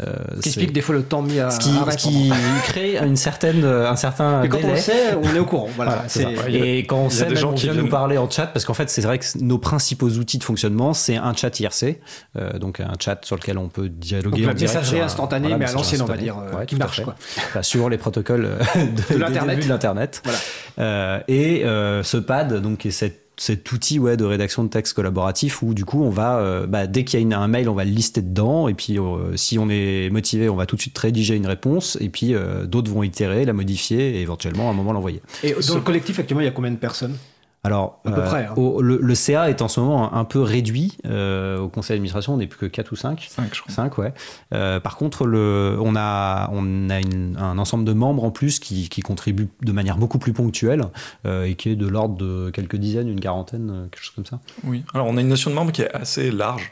Euh, 0.01 0.13
Ce 0.35 0.41
qui 0.41 0.49
explique 0.49 0.73
des 0.73 0.81
fois 0.81 0.93
le 0.93 1.03
temps 1.03 1.21
mis 1.21 1.39
à, 1.39 1.49
ce 1.49 1.59
qui, 1.59 1.69
à 1.69 1.89
ce 1.91 1.95
qui 1.97 2.23
répondre. 2.23 2.35
crée 2.65 2.97
une 2.97 3.15
certaine, 3.15 3.63
un 3.63 3.95
certain 3.95 4.41
Mais 4.41 4.49
quand 4.49 4.59
on 4.61 4.71
le 4.71 4.75
sait, 4.75 5.15
on 5.23 5.33
est 5.33 5.39
au 5.39 5.45
courant. 5.45 5.69
Voilà, 5.75 5.91
Voilà, 5.93 6.09
c'est 6.09 6.25
ouais, 6.25 6.37
a- 6.37 6.49
et 6.49 6.79
quand 6.79 6.97
on 6.97 7.09
sait, 7.09 7.23
des 7.23 7.29
même, 7.29 7.37
gens 7.37 7.51
on 7.51 7.53
qui 7.53 7.63
vient 7.63 7.73
nous 7.73 7.87
parler 7.87 8.17
en 8.17 8.29
chat, 8.29 8.47
parce 8.47 8.65
qu'en 8.65 8.73
fait, 8.73 8.89
c'est 8.89 9.01
vrai 9.01 9.19
que 9.19 9.25
nos 9.39 9.57
principaux 9.57 10.09
outils 10.09 10.37
de 10.37 10.43
fonctionnement, 10.43 10.93
c'est 10.93 11.15
un 11.15 11.33
chat 11.33 11.57
IRC, 11.61 12.01
euh, 12.37 12.59
donc 12.59 12.81
un 12.81 12.91
chat 12.99 13.23
sur 13.23 13.37
lequel 13.37 13.57
on 13.57 13.69
peut 13.69 13.87
dialoguer 13.87 14.41
Donc 14.43 14.53
la 14.55 14.61
messagerie 14.61 14.99
instantanée, 14.99 15.47
voilà, 15.47 15.57
mais 15.65 15.69
à 15.69 15.73
l'ancienne, 15.73 16.01
on 16.01 16.05
va 16.05 16.17
dire, 16.17 16.35
euh, 16.37 16.57
Ouais, 16.59 16.65
qui 16.65 16.75
marche, 16.75 17.01
quoi. 17.03 17.15
Enfin, 17.37 17.61
suivant 17.63 17.87
les 17.87 17.97
protocoles 17.97 18.45
euh, 18.45 18.59
de, 18.75 19.13
de 19.15 19.69
l'Internet. 19.69 20.21
Voilà. 20.25 20.39
Euh, 20.79 21.19
et 21.29 21.63
euh, 21.63 22.03
ce 22.03 22.17
pad, 22.17 22.53
donc, 22.61 22.85
est 22.85 22.91
cette 22.91 23.24
cet 23.37 23.71
outil 23.71 23.99
ouais, 23.99 24.15
de 24.17 24.23
rédaction 24.23 24.63
de 24.63 24.69
texte 24.69 24.93
collaboratif 24.93 25.61
où 25.61 25.73
du 25.73 25.83
coup 25.85 26.03
on 26.03 26.09
va 26.09 26.37
euh, 26.39 26.67
bah, 26.67 26.87
dès 26.87 27.03
qu'il 27.03 27.19
y 27.19 27.21
a 27.21 27.25
une- 27.25 27.33
un 27.33 27.47
mail 27.47 27.67
on 27.69 27.73
va 27.73 27.83
le 27.85 27.91
lister 27.91 28.21
dedans 28.21 28.67
et 28.67 28.73
puis 28.73 28.97
euh, 28.97 29.35
si 29.35 29.59
on 29.59 29.67
est 29.69 30.09
motivé 30.09 30.47
on 30.47 30.55
va 30.55 30.65
tout 30.65 30.75
de 30.77 30.81
suite 30.81 30.97
rédiger 30.97 31.35
une 31.35 31.47
réponse 31.47 31.97
et 31.99 32.09
puis 32.09 32.33
euh, 32.33 32.65
d'autres 32.65 32.89
vont 32.91 33.03
itérer 33.03 33.43
la 33.45 33.53
modifier 33.53 34.15
et 34.17 34.21
éventuellement 34.21 34.69
à 34.69 34.71
un 34.71 34.75
moment 34.75 34.93
l'envoyer. 34.93 35.21
Et 35.43 35.53
dans 35.67 35.75
le 35.75 35.81
collectif, 35.81 36.19
actuellement, 36.19 36.41
il 36.41 36.45
y 36.45 36.47
a 36.47 36.51
combien 36.51 36.71
de 36.71 36.77
personnes? 36.77 37.17
Alors, 37.65 37.99
À 38.05 38.11
peu 38.11 38.21
près, 38.23 38.45
hein. 38.45 38.53
au- 38.55 38.81
le, 38.81 38.99
le 39.01 39.15
CA 39.15 39.49
est 39.49 39.61
en 39.61 39.67
ce 39.67 39.79
moment 39.79 40.13
un, 40.13 40.19
un 40.19 40.23
peu 40.25 40.41
réduit. 40.41 40.97
euh, 41.05 41.59
au 41.59 41.67
conseil 41.69 41.95
d'administration, 41.95 42.33
on 42.33 42.37
n'est 42.37 42.47
plus 42.47 42.59
que 42.59 42.65
4 42.65 42.91
ou 42.91 42.95
5. 42.95 43.27
Cinq, 43.29 43.53
je 43.53 43.61
crois. 43.61 43.73
5, 43.73 43.97
ouais. 43.97 44.13
Euh, 44.53 44.79
par 44.79 44.97
contre, 44.97 45.25
le, 45.25 45.77
on 45.81 45.95
a, 45.95 46.49
on 46.53 46.89
a 46.89 46.99
une- 46.99 47.37
un 47.39 47.57
ensemble 47.57 47.83
de 47.85 47.93
membres 47.93 48.23
en 48.23 48.31
plus 48.31 48.59
qui, 48.59 48.89
qui 48.89 49.01
contribuent 49.01 49.49
de 49.61 49.71
manière 49.71 49.97
beaucoup 49.97 50.19
plus 50.19 50.33
ponctuelle 50.33 50.83
euh, 51.25 51.45
et 51.45 51.55
qui 51.55 51.69
est 51.69 51.75
de 51.75 51.87
l'ordre 51.87 52.15
de 52.17 52.49
quelques 52.51 52.75
dizaines, 52.75 53.07
une 53.09 53.19
quarantaine, 53.19 53.69
euh, 53.71 53.87
quelque 53.87 54.03
chose 54.03 54.15
comme 54.15 54.25
ça. 54.25 54.39
Oui. 54.63 54.83
Alors, 54.93 55.07
on 55.07 55.17
a 55.17 55.21
une 55.21 55.27
notion 55.29 55.49
de 55.49 55.55
membre 55.55 55.71
qui 55.71 55.81
est 55.81 55.91
assez 55.93 56.31
large. 56.31 56.71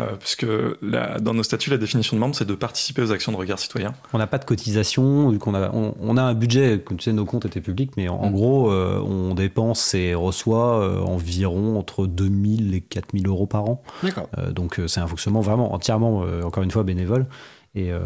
Euh, 0.00 0.16
puisque 0.18 0.46
la- 0.82 1.20
dans 1.20 1.34
nos 1.34 1.42
statuts, 1.42 1.70
la 1.70 1.76
définition 1.76 2.16
de 2.16 2.20
membre, 2.20 2.34
c'est 2.34 2.46
de 2.46 2.54
participer 2.54 3.02
aux 3.02 3.12
actions 3.12 3.32
de 3.32 3.36
regard 3.36 3.58
citoyen. 3.58 3.92
On 4.14 4.18
n'a 4.18 4.26
pas 4.26 4.38
de 4.38 4.44
cotisation, 4.44 5.28
vu 5.28 5.38
qu'on 5.38 5.54
a, 5.54 5.70
on, 5.72 5.94
on 6.00 6.16
a 6.16 6.22
un 6.22 6.34
budget, 6.34 6.80
comme 6.84 6.96
tu 6.96 7.04
sais, 7.04 7.12
nos 7.12 7.26
comptes 7.26 7.44
étaient 7.44 7.60
publics, 7.60 7.92
mais 7.96 8.08
en, 8.08 8.16
en 8.16 8.30
Mm. 8.30 8.32
gros, 8.32 8.70
euh, 8.72 8.98
on 9.00 9.34
dépense 9.34 9.94
et 9.94 10.14
reçoit 10.14 10.80
euh, 10.82 11.00
environ 11.00 11.78
entre 11.78 12.06
2000 12.06 12.74
et 12.74 12.80
4000 12.80 13.26
euros 13.28 13.46
par 13.46 13.64
an. 13.68 13.82
D'accord. 14.02 14.28
Euh, 14.38 14.50
donc 14.52 14.80
euh, 14.80 14.88
c'est 14.88 15.00
un 15.00 15.06
fonctionnement 15.06 15.42
vraiment 15.42 15.74
entièrement, 15.74 16.22
euh, 16.24 16.42
encore 16.42 16.62
une 16.62 16.70
fois, 16.70 16.82
bénévole. 16.82 17.26
Et, 17.76 17.92
euh, 17.92 18.00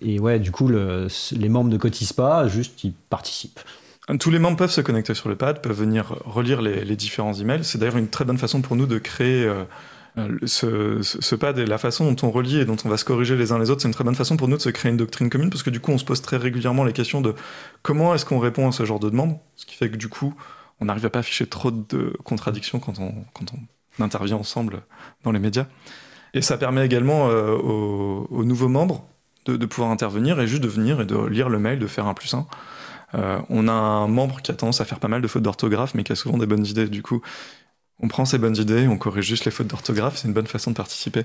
et 0.00 0.18
ouais, 0.18 0.38
du 0.38 0.50
coup, 0.50 0.66
le- 0.68 1.08
les 1.32 1.48
membres 1.50 1.70
ne 1.70 1.76
cotisent 1.76 2.12
pas, 2.14 2.48
juste 2.48 2.82
ils 2.84 2.92
participent. 2.92 3.60
Tous 4.18 4.30
les 4.30 4.38
membres 4.38 4.56
peuvent 4.56 4.70
se 4.70 4.80
connecter 4.80 5.14
sur 5.14 5.28
le 5.28 5.36
pad, 5.36 5.60
peuvent 5.62 5.78
venir 5.78 6.16
relire 6.24 6.62
les, 6.62 6.84
les 6.84 6.96
différents 6.96 7.34
emails. 7.34 7.64
C'est 7.64 7.78
d'ailleurs 7.78 7.96
une 7.98 8.08
très 8.08 8.24
bonne 8.24 8.38
façon 8.38 8.60
pour 8.62 8.74
nous 8.76 8.86
de 8.86 8.98
créer 8.98 9.46
ce, 10.44 11.00
ce- 11.02 11.34
pad 11.34 11.58
et 11.58 11.64
la 11.64 11.78
façon 11.78 12.10
dont 12.10 12.26
on 12.26 12.30
relie 12.30 12.58
et 12.58 12.64
dont 12.64 12.76
on 12.84 12.88
va 12.88 12.96
se 12.96 13.04
corriger 13.04 13.36
les 13.36 13.52
uns 13.52 13.58
les 13.58 13.70
autres. 13.70 13.82
C'est 13.82 13.88
une 13.88 13.94
très 13.94 14.04
bonne 14.04 14.14
façon 14.14 14.36
pour 14.36 14.48
nous 14.48 14.56
de 14.56 14.62
se 14.62 14.68
créer 14.68 14.90
une 14.90 14.98
doctrine 14.98 15.30
commune 15.30 15.50
parce 15.50 15.62
que 15.62 15.70
du 15.70 15.80
coup, 15.80 15.90
on 15.92 15.98
se 15.98 16.04
pose 16.04 16.20
très 16.20 16.36
régulièrement 16.36 16.84
les 16.84 16.92
questions 16.92 17.20
de 17.20 17.34
comment 17.82 18.14
est-ce 18.14 18.26
qu'on 18.26 18.38
répond 18.38 18.68
à 18.68 18.72
ce 18.72 18.84
genre 18.84 19.00
de 19.00 19.08
demande. 19.08 19.38
Ce 19.56 19.64
qui 19.64 19.74
fait 19.74 19.90
que 19.90 19.96
du 19.96 20.08
coup, 20.08 20.34
on 20.80 20.86
n'arrive 20.86 21.06
à 21.06 21.10
pas 21.10 21.20
afficher 21.20 21.46
trop 21.46 21.70
de 21.70 22.12
contradictions 22.24 22.78
quand 22.78 22.98
on, 23.00 23.14
intervient 24.02 24.36
ensemble 24.36 24.82
dans 25.22 25.32
les 25.32 25.38
médias. 25.38 25.66
Et 26.34 26.40
ça 26.40 26.56
permet 26.56 26.84
également 26.84 27.28
euh, 27.28 27.52
aux, 27.54 28.26
aux 28.30 28.44
nouveaux 28.44 28.68
membres 28.68 29.04
de, 29.44 29.56
de 29.56 29.66
pouvoir 29.66 29.90
intervenir 29.90 30.40
et 30.40 30.46
juste 30.46 30.62
de 30.62 30.68
venir 30.68 31.00
et 31.00 31.04
de 31.04 31.26
lire 31.26 31.48
le 31.48 31.58
mail, 31.58 31.78
de 31.78 31.86
faire 31.86 32.06
un 32.06 32.14
plus 32.14 32.32
un. 32.34 32.46
Euh, 33.14 33.38
on 33.50 33.68
a 33.68 33.72
un 33.72 34.08
membre 34.08 34.40
qui 34.40 34.50
a 34.50 34.54
tendance 34.54 34.80
à 34.80 34.84
faire 34.84 34.98
pas 34.98 35.08
mal 35.08 35.20
de 35.20 35.28
fautes 35.28 35.42
d'orthographe, 35.42 35.94
mais 35.94 36.04
qui 36.04 36.12
a 36.12 36.16
souvent 36.16 36.38
des 36.38 36.46
bonnes 36.46 36.64
idées. 36.66 36.88
Du 36.88 37.02
coup, 37.02 37.20
on 38.02 38.08
prend 38.08 38.24
ces 38.24 38.38
bonnes 38.38 38.56
idées, 38.56 38.88
on 38.88 38.98
corrige 38.98 39.26
juste 39.26 39.44
les 39.44 39.50
fautes 39.50 39.68
d'orthographe, 39.68 40.16
c'est 40.16 40.28
une 40.28 40.34
bonne 40.34 40.46
façon 40.46 40.72
de 40.72 40.76
participer. 40.76 41.24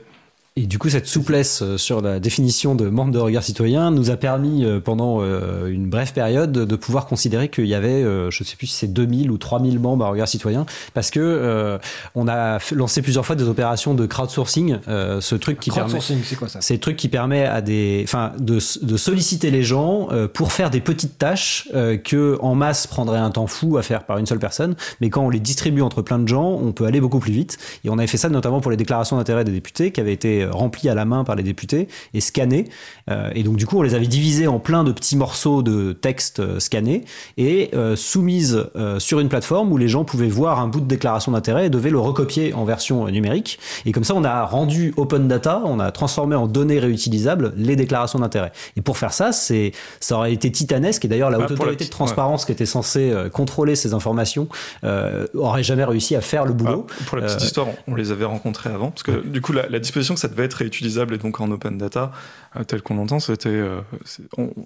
Et 0.57 0.65
du 0.65 0.79
coup, 0.79 0.89
cette 0.89 1.05
souplesse 1.05 1.61
euh, 1.61 1.77
sur 1.77 2.01
la 2.01 2.19
définition 2.19 2.73
de 2.73 2.89
membre 2.89 3.11
de 3.11 3.19
regard 3.19 3.43
citoyen 3.43 3.91
nous 3.91 4.09
a 4.09 4.17
permis, 4.17 4.65
euh, 4.65 4.79
pendant 4.79 5.19
euh, 5.21 5.67
une 5.67 5.87
brève 5.87 6.13
période, 6.13 6.51
de 6.51 6.75
pouvoir 6.75 7.05
considérer 7.05 7.49
qu'il 7.49 7.67
y 7.67 7.75
avait, 7.75 8.01
je 8.01 8.25
ne 8.25 8.45
sais 8.45 8.55
plus 8.55 8.65
si 8.65 8.73
c'est 8.73 8.87
2000 8.87 9.29
ou 9.29 9.37
3000 9.37 9.79
membres 9.79 10.05
à 10.05 10.09
regard 10.09 10.27
citoyen, 10.27 10.65
parce 10.95 11.11
que 11.11 11.19
euh, 11.19 11.77
on 12.15 12.27
a 12.27 12.57
lancé 12.71 13.01
plusieurs 13.01 13.25
fois 13.25 13.35
des 13.35 13.45
opérations 13.45 13.93
de 13.93 14.05
crowdsourcing, 14.05 14.79
euh, 14.87 15.21
ce 15.21 15.35
truc 15.35 15.59
qui 15.59 15.69
permet... 15.69 15.89
Crowdsourcing, 15.89 16.23
c'est 16.23 16.35
quoi 16.35 16.47
ça? 16.47 16.59
C'est 16.61 16.73
le 16.73 16.79
truc 16.79 16.97
qui 16.97 17.07
permet 17.07 17.45
à 17.45 17.61
des, 17.61 18.01
enfin, 18.03 18.33
de, 18.39 18.59
de 18.81 18.97
solliciter 18.97 19.51
les 19.51 19.63
gens 19.63 20.09
euh, 20.11 20.27
pour 20.27 20.51
faire 20.51 20.69
des 20.69 20.81
petites 20.81 21.17
tâches 21.17 21.67
euh, 21.75 21.97
que 21.97 22.37
en 22.41 22.55
masse 22.55 22.87
prendrait 22.87 23.19
un 23.19 23.29
temps 23.29 23.47
fou 23.47 23.77
à 23.77 23.83
faire 23.83 24.05
par 24.05 24.17
une 24.17 24.25
seule 24.25 24.39
personne, 24.39 24.75
mais 25.01 25.09
quand 25.09 25.23
on 25.23 25.29
les 25.29 25.39
distribue 25.39 25.81
entre 25.81 26.01
plein 26.01 26.19
de 26.19 26.27
gens, 26.27 26.59
on 26.61 26.71
peut 26.71 26.85
aller 26.85 26.99
beaucoup 26.99 27.19
plus 27.19 27.31
vite. 27.31 27.57
Et 27.83 27.89
on 27.89 27.97
avait 27.97 28.07
fait 28.07 28.17
ça 28.17 28.29
notamment 28.29 28.61
pour 28.61 28.71
les 28.71 28.77
déclarations 28.77 29.17
d'intérêt 29.17 29.43
des 29.43 29.51
députés 29.51 29.91
qui 29.91 30.01
avaient 30.01 30.13
été 30.13 30.46
remplies 30.51 30.89
à 30.89 30.95
la 30.95 31.05
main 31.05 31.23
par 31.23 31.35
les 31.35 31.43
députés 31.43 31.87
et 32.13 32.21
scannées. 32.21 32.65
Euh, 33.09 33.31
et 33.35 33.43
donc 33.43 33.57
du 33.57 33.65
coup, 33.65 33.77
on 33.77 33.81
les 33.81 33.95
avait 33.95 34.07
divisées 34.07 34.47
en 34.47 34.59
plein 34.59 34.83
de 34.83 34.91
petits 34.91 35.15
morceaux 35.15 35.63
de 35.63 35.93
texte 35.93 36.39
euh, 36.39 36.59
scannés 36.59 37.05
et 37.37 37.69
euh, 37.73 37.95
soumises 37.95 38.65
sur 38.99 39.19
une 39.19 39.29
plateforme 39.29 39.71
où 39.71 39.77
les 39.77 39.87
gens 39.87 40.03
pouvaient 40.03 40.27
voir 40.27 40.59
un 40.59 40.67
bout 40.67 40.79
de 40.79 40.85
déclaration 40.85 41.31
d'intérêt 41.31 41.67
et 41.67 41.69
devaient 41.69 41.89
le 41.89 41.99
recopier 41.99 42.53
en 42.53 42.63
version 42.65 43.07
numérique. 43.07 43.59
Et 43.85 43.91
comme 43.91 44.03
ça, 44.03 44.13
on 44.15 44.23
a 44.23 44.43
rendu 44.43 44.93
open 44.97 45.27
data, 45.27 45.61
on 45.65 45.79
a 45.79 45.91
transformé 45.91 46.35
en 46.35 46.47
données 46.47 46.79
réutilisables 46.79 47.53
les 47.55 47.75
déclarations 47.75 48.19
d'intérêt. 48.19 48.51
Et 48.75 48.81
pour 48.81 48.97
faire 48.97 49.13
ça, 49.13 49.31
c'est, 49.31 49.71
ça 49.99 50.15
aurait 50.15 50.33
été 50.33 50.51
titanesque. 50.51 51.05
Et 51.05 51.07
d'ailleurs, 51.07 51.29
la 51.29 51.37
Bah, 51.37 51.45
haute 51.45 51.51
la 51.51 51.55
autorité 51.55 51.85
de 51.85 51.89
transparence 51.89 52.45
qui 52.45 52.51
était 52.51 52.65
censée 52.65 53.13
contrôler 53.33 53.75
ces 53.75 53.93
informations 53.93 54.47
euh, 54.83 55.27
aurait 55.33 55.63
jamais 55.63 55.83
réussi 55.83 56.15
à 56.15 56.21
faire 56.21 56.45
le 56.45 56.53
boulot. 56.53 56.87
Ah, 56.89 57.03
pour 57.05 57.17
la 57.17 57.23
petite 57.23 57.41
Euh, 57.41 57.45
histoire, 57.45 57.67
on, 57.87 57.95
les 57.95 58.11
avait 58.11 58.25
rencontrés 58.25 58.69
avant, 58.69 58.91
parce 58.91 59.03
que 59.03 59.25
du 59.25 59.41
coup, 59.41 59.53
la, 59.53 59.67
la 59.69 59.79
disposition 59.79 60.13
que 60.13 60.19
ça 60.19 60.27
devait 60.37 60.45
être 60.45 60.53
réutilisable 60.53 61.15
et 61.15 61.17
donc 61.17 61.41
en 61.41 61.49
open 61.51 61.77
data, 61.77 62.11
euh, 62.55 62.63
tel 62.63 62.81
qu'on 62.81 62.95
l'entend, 62.95 63.19
c'était, 63.19 63.49
euh, 63.49 63.81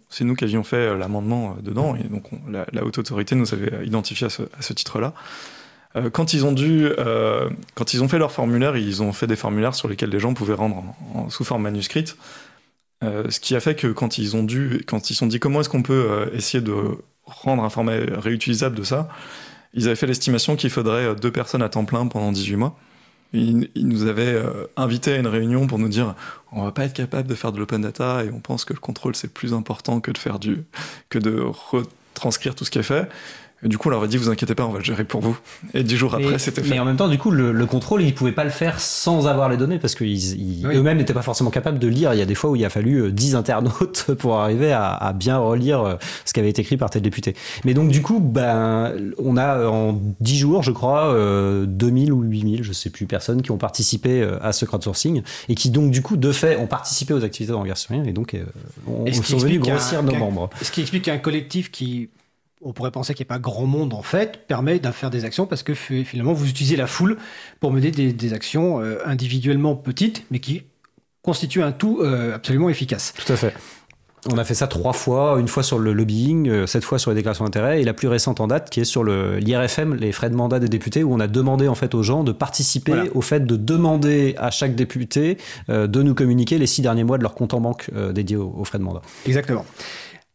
c'est 0.09 0.23
nous 0.25 0.35
qui 0.35 0.43
avions 0.43 0.63
fait 0.63 0.75
euh, 0.75 0.97
l'amendement 0.97 1.55
dedans, 1.61 1.95
et 1.95 2.03
donc 2.03 2.31
on- 2.33 2.49
la, 2.51 2.65
haute 2.83 2.97
autorité 2.97 3.35
nous 3.35 3.53
avait 3.53 3.85
identifié 3.85 4.27
à 4.27 4.29
ce, 4.29 4.73
titre-là. 4.73 5.13
Quand 6.13 6.31
ils 6.33 6.45
ont 6.45 6.53
dû, 6.53 6.87
quand 7.75 7.93
ils 7.93 8.01
ont 8.01 8.07
fait 8.07 8.17
leur 8.17 8.31
formulaire, 8.31 8.77
ils 8.77 9.03
ont 9.03 9.11
fait 9.11 9.27
des 9.27 9.35
formulaires 9.35 9.75
sur 9.75 9.89
lesquels 9.89 10.09
les 10.09 10.19
gens 10.21 10.33
pouvaient 10.33 10.53
rendre 10.53 10.77
en- 10.77 11.19
en- 11.19 11.29
sous 11.29 11.43
forme 11.43 11.63
manuscrite. 11.63 12.15
Ce 13.03 13.39
qui 13.41 13.57
a 13.57 13.59
fait 13.59 13.75
que 13.75 13.87
quand 13.87 14.17
ils 14.17 14.37
ont 14.37 14.43
dû, 14.43 14.83
quand 14.87 15.09
ils 15.09 15.15
se 15.15 15.19
sont 15.19 15.27
dit 15.27 15.39
comment 15.41 15.59
est-ce 15.59 15.67
qu'on 15.67 15.83
peut 15.83 16.29
essayer 16.33 16.61
de 16.63 16.75
rendre 17.25 17.61
un 17.65 17.69
format 17.69 17.97
réutilisable 17.97 18.77
de 18.77 18.83
ça, 18.83 19.09
ils 19.73 19.87
avaient 19.87 19.97
fait 19.97 20.07
l'estimation 20.07 20.55
qu'il 20.55 20.69
faudrait 20.69 21.13
deux 21.15 21.31
personnes 21.31 21.61
à 21.61 21.67
temps 21.67 21.83
plein 21.83 22.07
pendant 22.07 22.31
18 22.31 22.55
mois. 22.55 22.77
Il, 23.33 23.69
nous 23.75 24.05
avait 24.05 24.33
euh, 24.33 24.67
invité 24.75 25.13
à 25.13 25.17
une 25.17 25.27
réunion 25.27 25.67
pour 25.67 25.79
nous 25.79 25.87
dire 25.87 26.15
on 26.51 26.63
va 26.63 26.71
pas 26.71 26.85
être 26.85 26.93
capable 26.93 27.27
de 27.27 27.35
faire 27.35 27.51
de 27.51 27.59
l'open 27.59 27.81
data 27.81 28.23
et 28.25 28.31
on 28.31 28.39
pense 28.39 28.65
que 28.65 28.73
le 28.73 28.79
contrôle 28.79 29.15
c'est 29.15 29.33
plus 29.33 29.53
important 29.53 30.01
que 30.01 30.11
de 30.11 30.17
faire 30.17 30.37
du 30.37 30.63
que 31.09 31.17
de 31.17 31.39
retranscrire 31.39 32.55
tout 32.55 32.65
ce 32.65 32.71
qui 32.71 32.79
est 32.79 32.83
fait 32.83 33.09
du 33.63 33.77
coup, 33.77 33.89
on 33.89 33.91
leur 33.91 34.03
a 34.03 34.07
dit, 34.07 34.17
vous 34.17 34.29
inquiétez 34.29 34.55
pas, 34.55 34.65
on 34.65 34.71
va 34.71 34.79
le 34.79 34.83
gérer 34.83 35.03
pour 35.03 35.21
vous. 35.21 35.37
Et 35.73 35.83
dix 35.83 35.95
jours 35.95 36.15
après, 36.15 36.39
c'était 36.39 36.63
fait. 36.63 36.71
Mais 36.71 36.79
en 36.79 36.85
même 36.85 36.97
temps, 36.97 37.07
du 37.07 37.17
coup, 37.17 37.29
le, 37.29 37.65
contrôle, 37.65 38.01
ils 38.01 38.13
pouvaient 38.13 38.31
pas 38.31 38.43
le 38.43 38.49
faire 38.49 38.79
sans 38.79 39.27
avoir 39.27 39.49
les 39.49 39.57
données 39.57 39.77
parce 39.77 39.95
qu'ils 39.95 40.65
eux-mêmes 40.65 40.97
n'étaient 40.97 41.13
pas 41.13 41.21
forcément 41.21 41.51
capables 41.51 41.79
de 41.79 41.87
lire. 41.87 42.13
Il 42.13 42.19
y 42.19 42.21
a 42.21 42.25
des 42.25 42.35
fois 42.35 42.49
où 42.49 42.55
il 42.55 42.65
a 42.65 42.69
fallu 42.69 43.11
10 43.11 43.35
euh, 43.35 43.37
internautes 43.37 44.13
pour 44.17 44.37
arriver 44.37 44.71
à, 44.71 45.13
bien 45.13 45.37
relire 45.37 45.81
euh, 45.81 45.95
ce 46.25 46.33
qui 46.33 46.39
avait 46.39 46.49
été 46.49 46.61
écrit 46.61 46.77
par 46.77 46.89
tel 46.89 47.01
député. 47.01 47.35
Mais 47.63 47.73
donc, 47.73 47.89
du 47.89 48.01
coup, 48.01 48.19
ben, 48.19 48.93
on 49.19 49.37
a 49.37 49.57
euh, 49.57 49.67
en 49.67 49.99
10 50.19 50.37
jours, 50.37 50.63
je 50.63 50.71
crois, 50.71 51.15
2000 51.65 52.11
ou 52.11 52.21
8000, 52.23 52.63
je 52.63 52.73
sais 52.73 52.89
plus, 52.89 53.05
personnes 53.05 53.41
qui 53.41 53.51
ont 53.51 53.57
participé 53.57 54.27
à 54.41 54.53
ce 54.53 54.65
crowdsourcing 54.65 55.21
et 55.49 55.55
qui 55.55 55.69
donc, 55.69 55.91
du 55.91 56.01
coup, 56.01 56.17
de 56.17 56.31
fait, 56.31 56.57
ont 56.57 56.67
participé 56.67 57.13
aux 57.13 57.23
activités 57.23 57.51
de 57.51 57.57
regard 57.57 57.77
et 58.05 58.11
donc, 58.11 58.35
on, 58.87 59.05
on 59.07 59.13
sont 59.13 59.37
venus 59.37 59.59
grossir 59.59 60.03
nos 60.03 60.15
membres. 60.15 60.49
Ce 60.61 60.71
qui 60.71 60.81
explique 60.81 61.03
qu'un 61.03 61.17
collectif 61.17 61.71
qui 61.71 62.09
on 62.63 62.73
pourrait 62.73 62.91
penser 62.91 63.13
qu'il 63.13 63.23
n'y 63.25 63.27
a 63.27 63.33
pas 63.35 63.39
grand 63.39 63.65
monde 63.65 63.93
en 63.93 64.01
fait, 64.01 64.47
permet 64.47 64.79
de 64.79 64.91
faire 64.91 65.09
des 65.09 65.25
actions 65.25 65.45
parce 65.45 65.63
que 65.63 65.73
finalement 65.73 66.33
vous 66.33 66.49
utilisez 66.49 66.75
la 66.75 66.87
foule 66.87 67.17
pour 67.59 67.71
mener 67.71 67.91
des, 67.91 68.33
actions 68.33 68.79
euh, 68.79 68.99
individuellement 69.05 69.75
petites 69.75 70.25
mais 70.31 70.39
qui 70.39 70.63
constituent 71.21 71.63
un 71.63 71.71
tout 71.71 71.99
euh, 72.01 72.35
absolument 72.35 72.69
efficace. 72.69 73.13
Tout 73.25 73.33
à 73.33 73.35
fait. 73.35 73.53
On 74.31 74.37
a 74.37 74.43
fait 74.43 74.53
ça 74.53 74.67
trois 74.67 74.93
fois, 74.93 75.39
une 75.39 75.47
fois 75.47 75.63
sur 75.63 75.79
le 75.79 75.93
lobbying, 75.93 76.47
euh, 76.47 76.67
cette 76.67 76.83
fois 76.83 76.99
sur 76.99 77.09
les 77.09 77.15
déclarations 77.15 77.43
d'intérêt, 77.43 77.81
et 77.81 77.83
la 77.83 77.95
plus 77.95 78.07
récente 78.07 78.39
en 78.39 78.45
date 78.45 78.69
qui 78.69 78.79
est 78.79 78.85
sur 78.85 79.03
l'IRFM, 79.03 79.95
les 79.95 80.11
frais 80.11 80.29
de 80.29 80.35
mandat 80.35 80.59
des 80.59 80.67
députés, 80.67 81.03
où 81.03 81.11
on 81.11 81.19
a 81.19 81.27
demandé 81.27 81.67
en 81.67 81.73
fait 81.73 81.95
aux 81.95 82.03
gens 82.03 82.23
de 82.23 82.31
participer 82.31 83.09
au 83.15 83.21
fait 83.21 83.45
de 83.47 83.55
demander 83.55 84.35
à 84.37 84.51
chaque 84.51 84.75
député 84.75 85.39
de 85.69 86.03
nous 86.03 86.13
communiquer 86.13 86.59
les 86.59 86.67
six 86.67 86.83
derniers 86.83 87.03
mois 87.03 87.17
de 87.17 87.23
leur 87.23 87.33
compte 87.33 87.55
en 87.55 87.61
banque 87.61 87.89
dédié 88.13 88.37
aux 88.37 88.63
frais 88.63 88.77
de 88.77 88.83
mandat. 88.83 89.01
Exactement. 89.25 89.65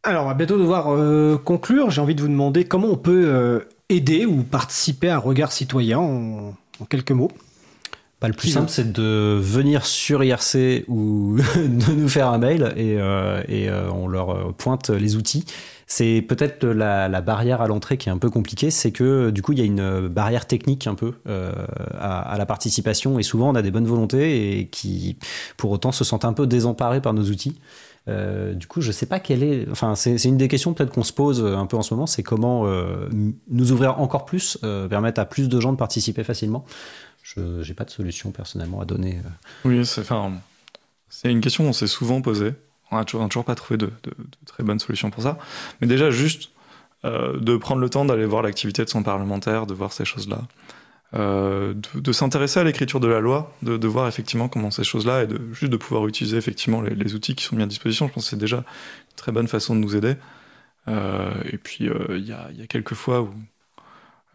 Alors, 0.07 0.23
on 0.23 0.29
va 0.29 0.35
bientôt 0.35 0.57
devoir 0.57 0.95
euh, 0.95 1.37
conclure. 1.37 1.91
J'ai 1.91 2.01
envie 2.01 2.15
de 2.15 2.23
vous 2.23 2.29
demander 2.29 2.63
comment 2.63 2.87
on 2.87 2.97
peut 2.97 3.25
euh, 3.27 3.69
aider 3.89 4.25
ou 4.25 4.45
participer 4.45 5.09
à 5.09 5.19
Regard 5.19 5.51
Citoyen 5.51 5.99
en, 5.99 6.55
quelques 6.89 7.11
mots. 7.11 7.33
Bah, 8.21 8.29
le 8.29 8.35
plus 8.35 8.51
simple, 8.51 8.71
c'est 8.71 8.93
de 8.93 9.37
venir 9.43 9.85
sur 9.85 10.23
IRC 10.23 10.85
ou 10.87 11.39
de 11.57 11.93
nous 11.93 12.09
faire 12.09 12.29
un 12.29 12.39
mail 12.39 12.73
et, 12.77 12.99
euh, 13.01 13.91
on 13.91 14.07
leur 14.07 14.55
pointe 14.55 14.91
les 14.91 15.17
outils. 15.17 15.45
C'est 15.89 16.25
peut-être 16.27 16.65
la, 16.65 17.21
barrière 17.21 17.61
à 17.61 17.67
l'entrée 17.67 17.97
qui 17.97 18.09
est 18.09 18.13
un 18.13 18.19
peu 18.19 18.31
compliquée, 18.31 18.71
c'est 18.71 18.93
que 18.93 19.31
du 19.31 19.43
coup 19.43 19.53
il 19.53 19.59
y 19.59 19.63
a 19.63 19.65
une 19.65 20.07
barrière 20.09 20.47
technique 20.47 20.87
un 20.87 20.95
peu 20.95 21.15
à, 21.29 22.21
à, 22.21 22.39
la 22.39 22.47
participation 22.47 23.21
et 23.21 23.23
souvent 23.23 23.51
on 23.51 23.55
a 23.55 23.63
des 23.63 23.71
bonnes 23.71 23.87
volontés 23.87 24.59
et 24.59 24.67
qui 24.67 25.17
pour 25.57 25.71
autant 25.71 25.93
se 25.93 26.03
sentent 26.03 26.25
un 26.25 26.33
peu 26.33 26.47
désemparés 26.47 27.01
par 27.01 27.13
nos 27.13 27.25
outils. 27.25 27.57
Euh, 28.09 28.55
du 28.55 28.67
coup, 28.67 28.81
je 28.81 28.93
sais 28.93 29.07
pas 29.07 29.19
quelle 29.19 29.43
est. 29.43 29.69
Enfin, 29.71 29.95
c'est 29.95 30.23
une 30.25 30.37
des 30.37 30.49
questions 30.49 30.75
peut-être 30.75 30.93
qu'on 30.93 31.03
se 31.03 31.13
pose 31.13 31.43
euh, 31.43 31.57
un 31.57 31.67
peu 31.67 31.77
en 31.77 31.83
ce 31.83 31.93
moment, 31.93 32.07
c'est 32.07 32.23
comment 32.23 32.67
euh, 32.67 33.09
nous 33.49 33.73
ouvrir 33.73 34.01
encore 34.01 34.25
plus, 34.25 34.59
permettre 34.89 35.21
à 35.21 35.25
plus 35.25 35.49
de 35.49 35.61
gens 35.61 35.73
de 35.73 35.79
participer 35.79 36.25
facilement. 36.25 36.65
Je 37.23 37.67
n'ai 37.67 37.75
pas 37.75 37.85
de 37.85 37.91
solution 37.91 38.31
personnellement 38.31 38.81
à 38.81 38.85
donner. 38.85 39.21
Oui, 39.65 39.85
c'est 39.85 41.31
une 41.31 41.41
question 41.41 41.65
qu'on 41.65 41.73
s'est 41.73 41.87
souvent 41.87 42.23
posée. 42.23 42.53
On 42.93 42.97
n'a 42.97 43.05
toujours, 43.05 43.45
pas 43.45 43.57
trouvé 43.57 43.79
de, 43.79 43.87
de, 44.05 44.13
très 44.47 44.63
bonnes 44.63 44.79
solutions 44.79 45.11
pour 45.11 45.25
ça. 45.25 45.37
Mais 45.81 45.89
déjà, 45.89 46.11
juste 46.11 46.51
de 47.03 47.57
prendre 47.57 47.81
le 47.81 47.91
temps 47.91 48.05
d'aller 48.05 48.25
voir 48.25 48.43
l'activité 48.43 48.85
de 48.85 48.89
son 48.89 49.03
parlementaire, 49.03 49.67
de 49.67 49.75
voir 49.75 49.93
ces 49.93 50.05
choses-là. 50.05 50.43
Euh, 51.15 51.75
de, 51.95 52.13
s'intéresser 52.13 52.59
à 52.59 52.65
l'écriture 52.65 52.99
de 52.99 53.07
la 53.07 53.21
loi, 53.21 53.55
de, 53.63 53.87
voir 53.87 54.09
effectivement 54.09 54.49
comment 54.49 54.73
ces 54.73 54.83
choses-là 54.83 55.23
et 55.23 55.29
juste 55.53 55.71
de 55.71 55.77
pouvoir 55.77 56.07
utiliser 56.09 56.37
effectivement 56.37 56.81
les, 56.81 57.15
outils 57.15 57.37
qui 57.37 57.45
sont 57.45 57.55
mis 57.55 57.63
à 57.63 57.67
disposition. 57.67 58.09
Je 58.09 58.13
pense 58.13 58.25
que 58.25 58.31
c'est 58.31 58.37
déjà 58.37 58.59
une 58.59 59.17
très 59.17 59.31
bonne 59.31 59.47
façon 59.47 59.77
de 59.77 59.81
nous 59.81 59.95
aider. 59.95 60.17
Euh, 60.89 61.33
et 61.51 61.59
puis 61.59 61.89
euh, 61.89 62.19
il 62.19 62.27
y, 62.27 62.33
a, 62.33 62.67
quelques 62.69 62.95
fois 62.95 63.23
où 63.23 63.33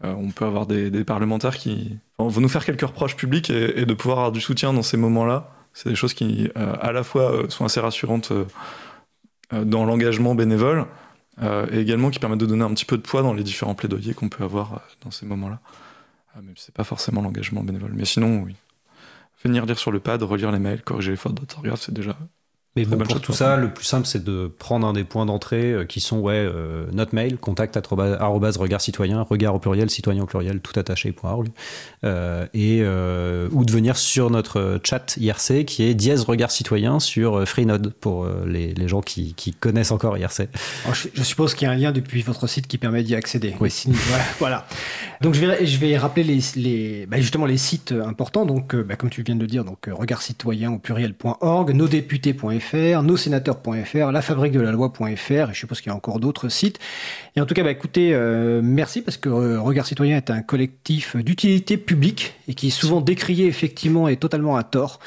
on 0.02 0.30
peut 0.30 0.46
avoir 0.46 0.66
des, 0.66 1.04
parlementaires 1.04 1.56
qui 1.56 1.98
vont 2.18 2.40
nous 2.40 2.48
faire 2.48 2.64
quelques 2.64 2.82
reproches 2.82 3.16
publics 3.16 3.50
et, 3.50 3.84
de 3.84 3.94
pouvoir 3.94 4.18
avoir 4.18 4.32
du 4.32 4.40
soutien 4.40 4.72
dans 4.72 4.82
ces 4.82 4.96
moments-là. 4.96 5.50
C'est 5.74 5.90
des 5.90 5.94
choses 5.94 6.14
qui 6.14 6.50
à 6.56 6.90
la 6.90 7.04
fois 7.04 7.44
sont 7.48 7.64
assez 7.64 7.80
rassurantes 7.80 8.32
dans 9.52 9.84
l'engagement 9.84 10.34
bénévole 10.34 10.86
et 11.40 11.78
également 11.78 12.10
qui 12.10 12.18
permettent 12.18 12.40
de 12.40 12.46
donner 12.46 12.64
un 12.64 12.74
petit 12.74 12.84
peu 12.84 12.96
de 12.96 13.02
poids 13.02 13.22
dans 13.22 13.32
les 13.32 13.44
différents 13.44 13.76
plaidoyers 13.76 14.14
qu'on 14.14 14.28
peut 14.28 14.42
avoir 14.42 14.80
dans 15.02 15.12
ces 15.12 15.24
moments-là. 15.26 15.60
Ah, 16.34 16.42
même 16.42 16.56
c'est 16.56 16.74
pas 16.74 16.84
forcément 16.84 17.22
l'engagement 17.22 17.62
bénévole. 17.62 17.92
Mais 17.94 18.04
sinon, 18.04 18.42
oui. 18.42 18.56
Venir 19.42 19.66
lire 19.66 19.78
sur 19.78 19.90
le 19.90 20.00
pad, 20.00 20.22
relire 20.22 20.52
les 20.52 20.58
mails, 20.58 20.82
corriger 20.82 21.10
les 21.10 21.16
fautes 21.16 21.34
d'orthographe, 21.34 21.80
c'est 21.80 21.92
déjà 21.92 22.16
mais 22.74 22.86
bon, 22.86 22.96
pour 22.96 23.20
tout 23.20 23.34
ça, 23.34 23.56
le 23.56 23.70
plus 23.70 23.84
simple, 23.84 24.06
c'est 24.06 24.24
de 24.24 24.50
prendre 24.58 24.86
un 24.86 24.94
des 24.94 25.04
points 25.04 25.26
d'entrée 25.26 25.72
euh, 25.72 25.84
qui 25.84 26.00
sont 26.00 26.20
ouais, 26.20 26.36
euh, 26.36 26.86
notre 26.92 27.14
mail, 27.14 27.36
contact 27.36 27.78
regard 27.86 28.80
citoyen, 28.80 29.20
regard 29.20 29.54
au 29.54 29.58
pluriel, 29.58 29.90
citoyen 29.90 30.22
au 30.22 30.26
pluriel, 30.26 30.60
tout 30.60 30.78
attaché, 30.80 31.14
euh, 32.04 32.46
et, 32.54 32.78
euh, 32.80 33.48
ou 33.52 33.66
de 33.66 33.72
venir 33.72 33.98
sur 33.98 34.30
notre 34.30 34.80
chat 34.84 35.18
IRC 35.18 35.66
qui 35.66 35.84
est 35.84 35.92
dièse 35.92 36.22
regard 36.22 36.50
citoyen 36.50 36.98
sur 36.98 37.46
Freenode 37.46 37.92
pour 37.92 38.26
les, 38.46 38.72
les, 38.72 38.88
gens 38.88 39.02
qui, 39.02 39.34
qui, 39.34 39.52
connaissent 39.52 39.92
encore 39.92 40.16
IRC. 40.16 40.48
je, 40.92 41.22
suppose 41.22 41.54
qu'il 41.54 41.68
y 41.68 41.70
a 41.70 41.74
un 41.74 41.76
lien 41.76 41.92
depuis 41.92 42.22
votre 42.22 42.46
site 42.46 42.68
qui 42.68 42.78
permet 42.78 43.02
d'y 43.02 43.14
accéder. 43.14 43.54
Oui. 43.60 43.84
voilà. 44.38 44.66
Donc 45.20 45.34
je 45.34 45.44
vais, 45.44 45.66
je 45.66 45.76
vais 45.76 45.98
rappeler 45.98 46.24
les, 46.24 46.40
les 46.56 47.06
bah, 47.06 47.18
justement 47.18 47.44
les 47.44 47.58
sites 47.58 47.92
importants. 47.92 48.46
Donc, 48.46 48.74
bah, 48.74 48.96
comme 48.96 49.10
tu 49.10 49.22
viens 49.22 49.36
de 49.36 49.40
le 49.40 49.46
dire, 49.46 49.64
donc 49.64 49.90
regard 49.92 50.22
citoyen 50.22 50.72
au 50.72 50.78
pluriel.org, 50.78 51.70
nosdéputés.fr 51.72 52.61
nossénateurs.fr, 53.02 54.12
lafabriquedelaloi.fr, 54.12 55.30
et 55.30 55.52
je 55.52 55.58
suppose 55.58 55.80
qu'il 55.80 55.90
y 55.90 55.92
a 55.92 55.96
encore 55.96 56.20
d'autres 56.20 56.48
sites. 56.48 56.78
Et 57.36 57.40
en 57.40 57.46
tout 57.46 57.54
cas, 57.54 57.62
bah, 57.62 57.70
écoutez, 57.70 58.14
euh, 58.14 58.60
merci 58.62 59.02
parce 59.02 59.16
que 59.16 59.28
euh, 59.28 59.60
Regard 59.60 59.86
Citoyen 59.86 60.16
est 60.16 60.30
un 60.30 60.42
collectif 60.42 61.16
d'utilité 61.16 61.76
publique 61.76 62.34
et 62.48 62.54
qui 62.54 62.68
est 62.68 62.70
souvent 62.70 63.00
décrié 63.00 63.46
effectivement 63.46 64.08
et 64.08 64.16
totalement 64.16 64.56
à 64.56 64.62
tort. 64.64 65.00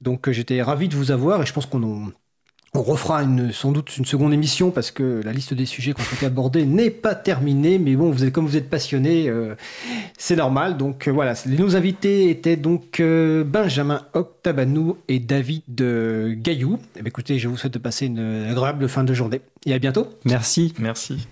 Donc 0.00 0.28
euh, 0.28 0.32
j'étais 0.32 0.62
ravi 0.62 0.88
de 0.88 0.96
vous 0.96 1.10
avoir 1.10 1.42
et 1.42 1.46
je 1.46 1.52
pense 1.52 1.66
qu'on 1.66 2.12
on 2.74 2.82
refera 2.82 3.22
une, 3.22 3.50
sans 3.52 3.72
doute 3.72 3.96
une 3.96 4.04
seconde 4.04 4.32
émission 4.32 4.70
parce 4.70 4.90
que 4.90 5.22
la 5.24 5.32
liste 5.32 5.54
des 5.54 5.64
sujets 5.64 5.92
qu'on 5.92 6.02
souhaitait 6.02 6.26
aborder 6.26 6.66
n'est 6.66 6.90
pas 6.90 7.14
terminée. 7.14 7.78
Mais 7.78 7.96
bon, 7.96 8.10
vous 8.10 8.24
êtes, 8.24 8.32
comme 8.32 8.46
vous 8.46 8.56
êtes 8.56 8.68
passionné, 8.68 9.28
euh, 9.28 9.54
c'est 10.18 10.36
normal. 10.36 10.76
Donc 10.76 11.08
euh, 11.08 11.10
voilà, 11.10 11.34
nos 11.46 11.76
invités 11.76 12.30
étaient 12.30 12.56
donc 12.56 13.00
euh, 13.00 13.42
Benjamin 13.42 14.06
Octabanou 14.12 14.98
et 15.08 15.18
David 15.18 15.64
Gaillou. 16.42 16.78
Eh 16.96 17.06
écoutez, 17.06 17.38
je 17.38 17.48
vous 17.48 17.56
souhaite 17.56 17.74
de 17.74 17.78
passer 17.78 18.06
une 18.06 18.46
agréable 18.48 18.88
fin 18.88 19.04
de 19.04 19.14
journée 19.14 19.40
et 19.64 19.72
à 19.72 19.78
bientôt. 19.78 20.08
Merci. 20.24 20.74
Merci. 20.78 21.26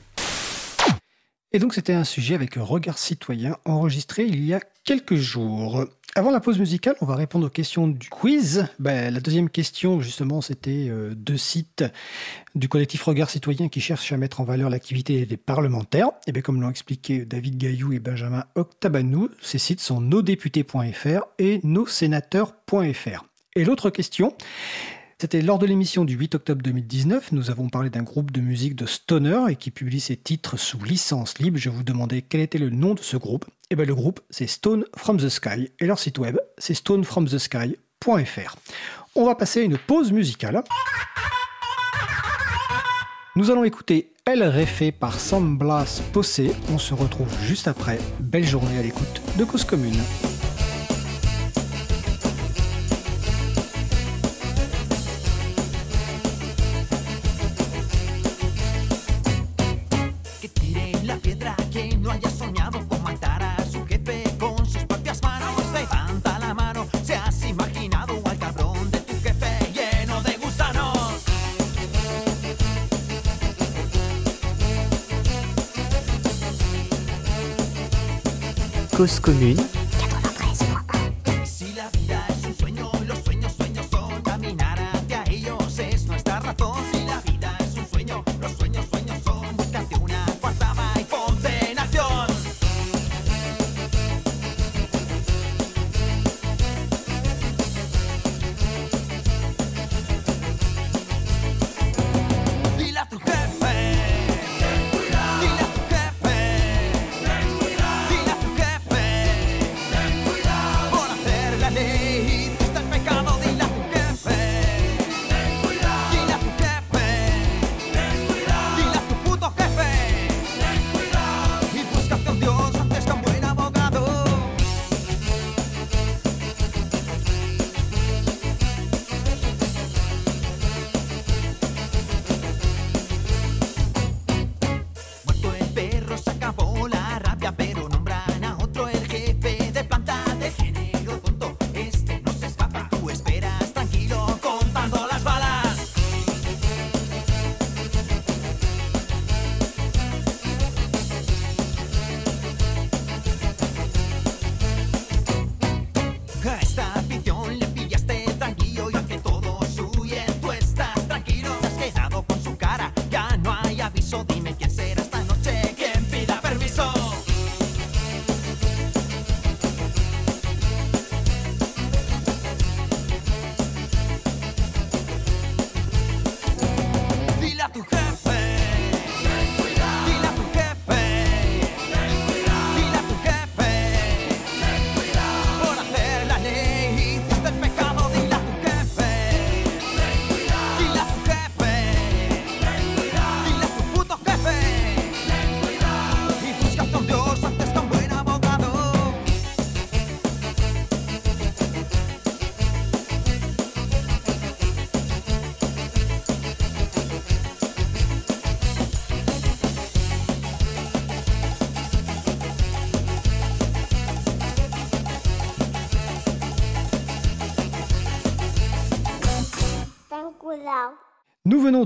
Et 1.53 1.59
donc 1.59 1.75
c'était 1.75 1.95
un 1.95 2.05
sujet 2.05 2.35
avec 2.35 2.55
Regard 2.57 2.99
Citoyen 2.99 3.57
enregistré 3.65 4.25
il 4.25 4.45
y 4.45 4.53
a 4.53 4.61
quelques 4.85 5.15
jours. 5.15 5.87
Avant 6.17 6.31
la 6.31 6.41
pause 6.41 6.59
musicale, 6.59 6.97
on 7.03 7.05
va 7.05 7.15
répondre 7.15 7.47
aux 7.47 7.51
questions 7.51 7.89
du 7.89 8.09
quiz. 8.09 8.67
Ben, 8.79 9.13
la 9.13 9.21
deuxième 9.21 9.51
question, 9.51 10.01
justement, 10.01 10.41
c'était 10.41 10.87
euh, 10.89 11.13
deux 11.15 11.37
sites 11.37 11.85
du 12.55 12.71
collectif 12.71 13.03
Regard 13.03 13.29
Citoyen 13.29 13.69
qui 13.69 13.83
cherchent 13.83 14.13
à 14.13 14.17
mettre 14.17 14.41
en 14.41 14.45
valeur 14.45 14.71
l'activité 14.71 15.27
des 15.27 15.37
parlementaires. 15.37 16.09
Et 16.27 16.33
bien, 16.33 16.41
comme 16.41 16.63
l'ont 16.63 16.71
expliqué 16.71 17.27
David 17.27 17.59
Gaillou 17.59 17.93
et 17.93 17.99
Benjamin 17.99 18.47
Octabanou, 18.55 19.29
ces 19.43 19.59
sites 19.59 19.81
sont 19.81 20.01
nosdéputés.fr 20.01 21.27
et 21.39 21.61
nossénateurs.fr. 21.65 23.25
Et 23.55 23.65
l'autre 23.67 23.91
question, 23.91 24.35
c'était 25.19 25.41
lors 25.41 25.59
de 25.59 25.65
l'émission 25.65 26.05
du 26.05 26.15
8 26.15 26.35
octobre 26.35 26.61
2019. 26.61 27.33
Nous 27.33 27.51
avons 27.51 27.71
parlé 27.71 27.89
d'un 27.89 28.03
groupe 28.03 28.31
de 28.33 28.43
musique 28.43 28.77
de 28.77 28.85
stoner 28.85 29.47
et 29.49 29.57
qui 29.57 29.71
publie 29.71 30.01
ses 30.01 30.17
titres 30.17 30.59
sous 30.59 30.83
licence 30.85 31.39
libre. 31.39 31.57
Je 31.57 31.71
vous 31.71 31.83
demandais 31.83 32.21
quel 32.21 32.43
était 32.43 32.59
le 32.59 32.69
nom 32.69 32.93
de 32.93 33.01
ce 33.01 33.17
groupe. 33.17 33.47
Et 33.47 33.51
eh 33.71 33.77
bien 33.77 33.87
le 33.87 33.95
groupe, 33.95 34.21
c'est 34.29 34.47
Stone 34.47 34.85
from 34.95 35.17
the 35.17 35.31
Sky 35.31 35.71
et 35.81 35.87
leur 35.87 35.99
site 35.99 36.19
web, 36.19 36.37
c'est 36.59 36.75
stonefromthesky.fr. 36.75 38.57
On 39.15 39.25
va 39.25 39.35
passer 39.35 39.61
à 39.61 39.65
une 39.65 39.79
pause 39.79 40.13
musicale. 40.13 40.63
Nous 43.37 43.51
allons 43.51 43.65
écouter 43.65 44.13
El 44.27 44.43
Refé 44.45 44.93
par 44.93 45.19
Sam 45.19 45.57
Blas 45.57 46.03
Possé. 46.13 46.53
On 46.71 46.79
se 46.79 46.93
retrouve 46.93 47.33
juste 47.43 47.69
après. 47.69 47.99
Belle 48.21 48.47
journée 48.47 48.79
à 48.79 48.83
l'écoute 48.83 49.23
de 49.39 49.45
Cause 49.45 49.65
Commune. 49.65 49.97
Cause 78.97 79.21
commune. 79.21 79.86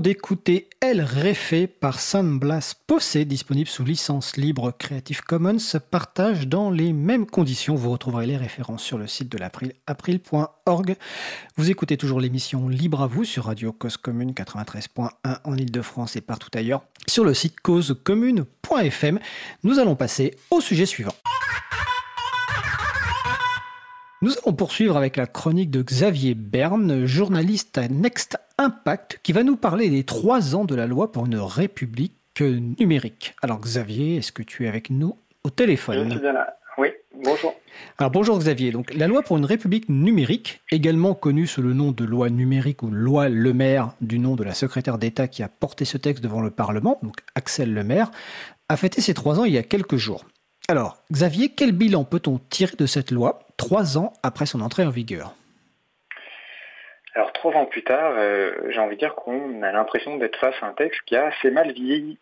D'écouter 0.01 0.67
El 0.81 1.01
Réfé 1.01 1.67
par 1.67 1.99
Sam 1.99 2.39
Blas 2.39 2.75
Possé, 2.87 3.23
disponible 3.23 3.69
sous 3.69 3.83
licence 3.83 4.35
libre 4.35 4.71
Creative 4.71 5.21
Commons, 5.21 5.57
partage 5.91 6.47
dans 6.47 6.71
les 6.71 6.91
mêmes 6.91 7.27
conditions. 7.27 7.75
Vous 7.75 7.91
retrouverez 7.91 8.25
les 8.25 8.37
références 8.37 8.81
sur 8.81 8.97
le 8.97 9.05
site 9.05 9.31
de 9.31 9.37
l'April, 9.37 9.73
april.org. 9.85 10.95
Vous 11.55 11.69
écoutez 11.69 11.97
toujours 11.97 12.19
l'émission 12.19 12.67
Libre 12.67 13.01
à 13.01 13.07
vous 13.07 13.23
sur 13.25 13.45
Radio 13.45 13.71
Cause 13.71 13.97
Commune 13.97 14.31
93.1 14.31 15.09
en 15.43 15.55
Ile-de-France 15.55 16.15
et 16.15 16.21
partout 16.21 16.49
ailleurs 16.55 16.83
sur 17.07 17.23
le 17.23 17.35
site 17.35 17.59
causecommune.fm. 17.61 19.19
Nous 19.63 19.77
allons 19.77 19.95
passer 19.95 20.35
au 20.49 20.61
sujet 20.61 20.87
suivant. 20.87 21.13
Nous 24.23 24.33
allons 24.37 24.53
poursuivre 24.53 24.97
avec 24.97 25.17
la 25.17 25.25
chronique 25.25 25.71
de 25.71 25.81
Xavier 25.81 26.35
Berne, 26.35 27.07
journaliste 27.07 27.79
à 27.79 27.87
Next 27.87 28.37
Impact, 28.59 29.19
qui 29.23 29.31
va 29.31 29.41
nous 29.41 29.55
parler 29.55 29.89
des 29.89 30.03
trois 30.03 30.53
ans 30.53 30.63
de 30.63 30.75
la 30.75 30.85
loi 30.85 31.11
pour 31.11 31.25
une 31.25 31.37
république 31.37 32.13
numérique. 32.39 33.33
Alors 33.41 33.59
Xavier, 33.59 34.17
est-ce 34.17 34.31
que 34.31 34.43
tu 34.43 34.65
es 34.65 34.67
avec 34.67 34.91
nous 34.91 35.17
au 35.43 35.49
téléphone? 35.49 36.05
Je 36.05 36.11
suis 36.11 36.19
bien 36.19 36.33
là. 36.33 36.55
Oui, 36.77 36.89
bonjour. 37.15 37.55
Alors 37.97 38.11
bonjour 38.11 38.37
Xavier. 38.37 38.71
Donc 38.71 38.93
la 38.93 39.07
loi 39.07 39.23
pour 39.23 39.37
une 39.37 39.45
république 39.45 39.89
numérique, 39.89 40.61
également 40.69 41.15
connue 41.15 41.47
sous 41.47 41.63
le 41.63 41.73
nom 41.73 41.91
de 41.91 42.05
loi 42.05 42.29
numérique 42.29 42.83
ou 42.83 42.91
loi 42.91 43.27
Le 43.27 43.53
Maire, 43.55 43.95
du 44.01 44.19
nom 44.19 44.35
de 44.35 44.43
la 44.43 44.53
secrétaire 44.53 44.99
d'État 44.99 45.27
qui 45.27 45.41
a 45.41 45.49
porté 45.49 45.83
ce 45.83 45.97
texte 45.97 46.23
devant 46.23 46.41
le 46.41 46.51
Parlement, 46.51 46.99
donc 47.01 47.15
Axel 47.33 47.73
Le 47.73 47.83
Maire, 47.83 48.11
a 48.69 48.77
fêté 48.77 49.01
ses 49.01 49.15
trois 49.15 49.39
ans 49.39 49.45
il 49.45 49.53
y 49.53 49.57
a 49.57 49.63
quelques 49.63 49.97
jours. 49.97 50.25
Alors, 50.67 50.97
Xavier, 51.11 51.49
quel 51.49 51.71
bilan 51.71 52.05
peut-on 52.05 52.37
tirer 52.49 52.75
de 52.77 52.85
cette 52.85 53.11
loi 53.11 53.39
trois 53.57 53.97
ans 53.97 54.13
après 54.23 54.45
son 54.45 54.61
entrée 54.61 54.85
en 54.85 54.89
vigueur? 54.89 55.33
Alors, 57.13 57.33
trois 57.33 57.53
ans 57.53 57.65
plus 57.65 57.83
tard, 57.83 58.13
euh, 58.15 58.53
j'ai 58.69 58.79
envie 58.79 58.95
de 58.95 58.99
dire 58.99 59.15
qu'on 59.15 59.61
a 59.63 59.71
l'impression 59.71 60.17
d'être 60.17 60.39
face 60.39 60.55
à 60.61 60.67
un 60.67 60.73
texte 60.73 61.01
qui 61.05 61.15
a 61.15 61.25
assez 61.25 61.51
mal 61.51 61.73
vieilli. 61.73 62.17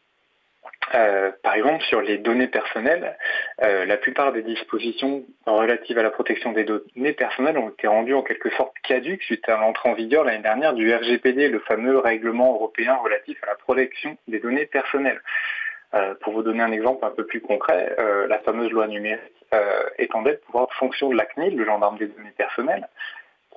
Euh, 0.95 1.31
par 1.43 1.53
exemple, 1.53 1.83
sur 1.83 2.01
les 2.01 2.17
données 2.17 2.47
personnelles, 2.47 3.15
euh, 3.61 3.85
la 3.85 3.97
plupart 3.97 4.31
des 4.31 4.41
dispositions 4.41 5.23
relatives 5.45 5.99
à 5.99 6.03
la 6.03 6.09
protection 6.09 6.51
des 6.51 6.63
données 6.63 7.13
personnelles 7.13 7.57
ont 7.57 7.69
été 7.69 7.87
rendues 7.87 8.15
en 8.15 8.23
quelque 8.23 8.49
sorte 8.51 8.73
caduques 8.83 9.23
suite 9.23 9.47
à 9.47 9.57
l'entrée 9.57 9.89
en 9.89 9.93
vigueur 9.93 10.23
l'année 10.23 10.41
dernière 10.41 10.73
du 10.73 10.91
RGPD, 10.93 11.49
le 11.49 11.59
fameux 11.59 11.99
règlement 11.99 12.53
européen 12.53 12.95
relatif 12.95 13.37
à 13.43 13.47
la 13.47 13.55
protection 13.55 14.17
des 14.27 14.39
données 14.39 14.65
personnelles. 14.65 15.21
Euh, 15.95 16.13
pour 16.21 16.33
vous 16.33 16.43
donner 16.43 16.61
un 16.61 16.71
exemple 16.71 17.03
un 17.03 17.09
peu 17.09 17.25
plus 17.25 17.41
concret, 17.41 17.95
euh, 17.97 18.27
la 18.27 18.37
fameuse 18.39 18.69
loi 18.69 18.87
numérique 18.87 19.21
euh, 19.55 19.89
étendait 19.97 20.33
le 20.33 20.37
pouvoir 20.37 20.67
de 20.67 20.73
fonction 20.73 21.09
de 21.09 21.15
la 21.15 21.25
CNIL, 21.25 21.55
le 21.55 21.65
gendarme 21.65 21.97
des 21.97 22.05
données 22.05 22.33
personnelles, 22.37 22.87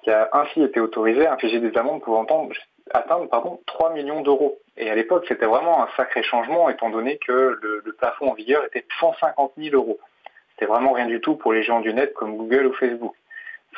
qui 0.03 0.11
a 0.11 0.31
ainsi 0.33 0.63
été 0.63 0.81
autorisé 0.81 1.27
à 1.27 1.35
infliger 1.35 1.61
des 1.61 1.77
amendes 1.77 2.01
pouvant 2.01 2.27
atteindre 2.91 3.29
pardon, 3.29 3.61
3 3.67 3.93
millions 3.93 4.23
d'euros. 4.23 4.59
Et 4.79 4.89
à 4.91 4.95
l'époque, 4.95 5.27
c'était 5.29 5.45
vraiment 5.45 5.83
un 5.83 5.89
sacré 5.97 6.23
changement, 6.23 6.71
étant 6.71 6.89
donné 6.89 7.19
que 7.19 7.59
le, 7.61 7.83
le 7.85 7.93
plafond 7.93 8.31
en 8.31 8.35
vigueur 8.35 8.65
était 8.65 8.81
de 8.81 8.87
150 8.99 9.53
000 9.59 9.77
euros. 9.77 10.01
C'était 10.53 10.67
vraiment 10.67 10.93
rien 10.93 11.07
du 11.07 11.21
tout 11.21 11.37
pour 11.37 11.53
les 11.53 11.63
géants 11.63 11.81
du 11.81 11.93
net 11.93 12.15
comme 12.15 12.37
Google 12.39 12.67
ou 12.67 12.73
Facebook. 12.73 13.15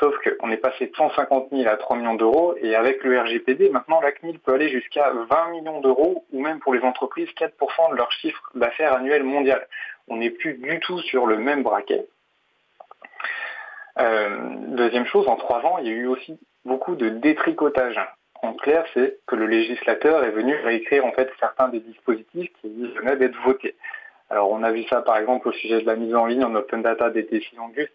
Sauf 0.00 0.14
qu'on 0.18 0.50
est 0.50 0.56
passé 0.56 0.86
de 0.86 0.96
150 0.96 1.50
000 1.52 1.68
à 1.68 1.76
3 1.76 1.96
millions 1.96 2.14
d'euros 2.14 2.56
et 2.60 2.74
avec 2.74 3.04
le 3.04 3.20
RGPD, 3.20 3.70
maintenant 3.70 4.00
la 4.00 4.10
CNIL 4.10 4.40
peut 4.40 4.54
aller 4.54 4.68
jusqu'à 4.68 5.12
20 5.12 5.50
millions 5.50 5.80
d'euros 5.80 6.24
ou 6.32 6.40
même 6.40 6.58
pour 6.58 6.74
les 6.74 6.80
entreprises 6.80 7.28
4% 7.38 7.92
de 7.92 7.96
leur 7.96 8.10
chiffre 8.10 8.42
d'affaires 8.56 8.94
annuel 8.94 9.22
mondial. 9.22 9.66
On 10.08 10.16
n'est 10.16 10.30
plus 10.30 10.54
du 10.54 10.80
tout 10.80 10.98
sur 11.00 11.26
le 11.26 11.36
même 11.38 11.62
braquet. 11.62 12.06
Euh, 14.00 14.36
deuxième 14.68 15.06
chose, 15.06 15.28
en 15.28 15.36
trois 15.36 15.60
ans, 15.60 15.78
il 15.78 15.86
y 15.86 15.90
a 15.90 15.92
eu 15.92 16.06
aussi 16.06 16.38
beaucoup 16.64 16.96
de 16.96 17.08
détricotage. 17.08 18.00
En 18.42 18.52
clair, 18.54 18.84
c'est 18.94 19.18
que 19.26 19.36
le 19.36 19.46
législateur 19.46 20.24
est 20.24 20.32
venu 20.32 20.56
réécrire 20.56 21.06
en 21.06 21.12
fait 21.12 21.30
certains 21.38 21.68
des 21.68 21.80
dispositifs 21.80 22.50
qui 22.60 22.88
venaient 22.96 23.16
d'être 23.16 23.40
votés. 23.44 23.76
Alors 24.34 24.50
on 24.50 24.64
a 24.64 24.72
vu 24.72 24.82
ça 24.90 25.00
par 25.00 25.16
exemple 25.18 25.46
au 25.46 25.52
sujet 25.52 25.80
de 25.80 25.86
la 25.86 25.94
mise 25.94 26.12
en 26.12 26.26
ligne 26.26 26.42
en 26.42 26.52
open 26.56 26.82
data 26.82 27.08
des 27.08 27.22
décisions 27.22 27.68
de 27.68 27.88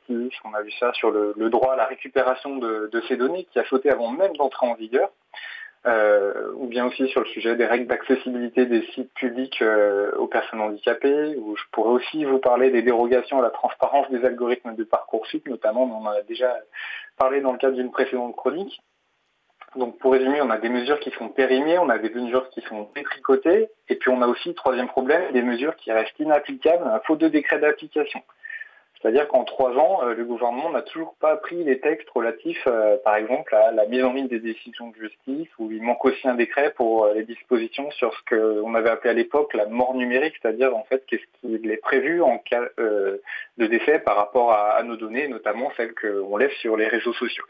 on 0.45 0.53
a 0.53 0.61
vu 0.61 0.72
ça 0.72 0.94
sur 0.94 1.11
le, 1.11 1.34
droit 1.49 1.74
à 1.74 1.76
la 1.76 1.86
récupération 1.86 2.56
de, 2.56 3.03
ces 3.10 3.18
données 3.18 3.45
qui 3.52 3.60
a 3.60 3.66
sauté 3.66 3.90
avant 3.91 4.10
même 4.11 4.34
d'entrer 4.38 4.66
en 4.66 4.74
vigueur, 4.74 5.10
euh, 5.86 6.53
ou 6.56 6.68
bien 6.68 6.86
aussi 6.86 7.10
sur 7.10 7.20
le 7.20 7.28
sujet 7.28 7.57
des 7.57 7.66
règles 7.66 7.88
d'accessibilité 7.88 8.66
des 8.68 8.84
sites 8.94 9.14
publics 9.16 9.61
euh, 9.61 10.14
aux 10.16 10.28
personnes 10.28 10.61
handicapées, 10.61 11.36
ou 11.36 11.57
je 11.57 11.64
pourrais 11.74 11.91
aussi 11.91 12.24
vous 12.24 12.40
parler 12.40 12.72
des 12.72 12.84
dérogations 12.84 13.40
à 13.40 13.41
la 13.41 13.49
transparence 13.49 14.10
des 14.10 14.24
algorithmes 14.24 14.76
de 14.76 14.86
Parcoursup, 14.86 15.45
notamment, 15.49 15.84
on 15.84 16.07
en 16.07 16.10
a 16.10 16.22
déjà 16.22 16.56
parlé 17.18 17.41
dans 17.41 17.52
le 17.52 17.57
cadre 17.57 17.76
d'une 17.76 17.91
précédente 17.91 18.38
chronique. 18.38 18.82
Donc 19.76 20.00
pour 20.00 20.14
résumer, 20.14 20.41
on 20.41 20.50
a 20.50 20.58
des 20.58 20.70
mesures 20.70 21.00
qui 21.00 21.12
sont 21.12 21.30
périmées, 21.30 21.78
on 21.78 21.90
a 21.90 21.98
des 22.00 22.10
mesures 22.10 22.50
qui 22.50 22.62
sont 22.62 22.90
détricotées, 22.96 23.70
et 23.88 23.96
puis 23.96 24.10
on 24.10 24.22
a 24.22 24.28
aussi, 24.28 24.54
troisième 24.56 24.88
problème, 24.88 25.32
des 25.32 25.44
mesures 25.44 25.76
qui 25.76 25.91
restent 25.91 26.20
inapplicables 26.20 26.88
à 26.88 27.00
faute 27.06 27.20
de 27.20 27.28
décret 27.28 27.60
d'application. 27.60 28.22
C'est-à-dire 29.02 29.30
qu'en 29.30 29.46
trois 29.46 29.72
ans, 29.78 30.02
euh, 30.04 30.14
le 30.14 30.26
gouvernement 30.26 30.70
n'a 30.72 30.82
toujours 30.82 31.16
pas 31.22 31.38
pris 31.38 31.64
les 31.64 31.80
textes 31.80 32.10
relatifs, 32.10 32.68
euh, 32.68 32.98
par 32.98 33.16
exemple, 33.16 33.56
à 33.56 33.72
la 33.72 33.86
mise 33.86 34.04
en 34.04 34.12
ligne 34.12 34.28
des 34.28 34.40
décisions 34.40 34.90
de 34.90 34.96
justice, 34.96 35.48
où 35.58 35.72
il 35.72 35.82
manque 35.82 36.04
aussi 36.04 36.28
un 36.28 36.36
décret 36.36 36.74
pour 36.76 37.06
euh, 37.06 37.14
les 37.14 37.24
dispositions 37.24 37.90
sur 37.91 38.14
ce 38.14 38.36
qu'on 38.36 38.76
avait 38.76 38.90
appelé 38.90 39.12
à 39.12 39.14
l'époque 39.14 39.54
la 39.54 39.68
mort 39.68 39.96
numérique, 39.96 40.34
c'est-à-dire 40.41 40.76
en 40.76 40.84
fait 40.84 41.06
qu'est-ce 41.08 41.24
qui 41.40 41.56
est 41.56 41.78
prévu 41.78 42.22
en 42.22 42.40
cas 42.40 42.62
de 42.78 43.66
décès 43.66 44.00
par 44.00 44.18
rapport 44.18 44.52
à, 44.52 44.82
nos 44.84 44.98
données, 44.98 45.28
notamment 45.28 45.72
celles 45.78 45.94
qu'on 45.96 46.36
laisse 46.38 46.54
sur 46.54 46.76
les 46.76 46.88
réseaux 46.88 47.14
sociaux. 47.14 47.46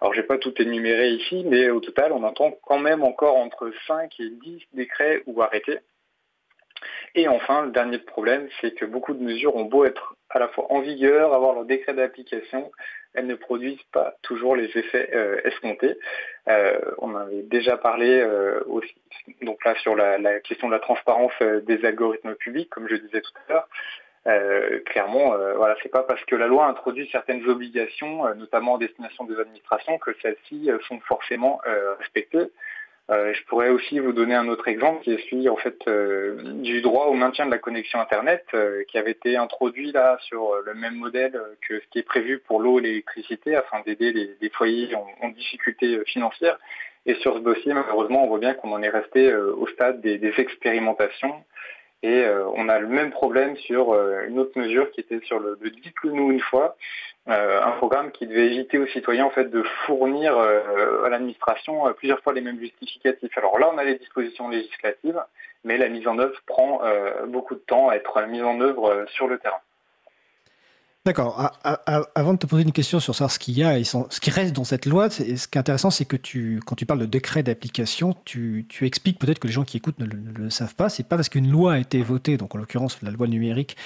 Alors 0.00 0.14
je 0.14 0.20
n'ai 0.20 0.26
pas 0.26 0.38
tout 0.38 0.54
énuméré 0.60 1.10
ici, 1.10 1.44
mais 1.46 1.70
au 1.70 1.80
total, 1.80 2.12
on 2.12 2.22
entend 2.22 2.52
quand 2.62 2.78
même 2.78 3.02
encore 3.02 3.36
entre 3.36 3.72
5 3.86 4.20
et 4.20 4.30
10 4.30 4.62
décrets 4.74 5.22
ou 5.26 5.42
arrêtés. 5.42 5.78
Et 7.14 7.28
enfin, 7.28 7.64
le 7.64 7.72
dernier 7.72 7.98
problème, 7.98 8.48
c'est 8.60 8.74
que 8.74 8.84
beaucoup 8.84 9.14
de 9.14 9.22
mesures 9.22 9.56
ont 9.56 9.64
beau 9.64 9.84
être 9.86 10.16
à 10.28 10.38
la 10.38 10.48
fois 10.48 10.70
en 10.70 10.80
vigueur, 10.80 11.32
avoir 11.32 11.54
leur 11.54 11.64
décret 11.64 11.94
d'application, 11.94 12.70
elles 13.14 13.26
ne 13.26 13.34
produisent 13.34 13.82
pas 13.92 14.14
toujours 14.22 14.54
les 14.54 14.66
effets 14.76 15.10
euh, 15.14 15.40
escomptés. 15.44 15.96
Euh, 16.48 16.78
on 16.98 17.16
avait 17.16 17.42
déjà 17.42 17.78
parlé 17.78 18.20
euh, 18.20 18.60
aussi, 18.66 18.94
donc 19.42 19.64
là 19.64 19.74
sur 19.76 19.96
la, 19.96 20.18
la, 20.18 20.40
question 20.40 20.68
de 20.68 20.72
la 20.74 20.80
transparence 20.80 21.32
des 21.62 21.84
algorithmes 21.84 22.34
publics, 22.34 22.68
comme 22.68 22.88
je 22.88 22.96
disais 22.96 23.22
tout 23.22 23.32
à 23.48 23.52
l'heure. 23.52 23.68
Euh, 24.26 24.80
clairement, 24.86 25.34
euh, 25.34 25.54
voilà, 25.54 25.76
c'est 25.82 25.88
pas 25.88 26.02
parce 26.02 26.24
que 26.24 26.34
la 26.34 26.48
loi 26.48 26.66
introduit 26.66 27.08
certaines 27.12 27.46
obligations, 27.48 28.26
euh, 28.26 28.34
notamment 28.34 28.72
en 28.72 28.78
destination 28.78 29.24
des 29.24 29.38
administrations, 29.38 29.98
que 29.98 30.10
celles-ci 30.20 30.68
sont 30.88 30.98
forcément 31.00 31.60
respectées. 31.98 32.50
je 33.08 33.44
pourrais 33.46 33.68
aussi 33.68 33.98
vous 34.00 34.12
donner 34.12 34.34
un 34.34 34.48
autre 34.48 34.66
exemple 34.68 35.02
qui 35.02 35.12
est 35.12 35.30
celui 35.30 35.48
en 35.48 35.56
fait 35.56 35.78
du 36.62 36.80
droit 36.82 37.06
au 37.06 37.14
maintien 37.14 37.46
de 37.46 37.50
la 37.50 37.58
connexion 37.58 38.00
Internet, 38.00 38.44
qui 38.88 38.98
avait 38.98 39.12
été 39.12 39.36
introduit 39.36 39.92
là 39.92 40.18
sur 40.22 40.54
le 40.64 40.74
même 40.74 40.96
modèle 40.96 41.40
que 41.66 41.80
ce 41.80 41.86
qui 41.90 42.00
est 42.00 42.08
prévu 42.14 42.38
pour 42.38 42.60
l'eau 42.60 42.78
et 42.78 42.82
l'électricité, 42.82 43.54
afin 43.54 43.80
d'aider 43.86 44.36
les, 44.40 44.50
foyers 44.50 44.94
en, 44.94 45.28
difficulté 45.28 46.04
financière. 46.06 46.58
Et 47.06 47.14
sur 47.16 47.34
ce 47.34 47.40
dossier, 47.40 47.72
malheureusement, 47.72 48.24
on 48.24 48.28
voit 48.28 48.40
bien 48.40 48.54
qu'on 48.54 48.72
en 48.72 48.82
est 48.82 48.88
resté 48.88 49.32
au 49.34 49.66
stade 49.68 50.00
des, 50.00 50.18
des 50.18 50.34
expérimentations 50.38 51.44
et 52.02 52.22
euh, 52.24 52.46
on 52.54 52.68
a 52.68 52.78
le 52.78 52.88
même 52.88 53.10
problème 53.10 53.56
sur 53.56 53.92
euh, 53.92 54.26
une 54.28 54.38
autre 54.38 54.58
mesure 54.58 54.90
qui 54.90 55.00
était 55.00 55.20
sur 55.24 55.38
le, 55.38 55.56
le 55.60 55.70
dites-le-nous 55.70 56.30
une 56.30 56.40
fois, 56.40 56.76
euh, 57.28 57.62
un 57.62 57.72
programme 57.72 58.12
qui 58.12 58.26
devait 58.26 58.46
éviter 58.46 58.78
aux 58.78 58.86
citoyens 58.86 59.24
en 59.24 59.30
fait 59.30 59.50
de 59.50 59.62
fournir 59.86 60.38
à 60.38 61.08
l'administration 61.08 61.92
plusieurs 61.94 62.20
fois 62.20 62.32
les 62.32 62.42
mêmes 62.42 62.60
justificatifs. 62.60 63.36
Alors 63.36 63.58
là, 63.58 63.70
on 63.72 63.78
a 63.78 63.84
les 63.84 63.96
dispositions 63.96 64.48
législatives, 64.48 65.20
mais 65.64 65.78
la 65.78 65.88
mise 65.88 66.06
en 66.06 66.18
œuvre 66.18 66.38
prend 66.46 66.82
beaucoup 67.26 67.54
de 67.54 67.60
temps 67.60 67.88
à 67.88 67.96
être 67.96 68.22
mise 68.26 68.44
en 68.44 68.60
œuvre 68.60 69.06
sur 69.08 69.26
le 69.26 69.38
terrain. 69.38 69.58
D'accord. 71.06 71.52
Avant 72.16 72.34
de 72.34 72.38
te 72.38 72.46
poser 72.46 72.64
une 72.64 72.72
question 72.72 72.98
sur 72.98 73.14
savoir 73.14 73.30
ce 73.30 73.38
qu'il 73.38 73.56
y 73.56 73.62
a 73.62 73.78
et 73.78 73.84
ce 73.84 74.20
qui 74.20 74.30
reste 74.30 74.52
dans 74.52 74.64
cette 74.64 74.86
loi, 74.86 75.08
ce 75.08 75.22
qui 75.22 75.30
est 75.30 75.56
intéressant, 75.56 75.92
c'est 75.92 76.04
que 76.04 76.16
tu, 76.16 76.60
quand 76.66 76.74
tu 76.74 76.84
parles 76.84 76.98
de 76.98 77.06
décret 77.06 77.44
d'application, 77.44 78.16
tu, 78.24 78.66
expliques 78.80 79.20
peut-être 79.20 79.38
que 79.38 79.46
les 79.46 79.52
gens 79.52 79.62
qui 79.62 79.76
écoutent 79.76 80.00
ne 80.00 80.04
le, 80.04 80.18
ne 80.18 80.32
le 80.32 80.50
savent 80.50 80.74
pas. 80.74 80.88
C'est 80.88 81.04
pas 81.04 81.14
parce 81.14 81.28
qu'une 81.28 81.48
loi 81.48 81.74
a 81.74 81.78
été 81.78 82.02
votée, 82.02 82.36
donc 82.36 82.56
en 82.56 82.58
l'occurrence 82.58 82.98
la 83.02 83.12
loi 83.12 83.28
numérique, 83.28 83.76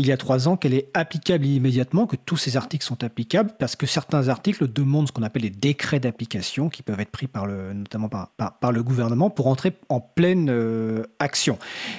il 0.00 0.06
y 0.06 0.12
a 0.12 0.16
trois 0.16 0.48
ans 0.48 0.56
qu'elle 0.56 0.74
est 0.74 0.88
applicable 0.94 1.44
immédiatement, 1.44 2.06
que 2.06 2.16
tous 2.16 2.36
ces 2.36 2.56
articles 2.56 2.84
sont 2.84 3.04
applicables, 3.04 3.50
parce 3.58 3.76
que 3.76 3.86
certains 3.86 4.28
articles 4.28 4.66
demandent 4.66 5.08
ce 5.08 5.12
qu'on 5.12 5.22
appelle 5.22 5.42
les 5.42 5.50
décrets 5.50 6.00
d'application, 6.00 6.70
qui 6.70 6.82
peuvent 6.82 7.00
être 7.00 7.10
pris 7.10 7.26
par 7.26 7.46
le, 7.46 7.74
notamment 7.74 8.08
par, 8.08 8.30
par, 8.58 8.72
le 8.72 8.82
gouvernement 8.82 9.28
pour 9.30 9.46
entrer 9.46 9.72
en 9.88 10.00
pleine 10.00 10.48
euh, 10.50 11.02
action. 11.18 11.58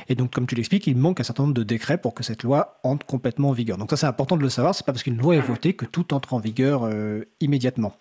Et 0.10 0.16
donc, 0.16 0.32
comme 0.32 0.48
tu 0.48 0.56
l'expliques, 0.56 0.88
il 0.88 0.98
manque 0.98 1.20
un 1.20 1.24
certain 1.24 1.44
nombre 1.44 1.54
de 1.54 1.64
décrets 1.64 2.00
pour 2.00 2.14
que 2.14 2.24
cette 2.24 2.44
loi 2.44 2.80
entre 2.84 3.06
complètement 3.06 3.50
en 3.50 3.54
vigueur. 3.54 3.78
Donc 3.78 3.92
ça, 3.92 3.98
c'est 3.98 4.08
important 4.08 4.36
de 4.36 4.42
le 4.42 4.50
savoir. 4.50 4.74
C'est 4.74 4.86
pas 4.86 4.94
parce 4.94 5.04
qu'une 5.04 5.18
loi 5.18 5.36
est 5.36 5.42
votée 5.42 5.74
que 5.74 5.86
tout 5.86 6.14
entre 6.14 6.34
en 6.34 6.40
vigueur 6.40 6.86
euh, 6.86 7.26
immédiatement. 7.40 7.94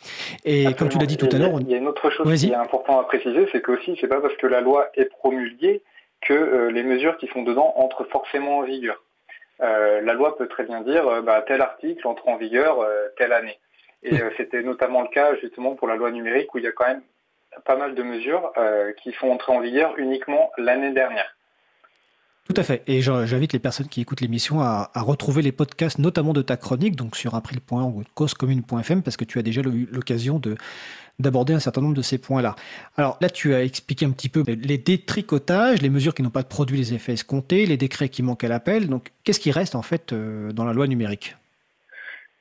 Et 0.44 0.72
comme 0.74 0.88
tu 0.88 0.98
l'as 0.98 1.06
dit 1.06 1.18
tout 1.18 1.28
à 1.30 1.38
l'heure, 1.38 1.60
il 1.60 1.68
y 1.68 1.74
a 1.74 1.78
une 1.78 1.88
autre 1.88 2.10
chose 2.10 2.40
qui 2.40 2.46
est 2.46 2.54
importante 2.54 3.00
à 3.00 3.04
préciser, 3.04 3.48
c'est 3.52 3.60
que 3.60 3.72
aussi, 3.72 3.96
c'est 4.00 4.08
pas 4.08 4.20
parce 4.20 4.34
que 4.36 4.46
la 4.46 4.62
loi 4.62 4.88
est 4.94 5.04
promulguée 5.04 5.82
que 6.22 6.32
euh, 6.32 6.70
les 6.70 6.82
mesures 6.82 7.16
qui 7.18 7.26
sont 7.28 7.42
dedans 7.42 7.72
entrent 7.76 8.04
forcément 8.10 8.58
en 8.58 8.62
vigueur. 8.62 9.02
Euh, 9.62 10.00
la 10.00 10.14
loi 10.14 10.36
peut 10.36 10.48
très 10.48 10.64
bien 10.64 10.80
dire 10.80 11.06
euh, 11.06 11.22
bah, 11.22 11.42
tel 11.46 11.60
article 11.60 12.06
entre 12.06 12.28
en 12.28 12.36
vigueur 12.36 12.80
euh, 12.80 13.08
telle 13.16 13.32
année. 13.32 13.58
Et 14.02 14.16
c'était 14.38 14.62
notamment 14.62 15.02
le 15.02 15.08
cas 15.08 15.34
justement 15.42 15.74
pour 15.74 15.86
la 15.86 15.94
loi 15.94 16.10
numérique 16.10 16.54
où 16.54 16.58
il 16.58 16.64
y 16.64 16.66
a 16.66 16.72
quand 16.72 16.86
même 16.86 17.02
pas 17.66 17.76
mal 17.76 17.94
de 17.94 18.02
mesures 18.02 18.50
qui 19.02 19.12
sont 19.12 19.28
entrées 19.28 19.52
en 19.52 19.60
vigueur 19.60 19.92
uniquement 19.98 20.50
l'année 20.56 20.92
dernière. 20.92 21.36
Tout 22.44 22.54
à 22.56 22.64
fait. 22.64 22.82
Et 22.88 23.00
j'invite 23.00 23.52
les 23.52 23.58
personnes 23.58 23.86
qui 23.86 24.00
écoutent 24.00 24.20
l'émission 24.20 24.60
à, 24.60 24.90
retrouver 24.96 25.42
les 25.42 25.52
podcasts, 25.52 25.98
notamment 25.98 26.32
de 26.32 26.42
ta 26.42 26.56
chronique, 26.56 26.96
donc 26.96 27.16
sur 27.16 27.34
april.org 27.34 27.96
ou 27.96 28.02
causecommune.fm, 28.14 29.02
parce 29.02 29.16
que 29.16 29.24
tu 29.24 29.38
as 29.38 29.42
déjà 29.42 29.60
eu 29.60 29.88
l'occasion 29.92 30.38
de 30.38 30.56
d'aborder 31.20 31.52
un 31.52 31.60
certain 31.60 31.82
nombre 31.82 31.94
de 31.94 32.02
ces 32.02 32.16
points-là. 32.16 32.56
Alors 32.96 33.18
là, 33.20 33.28
tu 33.28 33.54
as 33.54 33.62
expliqué 33.62 34.06
un 34.06 34.10
petit 34.10 34.30
peu 34.30 34.42
les 34.42 34.78
détricotages, 34.78 35.82
les 35.82 35.90
mesures 35.90 36.14
qui 36.14 36.22
n'ont 36.22 36.30
pas 36.30 36.42
produit 36.42 36.78
les 36.78 36.94
effets 36.94 37.12
escomptés, 37.12 37.66
les 37.66 37.76
décrets 37.76 38.08
qui 38.08 38.22
manquent 38.22 38.44
à 38.44 38.48
l'appel. 38.48 38.88
Donc, 38.88 39.12
qu'est-ce 39.22 39.38
qui 39.38 39.50
reste 39.50 39.74
en 39.74 39.82
fait 39.82 40.14
euh, 40.14 40.50
dans 40.52 40.64
la 40.64 40.72
loi 40.72 40.86
numérique? 40.86 41.36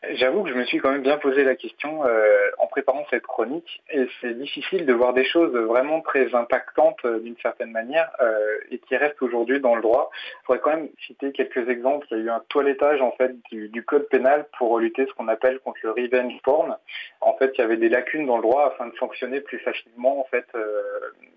J'avoue 0.07 0.43
que 0.43 0.49
je 0.49 0.55
me 0.55 0.63
suis 0.63 0.77
quand 0.77 0.91
même 0.91 1.01
bien 1.01 1.17
posé 1.17 1.43
la 1.43 1.55
question 1.55 2.05
euh, 2.05 2.51
en 2.57 2.67
préparant 2.67 3.05
cette 3.09 3.27
chronique 3.27 3.83
et 3.91 4.07
c'est 4.21 4.33
difficile 4.33 4.85
de 4.85 4.93
voir 4.93 5.11
des 5.13 5.25
choses 5.25 5.53
vraiment 5.53 5.99
très 5.99 6.33
impactantes 6.33 7.03
euh, 7.03 7.19
d'une 7.19 7.35
certaine 7.41 7.71
manière 7.71 8.09
euh, 8.21 8.59
et 8.71 8.79
qui 8.79 8.95
restent 8.95 9.21
aujourd'hui 9.21 9.59
dans 9.59 9.75
le 9.75 9.81
droit. 9.81 10.09
Je 10.13 10.45
pourrais 10.45 10.59
quand 10.59 10.69
même 10.69 10.87
citer 11.05 11.33
quelques 11.33 11.67
exemples. 11.67 12.07
Il 12.11 12.17
y 12.17 12.21
a 12.21 12.23
eu 12.23 12.29
un 12.29 12.41
toilettage 12.47 13.01
en 13.01 13.11
fait 13.11 13.35
du, 13.51 13.83
code 13.83 14.07
pénal 14.07 14.47
pour 14.57 14.79
lutter 14.79 15.05
ce 15.05 15.11
qu'on 15.13 15.27
appelle 15.27 15.59
contre 15.59 15.79
le 15.83 15.91
revenge 15.91 16.39
porn. 16.43 16.77
En 17.19 17.33
fait, 17.33 17.51
il 17.55 17.61
y 17.61 17.63
avait 17.63 17.77
des 17.77 17.89
lacunes 17.89 18.25
dans 18.25 18.37
le 18.37 18.43
droit 18.43 18.67
afin 18.67 18.87
de 18.87 18.95
sanctionner 18.95 19.41
plus 19.41 19.59
facilement 19.59 20.21
en 20.21 20.25
fait 20.25 20.45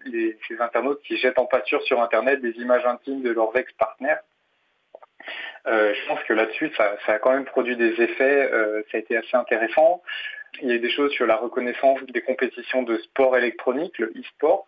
les, 0.07 0.39
ces 0.47 0.61
internautes 0.61 1.01
qui 1.03 1.17
jettent 1.17 1.39
en 1.39 1.47
pâture 1.47 1.83
sur 1.83 2.01
Internet 2.01 2.41
des 2.41 2.53
images 2.59 2.87
intimes 2.87 3.23
de 3.23 3.31
leurs 3.31 3.57
ex-partenaires. 3.57 4.21
Euh, 5.67 5.95
je 5.95 6.07
pense 6.09 6.23
que 6.25 6.33
là-dessus, 6.33 6.71
ça, 6.77 6.97
a 7.07 7.19
quand 7.19 7.33
même 7.33 7.45
produit 7.45 7.77
des 7.77 8.01
effets, 8.01 8.51
euh, 8.53 8.83
ça 8.91 8.99
a 8.99 9.01
été 9.01 9.17
assez 9.17 9.37
intéressant. 9.37 10.03
Il 10.61 10.69
y 10.69 10.73
a 10.73 10.75
eu 10.75 10.81
des 10.81 10.91
choses 10.91 11.13
sur 11.13 11.27
la 11.27 11.37
reconnaissance 11.37 12.03
des 12.05 12.21
compétitions 12.21 12.83
de 12.83 12.99
sport 12.99 13.37
électronique, 13.37 13.99
le 13.99 14.13
e-sport. 14.17 14.67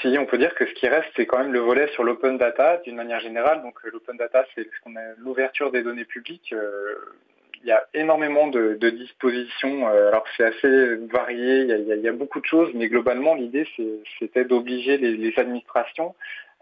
Si 0.00 0.16
on 0.18 0.26
peut 0.26 0.38
dire 0.38 0.54
que 0.54 0.66
ce 0.66 0.72
qui 0.74 0.88
reste, 0.88 1.08
c'est 1.16 1.26
quand 1.26 1.38
même 1.38 1.52
le 1.52 1.60
volet 1.60 1.88
sur 1.88 2.04
l'open 2.04 2.36
data 2.36 2.78
d'une 2.84 2.96
manière 2.96 3.20
générale. 3.20 3.62
Donc 3.62 3.74
euh, 3.84 3.90
l'open 3.92 4.16
data, 4.16 4.44
c'est 4.54 4.68
l'ouverture 5.18 5.72
des 5.72 5.82
données 5.82 6.04
publiques. 6.04 6.54
il 7.62 7.66
y 7.66 7.72
a 7.72 7.86
énormément 7.94 8.48
de, 8.48 8.74
dispositions. 8.90 9.86
alors 9.86 10.24
c'est 10.36 10.44
assez 10.44 10.96
varié, 11.06 11.62
il 11.62 12.00
y, 12.02 12.08
a, 12.08 12.12
beaucoup 12.12 12.40
de 12.40 12.46
choses, 12.46 12.70
mais 12.74 12.88
globalement 12.88 13.34
l'idée 13.34 13.66
c'était 14.18 14.44
d'obliger 14.44 14.98
les, 14.98 15.32
administrations 15.38 16.14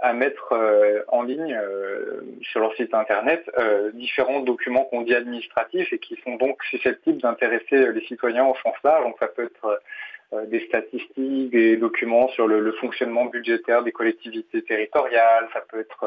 à 0.02 0.12
mettre 0.12 0.52
euh, 0.52 1.02
en 1.08 1.22
ligne 1.22 1.54
euh, 1.54 2.22
sur 2.42 2.60
leur 2.60 2.74
site 2.74 2.92
internet 2.92 3.48
euh, 3.56 3.92
différents 3.94 4.40
documents 4.40 4.84
qu'on 4.84 5.02
dit 5.02 5.14
administratifs 5.14 5.92
et 5.92 5.98
qui 5.98 6.18
sont 6.24 6.34
donc 6.36 6.62
susceptibles 6.64 7.22
d'intéresser 7.22 7.92
les 7.92 8.04
citoyens 8.06 8.44
au 8.44 8.54
sens 8.56 8.74
large. 8.82 9.04
Donc 9.04 9.16
ça 9.20 9.28
peut 9.28 9.44
être 9.44 9.80
des 10.46 10.66
statistiques, 10.66 11.50
des 11.50 11.76
documents 11.76 12.26
sur 12.28 12.48
le, 12.48 12.72
fonctionnement 12.72 13.26
budgétaire 13.26 13.82
des 13.82 13.92
collectivités 13.92 14.62
territoriales, 14.62 15.46
ça 15.52 15.60
peut 15.60 15.80
être 15.80 16.06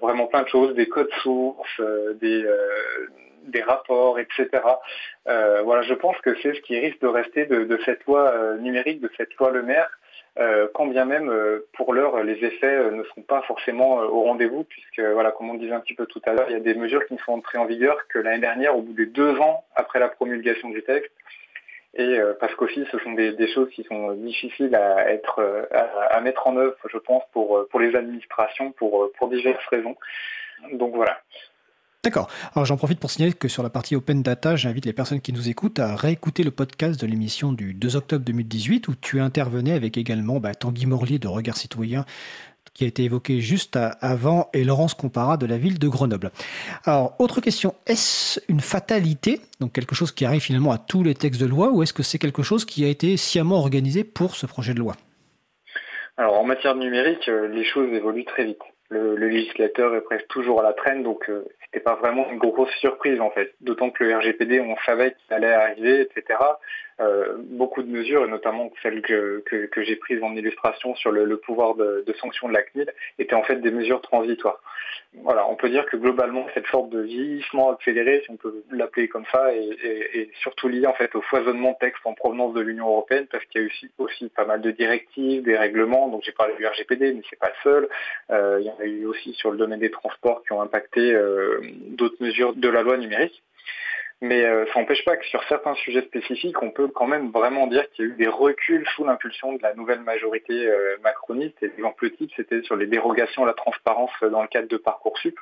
vraiment 0.00 0.28
plein 0.28 0.42
de 0.42 0.48
choses, 0.48 0.76
des 0.76 0.88
codes 0.88 1.10
sources, 1.20 1.80
des, 2.20 2.46
des 3.46 3.62
rapports, 3.62 4.20
etc. 4.20 4.48
voilà, 5.26 5.82
je 5.82 5.94
pense 5.94 6.16
que 6.18 6.36
c'est 6.40 6.54
ce 6.54 6.60
qui 6.60 6.78
risque 6.78 7.00
de 7.00 7.08
rester 7.08 7.46
de, 7.46 7.64
de 7.64 7.80
cette 7.84 8.04
loi 8.04 8.32
numérique, 8.60 9.00
de 9.00 9.10
cette 9.16 9.34
loi 9.34 9.50
Le 9.50 9.64
Maire, 9.64 9.90
euh, 10.38 10.68
quand 10.74 10.86
bien 10.86 11.04
même 11.04 11.28
euh, 11.28 11.66
pour 11.72 11.92
l'heure 11.92 12.22
les 12.22 12.44
effets 12.44 12.66
euh, 12.66 12.92
ne 12.92 13.02
sont 13.02 13.22
pas 13.22 13.42
forcément 13.42 13.96
au 13.96 14.22
rendez-vous, 14.22 14.64
puisque 14.64 15.00
voilà, 15.00 15.32
comme 15.32 15.50
on 15.50 15.54
disait 15.54 15.72
un 15.72 15.80
petit 15.80 15.94
peu 15.94 16.06
tout 16.06 16.22
à 16.24 16.32
l'heure, 16.32 16.46
il 16.48 16.52
y 16.52 16.56
a 16.56 16.60
des 16.60 16.74
mesures 16.74 17.04
qui 17.06 17.14
ne 17.14 17.18
sont 17.18 17.32
entrées 17.32 17.58
en 17.58 17.64
vigueur 17.64 18.06
que 18.08 18.18
l'année 18.18 18.40
dernière, 18.40 18.76
au 18.76 18.82
bout 18.82 18.92
des 18.92 19.06
deux 19.06 19.36
ans 19.38 19.64
après 19.74 19.98
la 19.98 20.08
promulgation 20.08 20.70
du 20.70 20.82
texte. 20.82 21.12
Et 21.94 22.20
parce 22.38 22.54
qu'aussi, 22.54 22.86
ce 22.92 22.98
sont 22.98 23.10
des, 23.12 23.52
choses 23.52 23.68
qui 23.70 23.82
sont 23.82 24.12
difficiles 24.12 24.76
à 24.76 25.10
être 25.10 25.66
à, 25.72 26.20
mettre 26.20 26.46
en 26.46 26.56
œuvre, 26.56 26.76
je 26.88 26.98
pense, 26.98 27.24
pour 27.32 27.66
pour 27.68 27.80
les 27.80 27.96
administrations, 27.96 28.70
pour 28.70 29.10
pour 29.18 29.28
diverses 29.28 29.66
raisons. 29.66 29.96
Donc 30.74 30.94
voilà. 30.94 31.20
D'accord. 32.02 32.28
Alors 32.54 32.64
j'en 32.64 32.78
profite 32.78 32.98
pour 32.98 33.10
signaler 33.10 33.34
que 33.34 33.46
sur 33.46 33.62
la 33.62 33.68
partie 33.68 33.94
Open 33.94 34.22
Data, 34.22 34.56
j'invite 34.56 34.86
les 34.86 34.94
personnes 34.94 35.20
qui 35.20 35.34
nous 35.34 35.50
écoutent 35.50 35.78
à 35.78 35.96
réécouter 35.96 36.42
le 36.42 36.50
podcast 36.50 36.98
de 36.98 37.06
l'émission 37.06 37.52
du 37.52 37.74
2 37.74 37.96
octobre 37.96 38.24
2018 38.24 38.88
où 38.88 38.94
tu 38.94 39.20
intervenais 39.20 39.72
avec 39.72 39.98
également 39.98 40.40
bah, 40.40 40.54
Tanguy 40.54 40.86
Morlier 40.86 41.18
de 41.18 41.28
Regard 41.28 41.58
Citoyen 41.58 42.06
qui 42.72 42.84
a 42.84 42.86
été 42.86 43.04
évoqué 43.04 43.40
juste 43.40 43.78
avant 44.00 44.48
et 44.54 44.64
Laurence 44.64 44.94
Compara 44.94 45.36
de 45.36 45.44
la 45.44 45.58
ville 45.58 45.78
de 45.78 45.88
Grenoble. 45.88 46.30
Alors, 46.84 47.14
autre 47.18 47.40
question, 47.40 47.74
est-ce 47.86 48.40
une 48.48 48.60
fatalité, 48.60 49.40
donc 49.60 49.72
quelque 49.72 49.94
chose 49.94 50.12
qui 50.12 50.24
arrive 50.24 50.40
finalement 50.40 50.72
à 50.72 50.78
tous 50.78 51.02
les 51.02 51.14
textes 51.14 51.40
de 51.40 51.46
loi, 51.46 51.70
ou 51.70 51.82
est-ce 51.82 51.92
que 51.92 52.02
c'est 52.02 52.18
quelque 52.18 52.42
chose 52.42 52.64
qui 52.64 52.84
a 52.84 52.88
été 52.88 53.16
sciemment 53.16 53.58
organisé 53.58 54.04
pour 54.04 54.36
ce 54.36 54.46
projet 54.46 54.72
de 54.72 54.78
loi? 54.78 54.94
Alors, 56.16 56.38
en 56.38 56.44
matière 56.44 56.74
numérique, 56.74 57.28
euh, 57.28 57.48
les 57.48 57.64
choses 57.64 57.92
évoluent 57.92 58.24
très 58.24 58.44
vite. 58.44 58.62
Le, 58.90 59.14
législateur 59.14 59.94
est 59.94 60.00
presque 60.00 60.26
toujours 60.28 60.60
à 60.60 60.62
la 60.62 60.72
traîne, 60.72 61.02
donc 61.02 61.30
euh, 61.30 61.44
c'était 61.64 61.80
pas 61.80 61.94
vraiment 61.94 62.28
une 62.30 62.38
grosse 62.38 62.74
surprise 62.80 63.20
en 63.20 63.30
fait. 63.30 63.54
D'autant 63.60 63.90
que 63.90 64.04
le 64.04 64.16
RGPD, 64.16 64.60
on 64.60 64.76
savait 64.84 65.12
qu'il 65.12 65.34
allait 65.34 65.52
arriver, 65.52 66.00
etc. 66.00 66.38
Euh, 67.00 67.36
beaucoup 67.38 67.82
de 67.82 67.88
mesures, 67.88 68.24
et 68.26 68.28
notamment 68.28 68.70
celles 68.82 69.00
que, 69.00 69.42
que, 69.46 69.82
j'ai 69.82 69.96
prises 69.96 70.22
en 70.22 70.34
illustration 70.34 70.94
sur 70.96 71.10
le, 71.10 71.36
pouvoir 71.38 71.74
de, 71.74 72.04
sanction 72.20 72.48
de 72.48 72.52
la 72.52 72.62
CNIL, 72.62 72.92
étaient 73.18 73.34
en 73.34 73.42
fait 73.42 73.56
des 73.56 73.70
mesures 73.70 74.02
transitoires. 74.02 74.60
Voilà, 75.22 75.48
on 75.48 75.56
peut 75.56 75.70
dire 75.70 75.86
que 75.86 75.96
globalement, 75.96 76.46
cette 76.52 76.66
sorte 76.66 76.90
de 76.90 77.00
vieillissement 77.00 77.72
accéléré, 77.72 78.20
si 78.24 78.30
on 78.30 78.36
peut 78.36 78.64
l'appeler 78.70 79.08
comme 79.08 79.24
ça, 79.32 79.54
est, 79.54 80.30
surtout 80.42 80.68
lié 80.68 80.86
en 80.86 80.92
fait 80.92 81.14
au 81.14 81.22
foisonnement 81.22 81.72
de 81.72 81.78
textes 81.86 82.04
en 82.04 82.12
provenance 82.12 82.52
de 82.52 82.60
l'Union 82.60 82.88
européenne, 82.88 83.26
parce 83.30 83.44
qu'il 83.46 83.62
y 83.62 83.64
a 83.64 83.66
aussi, 83.66 83.90
aussi 83.96 84.28
pas 84.28 84.44
mal 84.44 84.60
de 84.60 84.70
directives, 84.70 85.42
des 85.42 85.56
règlements. 85.56 86.08
Donc 86.08 86.22
j'ai 86.24 86.32
parlé 86.32 86.54
du 86.56 86.66
RGPD, 86.66 87.14
mais 87.14 87.22
c'est 87.30 87.38
pas 87.38 87.48
le 87.48 87.62
seul. 87.62 87.88
Euh, 88.30 88.58
il 88.60 88.66
y 88.66 88.70
en 88.70 88.78
a 88.78 88.84
eu 88.84 89.06
aussi 89.06 89.32
sur 89.34 89.50
le 89.50 89.56
domaine 89.56 89.80
des 89.80 89.90
transports 89.90 90.42
qui 90.42 90.52
ont 90.52 90.60
impacté 90.60 91.12
euh, 91.14 91.60
d'autres 91.88 92.22
mesures 92.22 92.54
de 92.54 92.68
la 92.68 92.82
loi 92.82 92.98
numérique. 92.98 93.42
Mais 94.22 94.44
euh, 94.44 94.66
ça 94.66 94.80
n'empêche 94.80 95.04
pas 95.04 95.16
que 95.16 95.24
sur 95.26 95.42
certains 95.44 95.74
sujets 95.76 96.02
spécifiques, 96.02 96.62
on 96.62 96.70
peut 96.70 96.88
quand 96.88 97.06
même 97.06 97.30
vraiment 97.30 97.66
dire 97.66 97.90
qu'il 97.90 98.04
y 98.04 98.08
a 98.08 98.12
eu 98.12 98.16
des 98.16 98.28
reculs 98.28 98.86
sous 98.94 99.04
l'impulsion 99.04 99.54
de 99.54 99.62
la 99.62 99.74
nouvelle 99.74 100.00
majorité 100.00 100.52
euh, 100.52 100.98
macroniste. 101.02 101.56
Et 101.62 101.68
l'exemple 101.68 102.10
type, 102.10 102.30
c'était 102.36 102.62
sur 102.62 102.76
les 102.76 102.86
dérogations 102.86 103.44
à 103.44 103.46
la 103.46 103.54
transparence 103.54 104.10
dans 104.20 104.42
le 104.42 104.48
cadre 104.48 104.68
de 104.68 104.76
Parcoursup. 104.76 105.38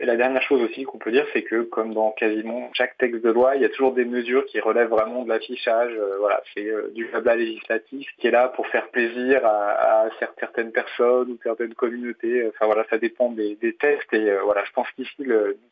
Et 0.00 0.06
la 0.06 0.16
dernière 0.16 0.42
chose 0.42 0.62
aussi 0.62 0.84
qu'on 0.84 0.98
peut 0.98 1.10
dire, 1.10 1.26
c'est 1.32 1.42
que 1.42 1.62
comme 1.62 1.92
dans 1.92 2.12
quasiment 2.12 2.70
chaque 2.72 2.96
texte 2.96 3.22
de 3.22 3.30
loi, 3.30 3.56
il 3.56 3.62
y 3.62 3.64
a 3.64 3.68
toujours 3.68 3.92
des 3.92 4.06
mesures 4.06 4.46
qui 4.46 4.58
relèvent 4.58 4.88
vraiment 4.88 5.22
de 5.22 5.28
l'affichage. 5.28 5.92
Euh, 5.92 6.16
voilà, 6.18 6.42
c'est 6.54 6.66
euh, 6.66 6.90
du 6.94 7.04
blabla 7.06 7.36
législatif 7.36 8.08
qui 8.18 8.26
est 8.26 8.30
là 8.30 8.48
pour 8.48 8.66
faire 8.68 8.88
plaisir 8.88 9.44
à, 9.44 10.08
certaines 10.38 10.72
personnes 10.72 11.32
ou 11.32 11.38
certaines 11.42 11.74
communautés. 11.74 12.48
Enfin 12.48 12.66
voilà, 12.66 12.86
ça 12.88 12.96
dépend 12.96 13.30
des, 13.30 13.56
tests. 13.78 14.12
Et 14.12 14.30
euh, 14.30 14.40
voilà, 14.44 14.64
je 14.64 14.72
pense 14.72 14.90
qu'ici, 14.92 15.24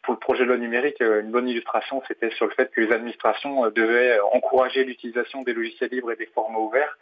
pour 0.02 0.14
le 0.14 0.20
projet 0.20 0.42
de 0.42 0.48
loi 0.48 0.58
numérique, 0.58 1.00
une 1.00 1.30
bonne 1.30 1.48
illustration, 1.48 2.02
c'était 2.06 2.30
sur 2.30 2.46
le 2.46 2.52
fait 2.52 2.70
que 2.70 2.80
les 2.82 2.92
administrations 2.92 3.70
devaient 3.70 4.20
encourager 4.32 4.84
l'utilisation 4.84 5.42
des 5.42 5.54
logiciels 5.54 5.90
libres 5.90 6.12
et 6.12 6.16
des 6.16 6.26
formats 6.26 6.58
ouverts. 6.58 6.98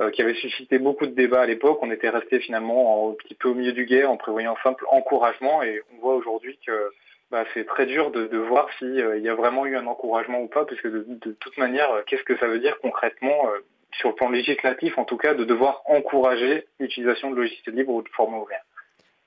Euh, 0.00 0.10
qui 0.10 0.22
avait 0.22 0.34
suscité 0.34 0.80
beaucoup 0.80 1.06
de 1.06 1.12
débats 1.14 1.42
à 1.42 1.46
l'époque. 1.46 1.78
On 1.80 1.90
était 1.92 2.08
resté 2.08 2.40
finalement 2.40 3.10
un 3.10 3.14
petit 3.14 3.34
peu 3.34 3.50
au 3.50 3.54
milieu 3.54 3.70
du 3.70 3.84
guet 3.84 4.04
en 4.04 4.16
prévoyant 4.16 4.54
un 4.54 4.62
simple 4.64 4.84
encouragement 4.90 5.62
et 5.62 5.82
on 5.92 6.00
voit 6.00 6.16
aujourd'hui 6.16 6.58
que 6.66 6.90
bah, 7.30 7.44
c'est 7.54 7.64
très 7.64 7.86
dur 7.86 8.10
de, 8.10 8.36
voir 8.36 8.68
s'il 8.76 9.00
euh, 9.00 9.18
y 9.18 9.28
a 9.28 9.36
vraiment 9.36 9.66
eu 9.66 9.76
un 9.76 9.86
encouragement 9.86 10.40
ou 10.40 10.48
pas, 10.48 10.64
parce 10.64 10.80
que 10.80 10.88
de, 10.88 11.32
toute 11.38 11.56
manière, 11.58 11.92
euh, 11.92 12.02
qu'est-ce 12.08 12.24
que 12.24 12.36
ça 12.38 12.48
veut 12.48 12.58
dire 12.58 12.76
concrètement 12.80 13.46
sur 13.92 14.08
le 14.08 14.16
plan 14.16 14.30
législatif, 14.30 14.98
en 14.98 15.04
tout 15.04 15.16
cas, 15.16 15.34
de 15.34 15.44
devoir 15.44 15.82
encourager 15.86 16.66
l'utilisation 16.80 17.30
de 17.30 17.36
logiciels 17.36 17.76
libres 17.76 17.94
ou 17.94 18.02
de 18.02 18.08
format 18.08 18.38
ouvert 18.38 18.64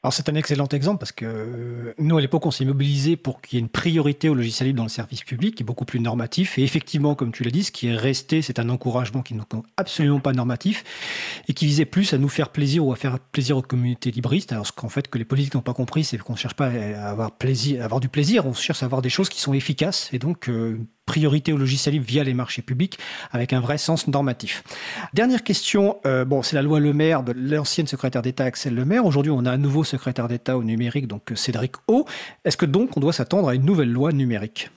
alors 0.03 0.13
c'est 0.13 0.29
un 0.29 0.35
excellent 0.35 0.67
exemple 0.67 0.99
parce 0.99 1.11
que 1.11 1.25
euh, 1.25 1.93
nous 1.97 2.15
à 2.17 2.21
l'époque 2.21 2.45
on 2.45 2.51
s'est 2.51 2.65
mobilisé 2.65 3.17
pour 3.17 3.41
qu'il 3.41 3.57
y 3.57 3.59
ait 3.59 3.63
une 3.63 3.69
priorité 3.69 4.29
au 4.29 4.35
logiciel 4.35 4.67
libre 4.67 4.77
dans 4.77 4.83
le 4.83 4.89
service 4.89 5.23
public 5.23 5.55
qui 5.55 5.63
est 5.63 5.65
beaucoup 5.65 5.85
plus 5.85 5.99
normatif 5.99 6.59
et 6.59 6.63
effectivement 6.63 7.15
comme 7.15 7.31
tu 7.31 7.43
l'as 7.43 7.49
dit 7.49 7.63
ce 7.63 7.71
qui 7.71 7.87
est 7.87 7.95
resté 7.95 8.43
c'est 8.43 8.59
un 8.59 8.69
encouragement 8.69 9.23
qui 9.23 9.33
n'est 9.33 9.41
absolument 9.75 10.19
pas 10.19 10.33
normatif 10.33 10.83
et 11.47 11.53
qui 11.55 11.65
visait 11.65 11.85
plus 11.85 12.13
à 12.13 12.19
nous 12.19 12.29
faire 12.29 12.49
plaisir 12.49 12.85
ou 12.85 12.93
à 12.93 12.95
faire 12.95 13.19
plaisir 13.19 13.57
aux 13.57 13.63
communautés 13.63 14.11
libristes 14.11 14.51
alors 14.51 14.67
ce 14.67 14.71
qu'en 14.71 14.89
fait 14.89 15.07
que 15.07 15.17
les 15.17 15.25
politiques 15.25 15.55
n'ont 15.55 15.61
pas 15.61 15.73
compris 15.73 16.03
c'est 16.03 16.19
qu'on 16.19 16.33
ne 16.33 16.37
cherche 16.37 16.55
pas 16.55 16.67
à 16.67 17.09
avoir 17.09 17.31
plaisir 17.31 17.81
à 17.81 17.85
avoir 17.85 17.99
du 17.99 18.07
plaisir 18.07 18.45
on 18.45 18.53
cherche 18.53 18.83
à 18.83 18.85
avoir 18.85 19.01
des 19.01 19.09
choses 19.09 19.29
qui 19.29 19.41
sont 19.41 19.53
efficaces 19.53 20.09
et 20.13 20.19
donc 20.19 20.47
euh, 20.47 20.77
priorité 21.07 21.53
au 21.53 21.57
logiciel 21.57 21.93
libre 21.93 22.05
via 22.05 22.23
les 22.23 22.35
marchés 22.35 22.61
publics 22.61 22.99
avec 23.31 23.53
un 23.53 23.59
vrai 23.59 23.79
sens 23.79 24.07
normatif. 24.07 24.63
Dernière 25.13 25.43
question, 25.43 25.97
euh, 26.05 26.25
bon, 26.25 26.43
c'est 26.43 26.55
la 26.55 26.61
loi 26.61 26.79
Le 26.79 26.93
Maire 26.93 27.23
de 27.23 27.31
l'ancienne 27.31 27.87
secrétaire 27.87 28.21
d'État 28.21 28.43
Axel 28.43 28.75
Le 28.75 28.85
Maire. 28.85 29.05
Aujourd'hui, 29.05 29.31
on 29.31 29.45
a 29.45 29.51
un 29.51 29.57
nouveau 29.57 29.83
secrétaire 29.83 29.96
d'État 30.27 30.57
au 30.57 30.63
numérique, 30.63 31.07
donc 31.07 31.31
Cédric 31.35 31.75
O. 31.87 32.05
Est-ce 32.45 32.57
que 32.57 32.65
donc 32.65 32.97
on 32.97 32.99
doit 32.99 33.13
s'attendre 33.13 33.49
à 33.49 33.55
une 33.55 33.65
nouvelle 33.65 33.91
loi 33.91 34.11
numérique? 34.11 34.69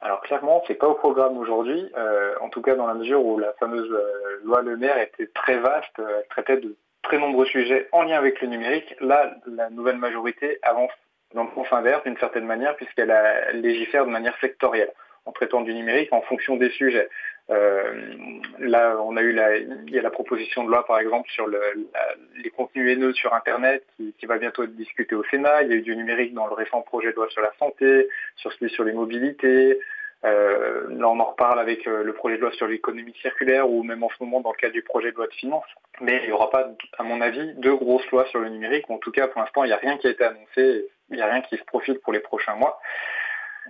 Alors 0.00 0.20
clairement, 0.20 0.62
c'est 0.66 0.74
pas 0.74 0.88
au 0.88 0.94
programme 0.94 1.38
aujourd'hui, 1.38 1.90
euh, 1.96 2.34
en 2.42 2.50
tout 2.50 2.60
cas 2.60 2.74
dans 2.74 2.86
la 2.86 2.94
mesure 2.94 3.24
où 3.24 3.38
la 3.38 3.54
fameuse 3.54 3.90
euh, 3.90 4.40
loi 4.44 4.60
Le 4.60 4.76
Maire 4.76 4.98
était 4.98 5.28
très 5.28 5.56
vaste, 5.56 5.98
elle 5.98 6.26
traitait 6.28 6.58
de 6.58 6.76
très 7.02 7.18
nombreux 7.18 7.46
sujets 7.46 7.88
en 7.92 8.02
lien 8.02 8.18
avec 8.18 8.40
le 8.42 8.48
numérique. 8.48 8.94
Là, 9.00 9.34
la 9.46 9.70
nouvelle 9.70 9.96
majorité 9.96 10.58
avance 10.62 10.90
dans 11.34 11.44
le 11.44 11.50
sens 11.54 11.66
inverse 11.72 12.02
d'une 12.04 12.18
certaine 12.18 12.44
manière 12.44 12.76
puisqu'elle 12.76 13.12
légifère 13.54 14.04
de 14.04 14.10
manière 14.10 14.36
sectorielle. 14.40 14.92
En 15.26 15.32
traitant 15.32 15.62
du 15.62 15.74
numérique 15.74 16.12
en 16.12 16.22
fonction 16.22 16.56
des 16.56 16.70
sujets. 16.70 17.08
Euh, 17.50 18.14
là, 18.58 18.96
on 19.04 19.16
a 19.16 19.22
eu 19.22 19.32
la, 19.32 19.58
il 19.58 19.90
y 19.90 19.98
a 19.98 20.02
la 20.02 20.10
proposition 20.10 20.64
de 20.64 20.70
loi, 20.70 20.86
par 20.86 20.98
exemple, 20.98 21.28
sur 21.30 21.46
le, 21.46 21.60
les 22.42 22.50
contenus 22.50 22.90
haineux 22.90 23.12
sur 23.12 23.34
Internet, 23.34 23.84
qui, 23.96 24.26
va 24.26 24.38
bientôt 24.38 24.64
être 24.64 24.74
discuté 24.74 25.14
au 25.14 25.24
Sénat. 25.24 25.62
Il 25.62 25.70
y 25.70 25.72
a 25.72 25.76
eu 25.76 25.82
du 25.82 25.94
numérique 25.94 26.32
dans 26.32 26.46
le 26.46 26.54
récent 26.54 26.80
projet 26.82 27.10
de 27.10 27.16
loi 27.16 27.28
sur 27.30 27.42
la 27.42 27.52
santé, 27.58 28.08
sur 28.36 28.52
celui 28.54 28.70
sur 28.70 28.84
les 28.84 28.92
mobilités. 28.92 29.78
Euh, 30.24 30.86
là, 30.88 31.08
on 31.10 31.20
en 31.20 31.24
reparle 31.24 31.60
avec 31.60 31.86
euh, 31.86 32.02
le 32.02 32.14
projet 32.14 32.36
de 32.36 32.40
loi 32.40 32.50
sur 32.52 32.66
l'économie 32.66 33.14
circulaire 33.20 33.68
ou 33.68 33.82
même 33.82 34.02
en 34.02 34.08
ce 34.08 34.24
moment 34.24 34.40
dans 34.40 34.52
le 34.52 34.56
cadre 34.56 34.72
du 34.72 34.82
projet 34.82 35.10
de 35.12 35.16
loi 35.16 35.26
de 35.26 35.34
finances. 35.34 35.64
Mais 36.00 36.20
il 36.22 36.28
n'y 36.28 36.32
aura 36.32 36.48
pas, 36.48 36.70
à 36.98 37.02
mon 37.02 37.20
avis, 37.20 37.52
deux 37.56 37.74
grosses 37.76 38.10
lois 38.10 38.24
sur 38.26 38.40
le 38.40 38.48
numérique. 38.48 38.88
En 38.88 38.96
tout 38.96 39.12
cas, 39.12 39.28
pour 39.28 39.42
l'instant, 39.42 39.64
il 39.64 39.66
n'y 39.66 39.74
a 39.74 39.78
rien 39.78 39.98
qui 39.98 40.06
a 40.06 40.10
été 40.10 40.24
annoncé. 40.24 40.88
Il 41.10 41.16
n'y 41.16 41.22
a 41.22 41.26
rien 41.26 41.42
qui 41.42 41.58
se 41.58 41.64
profile 41.64 41.98
pour 41.98 42.14
les 42.14 42.20
prochains 42.20 42.54
mois. 42.54 42.80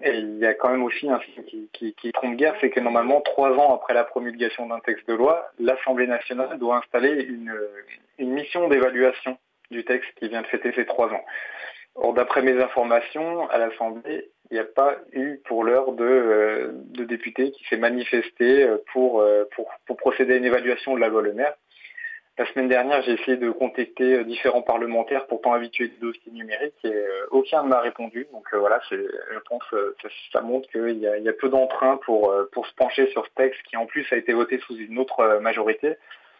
Et 0.02 0.18
il 0.18 0.38
y 0.38 0.46
a 0.46 0.54
quand 0.54 0.70
même 0.70 0.82
aussi 0.82 1.08
un 1.08 1.20
signe 1.20 1.44
qui, 1.44 1.70
qui, 1.72 1.94
qui 1.94 2.12
trompe 2.12 2.36
guère, 2.36 2.54
c'est 2.60 2.70
que 2.70 2.80
normalement, 2.80 3.20
trois 3.20 3.50
ans 3.52 3.74
après 3.74 3.94
la 3.94 4.04
promulgation 4.04 4.66
d'un 4.66 4.80
texte 4.80 5.06
de 5.08 5.14
loi, 5.14 5.50
l'Assemblée 5.58 6.06
nationale 6.06 6.58
doit 6.58 6.78
installer 6.78 7.22
une, 7.22 7.54
une 8.18 8.32
mission 8.32 8.68
d'évaluation 8.68 9.38
du 9.70 9.84
texte 9.84 10.10
qui 10.18 10.28
vient 10.28 10.42
de 10.42 10.46
fêter 10.48 10.72
ses 10.72 10.84
trois 10.84 11.08
ans. 11.08 11.24
Or, 11.94 12.12
d'après 12.12 12.42
mes 12.42 12.60
informations, 12.60 13.48
à 13.50 13.58
l'Assemblée, 13.58 14.30
il 14.50 14.54
n'y 14.54 14.60
a 14.60 14.64
pas 14.64 14.96
eu 15.12 15.38
pour 15.44 15.62
l'heure 15.62 15.92
de, 15.92 16.04
euh, 16.04 16.72
de 16.72 17.04
député 17.04 17.52
qui 17.52 17.64
s'est 17.66 17.76
manifesté 17.76 18.68
pour, 18.92 19.20
euh, 19.20 19.44
pour, 19.54 19.70
pour 19.86 19.96
procéder 19.96 20.34
à 20.34 20.36
une 20.36 20.44
évaluation 20.44 20.94
de 20.96 21.00
la 21.00 21.08
loi 21.08 21.22
Le 21.22 21.32
Maire. 21.32 21.54
La 22.36 22.46
semaine 22.46 22.66
dernière, 22.66 23.00
j'ai 23.02 23.12
essayé 23.12 23.36
de 23.36 23.48
contacter 23.52 24.14
euh, 24.14 24.24
différents 24.24 24.62
parlementaires 24.62 25.28
pourtant 25.28 25.52
habitués 25.52 25.86
des 25.86 25.98
dossiers 25.98 26.32
numériques 26.32 26.74
et 26.82 26.92
euh, 26.92 27.26
aucun 27.30 27.62
ne 27.62 27.68
m'a 27.68 27.78
répondu. 27.78 28.26
Donc 28.32 28.44
euh, 28.52 28.58
voilà, 28.58 28.80
je 28.90 29.38
pense 29.48 29.62
que 29.70 29.94
ça, 30.32 30.40
montre 30.40 30.68
qu'il 30.70 30.96
y, 30.96 31.02
y, 31.02 31.28
a 31.28 31.32
peu 31.32 31.48
d'entrain 31.48 31.96
pour, 31.98 32.34
pour 32.50 32.66
se 32.66 32.74
pencher 32.74 33.06
sur 33.12 33.24
ce 33.24 33.30
texte 33.36 33.62
qui 33.62 33.76
en 33.76 33.86
plus 33.86 34.04
a 34.12 34.16
été 34.16 34.32
voté 34.32 34.58
sous 34.66 34.76
une 34.76 34.98
autre 34.98 35.38
majorité. 35.40 35.94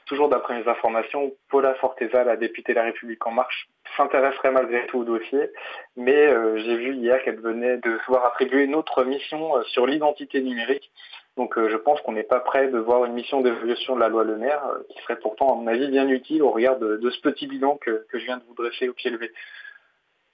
Toujours 0.07 0.29
d'après 0.29 0.61
mes 0.61 0.69
informations, 0.69 1.33
Paula 1.49 1.75
Forteza, 1.75 2.25
la 2.25 2.37
députée 2.37 2.73
de 2.73 2.79
la 2.79 2.85
République 2.85 3.25
en 3.27 3.31
marche, 3.31 3.69
s'intéresserait 3.97 4.51
malgré 4.51 4.87
tout 4.87 4.99
au 4.99 5.05
dossier, 5.05 5.49
mais 5.97 6.29
j'ai 6.61 6.77
vu 6.77 6.95
hier 6.95 7.23
qu'elle 7.23 7.41
venait 7.41 7.79
de 7.79 7.99
se 7.99 8.07
voir 8.09 8.27
attribuer 8.27 8.65
une 8.65 8.75
autre 8.75 9.05
mission 9.05 9.63
sur 9.63 9.87
l'identité 9.87 10.43
numérique 10.43 10.91
donc 11.37 11.59
euh, 11.59 11.69
je 11.71 11.77
pense 11.77 12.01
qu'on 12.03 12.13
n'est 12.13 12.23
pas 12.23 12.41
prêt 12.41 12.69
de 12.69 12.79
voir 12.79 13.05
une 13.05 13.13
mission 13.13 13.41
d'évolution 13.41 13.97
de 13.97 14.01
la 14.01 14.09
loi 14.09 14.23
Le 14.25 14.37
Maire, 14.37 14.63
euh, 14.67 14.83
qui 14.89 15.03
serait 15.03 15.19
pourtant, 15.19 15.53
à 15.53 15.57
mon 15.57 15.67
avis, 15.67 15.89
bien 15.89 16.09
utile 16.09 16.43
au 16.43 16.51
regard 16.51 16.79
de, 16.79 17.11
ce 17.11 17.21
petit 17.21 17.47
bilan 17.47 17.77
que, 17.81 18.07
je 18.13 18.19
viens 18.19 18.37
de 18.37 18.43
vous 18.49 18.55
dresser 18.55 18.89
au 18.89 18.93
pied 18.93 19.11
levé. 19.11 19.33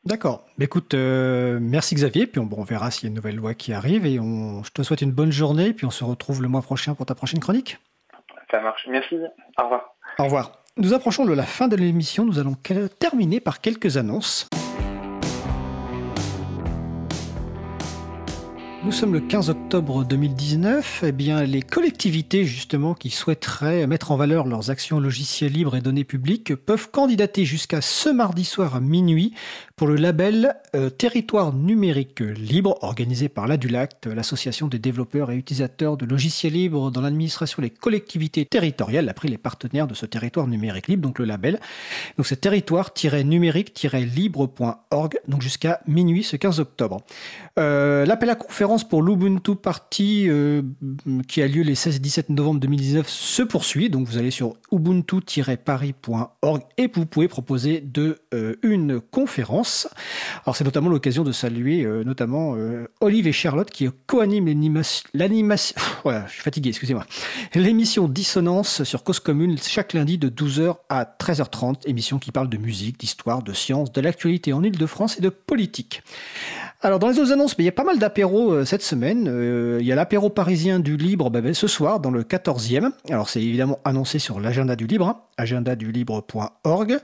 D'accord. 0.05 0.47
Bah, 0.59 0.64
écoute, 0.64 0.94
euh, 0.94 1.59
merci 1.60 1.94
Xavier, 1.94 2.27
puis 2.27 2.39
on, 2.39 2.48
on 2.55 2.64
verra 2.64 2.90
s'il 2.90 3.05
y 3.05 3.06
a 3.06 3.09
une 3.09 3.16
nouvelle 3.16 3.36
loi 3.36 3.55
qui 3.55 3.72
arrive, 3.72 4.05
et 4.05 4.20
on, 4.20 4.62
je 4.62 4.72
te 4.72 4.82
souhaite 4.82 5.01
une 5.01 5.12
bonne 5.12 5.32
journée, 5.32 5.72
puis 5.72 5.86
on 5.86 5.90
se 5.90 6.05
retrouve 6.05 6.43
le 6.43 6.48
mois 6.48 6.62
prochain 6.62 6.94
pour 6.94 7.06
ta 7.06 7.14
prochaine 7.14 7.40
chronique. 7.40 7.78
Ça 8.51 8.60
marche. 8.60 8.86
Merci. 8.89 9.16
Au 9.59 9.62
revoir. 9.64 9.94
Au 10.18 10.24
revoir. 10.24 10.52
Nous 10.77 10.93
approchons 10.93 11.24
de 11.24 11.32
la 11.32 11.44
fin 11.44 11.68
de 11.68 11.77
l'émission, 11.77 12.24
nous 12.24 12.39
allons 12.39 12.56
terminer 12.98 13.40
par 13.40 13.60
quelques 13.60 13.97
annonces. 13.97 14.48
Nous 18.82 18.93
sommes 18.93 19.12
le 19.12 19.20
15 19.20 19.51
octobre 19.51 20.07
2019. 20.07 21.02
Eh 21.07 21.12
bien, 21.12 21.43
les 21.43 21.61
collectivités, 21.61 22.47
justement, 22.47 22.94
qui 22.94 23.11
souhaiteraient 23.11 23.86
mettre 23.86 24.11
en 24.11 24.16
valeur 24.16 24.47
leurs 24.47 24.70
actions 24.70 24.98
logicielles 24.98 25.52
libres 25.52 25.77
et 25.77 25.82
données 25.82 26.05
publiques 26.05 26.55
peuvent 26.55 26.90
candidater 26.90 27.44
jusqu'à 27.44 27.82
ce 27.82 28.09
mardi 28.09 28.47
soir 28.47 28.77
à 28.77 28.81
minuit 28.81 29.35
pour 29.81 29.89
le 29.89 29.97
label 29.97 30.55
euh, 30.74 30.90
Territoire 30.90 31.55
numérique 31.55 32.20
libre, 32.20 32.77
organisé 32.82 33.31
par 33.31 33.48
l'ADULACT, 33.48 34.09
l'association 34.09 34.69
des 34.69 34.78
développeurs 34.78 35.31
et 35.31 35.36
utilisateurs 35.36 35.97
de 35.97 36.05
logiciels 36.05 36.52
libres 36.52 36.90
dans 36.90 37.01
l'administration 37.01 37.62
des 37.62 37.70
collectivités 37.70 38.44
territoriales, 38.44 39.09
après 39.09 39.28
les 39.28 39.39
partenaires 39.39 39.86
de 39.86 39.94
ce 39.94 40.05
territoire 40.05 40.47
numérique 40.48 40.89
libre, 40.89 41.01
donc 41.01 41.19
le 41.19 41.24
label. 41.24 41.61
Donc 42.19 42.27
c'est 42.27 42.43
territoire-numérique-libre.org, 42.43 45.19
donc 45.27 45.40
jusqu'à 45.40 45.81
minuit 45.86 46.24
ce 46.24 46.36
15 46.36 46.61
octobre. 46.61 47.01
Euh, 47.59 48.05
l'appel 48.05 48.28
à 48.28 48.35
conférence 48.35 48.86
pour 48.86 49.02
l'Ubuntu 49.02 49.57
Party 49.57 50.27
euh, 50.28 50.61
qui 51.27 51.40
a 51.40 51.48
lieu 51.48 51.62
les 51.62 51.74
16 51.74 51.97
et 51.97 52.01
17 52.01 52.28
novembre 52.28 52.61
2019 52.61 53.09
se 53.09 53.43
poursuit. 53.43 53.89
Donc 53.89 54.07
vous 54.07 54.19
allez 54.19 54.31
sur 54.31 54.57
ubuntu-paris.org 54.73 56.62
et 56.77 56.90
vous 56.93 57.07
pouvez 57.07 57.28
proposer 57.28 57.81
de 57.81 58.19
une 58.62 59.01
conférence. 59.01 59.70
C'est 60.55 60.65
notamment 60.65 60.91
l'occasion 60.91 61.25
de 61.25 61.33
saluer 61.33 61.85
euh, 61.85 62.05
notamment 62.05 62.57
Olive 63.01 63.27
et 63.27 63.33
Charlotte 63.33 63.71
qui 63.71 63.89
co-animent. 64.07 64.49
L'émission 67.55 68.09
Dissonance 68.09 68.85
sur 68.85 69.03
Cause 69.03 69.21
Commune 69.21 69.57
chaque 69.59 69.93
lundi 69.93 70.19
de 70.19 70.29
12h 70.29 70.77
à 70.89 71.05
13h30. 71.05 71.87
Émission 71.87 72.19
qui 72.19 72.33
parle 72.33 72.49
de 72.49 72.57
musique, 72.57 72.99
d'histoire, 72.99 73.43
de 73.43 73.53
science, 73.53 73.93
de 73.93 74.01
l'actualité 74.01 74.53
en 74.53 74.63
Ile-de-France 74.63 75.19
et 75.19 75.21
de 75.21 75.29
politique. 75.29 76.03
Alors 76.82 76.98
dans 76.98 77.09
les 77.09 77.19
autres 77.19 77.32
annonces, 77.32 77.55
il 77.59 77.65
y 77.66 77.69
a 77.69 77.73
pas 77.73 77.85
mal 77.85 77.98
d'apéros 77.98 78.52
euh, 78.52 78.65
cette 78.65 78.82
semaine. 78.82 79.28
Euh, 79.28 79.78
il 79.81 79.86
y 79.86 79.93
a 79.93 79.94
l'apéro 79.94 80.31
parisien 80.31 80.81
du 80.81 80.97
Libre 80.97 81.28
bah, 81.28 81.43
ben, 81.43 81.52
ce 81.52 81.66
soir 81.66 82.01
dans 82.01 82.11
le 82.11 82.23
14e. 82.23 82.93
Alors 83.11 83.28
c'est 83.28 83.43
évidemment 83.43 83.81
annoncé 83.85 84.19
sur 84.19 84.40
l'agenda 84.40 84.77
du 84.77 84.86
Libre, 84.86 85.07
hein, 85.07 85.20
agendadulibre.org. 85.36 86.98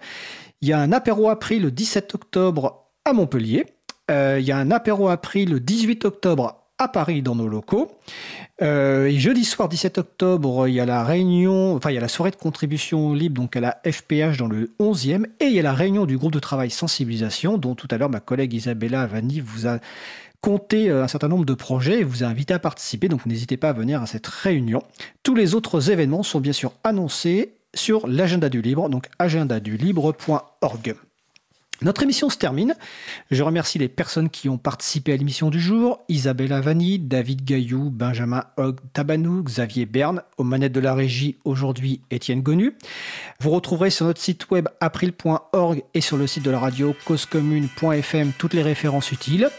Il 0.62 0.68
y 0.68 0.72
a 0.72 0.80
un 0.80 0.92
apéro 0.92 1.28
appris 1.28 1.58
le 1.58 1.70
17 1.70 2.14
octobre 2.14 2.86
à 3.04 3.12
Montpellier. 3.12 3.66
Euh, 4.10 4.38
il 4.40 4.46
y 4.46 4.52
a 4.52 4.56
un 4.56 4.70
apéro 4.70 5.10
appris 5.10 5.44
le 5.44 5.60
18 5.60 6.06
octobre 6.06 6.65
à 6.78 6.88
Paris 6.88 7.22
dans 7.22 7.34
nos 7.34 7.48
locaux. 7.48 7.90
Euh, 8.62 9.10
jeudi 9.10 9.44
soir 9.44 9.68
17 9.68 9.98
octobre, 9.98 10.68
il 10.68 10.74
y 10.74 10.80
a 10.80 10.86
la 10.86 11.04
réunion, 11.04 11.74
enfin 11.74 11.90
il 11.90 11.94
y 11.94 11.98
a 11.98 12.00
la 12.00 12.08
soirée 12.08 12.30
de 12.30 12.36
contribution 12.36 13.12
libre 13.12 13.40
donc 13.40 13.56
à 13.56 13.60
la 13.60 13.78
FPH 13.84 14.38
dans 14.38 14.46
le 14.46 14.72
11e 14.80 15.26
et 15.40 15.46
il 15.46 15.52
y 15.52 15.58
a 15.58 15.62
la 15.62 15.74
réunion 15.74 16.06
du 16.06 16.18
groupe 16.18 16.32
de 16.32 16.38
travail 16.38 16.70
sensibilisation 16.70 17.58
dont 17.58 17.74
tout 17.74 17.88
à 17.90 17.98
l'heure 17.98 18.10
ma 18.10 18.20
collègue 18.20 18.54
Isabella 18.54 19.06
Vanni 19.06 19.40
vous 19.40 19.66
a 19.66 19.78
compté 20.40 20.90
euh, 20.90 21.02
un 21.02 21.08
certain 21.08 21.28
nombre 21.28 21.44
de 21.44 21.54
projets 21.54 22.00
et 22.00 22.04
vous 22.04 22.24
a 22.24 22.26
invité 22.26 22.54
à 22.54 22.58
participer 22.58 23.08
donc 23.08 23.26
n'hésitez 23.26 23.56
pas 23.56 23.70
à 23.70 23.72
venir 23.72 24.02
à 24.02 24.06
cette 24.06 24.26
réunion. 24.26 24.82
Tous 25.22 25.34
les 25.34 25.54
autres 25.54 25.90
événements 25.90 26.22
sont 26.22 26.40
bien 26.40 26.52
sûr 26.52 26.72
annoncés 26.84 27.54
sur 27.74 28.06
l'agenda 28.06 28.48
du 28.48 28.62
libre 28.62 28.88
donc 28.88 29.08
agendadulibre.org. 29.18 30.96
Notre 31.82 32.02
émission 32.02 32.30
se 32.30 32.38
termine. 32.38 32.74
Je 33.30 33.42
remercie 33.42 33.78
les 33.78 33.88
personnes 33.88 34.30
qui 34.30 34.48
ont 34.48 34.56
participé 34.56 35.12
à 35.12 35.16
l'émission 35.16 35.50
du 35.50 35.60
jour. 35.60 36.04
Isabelle 36.08 36.52
Avani, 36.54 36.98
David 36.98 37.44
Gaillou, 37.44 37.90
Benjamin 37.90 38.44
Hogg 38.56 38.80
Tabanou, 38.94 39.42
Xavier 39.42 39.84
Berne, 39.84 40.22
aux 40.38 40.44
manettes 40.44 40.72
de 40.72 40.80
la 40.80 40.94
régie 40.94 41.36
aujourd'hui 41.44 42.00
Étienne 42.10 42.40
Gonu. 42.40 42.74
Vous 43.40 43.50
retrouverez 43.50 43.90
sur 43.90 44.06
notre 44.06 44.20
site 44.20 44.50
web 44.50 44.68
april.org 44.80 45.82
et 45.92 46.00
sur 46.00 46.16
le 46.16 46.26
site 46.26 46.44
de 46.44 46.50
la 46.50 46.58
radio 46.58 46.94
causecommune.fm 47.04 48.32
toutes 48.38 48.54
les 48.54 48.62
références 48.62 49.12
utiles. 49.12 49.50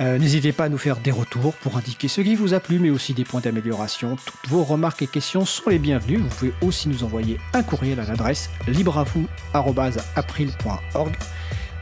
Euh, 0.00 0.18
n'hésitez 0.18 0.52
pas 0.52 0.64
à 0.64 0.68
nous 0.68 0.78
faire 0.78 0.98
des 0.98 1.10
retours 1.10 1.54
pour 1.54 1.76
indiquer 1.76 2.08
ce 2.08 2.20
qui 2.20 2.34
vous 2.34 2.54
a 2.54 2.60
plu, 2.60 2.78
mais 2.78 2.90
aussi 2.90 3.14
des 3.14 3.24
points 3.24 3.40
d'amélioration. 3.40 4.16
Toutes 4.16 4.48
vos 4.48 4.64
remarques 4.64 5.02
et 5.02 5.06
questions 5.06 5.44
sont 5.44 5.70
les 5.70 5.78
bienvenues. 5.78 6.18
Vous 6.18 6.28
pouvez 6.28 6.52
aussi 6.62 6.88
nous 6.88 7.04
envoyer 7.04 7.38
un 7.52 7.62
courriel 7.62 8.00
à 8.00 8.04
l'adresse 8.04 8.50
libreavou.april.org. 8.66 11.16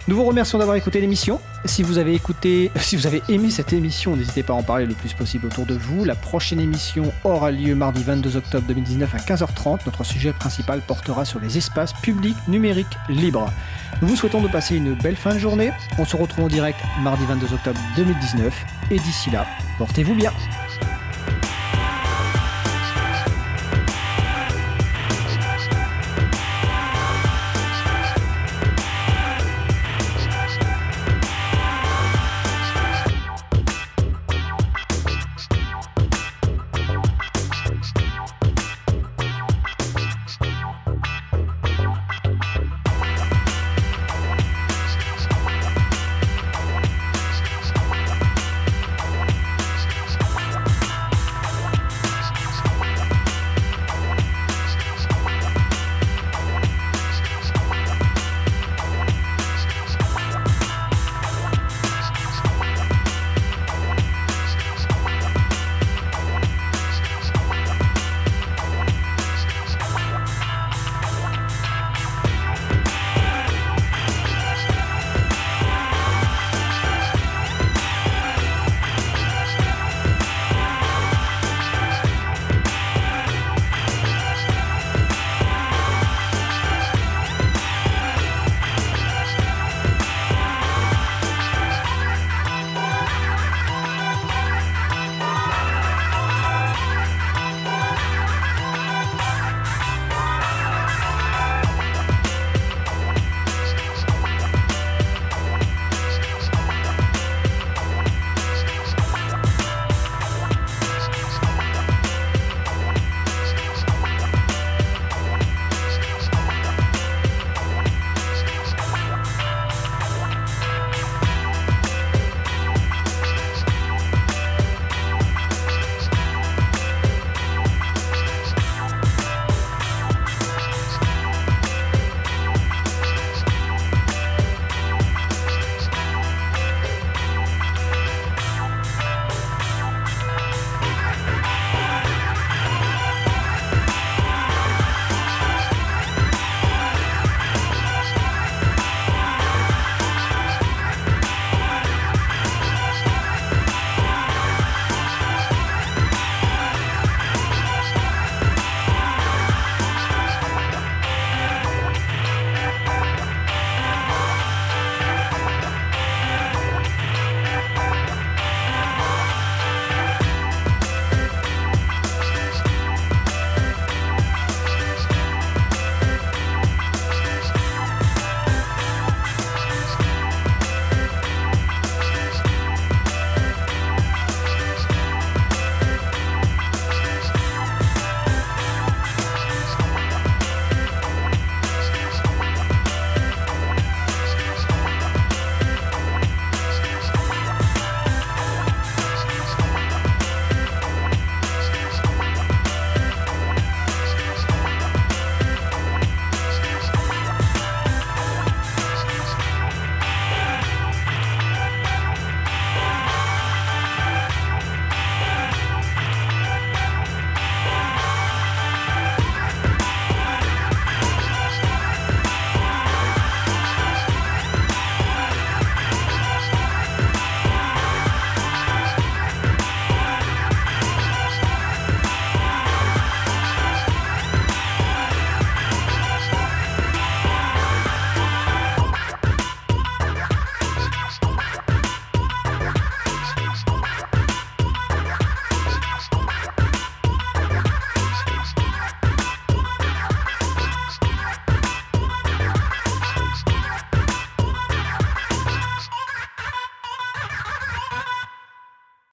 Nous 0.09 0.15
vous 0.15 0.25
remercions 0.25 0.59
d'avoir 0.59 0.77
écouté 0.77 1.01
l'émission. 1.01 1.41
Si 1.65 1.83
vous 1.83 1.99
avez 1.99 2.15
écouté, 2.15 2.71
si 2.81 2.95
vous 2.95 3.09
avez 3.09 3.23
aimé 3.29 3.51
cette 3.51 3.73
émission, 3.73 4.15
n'hésitez 4.15 4.45
pas 4.45 4.53
à 4.53 4.57
en 4.57 4.63
parler 4.63 4.87
le 4.87 4.95
plus 4.95 5.15
possible 5.15 5.47
autour 5.47 5.67
de 5.67 5.75
vous. 5.75 6.05
La 6.05 6.15
prochaine 6.15 6.61
émission 6.61 7.13
aura 7.25 7.51
lieu 7.51 7.75
mardi 7.75 8.05
22 8.05 8.37
octobre 8.37 8.65
2019 8.69 9.13
à 9.13 9.19
15h30. 9.19 9.81
Notre 9.85 10.05
sujet 10.05 10.33
principal 10.33 10.81
portera 10.81 11.25
sur 11.25 11.41
les 11.41 11.59
espaces 11.59 11.93
publics 11.93 12.37
numériques 12.47 12.87
libres. 13.09 13.53
Nous 14.01 14.07
vous 14.07 14.17
souhaitons 14.17 14.41
de 14.41 14.49
passer 14.49 14.77
une 14.77 14.95
belle 14.95 15.17
fin 15.17 15.35
de 15.35 15.41
journée. 15.41 15.73
On 15.99 16.05
se 16.05 16.17
retrouve 16.17 16.45
en 16.45 16.49
direct 16.49 16.79
mardi 17.03 17.25
22 17.25 17.55
octobre 17.55 17.81
2019. 17.97 18.55
Et 18.93 18.99
d'ici 19.01 19.31
là, 19.31 19.45
portez-vous 19.79 20.15
bien. 20.15 20.33